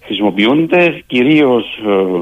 χρησιμοποιούνται 0.00 1.02
κυρίως 1.06 1.64
ε, 1.86 2.20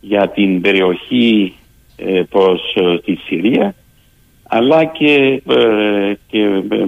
για 0.00 0.28
την 0.28 0.60
περιοχή 0.60 1.54
ε, 1.96 2.22
προς 2.30 2.74
ε, 2.74 2.98
τη 2.98 3.14
Συρία 3.14 3.74
αλλά 4.48 4.84
και, 4.84 5.42
ε, 5.48 6.12
και 6.26 6.62
ε, 6.68 6.84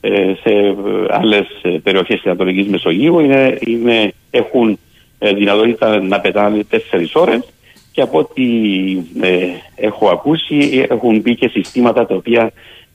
ε, 0.00 0.34
σε 0.42 0.50
ε, 0.50 0.74
άλλες 1.08 1.46
ε, 1.62 1.68
περιοχές 1.68 2.16
της 2.16 2.26
Ανατολικής 2.26 2.66
Μεσογείου. 2.66 3.18
Είναι, 3.18 3.58
είναι, 3.66 4.12
έχουν 4.30 4.78
ε, 5.18 5.32
δυνατότητα 5.32 6.00
να 6.00 6.20
πετάνε 6.20 6.64
τέσσερις 6.64 7.14
ώρες 7.14 7.40
και 7.92 8.00
από 8.00 8.18
ό,τι 8.18 8.42
ε, 9.20 9.46
έχω 9.74 10.08
ακούσει 10.08 10.86
έχουν 10.88 11.20
μπει 11.20 11.34
και 11.34 11.48
συστήματα 11.48 12.06
τα 12.06 12.14
οποία 12.14 12.52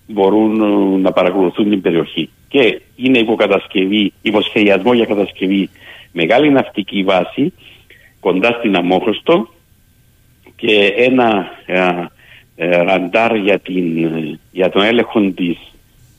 μπορούν 0.08 0.62
ε, 0.62 0.98
να 1.02 1.12
παρακολουθούν 1.12 1.70
την 1.70 1.82
περιοχή. 1.82 2.30
Και 2.48 2.82
είναι 2.96 3.20
υποκατασκευή, 3.20 4.14
υποσχεδιασμό 4.22 4.94
για 4.94 5.06
κατασκευή 5.06 5.70
μεγάλη 6.12 6.52
ναυτική 6.52 7.04
βάση 7.04 7.54
κοντά 8.20 8.56
στην 8.60 8.76
Αμόχωστο 8.76 9.50
και 10.56 10.94
ένα 10.98 11.48
ε, 11.66 12.06
ε, 12.56 12.82
ραντάρ 12.82 13.36
για, 13.36 13.60
την, 13.60 14.04
ε, 14.06 14.40
για 14.52 14.70
τον 14.70 14.84
έλεγχο 14.84 15.22
της, 15.22 15.58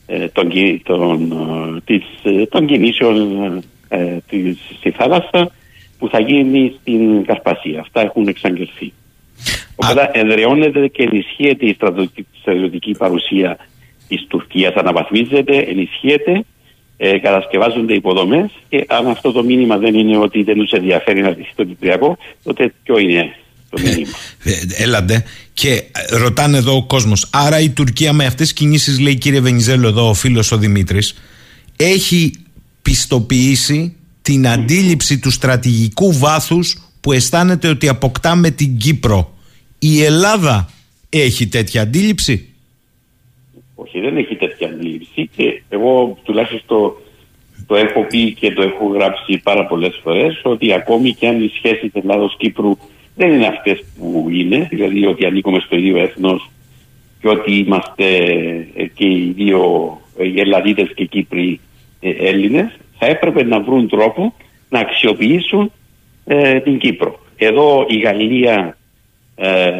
ε, 0.05 0.27
των, 0.27 0.49
κι- 0.49 0.81
των, 0.83 1.31
ε, 1.31 1.79
της, 1.85 2.03
ε, 2.23 2.45
των 2.45 2.65
κινήσεων 2.65 3.63
ε, 3.87 4.17
της, 4.29 4.57
στη 4.77 4.91
θάλασσα 4.91 5.51
που 5.97 6.09
θα 6.09 6.19
γίνει 6.19 6.75
στην 6.81 7.25
Καρπασία. 7.25 7.79
Αυτά 7.79 8.01
έχουν 8.01 8.27
εξαγγελθεί. 8.27 8.93
Οπότε 9.75 10.09
εδραιώνεται 10.13 10.87
και 10.87 11.03
ενισχύεται 11.03 11.65
η 11.65 11.73
στρατιωτική, 11.73 12.25
στρατιωτική 12.41 12.95
παρουσία 12.97 13.57
της 14.09 14.25
Τουρκίας, 14.27 14.73
αναβαθμίζεται, 14.73 15.57
ενισχύεται, 15.57 16.43
ε, 16.97 17.17
κατασκευάζονται 17.17 17.93
υποδομές 17.93 18.49
και 18.69 18.85
αν 18.87 19.07
αυτό 19.07 19.31
το 19.31 19.43
μήνυμα 19.43 19.77
δεν 19.77 19.93
είναι 19.95 20.17
ότι 20.17 20.43
δεν 20.43 20.57
τους 20.57 20.71
ενδιαφέρει 20.71 21.21
να 21.21 21.29
λυθεί 21.29 21.51
το 21.55 21.63
Κυπριακό, 21.63 22.17
τότε 22.43 22.73
ποιο 22.83 22.97
είναι 22.97 23.35
το 23.69 23.79
μήνυμα; 23.81 24.17
Ε, 24.43 24.83
Έλαντε. 24.83 25.23
Και 25.53 25.71
ε, 25.71 26.17
ρωτάνε 26.17 26.57
εδώ 26.57 26.75
ο 26.75 26.83
κόσμος. 26.83 27.27
Άρα 27.31 27.59
η 27.59 27.69
Τουρκία 27.69 28.13
με 28.13 28.25
αυτές 28.25 28.47
τις 28.47 28.53
κινήσεις, 28.53 28.99
λέει 28.99 29.15
κύριε 29.15 29.39
Βενιζέλο, 29.39 29.87
εδώ 29.87 30.09
ο 30.09 30.13
φίλος 30.13 30.51
ο 30.51 30.57
Δημήτρης, 30.57 31.15
έχει 31.75 32.31
πιστοποιήσει 32.81 33.95
την 34.21 34.47
αντίληψη 34.47 35.19
του 35.19 35.31
στρατηγικού 35.31 36.17
βάθους 36.17 36.91
που 37.01 37.11
αισθάνεται 37.11 37.67
ότι 37.67 37.87
αποκτά 37.87 38.35
με 38.35 38.49
την 38.49 38.77
Κύπρο. 38.77 39.33
Η 39.79 40.03
Ελλάδα 40.03 40.69
έχει 41.09 41.47
τέτοια 41.47 41.81
αντίληψη; 41.81 42.48
Όχι, 43.81 43.99
δεν 43.99 44.17
έχει 44.17 44.35
τέτοια 44.35 44.67
αντίληψη 44.67 45.29
και 45.35 45.61
εγώ 45.69 46.17
τουλάχιστον 46.23 46.61
το, 46.65 46.97
το 47.67 47.75
έχω 47.75 48.01
πει 48.03 48.33
και 48.33 48.51
το 48.51 48.61
έχω 48.61 48.87
γράψει 48.87 49.37
πάρα 49.43 49.65
πολλές 49.65 49.99
φορές 50.03 50.41
ότι 50.43 50.73
ακόμη 50.73 51.13
και 51.13 51.27
αν 51.27 51.43
οι 51.43 51.51
σχέσεις 51.55 51.91
Ελλάδος-Κύπρου 51.93 52.77
δεν 53.15 53.33
είναι 53.33 53.47
αυτές 53.47 53.83
που 53.97 54.27
είναι, 54.31 54.67
δηλαδή 54.71 55.05
ότι 55.05 55.25
ανήκουμε 55.25 55.59
στο 55.59 55.75
ίδιο 55.75 55.97
έθνος 55.97 56.49
και 57.21 57.27
ότι 57.27 57.55
είμαστε 57.55 58.05
ε, 58.75 58.85
και 58.85 59.05
οι 59.05 59.33
δύο 59.35 59.61
ε, 60.17 60.25
οι 60.25 60.39
Ελλαδίτες 60.39 60.91
και 60.95 61.05
Κύπροι 61.05 61.59
ε, 61.99 62.09
Έλληνες, 62.09 62.77
θα 62.97 63.05
έπρεπε 63.05 63.43
να 63.43 63.59
βρουν 63.61 63.89
τρόπο 63.89 64.33
να 64.69 64.79
αξιοποιήσουν 64.79 65.71
ε, 66.25 66.59
την 66.59 66.77
Κύπρο. 66.77 67.19
Εδώ 67.35 67.85
η 67.89 67.97
Γαλλία 67.97 68.77
ε, 69.35 69.71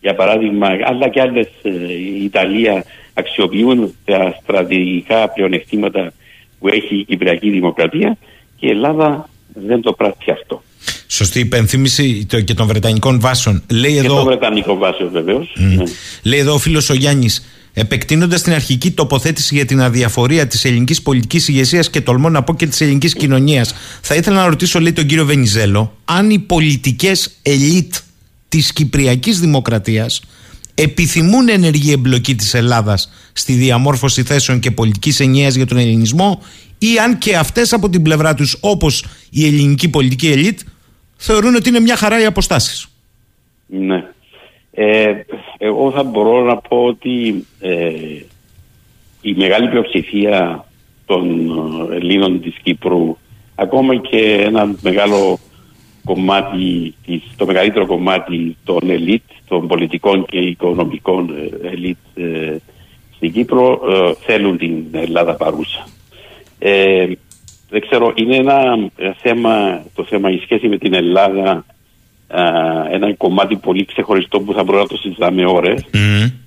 για 0.00 0.14
παράδειγμα, 0.14 0.66
αλλά 0.84 1.08
και 1.08 1.20
άλλες, 1.20 1.46
ε, 1.62 1.70
η 1.92 2.24
Ιταλία 2.24 2.84
αξιοποιούν 3.14 3.94
τα 4.04 4.38
στρατηγικά 4.42 5.28
πλεονεκτήματα 5.32 6.12
που 6.58 6.68
έχει 6.68 6.94
η 6.96 7.04
Κυπριακή 7.04 7.50
Δημοκρατία 7.50 8.16
και 8.56 8.66
η 8.66 8.70
Ελλάδα 8.70 9.28
δεν 9.66 9.80
το 9.80 9.92
πράττει 9.92 10.30
αυτό. 10.30 10.62
Σωστή 11.06 11.40
υπενθύμηση 11.40 12.26
το- 12.28 12.40
και 12.40 12.54
των 12.54 12.66
Βρετανικών 12.66 13.20
βάσεων. 13.20 13.62
Λέει 13.70 13.92
Και 13.92 13.98
εδώ. 13.98 14.16
το 14.16 14.24
Βρετανικό 14.24 14.76
βάσιο 14.76 15.08
βεβαίως. 15.12 15.52
Μμ. 15.56 15.82
Λέει 16.22 16.38
εδώ 16.38 16.54
ο 16.54 16.58
φίλος 16.58 16.90
ο 16.90 16.94
Γιάννης, 16.94 17.46
επεκτείνοντας 17.74 18.42
την 18.42 18.52
αρχική 18.52 18.90
τοποθέτηση 18.90 19.54
για 19.54 19.64
την 19.64 19.80
αδιαφορία 19.80 20.46
της 20.46 20.64
ελληνικής 20.64 21.02
πολιτικής 21.02 21.48
ηγεσίας 21.48 21.90
και 21.90 22.00
τολμώ 22.00 22.28
να 22.28 22.42
πω 22.42 22.54
και 22.54 22.66
της 22.66 22.80
ελληνικής 22.80 23.14
κοινωνίας, 23.14 23.74
θα 24.00 24.14
ήθελα 24.14 24.36
να 24.36 24.46
ρωτήσω, 24.48 24.80
λέει 24.80 24.92
τον 24.92 25.06
κύριο 25.06 25.24
Βενιζέλο, 25.24 25.96
αν 26.04 26.30
οι 26.30 26.38
πολιτικές 26.38 27.38
ελίτ 27.42 27.94
της 28.48 28.72
Κυπριακής 28.72 29.40
Δημοκρατίας 29.40 30.22
επιθυμούν 30.74 31.48
ενεργή 31.48 31.92
εμπλοκή 31.92 32.34
της 32.34 32.54
Ελλάδας 32.54 33.12
στη 33.32 33.52
διαμόρφωση 33.52 34.22
θέσεων 34.22 34.60
και 34.60 34.70
πολιτικής 34.70 35.20
ενιαίας 35.20 35.54
για 35.54 35.66
τον 35.66 35.78
ελληνισμό 35.78 36.42
ή 36.78 36.98
αν 37.04 37.18
και 37.18 37.36
αυτές 37.36 37.72
από 37.72 37.88
την 37.88 38.02
πλευρά 38.02 38.34
τους 38.34 38.58
όπως 38.60 39.04
η 39.30 39.46
ελληνική 39.46 39.90
πολιτική 39.90 40.28
ελίτ 40.28 40.58
θεωρούν 41.16 41.54
ότι 41.54 41.68
είναι 41.68 41.80
μια 41.80 41.96
χαρά 41.96 42.20
οι 42.20 42.24
αποστάσεις. 42.24 42.88
Ναι. 43.66 44.04
Ε, 44.70 45.12
εγώ 45.58 45.90
θα 45.90 46.02
μπορώ 46.02 46.44
να 46.44 46.56
πω 46.56 46.84
ότι 46.84 47.46
ε, 47.60 47.92
η 49.20 49.34
μεγάλη 49.36 49.68
πλειοψηφία 49.68 50.66
των 51.06 51.50
ε, 51.90 51.96
Ελλήνων 51.96 52.40
της 52.40 52.54
Κύπρου 52.62 53.16
ακόμα 53.54 53.96
και 53.96 54.42
ένα 54.44 54.74
μεγάλο 54.82 55.38
κομμάτι, 56.08 56.94
της, 57.06 57.22
το 57.36 57.46
μεγαλύτερο 57.46 57.86
κομμάτι 57.86 58.56
των 58.64 58.90
ελίτ, 58.90 59.22
των 59.48 59.66
πολιτικών 59.66 60.24
και 60.26 60.38
οικονομικών 60.38 61.34
ε, 61.62 61.68
ελίτ 61.68 61.96
ε, 62.14 62.56
στην 63.16 63.32
Κύπρο 63.32 63.80
ε, 63.90 64.12
θέλουν 64.26 64.58
την 64.58 64.84
Ελλάδα 64.92 65.34
παρούσα. 65.34 65.86
Ε, 66.58 67.06
δεν 67.70 67.80
ξέρω, 67.80 68.12
είναι 68.14 68.36
ένα 68.36 68.78
ε, 68.96 69.10
θέμα, 69.22 69.82
το 69.94 70.04
θέμα 70.04 70.30
η 70.30 70.38
σχέση 70.38 70.68
με 70.68 70.78
την 70.78 70.94
Ελλάδα 70.94 71.64
α, 72.28 72.42
ένα 72.90 73.14
κομμάτι 73.14 73.56
πολύ 73.56 73.84
ξεχωριστό 73.84 74.40
που 74.40 74.52
θα 74.52 74.62
μπορούμε 74.62 74.82
να 74.82 74.88
το 74.88 74.96
συζητάμε 74.96 75.44
ώρες. 75.46 75.84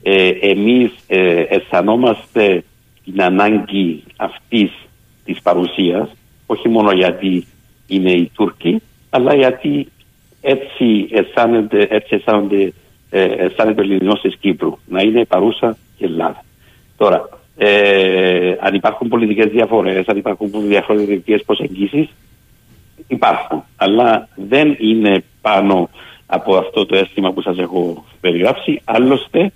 Ε, 0.03 0.27
εμείς 0.41 0.91
ε, 1.07 1.43
αισθανόμαστε 1.49 2.63
την 3.03 3.21
ανάγκη 3.21 4.03
αυτής 4.15 4.71
της 5.25 5.41
παρουσίας 5.41 6.09
όχι 6.45 6.69
μόνο 6.69 6.91
γιατί 6.91 7.45
είναι 7.87 8.11
οι 8.11 8.31
Τούρκοι 8.33 8.81
αλλά 9.13 9.35
γιατί 9.35 9.87
έτσι 10.41 11.07
αισθάνεται, 11.11 11.87
έτσι 11.89 12.15
αισθάνονται, 12.15 12.73
ε, 13.09 13.23
αισθάνεται 13.23 13.81
ο 13.81 13.83
ελληνικός 13.83 14.21
της 14.21 14.35
Κύπρου 14.39 14.77
να 14.87 15.01
είναι 15.01 15.25
παρούσα 15.25 15.77
η 15.97 16.05
Ελλάδα. 16.05 16.43
Τώρα, 16.97 17.29
ε, 17.57 18.55
αν 18.59 18.73
υπάρχουν 18.73 19.07
πολιτικές 19.07 19.51
διαφορές, 19.51 20.07
αν 20.07 20.17
υπάρχουν 20.17 20.49
διαφορετικές 20.67 21.43
προσεγγίσεις, 21.43 22.09
υπάρχουν. 23.07 23.63
Αλλά 23.75 24.27
δεν 24.35 24.75
είναι 24.79 25.23
πάνω 25.41 25.89
από 26.25 26.55
αυτό 26.55 26.85
το 26.85 26.95
αίσθημα 26.95 27.31
που 27.31 27.41
σας 27.41 27.57
έχω 27.57 28.05
περιγράψει. 28.21 28.81
Άλλωστε, 28.83 29.51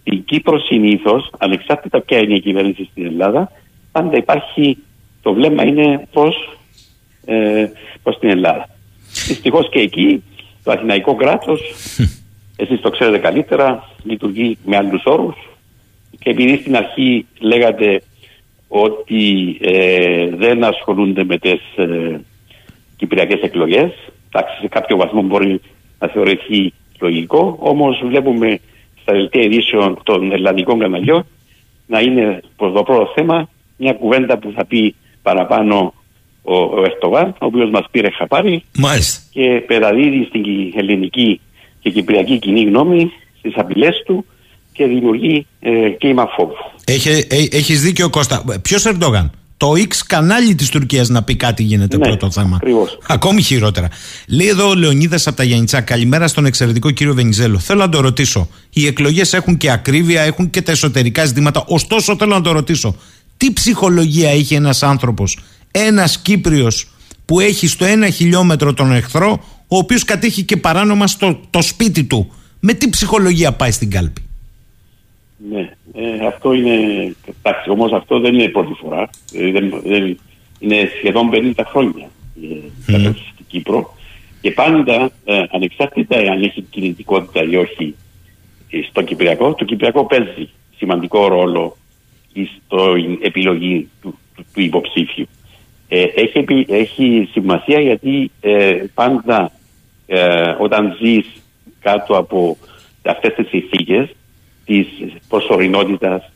στην 0.00 0.24
Κύπρο 0.24 0.58
συνήθως, 0.58 1.30
ανεξάρτητα 1.38 2.00
ποια 2.00 2.18
είναι 2.18 2.34
η 2.34 2.40
κυβέρνηση 2.40 2.88
στην 2.90 3.06
Ελλάδα, 3.06 3.52
πάντα 3.92 4.16
υπάρχει, 4.16 4.78
το 5.22 5.32
βλέμμα 5.32 5.64
είναι 5.64 6.08
προς, 6.12 6.58
ε, 7.24 7.66
προς 8.02 8.18
την 8.18 8.28
Ελλάδα. 8.28 8.71
Δυστυχώς 9.26 9.68
και 9.68 9.80
εκεί 9.80 10.22
το 10.64 10.70
αθηναϊκό 10.70 11.14
κράτος, 11.14 11.60
εσείς 12.56 12.80
το 12.80 12.90
ξέρετε 12.90 13.18
καλύτερα, 13.18 13.88
λειτουργεί 14.02 14.58
με 14.64 14.76
άλλους 14.76 15.02
όρους 15.04 15.36
και 16.18 16.30
επειδή 16.30 16.56
στην 16.56 16.76
αρχή 16.76 17.26
λέγατε 17.38 18.02
ότι 18.68 19.56
ε, 19.60 20.28
δεν 20.36 20.64
ασχολούνται 20.64 21.24
με 21.24 21.38
τις 21.38 21.60
ε, 21.76 22.20
κυπριακές 22.96 23.40
εκλογές, 23.40 23.92
εντάξει, 24.28 24.60
σε 24.60 24.68
κάποιο 24.68 24.96
βαθμό 24.96 25.22
μπορεί 25.22 25.60
να 25.98 26.08
θεωρηθεί 26.08 26.72
λογικό, 27.00 27.56
όμως 27.60 28.02
βλέπουμε 28.04 28.58
στα 29.02 29.12
δελτία 29.12 29.42
ειδήσεων 29.42 30.00
των 30.02 30.32
ελλαδικών 30.32 30.78
καναλιών 30.78 31.26
να 31.86 32.00
είναι 32.00 32.40
προς 32.56 32.72
το 32.72 32.82
πρώτο 32.82 33.12
θέμα 33.14 33.48
μια 33.76 33.92
κουβέντα 33.92 34.38
που 34.38 34.52
θα 34.54 34.64
πει 34.64 34.94
παραπάνω 35.22 35.94
ο, 36.42 36.54
ο 36.54 36.82
Ερτογάν, 36.84 37.28
ο 37.28 37.46
οποίος 37.46 37.70
μας 37.70 37.84
πήρε 37.90 38.08
χαπάρι 38.10 38.62
Μάλιστα. 38.78 39.20
και 39.30 39.62
περαδίδει 39.66 40.24
στην 40.28 40.42
κυ- 40.42 40.76
ελληνική 40.76 41.40
και 41.80 41.90
κυπριακή 41.90 42.38
κοινή 42.38 42.62
γνώμη 42.64 43.10
στις 43.38 43.52
απειλές 43.56 44.02
του 44.06 44.24
και 44.72 44.86
δημιουργεί 44.86 45.46
ε, 45.60 45.88
κλίμα 45.98 46.26
φόβου. 46.36 46.54
Έχει, 46.84 47.08
ε, 47.08 47.56
έχεις 47.56 47.82
δίκιο 47.82 48.10
Κώστα. 48.10 48.44
Ποιος 48.62 48.84
Ερντόγαν. 48.86 49.30
Το 49.56 49.72
X 49.76 49.88
κανάλι 50.06 50.54
της 50.54 50.68
Τουρκίας 50.68 51.08
να 51.08 51.22
πει 51.22 51.36
κάτι 51.36 51.62
γίνεται 51.62 51.96
Ναι, 51.96 52.02
πρώτο 52.06 52.30
θέμα. 52.30 52.56
ακριβώς. 52.56 52.98
Ακόμη 53.08 53.42
χειρότερα. 53.42 53.88
Λέει 54.28 54.46
εδώ 54.48 54.68
ο 54.68 54.74
Λεωνίδας 54.74 55.26
από 55.26 55.36
τα 55.36 55.42
Γιάννητσά. 55.44 55.80
Καλημέρα 55.80 56.28
στον 56.28 56.44
εξαιρετικό 56.46 56.90
κύριο 56.90 57.14
Βενιζέλο. 57.14 57.58
Θέλω 57.58 57.80
να 57.80 57.88
το 57.88 58.00
ρωτήσω. 58.00 58.48
Οι 58.72 58.86
εκλογές 58.86 59.32
έχουν 59.32 59.56
και 59.56 59.70
ακρίβεια, 59.70 60.22
έχουν 60.22 60.50
και 60.50 60.62
τα 60.62 60.72
εσωτερικά 60.72 61.24
ζητήματα. 61.24 61.64
Ωστόσο 61.66 62.16
θέλω 62.16 62.34
να 62.34 62.40
το 62.40 62.52
ρωτήσω. 62.52 62.96
Τι 63.36 63.52
ψυχολογία 63.52 64.30
έχει 64.30 64.54
ένας 64.54 64.82
άνθρωπος, 64.82 65.38
ένας 65.72 66.22
Κύπριος 66.22 66.86
που 67.24 67.40
έχει 67.40 67.66
στο 67.66 67.84
ένα 67.84 68.10
χιλιόμετρο 68.10 68.74
τον 68.74 68.92
εχθρό, 68.92 69.44
ο 69.68 69.76
οποίος 69.76 70.04
κατέχει 70.04 70.42
και 70.44 70.56
παράνομα 70.56 71.06
στο 71.06 71.40
το 71.50 71.62
σπίτι 71.62 72.04
του. 72.04 72.32
Με 72.60 72.72
τι 72.72 72.88
ψυχολογία 72.88 73.52
πάει 73.52 73.70
στην 73.70 73.90
κάλπη; 73.90 74.22
Ναι, 75.50 75.72
ε, 75.94 76.26
αυτό 76.26 76.52
είναι. 76.52 76.70
Εντάξει, 77.40 77.70
όμως 77.70 77.92
αυτό 77.92 78.20
δεν 78.20 78.34
είναι 78.34 78.48
πρώτη 78.48 78.72
φορά. 78.80 79.10
Ε, 79.32 79.50
δεν, 79.50 79.82
δεν, 79.84 80.18
είναι 80.58 80.90
σχεδόν 80.98 81.30
50 81.32 81.52
χρόνια 81.66 82.10
ε, 82.42 82.92
κατάσταση 82.92 83.30
στην 83.32 83.44
Κύπρο. 83.48 83.94
Και 84.40 84.50
πάντα, 84.50 85.10
ε, 85.24 85.42
ανεξάρτητα 85.50 86.16
αν 86.16 86.42
έχει 86.42 86.62
κινητικότητα 86.70 87.42
ή 87.42 87.56
όχι 87.56 87.94
ε, 88.70 88.78
στο 88.90 89.02
Κυπριακό, 89.02 89.54
το 89.54 89.64
Κυπριακό 89.64 90.04
παίζει 90.06 90.48
σημαντικό 90.76 91.28
ρόλο 91.28 91.76
στην 92.28 93.18
επιλογή 93.22 93.88
του, 94.00 94.18
του, 94.34 94.44
του 94.54 94.60
υποψήφιου. 94.60 95.28
Ε, 95.94 96.04
έχει, 96.14 96.38
επι- 96.38 96.70
έχει 96.70 97.28
σημασία 97.32 97.80
γιατί 97.80 98.30
ε, 98.40 98.84
πάντα 98.94 99.52
ε, 100.06 100.54
όταν 100.58 100.96
ζεις 101.00 101.26
κάτω 101.80 102.16
από 102.16 102.56
αυτές 103.04 103.34
τις 103.34 103.48
συνθήκες 103.48 104.08
της 104.64 104.86
προσωρινότητας, 105.28 106.32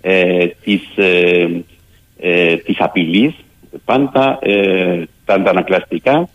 ε, 0.00 0.46
της, 0.46 0.82
ε, 0.96 1.48
ε, 2.18 2.56
της 2.56 2.76
απειλής, 2.78 3.34
πάντα 3.84 4.38
ε, 4.42 5.02
τα 5.24 5.34
αντανακλαστικά 5.34 6.28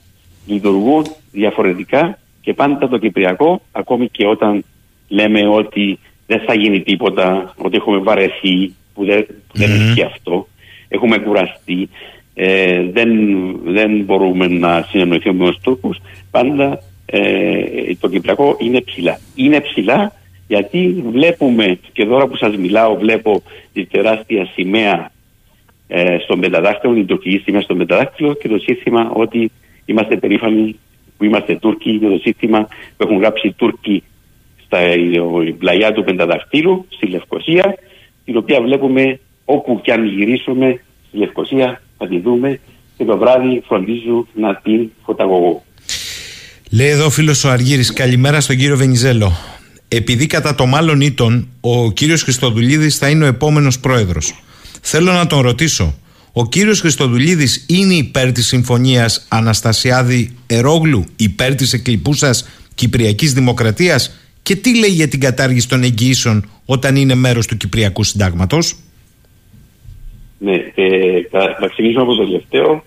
λειτουργούν 0.45 1.05
διαφορετικά 1.31 2.19
και 2.41 2.53
πάντα 2.53 2.87
το 2.87 2.97
Κυπριακό, 2.97 3.61
ακόμη 3.71 4.09
και 4.09 4.27
όταν 4.27 4.65
λέμε 5.07 5.47
ότι 5.47 5.99
δεν 6.27 6.39
θα 6.39 6.53
γίνει 6.53 6.81
τίποτα, 6.81 7.53
ότι 7.57 7.75
έχουμε 7.75 7.97
βαρεθεί, 7.97 8.73
που 8.93 9.05
δεν, 9.05 9.25
που 9.25 9.57
δεν 9.57 9.69
ισχύει 9.75 10.03
αυτό, 10.03 10.47
έχουμε 10.87 11.17
κουραστεί, 11.17 11.89
ε, 12.37 12.83
δεν, 12.91 13.09
δεν 13.63 14.01
μπορούμε 14.03 14.47
να 14.47 14.85
συνεννοηθούμε 14.89 15.43
με 15.43 15.51
τους 15.51 15.61
Τούρκους, 15.61 15.97
πάντα 16.31 16.79
ε, 17.05 17.95
το 17.99 18.09
Κυπριακό 18.09 18.57
είναι 18.59 18.81
ψηλά. 18.81 19.19
Είναι 19.35 19.61
ψηλά 19.61 20.13
γιατί 20.47 21.03
βλέπουμε 21.11 21.79
και 21.93 22.05
τώρα 22.05 22.27
που 22.27 22.35
σας 22.35 22.57
μιλάω 22.57 22.95
βλέπω 22.95 23.43
τη 23.73 23.85
τεράστια 23.85 24.45
σημαία 24.45 25.11
ε, 25.87 26.17
στον 26.17 26.39
πενταδάκτυλο, 26.39 26.93
την 26.93 27.05
τουρκική 27.05 27.37
σημαία 27.37 27.61
στον 27.61 27.77
πενταδάκτυλο 27.77 28.33
και 28.33 28.47
το 28.47 28.57
σύστημα 28.57 29.11
ότι 29.13 29.51
είμαστε 29.85 30.17
περήφανοι 30.17 30.79
που 31.17 31.23
είμαστε 31.23 31.55
Τούρκοι 31.55 31.91
για 31.91 32.09
το 32.09 32.17
σύστημα 32.17 32.67
που 32.97 33.03
έχουν 33.03 33.17
γράψει 33.17 33.47
οι 33.47 33.53
Τούρκοι 33.53 34.03
στα 34.65 34.79
πλαγιά 35.57 35.93
του 35.93 36.03
πενταδακτύλου 36.03 36.85
στη 36.89 37.07
Λευκοσία 37.07 37.77
την 38.25 38.37
οποία 38.37 38.61
βλέπουμε 38.61 39.19
όπου 39.45 39.79
και 39.81 39.91
αν 39.91 40.05
γυρίσουμε 40.05 40.81
στη 41.07 41.17
Λευκοσία 41.17 41.81
θα 41.97 42.07
τη 42.07 42.19
δούμε 42.19 42.59
και 42.97 43.03
το 43.05 43.17
βράδυ 43.17 43.63
φροντίζω 43.67 44.27
να 44.33 44.55
την 44.55 44.89
φωταγωγώ. 45.05 45.63
Λέει 46.71 46.89
εδώ 46.89 47.05
ο 47.05 47.09
φίλος 47.09 47.43
ο 47.43 47.49
Αργύρης, 47.49 47.93
καλημέρα 47.93 48.41
στον 48.41 48.57
κύριο 48.57 48.77
Βενιζέλο. 48.77 49.37
Επειδή 49.87 50.25
κατά 50.25 50.55
το 50.55 50.65
μάλλον 50.65 51.01
ήτον 51.01 51.47
ο 51.61 51.91
κύριος 51.91 52.23
Χριστοδουλίδης 52.23 52.97
θα 52.97 53.09
είναι 53.09 53.23
ο 53.23 53.27
επόμενος 53.27 53.79
πρόεδρος. 53.79 54.43
Θέλω 54.81 55.11
να 55.11 55.27
τον 55.27 55.41
ρωτήσω, 55.41 55.95
ο 56.31 56.47
κύριος 56.47 56.79
Χριστοδουλίδης 56.79 57.65
είναι 57.67 57.93
υπέρ 57.93 58.31
της 58.31 58.47
συμφωνίας 58.47 59.25
Αναστασιάδη 59.29 60.35
Ερόγλου, 60.47 61.05
υπέρ 61.15 61.55
της 61.55 61.73
εκλειπούσας 61.73 62.47
Κυπριακής 62.75 63.33
Δημοκρατίας; 63.33 64.19
Και 64.41 64.55
τι 64.55 64.77
λέει 64.79 64.89
για 64.89 65.07
την 65.07 65.19
κατάργηση 65.19 65.67
των 65.67 65.83
εγγυήσεων 65.83 66.49
όταν 66.65 66.95
είναι 66.95 67.15
μέρος 67.15 67.47
του 67.47 67.57
Κυπριακού 67.57 68.03
Συντάγματος; 68.03 68.75
Ναι, 70.45 70.71
ε, 70.75 71.21
θα 71.29 71.67
ξεκινήσουμε 71.67 72.01
από 72.01 72.15
το 72.15 72.23
τελευταίο. 72.23 72.83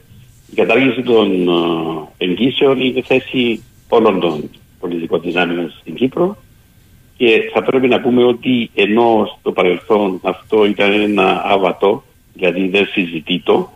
Η 0.51 0.55
κατάργηση 0.55 1.03
των 1.03 1.49
ε, 1.49 2.25
εγγύσεων 2.25 2.81
είναι 2.81 3.03
θέση 3.03 3.65
όλων 3.89 4.21
των 4.21 4.51
πολιτικών 4.81 5.21
δυνάμεων 5.21 5.73
στην 5.81 5.95
Κύπρο 5.95 6.37
και 7.17 7.51
θα 7.53 7.63
πρέπει 7.63 7.89
να 7.89 8.01
πούμε 8.01 8.25
ότι 8.25 8.71
ενώ 8.75 9.37
στο 9.39 9.53
παρελθόν 9.53 10.21
αυτό 10.23 10.67
ήταν 10.67 10.93
ένα 10.93 11.43
άβατο, 11.45 12.03
δηλαδή 12.35 12.69
δεν 12.69 12.87
συζητεί 12.87 13.41
το, 13.45 13.71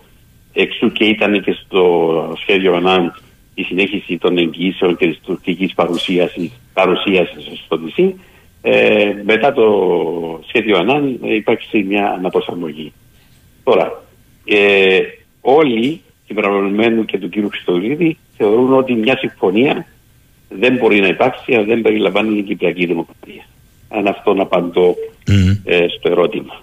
εξού 0.53 0.93
και 0.93 1.05
ήταν 1.05 1.43
και 1.43 1.57
στο 1.65 2.37
σχέδιο 2.41 2.75
ΑΝΑΝ 2.75 3.15
η 3.55 3.63
συνέχιση 3.63 4.19
των 4.19 4.39
εγγύσεων 4.39 4.97
και 4.97 5.07
της 5.07 5.21
τουρκικής 5.21 5.75
παρουσίασης, 5.75 6.51
παρουσίασης 6.73 7.63
στο 7.65 7.77
νησί, 7.77 8.15
ε, 8.63 9.13
μετά 9.25 9.53
το 9.53 9.65
σχέδιο 10.47 10.79
ΑΝΑΝ 10.79 11.19
ε, 11.23 11.35
υπάρχει 11.35 11.85
μια 11.85 12.11
αναπροσαρμογή. 12.11 12.93
Τώρα, 13.65 14.05
ε, 14.45 14.99
όλοι 15.41 16.01
συμπεριλαμβανομένου 16.27 17.05
και 17.05 17.19
του 17.19 17.29
κ. 17.29 17.33
Χριστοδουλίδη 17.51 18.19
θεωρούν 18.37 18.75
ότι 18.75 18.93
μια 18.93 19.17
συμφωνία 19.19 19.87
δεν 20.49 20.77
μπορεί 20.77 21.01
να 21.01 21.07
υπάρξει 21.07 21.55
αν 21.55 21.67
δεν 21.67 21.83
περιλαμβάνει 21.83 22.35
την 22.35 22.45
Κυπριακή 22.45 22.87
Δημοκρατία. 22.87 23.47
Αν 23.89 24.07
αυτόν 24.07 24.41
απαντώ 24.41 24.97
ε, 25.65 25.87
στο 25.99 26.11
ερώτημα. 26.11 26.63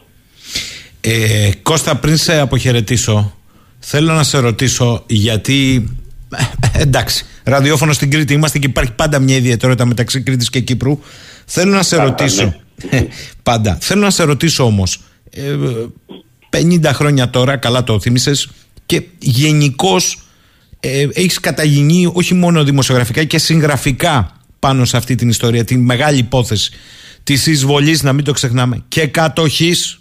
Ε, 1.01 1.49
Κώστα, 1.61 1.95
πριν 1.95 2.17
σε 2.17 2.39
αποχαιρετήσω, 2.39 3.33
θέλω 3.79 4.13
να 4.13 4.23
σε 4.23 4.39
ρωτήσω 4.39 5.03
γιατί. 5.07 5.89
Ε, 6.73 6.81
εντάξει, 6.81 7.25
ραδιόφωνο 7.43 7.93
στην 7.93 8.11
Κρήτη 8.11 8.33
είμαστε 8.33 8.59
και 8.59 8.67
υπάρχει 8.67 8.91
πάντα 8.91 9.19
μια 9.19 9.35
ιδιαιτερότητα 9.35 9.85
μεταξύ 9.85 10.21
Κρήτης 10.21 10.49
και 10.49 10.59
Κύπρου. 10.59 10.99
Θέλω 11.45 11.71
να 11.71 11.83
σε 11.83 11.95
πάντα, 11.95 12.09
ρωτήσω. 12.09 12.55
Ναι. 12.91 13.07
πάντα. 13.43 13.77
Θέλω 13.81 14.01
να 14.01 14.09
σε 14.09 14.23
ρωτήσω 14.23 14.63
όμως. 14.63 15.01
Ε, 15.31 15.55
50 16.49 16.83
χρόνια 16.93 17.29
τώρα, 17.29 17.57
καλά 17.57 17.83
το 17.83 17.99
θύμισες, 17.99 18.49
και 18.85 19.03
γενικώς 19.19 20.21
ε, 20.79 21.07
έχεις 21.13 21.39
καταγινεί 21.39 22.11
όχι 22.13 22.33
μόνο 22.33 22.63
δημοσιογραφικά 22.63 23.23
και 23.23 23.37
συγγραφικά 23.37 24.31
πάνω 24.59 24.85
σε 24.85 24.97
αυτή 24.97 25.15
την 25.15 25.29
ιστορία, 25.29 25.63
την 25.63 25.81
μεγάλη 25.81 26.17
υπόθεση 26.17 26.71
της 27.23 27.45
εισβολής, 27.45 28.03
να 28.03 28.13
μην 28.13 28.23
το 28.23 28.31
ξεχνάμε, 28.31 28.83
και 28.87 29.07
κατοχής 29.07 29.99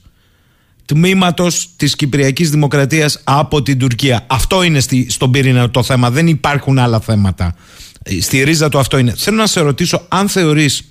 τμήματος 0.85 1.71
της 1.77 1.97
Κυπριακής 1.97 2.51
Δημοκρατίας 2.51 3.21
από 3.25 3.63
την 3.63 3.79
Τουρκία. 3.79 4.25
Αυτό 4.27 4.63
είναι 4.63 4.81
στη, 4.81 5.07
στον 5.11 5.31
πυρήνα 5.31 5.71
το 5.71 5.83
θέμα. 5.83 6.11
Δεν 6.11 6.27
υπάρχουν 6.27 6.79
άλλα 6.79 7.01
θέματα. 7.01 7.55
Ε, 8.03 8.21
στη 8.21 8.43
ρίζα 8.43 8.69
του 8.69 8.79
αυτό 8.79 8.99
είναι. 8.99 9.15
Θέλω 9.17 9.37
να 9.37 9.47
σε 9.47 9.61
ρωτήσω 9.61 10.07
αν 10.09 10.29
θεωρείς 10.29 10.85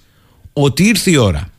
ότι 0.53 0.84
ήρθε 0.84 1.11
η 1.11 1.15
ώρα, 1.15 1.49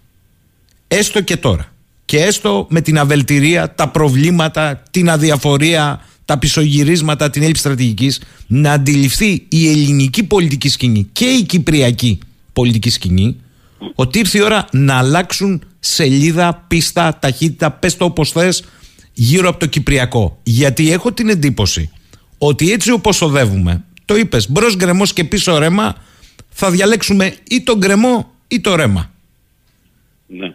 έστω 0.88 1.20
και 1.20 1.36
τώρα, 1.36 1.72
και 2.08 2.22
έστω 2.22 2.66
με 2.70 2.80
την 2.80 2.98
αβελτηρία, 2.98 3.74
τα 3.74 3.88
προβλήματα, 3.88 4.82
την 4.90 5.10
αδιαφορία, 5.10 6.04
τα 6.24 6.38
πισωγυρίσματα, 6.38 7.30
την 7.30 7.42
έλλειψη 7.42 7.60
στρατηγικής, 7.60 8.22
να 8.46 8.72
αντιληφθεί 8.72 9.46
η 9.48 9.68
ελληνική 9.68 10.22
πολιτική 10.24 10.68
σκηνή 10.68 11.08
και 11.12 11.24
η 11.24 11.42
κυπριακή 11.42 12.18
πολιτική 12.52 12.90
σκηνή 12.90 13.36
ότι 13.94 14.18
ήρθε 14.18 14.38
η 14.38 14.40
ώρα 14.40 14.66
να 14.72 14.98
αλλάξουν 14.98 15.62
σελίδα, 15.80 16.64
πίστα, 16.68 17.18
ταχύτητα, 17.20 17.70
πες 17.70 17.96
το 17.96 18.04
όπως 18.04 18.30
θες, 18.30 18.64
γύρω 19.12 19.48
από 19.48 19.58
το 19.58 19.66
Κυπριακό. 19.66 20.38
Γιατί 20.42 20.92
έχω 20.92 21.12
την 21.12 21.28
εντύπωση 21.28 21.90
ότι 22.38 22.72
έτσι 22.72 22.90
όπως 22.90 23.22
οδεύουμε, 23.22 23.84
το 24.04 24.16
είπες, 24.16 24.50
μπρος 24.50 24.76
γκρεμός 24.76 25.12
και 25.12 25.24
πίσω 25.24 25.58
ρέμα, 25.58 25.96
θα 26.48 26.70
διαλέξουμε 26.70 27.34
ή 27.48 27.62
το 27.62 27.76
γκρεμό 27.76 28.30
ή 28.48 28.60
το 28.60 28.74
ρέμα. 28.74 29.10
Ναι. 30.26 30.54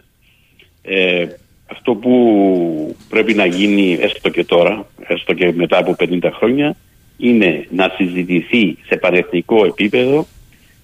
Ε, 0.81 1.27
αυτό 1.73 1.95
που 1.95 2.95
πρέπει 3.09 3.33
να 3.33 3.45
γίνει 3.45 3.97
έστω 4.01 4.29
και 4.29 4.43
τώρα, 4.43 4.85
έστω 5.07 5.33
και 5.33 5.51
μετά 5.51 5.77
από 5.77 5.95
50 5.99 6.29
χρόνια, 6.33 6.75
είναι 7.17 7.67
να 7.69 7.93
συζητηθεί 7.97 8.77
σε 8.87 8.95
πανεθνικό 8.95 9.65
επίπεδο 9.65 10.27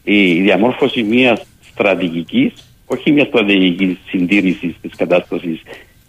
η 0.04 0.42
διαμόρφωση 0.42 1.04
μιας 1.04 1.46
στρατηγικής, 1.72 2.54
όχι 2.86 3.12
μιας 3.12 3.28
στρατηγικής 3.28 3.98
συντήρησης 4.08 4.76
της 4.82 4.96
κατάστασης 4.96 5.62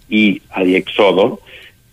ή 0.08 0.40
αδιεξόδων, 0.48 1.38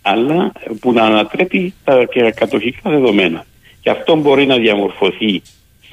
αλλά 0.02 0.52
που 0.80 0.92
να 0.92 1.02
ανατρέπει 1.02 1.74
τα 1.84 2.06
κατοχικά 2.34 2.90
δεδομένα. 2.90 3.46
Και 3.80 3.90
αυτό 3.90 4.16
μπορεί 4.16 4.46
να 4.46 4.56
διαμορφωθεί 4.56 5.42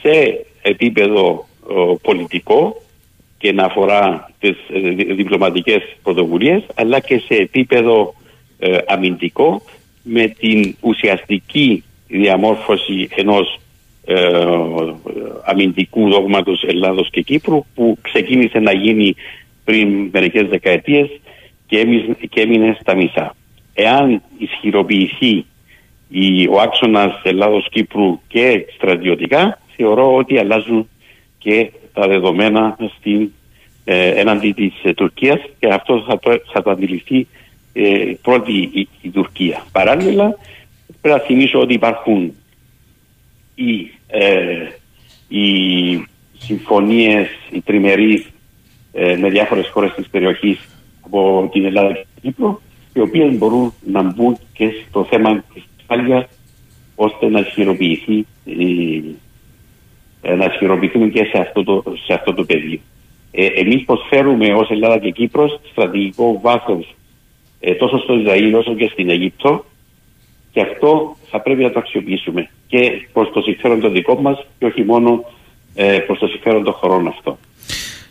σε 0.02 0.46
επίπεδο 0.62 1.48
πολιτικό, 2.02 2.82
και 3.46 3.54
να 3.54 3.64
αφορά 3.64 4.32
τις 4.40 4.56
ε, 4.74 4.90
διπλωματικές 5.14 5.82
πρωτοβουλίες 6.04 6.64
αλλά 6.76 7.00
και 7.00 7.18
σε 7.20 7.34
επίπεδο 7.34 8.14
ε, 8.60 8.78
αμυντικό 8.88 9.62
με 10.04 10.28
την 10.28 10.76
ουσιαστική 10.80 11.84
διαμόρφωση 12.08 13.08
ενός 13.16 13.60
ε, 14.06 14.16
αμυντικού 15.46 16.10
δόγματος 16.10 16.64
Ελλάδος 16.64 17.10
και 17.10 17.22
Κύπρου 17.22 17.66
που 17.76 17.98
ξεκίνησε 18.02 18.60
να 18.60 18.72
γίνει 18.72 19.16
πριν 19.64 20.10
μερικές 20.12 20.48
δεκαετίες 20.48 21.10
και, 21.68 21.86
και 22.30 22.42
έμεινε 22.42 22.78
στα 22.82 22.96
μισά. 22.96 23.36
Εάν 23.74 24.22
ισχυροποιηθεί 24.38 25.46
η, 26.10 26.48
ο 26.48 26.60
άξονας 26.60 27.22
Ελλάδος-Κύπρου 27.24 28.20
και 28.28 28.66
στρατιωτικά 28.76 29.60
θεωρώ 29.76 30.16
ότι 30.16 30.38
αλλάζουν 30.38 30.90
και 31.38 31.72
τα 31.96 32.08
δεδομένα 32.08 32.78
στην, 33.00 33.32
ε, 33.84 34.08
έναντι 34.10 34.52
της 34.52 34.74
ε, 34.84 34.94
Τουρκίας 34.94 35.40
και 35.60 35.68
αυτό 35.68 36.04
θα 36.08 36.20
το, 36.20 36.42
θα 36.54 36.62
το 36.62 36.70
αντιληφθεί 36.70 37.28
ε, 37.74 38.14
πρώτη 38.22 38.88
η, 39.02 39.10
Τουρκία. 39.10 39.66
Παράλληλα 39.72 40.38
πρέπει 41.02 41.20
να 41.20 41.26
θυμίσω 41.26 41.60
ότι 41.60 41.74
υπάρχουν 41.74 42.34
οι, 43.56 43.92
ε, 44.08 44.68
οι 45.28 45.48
συμφωνίες, 46.38 47.28
οι 47.52 47.62
τριμερείς 47.62 48.30
ε, 48.94 49.16
με 49.18 49.30
διάφορες 49.30 49.68
χώρες 49.68 49.94
της 49.94 50.08
περιοχής 50.08 50.60
από 51.02 51.50
την 51.52 51.66
Ελλάδα 51.66 51.94
και 51.94 52.06
την 52.14 52.22
Κύπρο 52.22 52.62
οι 52.94 53.00
οποίες 53.00 53.38
μπορούν 53.38 53.74
να 53.86 54.02
μπουν 54.02 54.38
και 54.54 54.70
στο 54.88 55.04
θέμα 55.10 55.44
της 55.54 55.64
ασφάλειας 55.80 56.26
ώστε 56.96 57.30
να 57.30 57.40
ισχυροποιηθεί 57.40 58.26
ε, 58.46 58.54
να 60.38 60.46
ισχυροποιηθούμε 60.46 61.08
και 61.08 61.24
σε 61.24 61.38
αυτό 61.38 61.64
το, 61.64 61.84
σε 62.06 62.14
αυτό 62.14 62.34
το 62.34 62.44
πεδίο. 62.44 62.80
Ε, 63.32 63.46
εμείς 63.46 63.86
προσφέρουμε 63.86 64.54
ως 64.54 64.70
Ελλάδα 64.70 64.98
και 64.98 65.12
Κύπρος 65.12 65.60
στρατηγικό 65.72 66.40
βάθος 66.42 66.96
ε, 67.60 67.74
τόσο 67.74 67.98
στο 67.98 68.14
Ισραήλ 68.14 68.54
όσο 68.54 68.76
και 68.76 68.90
στην 68.92 69.10
Αίγυπτο 69.10 69.66
και 70.52 70.62
αυτό 70.62 71.16
θα 71.30 71.42
πρέπει 71.42 71.64
να 71.64 71.72
το 71.72 71.80
αξιοποιήσουμε 71.80 72.50
και 72.68 73.08
προς 73.14 73.32
το 73.34 73.42
συμφέρον 73.42 73.80
των 73.80 73.92
δικών 73.92 74.22
μας 74.22 74.46
και 74.60 74.66
όχι 74.66 74.84
μόνο 74.84 75.26
ε, 75.76 75.98
προς 75.98 76.20
το 76.20 76.28
συμφέρον 76.28 76.64
των 76.64 76.74
χωρών 76.74 77.08
αυτό. 77.08 77.38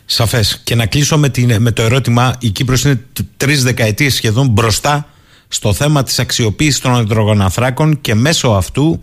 Σαφές. 0.05 0.61
Και 0.65 0.75
να 0.75 0.85
κλείσω 0.85 1.17
με, 1.17 1.29
την, 1.29 1.61
με 1.61 1.71
το 1.71 1.81
ερώτημα: 1.81 2.37
Η 2.39 2.49
Κύπρος 2.49 2.83
είναι 2.83 3.05
τρεις 3.37 3.63
δεκαετίες 3.63 4.13
σχεδόν 4.13 4.47
μπροστά 4.47 5.07
στο 5.47 5.73
θέμα 5.73 6.03
της 6.03 6.19
αξιοποίησης 6.19 6.79
των 6.79 7.01
υδρογοναθράκων 7.01 8.01
και 8.01 8.13
μέσω 8.15 8.49
αυτού 8.49 9.01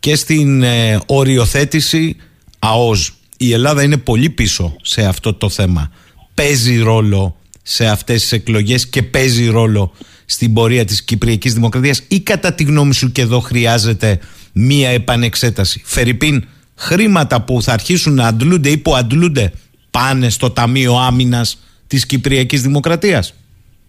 και 0.00 0.16
στην 0.16 0.62
ε, 0.62 0.98
οριοθέτηση 1.06 2.16
ΑΟΣ. 2.60 3.12
Η 3.36 3.52
Ελλάδα 3.52 3.82
είναι 3.82 3.96
πολύ 3.96 4.30
πίσω 4.30 4.76
σε 4.82 5.04
αυτό 5.04 5.34
το 5.34 5.48
θέμα. 5.48 5.92
Παίζει 6.34 6.78
ρόλο 6.78 7.36
σε 7.62 7.86
αυτές 7.86 8.20
τις 8.20 8.32
εκλογές 8.32 8.88
και 8.88 9.02
παίζει 9.02 9.48
ρόλο 9.48 9.92
στην 10.24 10.52
πορεία 10.52 10.84
της 10.84 11.04
Κυπριακής 11.04 11.54
Δημοκρατίας 11.54 12.04
ή 12.08 12.20
κατά 12.20 12.54
τη 12.54 12.64
γνώμη 12.64 12.94
σου 12.94 13.12
και 13.12 13.20
εδώ 13.20 13.40
χρειάζεται 13.40 14.20
μία 14.52 14.88
επανεξέταση; 14.88 15.82
Φερρυπίν, 15.84 16.44
χρήματα 16.74 17.42
που 17.42 17.62
θα 17.62 17.72
αρχίσουν 17.72 18.14
να 18.14 18.26
αντλούνται 18.26 18.68
ή 18.68 18.78
που 18.78 18.94
αντλούνται 18.94 19.52
πάνε 19.90 20.28
στο 20.28 20.50
Ταμείο 20.50 20.96
Άμυνας 20.96 21.62
της 21.86 22.06
Κυπριακής 22.06 22.62
Δημοκρατίας; 22.62 23.34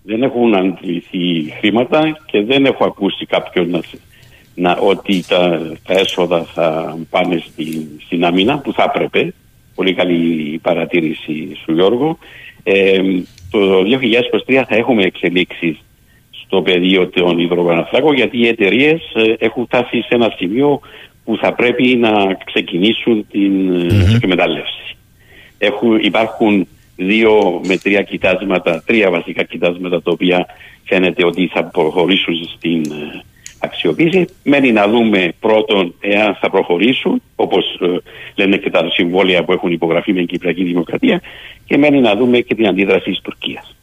Δεν 0.03 0.23
έχουν 0.23 0.56
αντιληφθεί 0.56 1.53
χρήματα 1.60 2.18
και 2.26 2.41
δεν 2.43 2.65
έχω 2.65 2.85
ακούσει 2.85 3.26
κάποιον 3.26 3.69
να, 3.69 3.80
να, 4.61 4.77
ότι 4.81 5.25
τα, 5.27 5.71
τα 5.85 5.93
έσοδα 5.93 6.43
θα 6.53 6.97
πάνε 7.09 7.43
στη, 7.51 7.88
στην 8.05 8.25
άμυνα 8.25 8.59
που 8.59 8.73
θα 8.73 8.91
έπρεπε. 8.95 9.33
Πολύ 9.75 9.93
καλή 9.93 10.59
παρατήρηση 10.63 11.57
σου 11.63 11.73
Γιώργο. 11.73 12.17
Ε, 12.63 12.99
το 13.51 13.81
2023 14.47 14.63
θα 14.67 14.75
έχουμε 14.75 15.03
εξελίξεις 15.03 15.77
στο 16.45 16.61
πεδίο 16.61 17.07
των 17.07 17.39
υδρογοναθράκων 17.39 18.15
γιατί 18.15 18.38
οι 18.38 18.47
εταιρείες 18.47 19.01
έχουν 19.38 19.65
φτάσει 19.65 20.01
σε 20.01 20.07
ένα 20.09 20.33
σημείο 20.38 20.79
που 21.25 21.38
θα 21.38 21.53
πρέπει 21.53 21.95
να 21.95 22.38
ξεκινήσουν 22.45 23.27
την 23.31 23.71
mm 23.71 24.15
εκμετάλλευση. 24.15 24.95
Έχουν, 25.57 25.99
υπάρχουν 26.01 26.67
δύο 26.95 27.61
με 27.65 27.77
τρία 27.77 28.01
κοιτάσματα, 28.01 28.83
τρία 28.85 29.09
βασικά 29.09 29.43
κοιτάσματα 29.43 30.01
τα 30.01 30.11
οποία 30.11 30.45
φαίνεται 30.83 31.25
ότι 31.25 31.49
θα 31.53 31.63
προχωρήσουν 31.63 32.49
στην 32.57 32.83
ε, 33.61 33.67
αξιοποίηση. 33.67 34.27
Μένει 34.43 34.71
να 34.71 34.88
δούμε 34.88 35.33
πρώτον 35.39 35.93
εάν 35.99 36.38
θα 36.41 36.49
προχωρήσουν, 36.49 37.21
όπως 37.35 37.65
ε, 37.81 37.85
λένε 38.35 38.57
και 38.57 38.69
τα 38.69 38.89
συμβόλαια 38.91 39.43
που 39.43 39.51
έχουν 39.51 39.71
υπογραφεί 39.71 40.13
με 40.13 40.19
την 40.19 40.27
Κυπριακή 40.27 40.63
Δημοκρατία 40.63 41.21
και 41.65 41.77
μένει 41.77 41.99
να 41.99 42.15
δούμε 42.15 42.39
και 42.39 42.55
την 42.55 42.67
αντίδραση 42.67 43.09
της 43.09 43.19
Τουρκίας. 43.21 43.75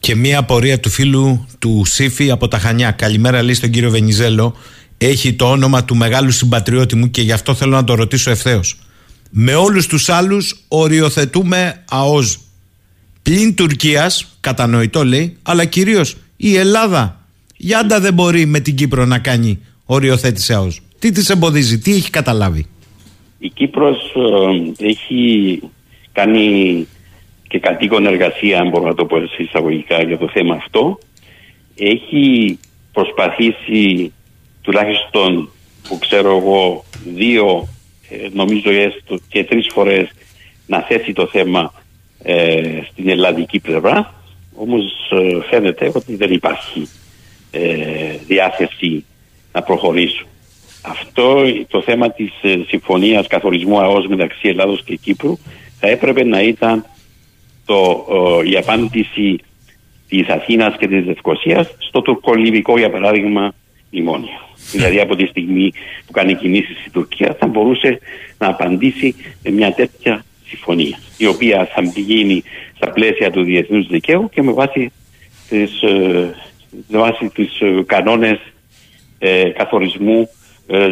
Και 0.00 0.14
μία 0.14 0.38
απορία 0.38 0.80
του 0.80 0.88
φίλου 0.88 1.46
του 1.58 1.82
Σύφη 1.84 2.30
από 2.30 2.48
τα 2.48 2.58
Χανιά. 2.58 2.90
Καλημέρα, 2.90 3.42
λέει 3.42 3.54
στον 3.54 3.70
κύριο 3.70 3.90
Βενιζέλο. 3.90 4.56
Έχει 4.98 5.32
το 5.32 5.50
όνομα 5.50 5.84
του 5.84 5.96
μεγάλου 5.96 6.30
συμπατριώτη 6.30 6.96
μου 6.96 7.10
και 7.10 7.22
γι' 7.22 7.32
αυτό 7.32 7.54
θέλω 7.54 7.70
να 7.70 7.84
το 7.84 7.94
ρωτήσω 7.94 8.30
ευθέως. 8.30 8.78
Με 9.30 9.54
όλους 9.54 9.86
τους 9.86 10.08
άλλους 10.08 10.64
οριοθετούμε 10.68 11.84
ΑΟΖ. 11.90 12.36
Πλην 13.22 13.54
Τουρκίας, 13.54 14.36
κατανοητό 14.40 15.04
λέει, 15.04 15.36
αλλά 15.42 15.64
κυρίως 15.64 16.16
η 16.36 16.56
Ελλάδα. 16.56 17.19
Γιάντα 17.62 18.00
δεν 18.00 18.14
μπορεί 18.14 18.46
με 18.46 18.60
την 18.60 18.74
Κύπρο 18.74 19.04
να 19.04 19.18
κάνει 19.18 19.58
οριοθέτηση 19.86 20.52
ΑΟΖ. 20.52 20.76
Τι 20.98 21.10
της 21.12 21.28
εμποδίζει, 21.28 21.78
τι 21.78 21.92
έχει 21.92 22.10
καταλάβει; 22.10 22.66
Η 23.38 23.48
Κύπρος 23.48 24.14
ε, 24.78 24.86
έχει 24.86 25.60
κάνει 26.12 26.86
και 27.48 27.58
κατοίκον 27.58 28.06
εργασία, 28.06 28.60
αν 28.60 28.68
μπορώ 28.68 28.86
να 28.86 28.94
το 28.94 29.04
πω 29.04 29.16
εισαγωγικά 29.38 30.02
για 30.02 30.18
το 30.18 30.28
θέμα 30.28 30.54
αυτό. 30.54 30.98
Έχει 31.74 32.58
προσπαθήσει 32.92 34.12
τουλάχιστον 34.62 35.50
που 35.88 35.98
ξέρω 35.98 36.36
εγώ 36.36 36.84
δύο 37.16 37.68
ε, 38.08 38.28
νομίζω 38.32 38.70
έστω 38.70 39.18
και 39.28 39.44
τρεις 39.44 39.66
φορές 39.72 40.08
να 40.66 40.80
θέσει 40.80 41.12
το 41.12 41.26
θέμα 41.26 41.72
ε, 42.22 42.80
στην 42.92 43.08
ελλαδική 43.08 43.58
πλευρά 43.58 44.14
όμως 44.54 44.82
ε, 45.10 45.42
φαίνεται 45.50 45.92
ότι 45.94 46.16
δεν 46.16 46.32
υπάρχει 46.32 46.88
διάθεση 48.26 49.04
να 49.52 49.62
προχωρήσουν. 49.62 50.26
Αυτό 50.82 51.42
το 51.68 51.82
θέμα 51.82 52.10
της 52.10 52.32
συμφωνίας 52.68 53.26
καθορισμού 53.26 53.80
ΑΟΣ 53.80 54.06
μεταξύ 54.06 54.48
Ελλάδος 54.48 54.82
και 54.84 54.96
Κύπρου 54.96 55.38
θα 55.80 55.88
έπρεπε 55.88 56.24
να 56.24 56.40
ήταν 56.40 56.84
το, 57.64 58.06
η 58.50 58.56
απάντηση 58.56 59.38
της 60.08 60.28
Αθήνας 60.28 60.76
και 60.78 60.88
της 60.88 61.04
Δευκοσίας 61.04 61.74
στο 61.78 62.02
τουρκολιβικό 62.02 62.78
για 62.78 62.90
παράδειγμα 62.90 63.52
λιμόνια. 63.90 64.48
Δηλαδή 64.72 65.00
από 65.00 65.16
τη 65.16 65.26
στιγμή 65.26 65.72
που 66.06 66.12
κάνει 66.12 66.34
κινήσεις 66.34 66.86
η 66.86 66.90
Τουρκία 66.90 67.36
θα 67.38 67.46
μπορούσε 67.46 67.98
να 68.38 68.46
απαντήσει 68.46 69.14
με 69.42 69.50
μια 69.50 69.72
τέτοια 69.72 70.24
συμφωνία 70.46 70.98
η 71.16 71.26
οποία 71.26 71.68
θα 71.74 71.82
πηγαίνει 71.94 72.42
στα 72.76 72.90
πλαίσια 72.90 73.30
του 73.30 73.42
διεθνούς 73.42 73.86
δικαίου 73.86 74.28
και 74.28 74.42
με 74.42 74.52
βάση 74.52 74.92
τις, 75.48 75.82
ε, 75.82 76.34
με 76.88 76.98
βάση 76.98 77.28
τις 77.34 77.60
ε, 77.60 77.82
κανόνες 77.86 78.38
ε, 79.18 79.44
καθορισμού 79.44 80.28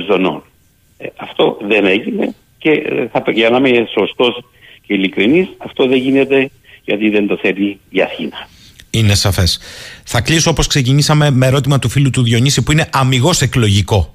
ζωνών. 0.09 0.43
αυτό 1.17 1.59
δεν 1.69 1.87
έγινε 1.87 2.35
και 2.59 2.83
θα, 3.13 3.23
για 3.33 3.51
να 3.51 3.69
είμαι 3.69 3.87
σωστός 3.99 4.45
και 4.87 4.95
ειλικρινής 4.95 5.49
αυτό 5.59 5.87
δεν 5.87 5.99
γίνεται 5.99 6.51
γιατί 6.85 7.09
δεν 7.09 7.27
το 7.27 7.37
θέλει 7.37 7.81
η 7.91 8.03
Αθήνα. 8.03 8.49
Είναι 8.91 9.15
σαφές. 9.15 9.59
Θα 10.05 10.21
κλείσω 10.21 10.51
όπως 10.51 10.67
ξεκινήσαμε 10.67 11.31
με 11.31 11.47
ερώτημα 11.47 11.79
του 11.79 11.89
φίλου 11.89 12.11
του 12.11 12.23
Διονύση 12.23 12.63
που 12.63 12.73
είναι 12.73 12.89
αμυγός 12.93 13.41
εκλογικό. 13.41 14.15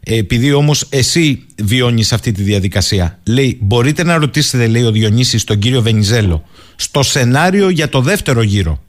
Ε, 0.00 0.16
επειδή 0.16 0.52
όμως 0.52 0.86
εσύ 0.90 1.46
βιώνεις 1.62 2.12
αυτή 2.12 2.32
τη 2.32 2.42
διαδικασία. 2.42 3.18
Λέει, 3.26 3.58
μπορείτε 3.60 4.04
να 4.04 4.18
ρωτήσετε, 4.18 4.66
λέει 4.66 4.82
ο 4.82 4.90
Διονύσης, 4.90 5.44
τον 5.44 5.58
κύριο 5.58 5.82
Βενιζέλο, 5.82 6.44
στο 6.76 7.02
σενάριο 7.02 7.68
για 7.68 7.88
το 7.88 8.00
δεύτερο 8.00 8.42
γύρο, 8.42 8.82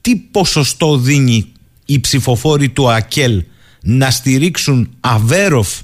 τι 0.00 0.16
ποσοστό 0.16 0.96
δίνει 0.96 1.52
οι 1.84 2.00
ψηφοφόροι 2.00 2.68
του 2.68 2.90
ΑΚΕΛ 2.90 3.42
να 3.82 4.10
στηρίξουν 4.10 4.90
Αβέροφ 5.00 5.80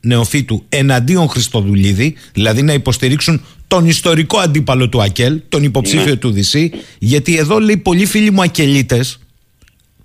νεοφύτου 0.00 0.64
εναντίον 0.68 1.28
Χριστοδουλίδη, 1.28 2.14
δηλαδή 2.32 2.62
να 2.62 2.72
υποστηρίξουν 2.72 3.44
τον 3.68 3.86
ιστορικό 3.86 4.38
αντίπαλο 4.38 4.88
του 4.88 5.02
ΑΚΕΛ, 5.02 5.40
τον 5.48 5.62
υποψήφιο 5.62 6.04
ναι. 6.04 6.16
του 6.16 6.30
ΔυσσΥ, 6.30 6.72
γιατί 6.98 7.36
εδώ 7.36 7.58
λέει 7.58 7.76
πολλοί 7.76 8.06
φίλοι 8.06 8.30
μου 8.30 8.42
ακελίτες 8.42 9.18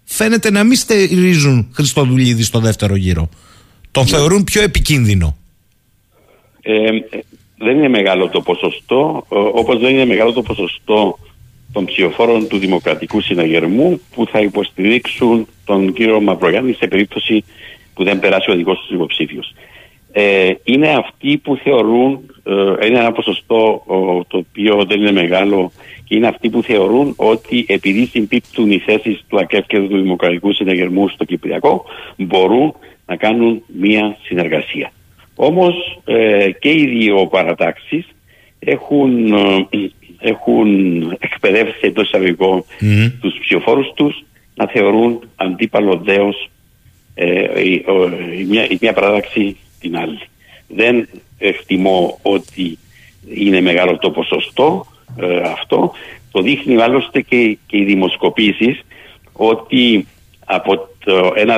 φαίνεται 0.04 0.52
να 0.52 0.64
μην 0.64 0.78
στηρίζουν 0.78 1.68
Χριστοδουλίδη 1.74 2.44
στο 2.44 2.60
δεύτερο 2.60 2.96
γύρο. 2.96 3.30
Τον 3.92 4.04
ναι. 4.04 4.10
θεωρούν 4.10 4.44
πιο 4.44 4.62
επικίνδυνο. 4.62 5.38
Ε, 6.62 6.90
δεν 7.58 7.78
είναι 7.78 7.90
μεγάλο 7.90 8.30
το 8.30 8.42
ποσοστό, 8.42 9.26
όπως 9.54 9.80
δεν 9.80 9.94
είναι 9.94 10.06
μεγάλο 10.06 10.32
το 10.32 10.42
ποσοστό 10.42 11.18
των 11.72 11.86
ψηφοφόρων 11.86 12.48
του 12.48 12.58
Δημοκρατικού 12.58 13.22
Συναγερμού 13.22 14.02
που 14.16 14.26
θα 14.26 14.40
υποστηρίξουν 14.40 15.48
τον 15.66 15.94
κύριο 15.94 16.22
Μαυρογιάννη 16.22 16.74
σε 16.74 16.88
περίπτωση 16.88 17.44
που 17.94 18.04
δεν 18.04 18.20
περάσει 18.20 18.52
ο 18.52 18.56
δικός 18.56 18.86
του 18.88 18.94
υποψήφιος 18.94 19.54
ε, 20.12 20.52
είναι 20.64 20.90
αυτοί 20.90 21.38
που 21.38 21.56
θεωρούν, 21.56 22.20
ε, 22.44 22.88
είναι 22.88 23.00
ένα 23.00 23.12
ποσοστό 23.12 23.84
το 24.28 24.38
οποίο 24.38 24.86
δεν 24.88 25.00
είναι 25.00 25.12
μεγάλο 25.12 25.72
και 26.04 26.16
είναι 26.16 26.28
αυτοί 26.28 26.50
που 26.50 26.64
θεωρούν 26.64 27.14
ότι 27.18 27.66
επειδή 27.68 28.06
συμπίπτουν 28.06 28.72
οι 28.72 28.80
θέσεις 28.80 29.24
του 29.28 29.40
ΑΚΕΦ 29.40 29.66
και 29.66 29.80
του 29.80 30.02
Δημοκρατικού 30.02 30.54
Συναγερμού 30.54 31.08
στο 31.08 31.26
Κυπριακό 31.26 31.86
μπορούν 32.18 32.74
να 33.06 33.16
κάνουν 33.16 33.64
μία 33.68 34.18
συνεργασία. 34.22 34.92
Όμως 35.36 36.02
ε, 36.06 36.52
και 36.60 36.70
οι 36.70 36.86
δύο 36.86 37.28
παρατάξεις 37.28 38.08
έχουν, 38.60 39.34
ε, 39.34 39.68
έχουν 40.22 41.02
εκπαιδεύσει 41.20 41.80
εντός 41.82 42.08
εισαγωγικών 42.08 42.64
mm. 42.82 43.12
τους 43.22 43.38
ψηφοφόρους 43.40 43.92
τους 43.96 44.24
να 44.56 44.68
θεωρούν 44.68 45.20
αντίπαλο 45.36 45.96
δέος 45.96 46.50
ε, 47.14 47.62
η, 47.64 47.86
μια, 48.50 48.70
η 48.70 48.78
μια 48.82 48.94
παράταξη 48.94 49.58
την 49.80 49.98
άλλη. 49.98 50.20
Δεν 50.68 51.08
εκτιμώ 51.38 52.20
ότι 52.22 52.78
είναι 53.34 53.62
μεγάλο 53.62 53.98
το 53.98 54.12
ποσοστό 54.12 54.86
ε, 55.20 55.38
αυτό. 55.38 55.92
Το 56.32 56.42
δείχνει 56.42 56.82
άλλωστε 56.82 57.22
και, 57.22 57.58
και 57.68 57.78
οι 57.78 57.84
δημοσκοπήσεις 57.84 58.82
ότι 59.34 60.08
από 60.46 60.88
το 61.06 61.34
ένα 61.36 61.58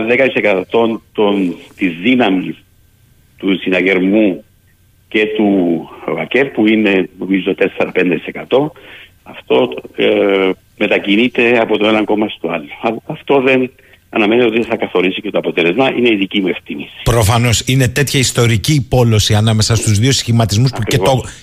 10% 0.72 0.98
των, 1.11 1.56
της 1.76 1.94
δύναμης 2.02 2.64
του 3.38 3.60
συναγερμού 3.60 4.44
και 5.14 5.26
του 5.35 5.90
ΒΑΚΕΡ 6.15 6.45
που 6.45 6.68
είναι 6.68 7.10
νομίζω 7.19 7.56
4-5% 8.48 8.69
αυτό 9.23 9.73
ε, 9.95 10.49
μετακινείται 10.77 11.60
από 11.60 11.77
το 11.77 11.88
ένα 11.88 12.03
κόμμα 12.03 12.27
στο 12.30 12.49
άλλο. 12.49 12.99
Αυτό 13.06 13.41
δεν 13.41 13.72
αναμένεται 14.10 14.48
ότι 14.48 14.56
δεν 14.57 14.65
θα 14.65 14.76
καθορίσει 14.76 15.22
και 15.22 15.31
το 15.31 15.38
αποτέλεσμα. 15.38 15.90
Είναι 15.98 16.10
η 16.10 16.15
δική 16.15 16.41
μου 16.41 16.48
ευθύνη. 16.48 16.90
Προφανώς 17.03 17.64
είναι 17.65 17.88
τέτοια 17.88 18.19
ιστορική 18.19 18.85
πόλωση 18.90 19.34
ανάμεσα 19.34 19.76
στους 19.76 19.99
δύο 19.99 20.11
σχηματισμούς 20.11 20.72
που, 20.72 20.81
και 20.84 20.98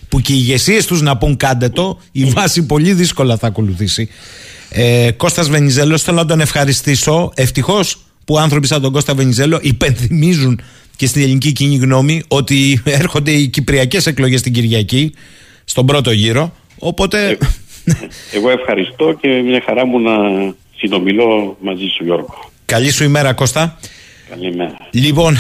που 0.08 0.20
και 0.20 0.32
οι 0.32 0.36
ηγεσίες 0.38 0.86
τους 0.86 1.02
να 1.02 1.16
πούν 1.16 1.36
κάντε 1.36 1.68
το, 1.68 1.98
η 2.12 2.24
βάση 2.24 2.66
πολύ 2.66 2.92
δύσκολα 2.92 3.36
θα 3.36 3.46
ακολουθήσει. 3.46 4.08
Ε, 4.70 5.10
Κώστας 5.16 5.50
Βενιζέλος, 5.50 6.02
θέλω 6.02 6.16
να 6.16 6.26
τον 6.26 6.40
ευχαριστήσω. 6.40 7.32
Ευτυχώς 7.34 7.98
που 8.24 8.38
άνθρωποι 8.38 8.66
σαν 8.66 8.82
τον 8.82 8.92
Κώστα 8.92 9.14
Βενιζέλο 9.14 9.58
υπενθυμίζουν 9.62 10.60
και 11.00 11.06
στην 11.06 11.22
ελληνική 11.22 11.52
κοινή 11.52 11.76
γνώμη 11.76 12.22
ότι 12.28 12.82
έρχονται 12.84 13.30
οι 13.30 13.48
κυπριακές 13.48 14.06
εκλογές 14.06 14.42
την 14.42 14.52
Κυριακή 14.52 15.14
στον 15.64 15.86
πρώτο 15.86 16.10
γύρο. 16.10 16.52
Οπότε. 16.78 17.38
Εγώ 18.34 18.50
ευχαριστώ 18.50 19.12
και 19.20 19.28
μια 19.28 19.62
χαρά 19.66 19.86
μου 19.86 20.00
να 20.00 20.12
συνομιλώ 20.76 21.56
μαζί 21.60 21.86
σου 21.96 22.04
Γιώργο. 22.04 22.50
Καλή 22.64 22.90
σου 22.90 23.04
ημέρα, 23.04 23.32
Κώστα. 23.32 23.78
Καλημέρα. 24.30 24.76
Λοιπόν, 24.90 25.36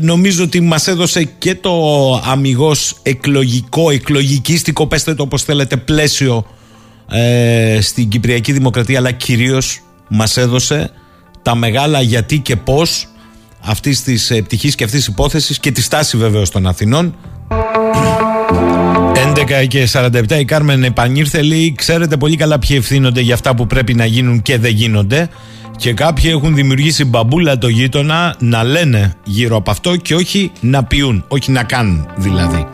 νομίζω 0.00 0.44
ότι 0.44 0.60
μας 0.60 0.86
έδωσε 0.86 1.24
και 1.24 1.54
το 1.54 1.72
αμυγός 2.24 3.00
εκλογικό, 3.02 3.90
εκλογικίστικο, 3.90 4.86
πέστε 4.86 5.14
το 5.14 5.22
όπως 5.22 5.42
θέλετε, 5.42 5.76
πλαίσιο 5.76 6.46
ε, 7.10 7.78
στην 7.80 8.08
Κυπριακή 8.08 8.52
Δημοκρατία, 8.52 8.98
αλλά 8.98 9.10
κυρίως 9.10 9.80
μας 10.08 10.36
έδωσε 10.36 10.90
τα 11.42 11.54
μεγάλα 11.54 12.00
γιατί 12.00 12.38
και 12.38 12.56
πώς 12.56 13.06
αυτής 13.64 14.02
της 14.02 14.30
ε, 14.30 14.42
πτυχής 14.42 14.74
και 14.74 14.84
αυτής 14.84 14.98
της 14.98 15.08
υπόθεσης 15.08 15.58
και 15.58 15.70
τη 15.70 15.82
στάση 15.82 16.16
βεβαίως 16.16 16.50
των 16.50 16.66
Αθηνών 16.66 17.14
11 19.62 19.66
και 19.68 19.88
47 19.92 20.30
η 20.40 20.44
Κάρμεν 20.44 20.84
επανήρθε 20.84 21.42
λέει 21.42 21.74
ξέρετε 21.76 22.16
πολύ 22.16 22.36
καλά 22.36 22.58
ποιοι 22.58 22.76
ευθύνονται 22.80 23.20
για 23.20 23.34
αυτά 23.34 23.54
που 23.54 23.66
πρέπει 23.66 23.94
να 23.94 24.04
γίνουν 24.04 24.42
και 24.42 24.58
δεν 24.58 24.70
γίνονται 24.70 25.28
και 25.76 25.92
κάποιοι 25.92 26.30
έχουν 26.34 26.54
δημιουργήσει 26.54 27.04
μπαμπούλα 27.04 27.58
το 27.58 27.68
γείτονα 27.68 28.36
να 28.38 28.64
λένε 28.64 29.14
γύρω 29.24 29.56
από 29.56 29.70
αυτό 29.70 29.96
και 29.96 30.14
όχι 30.14 30.52
να 30.60 30.84
πιούν, 30.84 31.24
όχι 31.28 31.50
να 31.50 31.62
κάνουν 31.62 32.08
δηλαδή. 32.16 32.66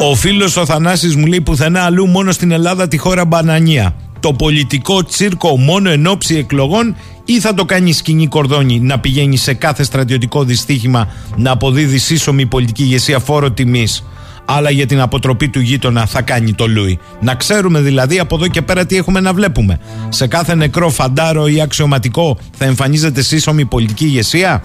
Ο 0.00 0.14
φίλος 0.14 0.56
ο 0.56 0.66
Θανάσης 0.66 1.16
μου 1.16 1.26
λέει 1.26 1.40
πουθενά 1.40 1.80
αλλού 1.80 2.06
μόνο 2.06 2.32
στην 2.32 2.50
Ελλάδα 2.50 2.88
τη 2.88 2.96
χώρα 2.96 3.24
μπανανία. 3.24 3.94
Το 4.20 4.32
πολιτικό 4.32 5.04
τσίρκο 5.04 5.58
μόνο 5.58 5.90
εν 5.90 6.06
ώψη 6.06 6.36
εκλογών 6.36 6.96
ή 7.28 7.40
θα 7.40 7.54
το 7.54 7.64
κάνει 7.64 7.92
σκηνή 7.92 8.26
κορδόνι 8.26 8.80
να 8.80 8.98
πηγαίνει 8.98 9.36
σε 9.36 9.54
κάθε 9.54 9.82
στρατιωτικό 9.82 10.44
δυστύχημα 10.44 11.08
να 11.36 11.50
αποδίδει 11.50 11.98
σύσσωμη 11.98 12.46
πολιτική 12.46 12.82
ηγεσία 12.82 13.18
φόρο 13.18 13.50
τιμής 13.50 14.04
αλλά 14.46 14.70
για 14.70 14.86
την 14.86 15.00
αποτροπή 15.00 15.48
του 15.48 15.60
γείτονα 15.60 16.06
θα 16.06 16.22
κάνει 16.22 16.54
το 16.54 16.66
Λούι. 16.66 16.98
Να 17.20 17.34
ξέρουμε 17.34 17.80
δηλαδή 17.80 18.18
από 18.18 18.34
εδώ 18.34 18.48
και 18.48 18.62
πέρα 18.62 18.86
τι 18.86 18.96
έχουμε 18.96 19.20
να 19.20 19.32
βλέπουμε. 19.32 19.78
Σε 20.08 20.26
κάθε 20.26 20.54
νεκρό 20.54 20.90
φαντάρο 20.90 21.46
ή 21.46 21.60
αξιωματικό 21.60 22.38
θα 22.58 22.64
εμφανίζεται 22.64 23.22
σύσσωμη 23.22 23.64
πολιτική 23.64 24.04
ηγεσία; 24.04 24.62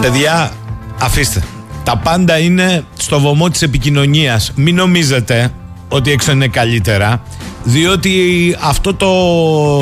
Παιδιά, 0.00 0.52
αφήστε. 1.00 1.42
Τα 1.84 1.96
πάντα 1.96 2.38
είναι 2.38 2.84
στο 2.96 3.20
βωμό 3.20 3.48
της 3.48 3.62
επικοινωνίας. 3.62 4.52
Μην 4.54 4.74
νομίζετε 4.74 5.52
ότι 5.88 6.10
έξω 6.10 6.32
είναι 6.32 6.48
καλύτερα, 6.48 7.22
διότι 7.64 8.56
αυτό 8.60 8.94
το 8.94 9.10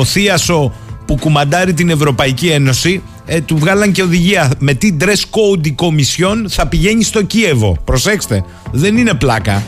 θίασο 0.05 0.73
που 1.05 1.15
κουμαντάρει 1.15 1.73
την 1.73 1.89
Ευρωπαϊκή 1.89 2.47
Ένωση 2.47 3.01
ε, 3.25 3.41
του 3.41 3.57
βγάλαν 3.57 3.91
και 3.91 4.03
οδηγία 4.03 4.51
με 4.59 4.73
τι 4.73 4.97
dress 4.99 5.05
code 5.05 5.67
η 5.67 5.71
Κομισιόν 5.71 6.45
θα 6.49 6.67
πηγαίνει 6.67 7.03
στο 7.03 7.23
Κίεβο. 7.23 7.77
Προσέξτε, 7.83 8.43
δεν 8.71 8.97
είναι 8.97 9.13
πλάκα. 9.13 9.63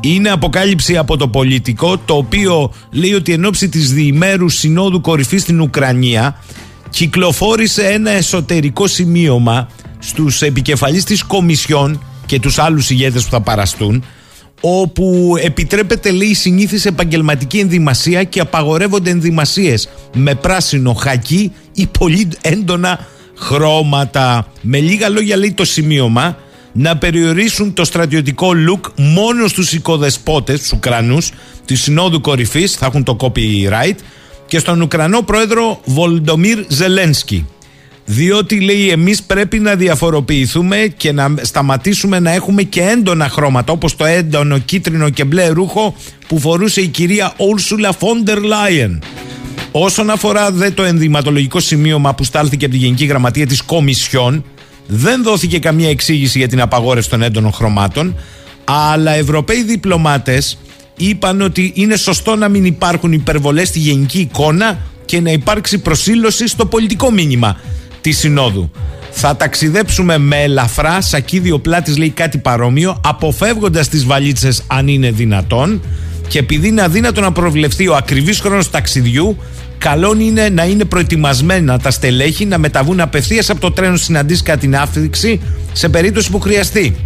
Είναι 0.00 0.30
αποκάλυψη 0.30 0.96
από 0.96 1.16
το 1.16 1.28
πολιτικό 1.28 1.98
το 1.98 2.14
οποίο 2.14 2.72
λέει 2.90 3.12
ότι 3.12 3.32
εν 3.32 3.44
ώψη 3.44 3.68
της 3.68 3.92
διημέρους 3.92 4.54
συνόδου 4.54 5.00
κορυφής 5.00 5.42
στην 5.42 5.60
Ουκρανία 5.60 6.38
κυκλοφόρησε 6.90 7.82
ένα 7.82 8.10
εσωτερικό 8.10 8.86
σημείωμα 8.86 9.68
στους 9.98 10.42
επικεφαλείς 10.42 11.04
της 11.04 11.22
Κομισιόν 11.22 12.02
και 12.26 12.40
τους 12.40 12.58
άλλους 12.58 12.90
ηγέτες 12.90 13.24
που 13.24 13.30
θα 13.30 13.40
παραστούν 13.40 14.04
όπου 14.66 15.34
επιτρέπεται 15.42 16.10
λέει 16.10 16.28
η 16.28 16.34
συνήθις 16.34 16.86
επαγγελματική 16.86 17.58
ενδυμασία 17.58 18.24
και 18.24 18.40
απαγορεύονται 18.40 19.10
ενδυμασίες 19.10 19.88
με 20.14 20.34
πράσινο 20.34 20.92
χακί 20.92 21.52
ή 21.74 21.86
πολύ 21.98 22.28
έντονα 22.40 23.06
χρώματα. 23.36 24.46
Με 24.60 24.78
λίγα 24.78 25.08
λόγια 25.08 25.36
λέει 25.36 25.52
το 25.52 25.64
σημείωμα 25.64 26.36
να 26.72 26.96
περιορίσουν 26.96 27.74
το 27.74 27.84
στρατιωτικό 27.84 28.50
look 28.68 28.90
μόνο 28.96 29.48
στους 29.48 29.72
οικοδεσπότες, 29.72 30.60
τους 30.60 30.72
Ουκρανούς 30.72 31.32
της 31.64 31.82
Συνόδου 31.82 32.20
Κορυφής, 32.20 32.72
θα 32.72 32.86
έχουν 32.86 33.02
το 33.02 33.16
copyright 33.20 33.96
και 34.46 34.58
στον 34.58 34.80
Ουκρανό 34.80 35.22
πρόεδρο 35.22 35.80
Βολντομίρ 35.84 36.64
Ζελένσκι 36.68 37.46
διότι 38.04 38.60
λέει 38.60 38.88
εμείς 38.88 39.22
πρέπει 39.22 39.58
να 39.58 39.74
διαφοροποιηθούμε 39.74 40.76
και 40.96 41.12
να 41.12 41.34
σταματήσουμε 41.42 42.18
να 42.18 42.30
έχουμε 42.30 42.62
και 42.62 42.80
έντονα 42.80 43.28
χρώματα 43.28 43.72
όπως 43.72 43.96
το 43.96 44.04
έντονο 44.04 44.58
κίτρινο 44.58 45.10
και 45.10 45.24
μπλε 45.24 45.48
ρούχο 45.48 45.94
που 46.26 46.38
φορούσε 46.38 46.80
η 46.80 46.86
κυρία 46.86 47.32
Ursula 47.36 47.88
von 47.88 48.30
der 48.30 48.36
Leyen. 48.36 48.98
Όσον 49.70 50.10
αφορά 50.10 50.50
δε 50.50 50.70
το 50.70 50.82
ενδυματολογικό 50.82 51.60
σημείωμα 51.60 52.14
που 52.14 52.24
στάλθηκε 52.24 52.64
από 52.64 52.74
τη 52.74 52.80
Γενική 52.80 53.04
Γραμματεία 53.04 53.46
της 53.46 53.62
Κομισιόν 53.62 54.44
δεν 54.86 55.22
δόθηκε 55.22 55.58
καμία 55.58 55.88
εξήγηση 55.88 56.38
για 56.38 56.48
την 56.48 56.60
απαγόρευση 56.60 57.10
των 57.10 57.22
έντονων 57.22 57.52
χρωμάτων 57.52 58.16
αλλά 58.64 59.12
Ευρωπαίοι 59.12 59.62
διπλωμάτες 59.62 60.58
είπαν 60.96 61.40
ότι 61.40 61.72
είναι 61.74 61.96
σωστό 61.96 62.36
να 62.36 62.48
μην 62.48 62.64
υπάρχουν 62.64 63.12
υπερβολές 63.12 63.68
στη 63.68 63.78
γενική 63.78 64.18
εικόνα 64.18 64.78
και 65.04 65.20
να 65.20 65.30
υπάρξει 65.30 65.78
προσήλωση 65.78 66.48
στο 66.48 66.66
πολιτικό 66.66 67.10
μήνυμα 67.10 67.56
τη 68.04 68.12
Συνόδου. 68.12 68.70
Θα 69.10 69.36
ταξιδέψουμε 69.36 70.18
με 70.18 70.42
ελαφρά 70.42 71.00
σακίδιο 71.00 71.58
πλάτης, 71.58 71.96
λέει 71.96 72.10
κάτι 72.10 72.38
παρόμοιο, 72.38 73.00
αποφεύγοντας 73.04 73.88
τις 73.88 74.04
βαλίτσες 74.04 74.62
αν 74.66 74.88
είναι 74.88 75.10
δυνατόν. 75.10 75.82
Και 76.28 76.38
επειδή 76.38 76.68
είναι 76.68 76.82
αδύνατο 76.82 77.20
να 77.20 77.32
προβλεφθεί 77.32 77.88
ο 77.88 77.96
ακριβής 77.96 78.40
χρόνος 78.40 78.70
ταξιδιού, 78.70 79.36
καλό 79.78 80.16
είναι 80.18 80.48
να 80.48 80.64
είναι 80.64 80.84
προετοιμασμένα 80.84 81.78
τα 81.78 81.90
στελέχη 81.90 82.44
να 82.44 82.58
μεταβούν 82.58 83.00
απευθείας 83.00 83.50
από 83.50 83.60
το 83.60 83.70
τρένο 83.70 83.96
συναντήσεις 83.96 84.42
κατά 84.42 84.58
την 84.58 84.76
άφηξη 84.76 85.40
σε 85.72 85.88
περίπτωση 85.88 86.30
που 86.30 86.40
χρειαστεί. 86.40 86.96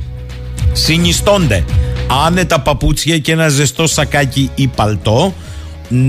Συνιστώνται 0.72 1.64
άνετα 2.26 2.60
παπούτσια 2.60 3.18
και 3.18 3.32
ένα 3.32 3.48
ζεστό 3.48 3.86
σακάκι 3.86 4.50
ή 4.54 4.66
παλτό. 4.66 5.34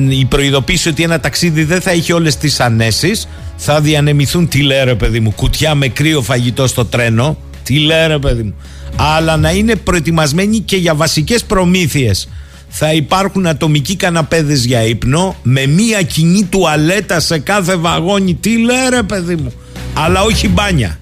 Η 0.10 0.26
προειδοποίηση 0.26 0.90
ότι 0.90 1.04
ένα 1.04 1.20
ταξίδι 1.20 1.64
δεν 1.64 1.82
θα 1.82 1.92
έχει 1.92 2.14
όλες 2.14 2.38
τις 2.38 2.60
ανέσεις 2.60 3.28
θα 3.62 3.82
διανεμηθούν, 3.82 4.48
τι 4.48 4.62
λέει 4.62 4.96
παιδί 4.96 5.20
μου, 5.20 5.32
κουτιά 5.32 5.76
με 5.76 5.88
κρύο 5.88 6.22
φαγητό 6.22 6.68
στο 6.68 6.86
τρένο. 6.86 7.38
Τι 7.64 7.80
λέει 7.80 8.20
παιδί 8.22 8.44
μου. 8.44 8.54
Αλλά 8.96 9.38
να 9.38 9.52
είναι 9.52 9.76
προετοιμασμένοι 9.76 10.60
και 10.60 10.76
για 10.76 10.96
βασικές 10.96 11.44
προμήθειες. 11.44 12.30
Θα 12.70 12.94
υπάρχουν 12.94 13.48
ατομικοί 13.48 13.96
καναπέδες 13.96 14.66
για 14.66 14.84
ύπνο 14.84 15.36
με 15.44 15.66
μία 15.66 16.02
κοινή 16.02 16.44
τουαλέτα 16.44 17.20
σε 17.20 17.40
κάθε 17.40 17.76
βαγόνι. 17.76 18.34
Τι 18.34 18.58
λέει 18.58 19.04
παιδί 19.08 19.36
μου. 19.36 19.54
Αλλά 19.94 20.22
όχι 20.22 20.48
μπάνια. 20.48 21.00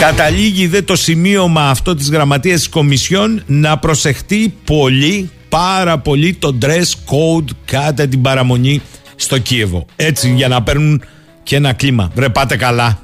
Καταλήγει 0.00 0.66
δε 0.66 0.82
το 0.82 0.96
σημείωμα 0.96 1.70
αυτό 1.70 1.94
της 1.94 2.10
γραμματείας 2.10 2.58
της 2.58 2.68
Κομισιόν 2.68 3.42
να 3.46 3.78
προσεχτεί 3.78 4.54
πολύ 4.64 5.30
πάρα 5.54 5.98
πολύ 5.98 6.34
το 6.34 6.58
dress 6.62 6.90
code 7.06 7.48
κατά 7.64 8.06
την 8.06 8.22
παραμονή 8.22 8.82
στο 9.16 9.38
Κίεβο. 9.38 9.86
Έτσι 9.96 10.32
για 10.34 10.48
να 10.48 10.62
παίρνουν 10.62 11.02
και 11.42 11.56
ένα 11.56 11.72
κλίμα. 11.72 12.10
Βρε 12.14 12.28
πάτε 12.28 12.56
καλά. 12.56 12.98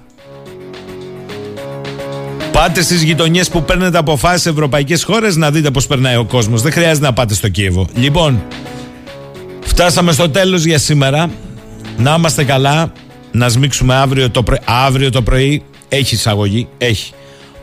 Πάτε 2.53 2.83
στις 2.83 3.03
γειτονιές 3.03 3.49
που 3.49 3.63
παίρνετε 3.63 3.99
αποφάσεις 3.99 4.43
σε 4.43 4.49
ευρωπαϊκές 4.49 5.05
χώρες 5.05 5.37
να 5.37 5.51
δείτε 5.51 5.71
πώς 5.71 5.87
περνάει 5.87 6.17
ο 6.17 6.25
κόσμος. 6.25 6.63
Δεν 6.63 6.73
χρειάζεται 6.73 7.07
να 7.07 7.13
πάτε 7.13 7.35
στο 7.35 7.49
Κίεβο. 7.49 7.89
Λοιπόν, 7.95 8.43
φτάσαμε 9.61 10.13
στο 10.13 10.31
τέλος 10.31 10.65
για 10.65 10.79
σήμερα. 10.79 11.31
Να 11.97 12.15
είμαστε 12.19 12.45
καλά. 12.45 12.93
Να 13.33 13.49
σμίξουμε 13.49 13.95
αύριο 13.95 14.31
το 14.31 14.43
πρωί. 14.43 14.61
Αύριο 14.65 15.11
το 15.11 15.23
πρωί 15.23 15.63
έχει 15.89 16.15
εισαγωγή. 16.15 16.69
Έχει. 16.79 17.13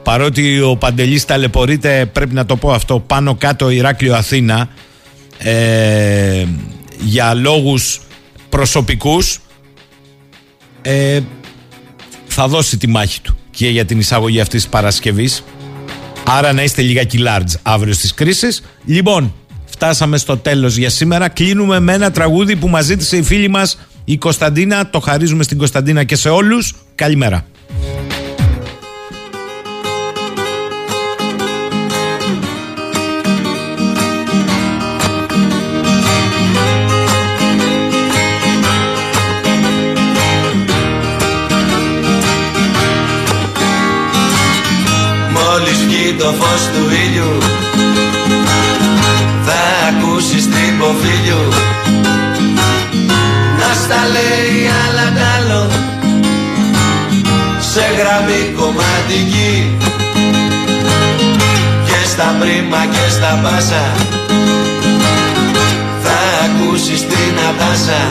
Παρότι 0.07 0.59
ο 0.59 0.75
Παντελής 0.75 1.25
ταλαιπωρείται, 1.25 2.05
πρέπει 2.05 2.34
να 2.34 2.45
το 2.45 2.55
πω 2.55 2.71
αυτό, 2.71 2.99
πάνω 2.99 3.35
κάτω 3.35 3.69
Ηράκλειο 3.69 4.15
Αθήνα 4.15 4.69
ε, 5.38 6.45
για 6.99 7.34
λόγους 7.34 8.01
προσωπικούς 8.49 9.39
ε, 10.81 11.19
θα 12.27 12.47
δώσει 12.47 12.77
τη 12.77 12.88
μάχη 12.88 13.21
του 13.21 13.38
και 13.51 13.69
για 13.69 13.85
την 13.85 13.99
εισαγωγή 13.99 14.39
αυτής 14.39 14.61
της 14.61 14.69
Παρασκευής. 14.69 15.43
Άρα 16.25 16.53
να 16.53 16.63
είστε 16.63 16.81
λιγάκι 16.81 17.19
large 17.27 17.53
αύριο 17.61 17.93
στις 17.93 18.13
κρίσεις. 18.13 18.63
Λοιπόν, 18.85 19.34
φτάσαμε 19.65 20.17
στο 20.17 20.38
τέλος 20.38 20.77
για 20.77 20.89
σήμερα. 20.89 21.29
Κλείνουμε 21.29 21.79
με 21.79 21.93
ένα 21.93 22.11
τραγούδι 22.11 22.55
που 22.55 22.67
μας 22.67 22.85
ζήτησε 22.85 23.17
η 23.17 23.23
φίλη 23.23 23.47
μας 23.47 23.79
η 24.05 24.17
Κωνσταντίνα. 24.17 24.89
Το 24.89 24.99
χαρίζουμε 24.99 25.43
στην 25.43 25.57
Κωνσταντίνα 25.57 26.03
και 26.03 26.15
σε 26.15 26.29
όλους. 26.29 26.75
Καλημέρα. 26.95 27.45
Το 46.27 46.33
φως 46.33 46.63
του 46.73 46.83
ήλιου. 47.03 47.37
Θα 49.45 49.61
ακούσεις 49.89 50.49
τρυποφίλιου 50.51 51.43
Να 53.59 53.71
τα 53.89 54.01
λέει 54.13 54.69
άλλα 54.83 55.07
τ' 55.17 55.25
άλλο. 55.35 55.69
Σε 57.59 57.85
γραμμή 57.97 58.53
κομματική. 58.57 59.77
Και 61.85 62.07
στα 62.07 62.35
πρίμα 62.39 62.85
και 62.91 63.09
στα 63.09 63.39
μπάσα 63.41 63.85
Θα 66.03 66.17
ακούσεις 66.45 66.99
την 66.99 67.35
απάσα 67.49 68.01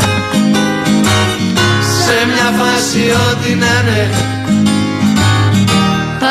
Σε 2.02 2.16
μια 2.32 2.48
φάση 2.58 3.00
ό,τι 3.30 3.54
να 3.54 3.66
είναι 3.66 4.45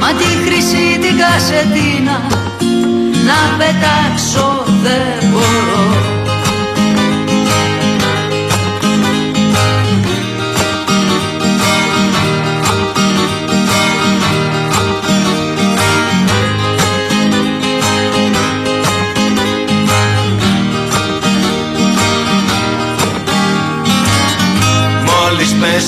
Μα 0.00 0.08
τη 0.18 0.28
χρυσή 0.44 0.86
την 1.00 1.14
κασετίνα 1.18 2.16
να 3.28 3.40
πετάξω 3.58 4.48
δεν 4.82 5.18
μπορώ 5.30 6.17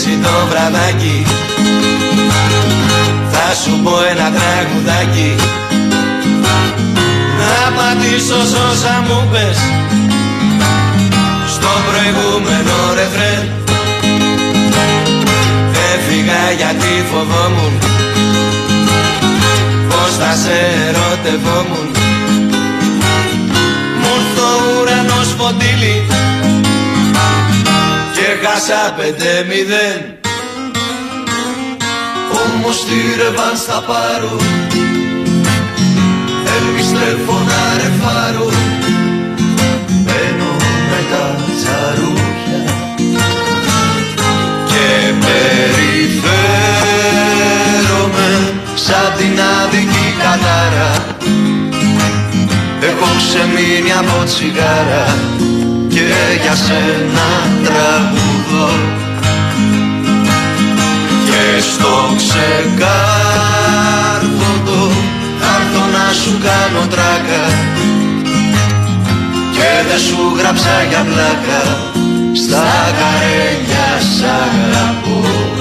πέσει 0.03 0.19
το 0.23 0.47
βραδάκι. 0.49 1.27
Θα 3.33 3.55
σου 3.63 3.81
πω 3.83 3.93
ένα 4.11 4.29
τραγουδάκι. 4.37 5.35
Να 7.39 7.73
πατήσω 7.77 8.41
σ' 8.51 8.59
όσα 8.71 9.05
μου 9.07 9.29
πες. 9.33 9.59
Στο 11.55 11.73
προηγούμενο 11.87 12.77
ρεφρέν. 12.99 13.45
Έφυγα 15.93 16.43
γιατί 16.61 16.93
φοβόμουν. 17.11 17.75
Πως 19.89 20.13
θα 20.21 20.33
σε 20.43 20.59
ερωτευόμουν. 20.89 21.89
Μου 24.01 24.13
ήρθε 24.19 24.41
ο 24.41 24.81
ουρανός 24.81 25.29
φωτίλι 25.39 25.97
και 28.21 28.31
χάσα 28.43 28.83
πέντε 28.97 29.31
μηδέν. 29.49 30.01
Όμως 32.43 32.77
τη 32.85 32.99
ρεβάν 33.21 33.57
θα 33.67 33.79
πάρω. 33.89 34.35
Επιστρέφω 36.57 37.37
να 37.51 37.63
ρεφάρω 37.81 38.49
Μπαίνω 40.05 40.53
με 40.91 41.01
τα 41.11 41.25
τσαρούχια. 41.59 42.63
Και 44.71 44.89
περιφέρομαι 45.25 46.31
σαν 48.75 49.09
την 49.19 49.37
άδικη 49.61 50.07
κατάρα. 50.23 50.91
Έχω 52.81 53.09
ξεμείνει 53.17 53.93
από 53.93 54.25
τσιγάρα 54.25 55.05
και 56.11 56.25
για 56.43 56.55
σένα 56.55 57.29
τραγουδώ 57.65 58.71
και 61.25 61.45
στο 61.61 61.95
ξεκάρφωτο 62.17 62.91
θα 65.41 65.51
έρθω 65.61 65.83
να 65.97 66.07
σου 66.13 66.33
κάνω 66.47 66.83
τράκα 66.91 67.45
και 69.53 69.71
δεν 69.89 69.99
σου 69.99 70.21
γράψα 70.39 70.75
για 70.89 71.03
πλάκα 71.05 71.63
στα 72.45 72.67
καρέλια 72.99 73.91
σ' 74.15 74.23
αγαπώ 74.23 75.60